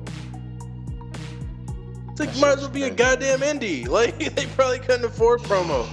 It's 2.10 2.20
like 2.20 2.32
That 2.32 2.40
might 2.40 2.52
as 2.52 2.60
well 2.60 2.70
be 2.70 2.84
a 2.84 2.90
goddamn 2.90 3.40
indie. 3.40 3.86
Like 3.94 4.18
they 4.34 4.46
probably 4.46 4.78
couldn't 4.78 5.04
afford 5.04 5.40
promo. 5.40 5.86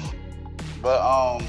But 0.82 1.02
um, 1.02 1.46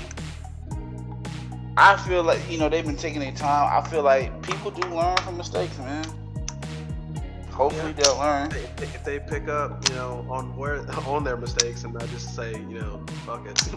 I 1.76 1.97
feel 1.97 2.22
like 2.22 2.40
you 2.51 2.59
know 2.59 2.68
they've 2.68 2.84
been 2.84 2.97
taking 2.97 3.20
their 3.20 3.32
time. 3.32 3.70
I 3.72 3.86
feel 3.89 4.02
like 4.02 4.43
people 4.43 4.70
do 4.70 4.86
learn 4.89 5.16
from 5.18 5.36
mistakes, 5.36 5.78
man. 5.78 6.05
Hopefully 7.62 7.93
they'll 7.93 8.18
learn. 8.18 8.51
If 8.78 9.05
they, 9.05 9.20
pick 9.20 9.48
up, 9.48 9.89
you 9.89 9.94
know, 9.94 10.26
on 10.28 10.56
where 10.56 10.78
on 11.06 11.22
their 11.22 11.36
mistakes 11.36 11.84
and 11.84 11.94
not 11.94 12.09
just 12.09 12.34
say, 12.34 12.51
you 12.51 12.80
know, 12.80 13.05
fuck 13.24 13.47
it. 13.47 13.62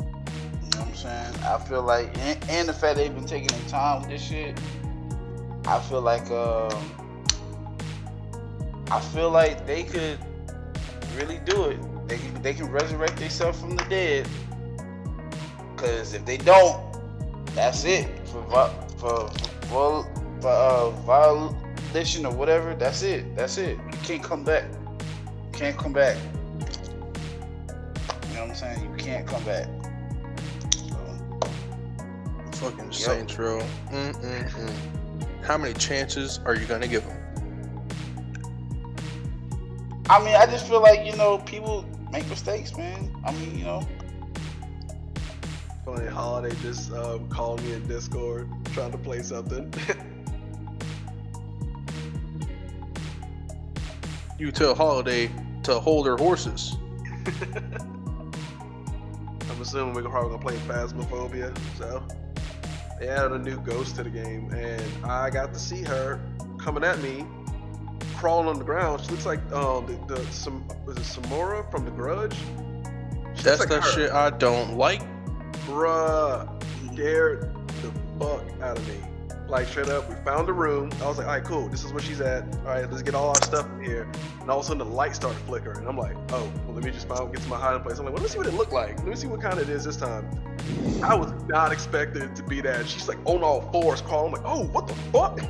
You 0.00 0.80
know 0.80 0.80
what 0.80 0.88
I'm 0.88 0.94
saying? 0.96 1.44
I 1.44 1.58
feel 1.58 1.82
like, 1.82 2.18
and, 2.18 2.50
and 2.50 2.68
the 2.68 2.72
fact 2.72 2.96
they've 2.96 3.14
been 3.14 3.24
taking 3.24 3.46
their 3.46 3.68
time 3.68 4.00
with 4.00 4.10
this 4.10 4.20
shit, 4.20 4.58
I 5.64 5.78
feel 5.78 6.00
like, 6.02 6.28
um, 6.30 6.68
I 8.90 9.00
feel 9.00 9.30
like 9.30 9.64
they 9.64 9.84
could 9.84 10.18
really 11.14 11.38
do 11.44 11.66
it. 11.66 12.08
They 12.08 12.18
can, 12.18 12.42
they 12.42 12.52
can 12.52 12.70
resurrect 12.70 13.16
themselves 13.16 13.60
from 13.60 13.76
the 13.76 13.84
dead. 13.84 14.28
Cause 15.76 16.14
if 16.14 16.26
they 16.26 16.36
don't, 16.36 16.82
that's 17.54 17.84
it 17.84 18.08
for 18.28 18.42
for 18.98 19.30
for, 19.68 20.04
for 20.40 20.48
uh, 20.48 20.90
violation 21.96 22.26
or 22.26 22.34
whatever. 22.34 22.74
That's 22.74 23.02
it. 23.02 23.34
That's 23.36 23.56
it. 23.56 23.78
You 23.78 23.98
can't 24.02 24.22
come 24.22 24.44
back. 24.44 24.64
You 24.70 25.58
can't 25.58 25.78
come 25.78 25.94
back. 25.94 26.18
You 28.28 28.34
know 28.34 28.42
what 28.42 28.50
I'm 28.50 28.54
saying? 28.54 28.82
You 28.82 28.94
can't 28.98 29.26
come 29.26 29.42
back. 29.44 29.66
So, 32.52 32.68
Fucking 32.70 32.92
Saints 32.92 33.38
Row. 33.38 33.62
Mm-mm-mm. 33.90 34.74
How 35.42 35.56
many 35.56 35.72
chances 35.72 36.38
are 36.44 36.54
you 36.54 36.66
gonna 36.66 36.86
give 36.86 37.06
them? 37.06 37.16
I 40.10 40.22
mean, 40.22 40.34
I 40.34 40.44
just 40.44 40.68
feel 40.68 40.82
like 40.82 41.06
you 41.06 41.16
know 41.16 41.38
people 41.38 41.86
make 42.12 42.28
mistakes, 42.28 42.76
man. 42.76 43.10
I 43.24 43.32
mean, 43.32 43.58
you 43.58 43.64
know, 43.64 43.86
Funny 45.86 46.06
holiday 46.08 46.54
just 46.62 46.92
um, 46.92 47.26
called 47.28 47.62
me 47.62 47.72
in 47.72 47.86
Discord 47.86 48.50
trying 48.74 48.92
to 48.92 48.98
play 48.98 49.22
something. 49.22 49.72
You 54.38 54.52
tell 54.52 54.74
Holiday 54.74 55.30
to 55.62 55.80
hold 55.80 56.06
her 56.06 56.16
horses. 56.16 56.76
I'm 59.50 59.60
assuming 59.60 59.94
we're 59.94 60.02
probably 60.10 60.30
gonna 60.36 60.42
play 60.42 60.56
Phasmophobia. 60.58 61.56
So 61.78 62.02
they 63.00 63.08
added 63.08 63.32
a 63.32 63.38
new 63.38 63.58
ghost 63.60 63.96
to 63.96 64.02
the 64.04 64.10
game, 64.10 64.52
and 64.52 64.82
I 65.04 65.30
got 65.30 65.54
to 65.54 65.58
see 65.58 65.82
her 65.84 66.20
coming 66.58 66.84
at 66.84 67.00
me, 67.00 67.24
crawling 68.16 68.48
on 68.48 68.58
the 68.58 68.64
ground. 68.64 69.02
She 69.04 69.10
looks 69.10 69.24
like 69.26 69.40
um 69.52 69.86
the, 69.86 70.14
the 70.14 70.26
some 70.32 70.66
was 70.84 70.98
it 70.98 71.04
Samara 71.04 71.66
from 71.70 71.84
The 71.86 71.90
Grudge? 71.90 72.36
She 73.34 73.42
That's 73.42 73.60
looks 73.60 73.70
that 73.70 73.82
her. 73.84 73.90
shit 73.92 74.10
I 74.10 74.30
don't 74.30 74.76
like. 74.76 75.02
Bruh, 75.66 76.48
scared 76.92 77.54
the 77.82 77.90
fuck 78.18 78.42
out 78.60 78.76
of 78.76 78.86
me. 78.88 78.96
Like 79.48 79.68
straight 79.68 79.88
up, 79.88 80.08
we 80.08 80.16
found 80.16 80.48
a 80.48 80.52
room. 80.52 80.90
I 81.00 81.06
was 81.06 81.18
like, 81.18 81.26
all 81.28 81.34
right, 81.34 81.44
cool. 81.44 81.68
This 81.68 81.84
is 81.84 81.92
where 81.92 82.02
she's 82.02 82.20
at. 82.20 82.42
All 82.58 82.64
right, 82.64 82.90
let's 82.90 83.02
get 83.02 83.14
all 83.14 83.28
our 83.28 83.36
stuff 83.36 83.66
in 83.78 83.84
here. 83.84 84.10
And 84.40 84.50
all 84.50 84.58
of 84.58 84.64
a 84.64 84.68
sudden, 84.68 84.78
the 84.78 84.92
light 84.92 85.14
started 85.14 85.38
flickering. 85.42 85.78
And 85.78 85.88
I'm 85.88 85.96
like, 85.96 86.16
oh, 86.32 86.50
well, 86.64 86.74
let 86.74 86.82
me 86.82 86.90
just 86.90 87.06
find 87.06 87.32
get 87.32 87.42
to 87.42 87.48
my 87.48 87.56
hiding 87.56 87.82
place. 87.82 87.98
I'm 87.98 88.04
like, 88.04 88.14
well, 88.14 88.22
let 88.22 88.24
me 88.24 88.28
see 88.28 88.38
what 88.38 88.48
it 88.48 88.54
looked 88.54 88.72
like. 88.72 88.96
Let 88.98 89.06
me 89.06 89.14
see 89.14 89.28
what 89.28 89.40
kind 89.40 89.60
it 89.60 89.68
is 89.68 89.84
this 89.84 89.96
time. 89.96 90.28
I 91.02 91.14
was 91.14 91.32
not 91.44 91.70
expecting 91.72 92.22
it 92.22 92.34
to 92.36 92.42
be 92.42 92.60
that. 92.62 92.88
She's 92.88 93.06
like 93.06 93.18
on 93.24 93.44
all 93.44 93.60
fours, 93.70 94.00
crawling. 94.00 94.34
I'm 94.34 94.42
like, 94.42 94.52
oh, 94.52 94.64
what 94.64 94.88
the 94.88 94.94
fuck? 95.12 95.40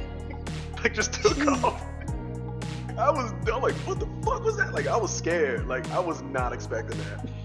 like 0.83 0.93
just 0.93 1.15
took 1.15 1.47
off. 1.47 1.83
I 2.99 3.11
was, 3.11 3.33
I'm 3.53 3.63
like, 3.63 3.75
what 3.87 3.99
the 3.99 4.09
fuck 4.23 4.45
was 4.45 4.57
that? 4.59 4.73
Like, 4.75 4.87
I 4.87 4.97
was 4.97 5.15
scared. 5.15 5.67
Like, 5.69 5.91
I 5.91 6.01
was 6.01 6.23
not 6.23 6.53
expecting 6.53 6.99
that. 6.99 7.29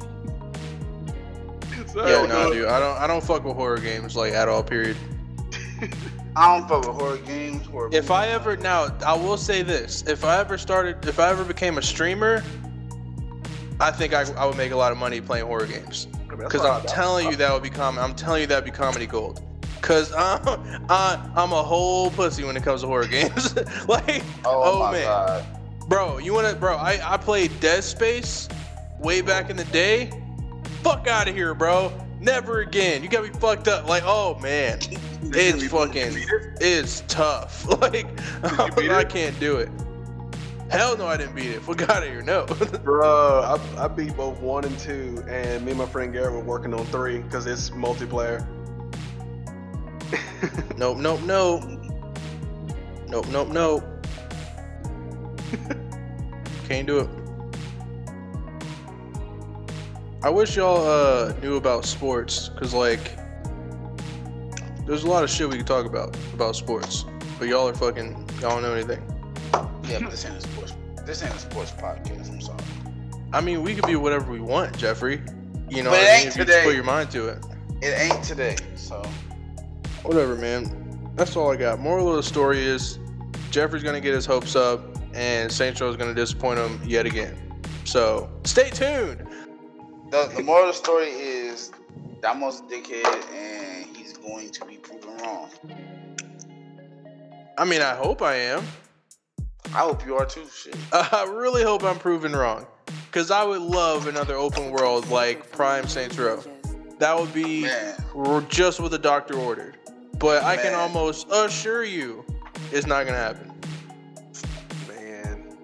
So, 1.88 2.08
Yeah, 2.08 2.26
no, 2.26 2.54
dude. 2.54 2.68
I 2.68 2.80
don't. 2.80 2.98
I 3.00 3.08
don't 3.08 3.24
fuck 3.24 3.44
with 3.44 3.56
horror 3.56 3.80
games 3.80 4.16
like 4.16 4.34
at 4.34 4.48
all. 4.48 4.64
Period. 4.64 4.96
I 6.36 6.58
don't 6.58 6.68
fuck 6.68 6.88
with 6.88 6.96
horror 6.96 7.18
games. 7.18 7.66
Horror 7.68 7.90
If 7.92 8.10
I 8.10 8.28
ever 8.28 8.56
now, 8.56 8.96
I 9.06 9.14
will 9.16 9.38
say 9.38 9.64
this: 9.64 10.04
if 10.08 10.24
I 10.24 10.40
ever 10.40 10.58
started, 10.58 11.06
if 11.06 11.20
I 11.20 11.30
ever 11.30 11.44
became 11.44 11.78
a 11.78 11.82
streamer, 11.82 12.44
I 13.80 13.92
think 13.92 14.14
I, 14.14 14.24
I 14.34 14.46
would 14.46 14.58
make 14.58 14.72
a 14.72 14.76
lot 14.76 14.92
of 14.92 14.98
money 14.98 15.20
playing 15.20 15.46
horror 15.46 15.66
games. 15.66 16.08
I 16.14 16.18
mean, 16.32 16.40
that's 16.40 16.54
Because 16.54 16.66
I'm 16.66 16.86
telling 16.86 17.28
you 17.30 17.36
that 17.36 17.52
would 17.52 17.64
be 17.64 17.70
com- 17.70 18.00
I'm 18.00 18.16
telling 18.16 18.42
you 18.42 18.48
that'd 18.48 18.64
be 18.64 18.72
comedy 18.72 19.08
gold. 19.08 19.42
Cause 19.82 20.14
I'm, 20.18 20.42
I, 20.90 21.32
I'm 21.36 21.52
a 21.52 21.64
whole 21.64 22.12
pussy 22.12 22.44
when 22.44 22.56
it 22.56 22.64
comes 22.64 22.82
to 22.82 22.88
horror 22.88 23.08
games. 23.08 23.56
like, 23.88 24.24
oh, 24.46 24.76
oh, 24.76 24.80
my 24.80 24.92
man. 24.94 25.04
god, 25.04 25.46
bro, 25.90 26.18
you 26.20 26.34
wanna, 26.34 26.54
bro? 26.56 26.78
I, 26.78 27.00
I 27.04 27.18
played 27.18 27.60
Dead 27.60 27.84
Space 27.84 28.48
way 29.00 29.22
back 29.22 29.50
in 29.50 29.58
the 29.58 29.66
day. 29.66 30.12
Fuck 30.82 31.08
out 31.08 31.28
of 31.28 31.36
here, 31.36 31.54
bro. 31.54 31.92
Never 32.22 32.62
again. 32.62 33.02
You 33.02 33.10
got 33.10 33.24
me 33.24 33.30
fucked 33.30 33.68
up. 33.68 33.90
Like, 33.90 34.04
oh 34.06 34.38
man, 34.40 34.78
it's 35.24 35.68
fucking, 35.68 36.14
it's 36.62 37.02
tough. 37.08 37.68
Like, 37.82 38.06
I 38.44 39.04
can't 39.04 39.38
do 39.40 39.58
it. 39.58 39.70
Hell 40.70 40.96
no, 40.96 41.08
I 41.08 41.18
didn't 41.18 41.36
beat 41.36 41.48
it. 41.48 41.62
Fuck 41.64 41.82
out 41.90 42.04
of 42.04 42.10
here, 42.10 42.22
no. 42.22 42.46
Bro, 42.84 43.42
I, 43.42 43.84
I 43.84 43.88
beat 43.88 44.16
both 44.16 44.40
one 44.40 44.66
and 44.66 44.78
two, 44.78 45.24
and 45.28 45.66
me 45.66 45.72
and 45.72 45.80
my 45.80 45.86
friend 45.88 46.14
Garrett 46.14 46.32
were 46.34 46.40
working 46.44 46.74
on 46.76 46.86
three 46.86 47.20
because 47.20 47.48
it's 47.48 47.72
multiplayer. 47.72 48.48
nope, 50.78 50.98
nope, 51.00 51.22
nope. 51.24 51.64
Nope, 53.08 53.28
nope, 53.30 53.48
nope. 53.50 53.84
Can't 56.68 56.86
do 56.86 57.00
it. 57.00 57.21
I 60.24 60.30
wish 60.30 60.56
y'all 60.56 60.86
uh, 60.88 61.34
knew 61.42 61.56
about 61.56 61.86
sports, 61.86 62.50
cause 62.56 62.74
like, 62.74 63.00
there's 64.86 65.04
a 65.04 65.08
lot 65.08 65.24
of 65.24 65.30
shit 65.30 65.50
we 65.50 65.58
could 65.58 65.66
talk 65.68 65.86
about 65.86 66.16
about 66.34 66.56
sports, 66.56 67.06
but 67.40 67.48
y'all 67.48 67.68
are 67.68 67.74
fucking, 67.74 68.12
y'all 68.40 68.52
don't 68.52 68.62
know 68.62 68.74
anything. 68.74 69.02
yeah, 69.88 70.00
but 70.00 70.12
this 70.12 70.26
ain't 70.26 70.36
a 70.38 70.42
sports. 70.42 70.76
This 71.06 71.24
ain't 71.24 71.34
a 71.34 71.40
sports 71.40 71.72
podcast. 71.72 72.30
I'm 72.30 72.40
sorry. 72.42 72.64
I 73.34 73.42
mean, 73.42 73.64
we 73.64 73.74
could 73.74 73.88
be 73.88 73.96
whatever 73.96 74.32
we 74.32 74.40
want, 74.40 74.78
Jeffrey. 74.78 75.22
You 75.70 75.84
know, 75.84 75.90
But 75.90 76.00
what 76.00 76.02
it 76.02 76.10
I 76.10 76.14
ain't 76.16 76.24
mean, 76.26 76.26
you 76.26 76.32
today. 76.46 76.54
just 76.54 76.66
put 76.66 76.76
your 76.76 76.84
mind 76.84 77.12
to 77.12 77.28
it. 77.30 77.46
It 77.82 78.00
ain't 78.00 78.24
today, 78.24 78.56
so 78.76 79.02
Whatever, 80.04 80.36
man. 80.36 81.12
That's 81.16 81.36
all 81.36 81.52
I 81.52 81.56
got. 81.56 81.80
Moral 81.80 82.10
of 82.10 82.16
the 82.18 82.24
story 82.24 82.62
is 82.64 83.00
Jeffrey's 83.50 83.84
gonna 83.84 84.02
get 84.02 84.14
his 84.14 84.26
hopes 84.26 84.56
up, 84.56 84.82
and 85.14 85.52
Saints 85.52 85.82
Row 85.82 85.90
is 85.90 85.96
gonna 85.98 86.14
disappoint 86.14 86.60
him 86.60 86.80
yet 86.86 87.06
again. 87.08 87.36
So 87.86 88.30
stay 88.44 88.70
tuned. 88.70 89.28
The, 90.12 90.30
the 90.36 90.44
moral 90.44 90.70
of 90.70 90.76
the 90.76 90.78
story 90.78 91.08
is 91.08 91.72
Damo's 92.22 92.60
a 92.60 92.64
dickhead, 92.64 93.34
and 93.34 93.96
he's 93.96 94.18
going 94.18 94.52
to 94.52 94.66
be 94.66 94.76
proven 94.76 95.18
wrong. 95.18 95.50
I 97.58 97.66
mean, 97.66 97.82
I 97.82 97.96
hope 97.96 98.22
I 98.22 98.36
am. 98.36 98.64
I 99.68 99.80
hope 99.80 100.06
you 100.06 100.16
are 100.16 100.26
too. 100.26 100.46
Shit. 100.54 100.76
I 100.94 101.26
really 101.34 101.64
hope 101.64 101.84
I'm 101.84 101.98
proven 101.98 102.34
wrong, 102.34 102.68
because 103.06 103.32
I 103.32 103.44
would 103.44 103.62
love 103.62 104.08
another 104.08 104.36
open 104.36 104.72
world 104.72 105.10
like 105.10 105.50
Prime 105.52 105.88
Saints 105.88 106.18
Row. 106.20 106.44
That 107.00 107.18
would 107.18 107.34
be 107.34 107.62
Man, 107.62 108.46
just 108.50 108.80
what 108.80 108.92
the 108.92 109.00
doctor 109.00 109.36
ordered. 109.36 109.78
But 110.20 110.44
I 110.44 110.58
can 110.58 110.76
almost 110.76 111.28
assure 111.32 111.84
you, 111.84 112.24
it's 112.72 112.86
not 112.86 113.06
gonna 113.06 113.18
happen. 113.18 113.52
Man, 114.88 115.58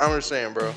I'm 0.00 0.16
just 0.16 0.28
saying, 0.28 0.54
bro. 0.54 0.72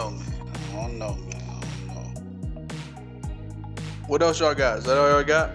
Know, 0.00 0.10
man. 0.10 0.24
I 0.72 0.74
don't 0.76 0.98
know, 0.98 1.14
man. 1.14 1.42
I 1.48 1.60
don't 1.60 2.66
know. 2.66 2.74
What 4.06 4.22
else 4.22 4.40
y'all 4.40 4.54
got? 4.54 4.78
Is 4.78 4.84
that 4.84 4.96
all 4.96 5.10
y'all 5.10 5.22
got? 5.24 5.50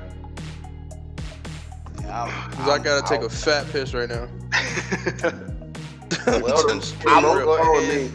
Yeah, 2.02 2.24
I'm- 2.24 2.52
Cause 2.52 2.68
I 2.70 2.74
I'm- 2.74 2.84
gotta 2.84 3.02
take 3.08 3.20
I'll- 3.22 3.26
a 3.26 3.30
fat 3.30 3.66
piss 3.72 3.94
right 3.94 4.10
now. 4.10 4.28
Well, 6.28 6.60
I'm 7.08 7.24
gonna 7.24 7.44
go 7.44 7.58
ahead. 7.80 8.12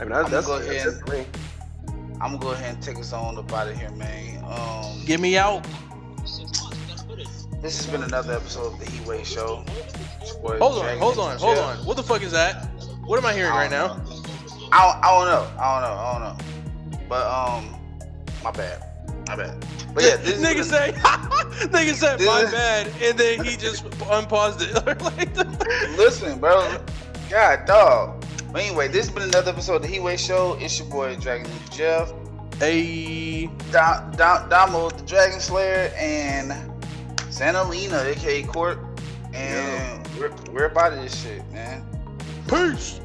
I 0.00 0.04
mean, 0.04 0.10
that's, 0.10 0.24
I'm 0.26 0.30
that's, 0.30 0.46
gonna 0.46 0.64
go 0.64 0.70
ahead 0.70 0.86
it 0.88 0.92
for 1.06 1.12
me. 1.12 1.26
I'm 2.20 2.32
gonna 2.32 2.38
go 2.38 2.50
ahead 2.52 2.74
and 2.74 2.82
take 2.82 2.98
us 2.98 3.12
on 3.12 3.38
up 3.38 3.52
out 3.52 3.68
of 3.68 3.78
here, 3.78 3.90
man. 3.90 4.42
Um, 4.44 5.04
Get 5.04 5.20
me 5.20 5.36
out. 5.38 5.64
this 7.62 7.76
has 7.78 7.86
been 7.86 8.02
another 8.02 8.34
episode 8.34 8.72
of 8.74 8.78
the 8.80 8.86
Heat 8.90 9.06
Wave 9.06 9.26
Show. 9.26 9.64
It's 10.20 10.32
your 10.32 10.40
boy 10.42 10.58
Hold 10.58 10.84
on, 10.84 10.98
hold 10.98 11.18
on, 11.18 11.38
hold 11.38 11.58
on. 11.58 11.76
What 11.86 11.96
the 11.96 12.02
fuck 12.02 12.22
is 12.22 12.32
that? 12.32 12.66
What 13.04 13.18
am 13.18 13.26
I 13.26 13.32
hearing 13.34 13.52
I 13.52 13.66
right 13.68 13.70
don't 13.70 13.98
now? 13.98 14.02
know. 14.04 14.22
I 14.74 14.92
don't, 14.92 15.04
I 15.04 15.10
don't 15.14 15.26
know. 15.28 15.62
I 15.62 15.80
don't 15.80 15.82
know. 15.88 16.00
I 16.00 16.12
don't 16.12 16.98
know. 16.98 17.08
But 17.08 17.26
um, 17.28 17.76
my 18.42 18.50
bad. 18.50 18.82
My 19.28 19.36
bad. 19.36 19.64
But 19.94 20.02
yeah, 20.02 20.16
this 20.16 20.40
nigga 20.40 20.56
is 20.56 20.68
say, 20.68 20.92
nigga 21.68 21.94
said 21.94 22.20
my 22.22 22.42
bad, 22.50 22.90
and 23.00 23.16
then 23.16 23.44
he 23.44 23.56
just 23.56 23.84
unpaused 24.10 24.62
it. 24.62 24.74
Listen, 25.96 26.40
bro. 26.40 26.76
God, 27.30 27.64
dog. 27.66 28.24
But 28.50 28.62
anyway, 28.62 28.88
this 28.88 29.06
has 29.06 29.14
been 29.14 29.22
another 29.22 29.52
episode 29.52 29.76
of 29.76 29.82
the 29.82 29.88
Heat 29.88 30.00
Wave 30.00 30.18
Show. 30.18 30.58
It's 30.60 30.76
your 30.76 30.88
boy 30.88 31.14
Dragon 31.20 31.48
Jeff, 31.70 32.12
hey, 32.58 33.46
Dom, 33.70 34.10
Dom, 34.16 34.48
Damo 34.48 34.90
the 34.90 35.04
Dragon 35.04 35.38
Slayer, 35.38 35.92
and 35.96 36.52
Santa 37.30 37.62
Lena, 37.62 38.00
aka 38.00 38.42
Court. 38.42 38.80
And 39.32 40.04
we're, 40.18 40.34
we're 40.52 40.66
about 40.66 40.94
this 40.94 41.22
shit, 41.22 41.48
man. 41.52 41.84
peace. 42.48 43.00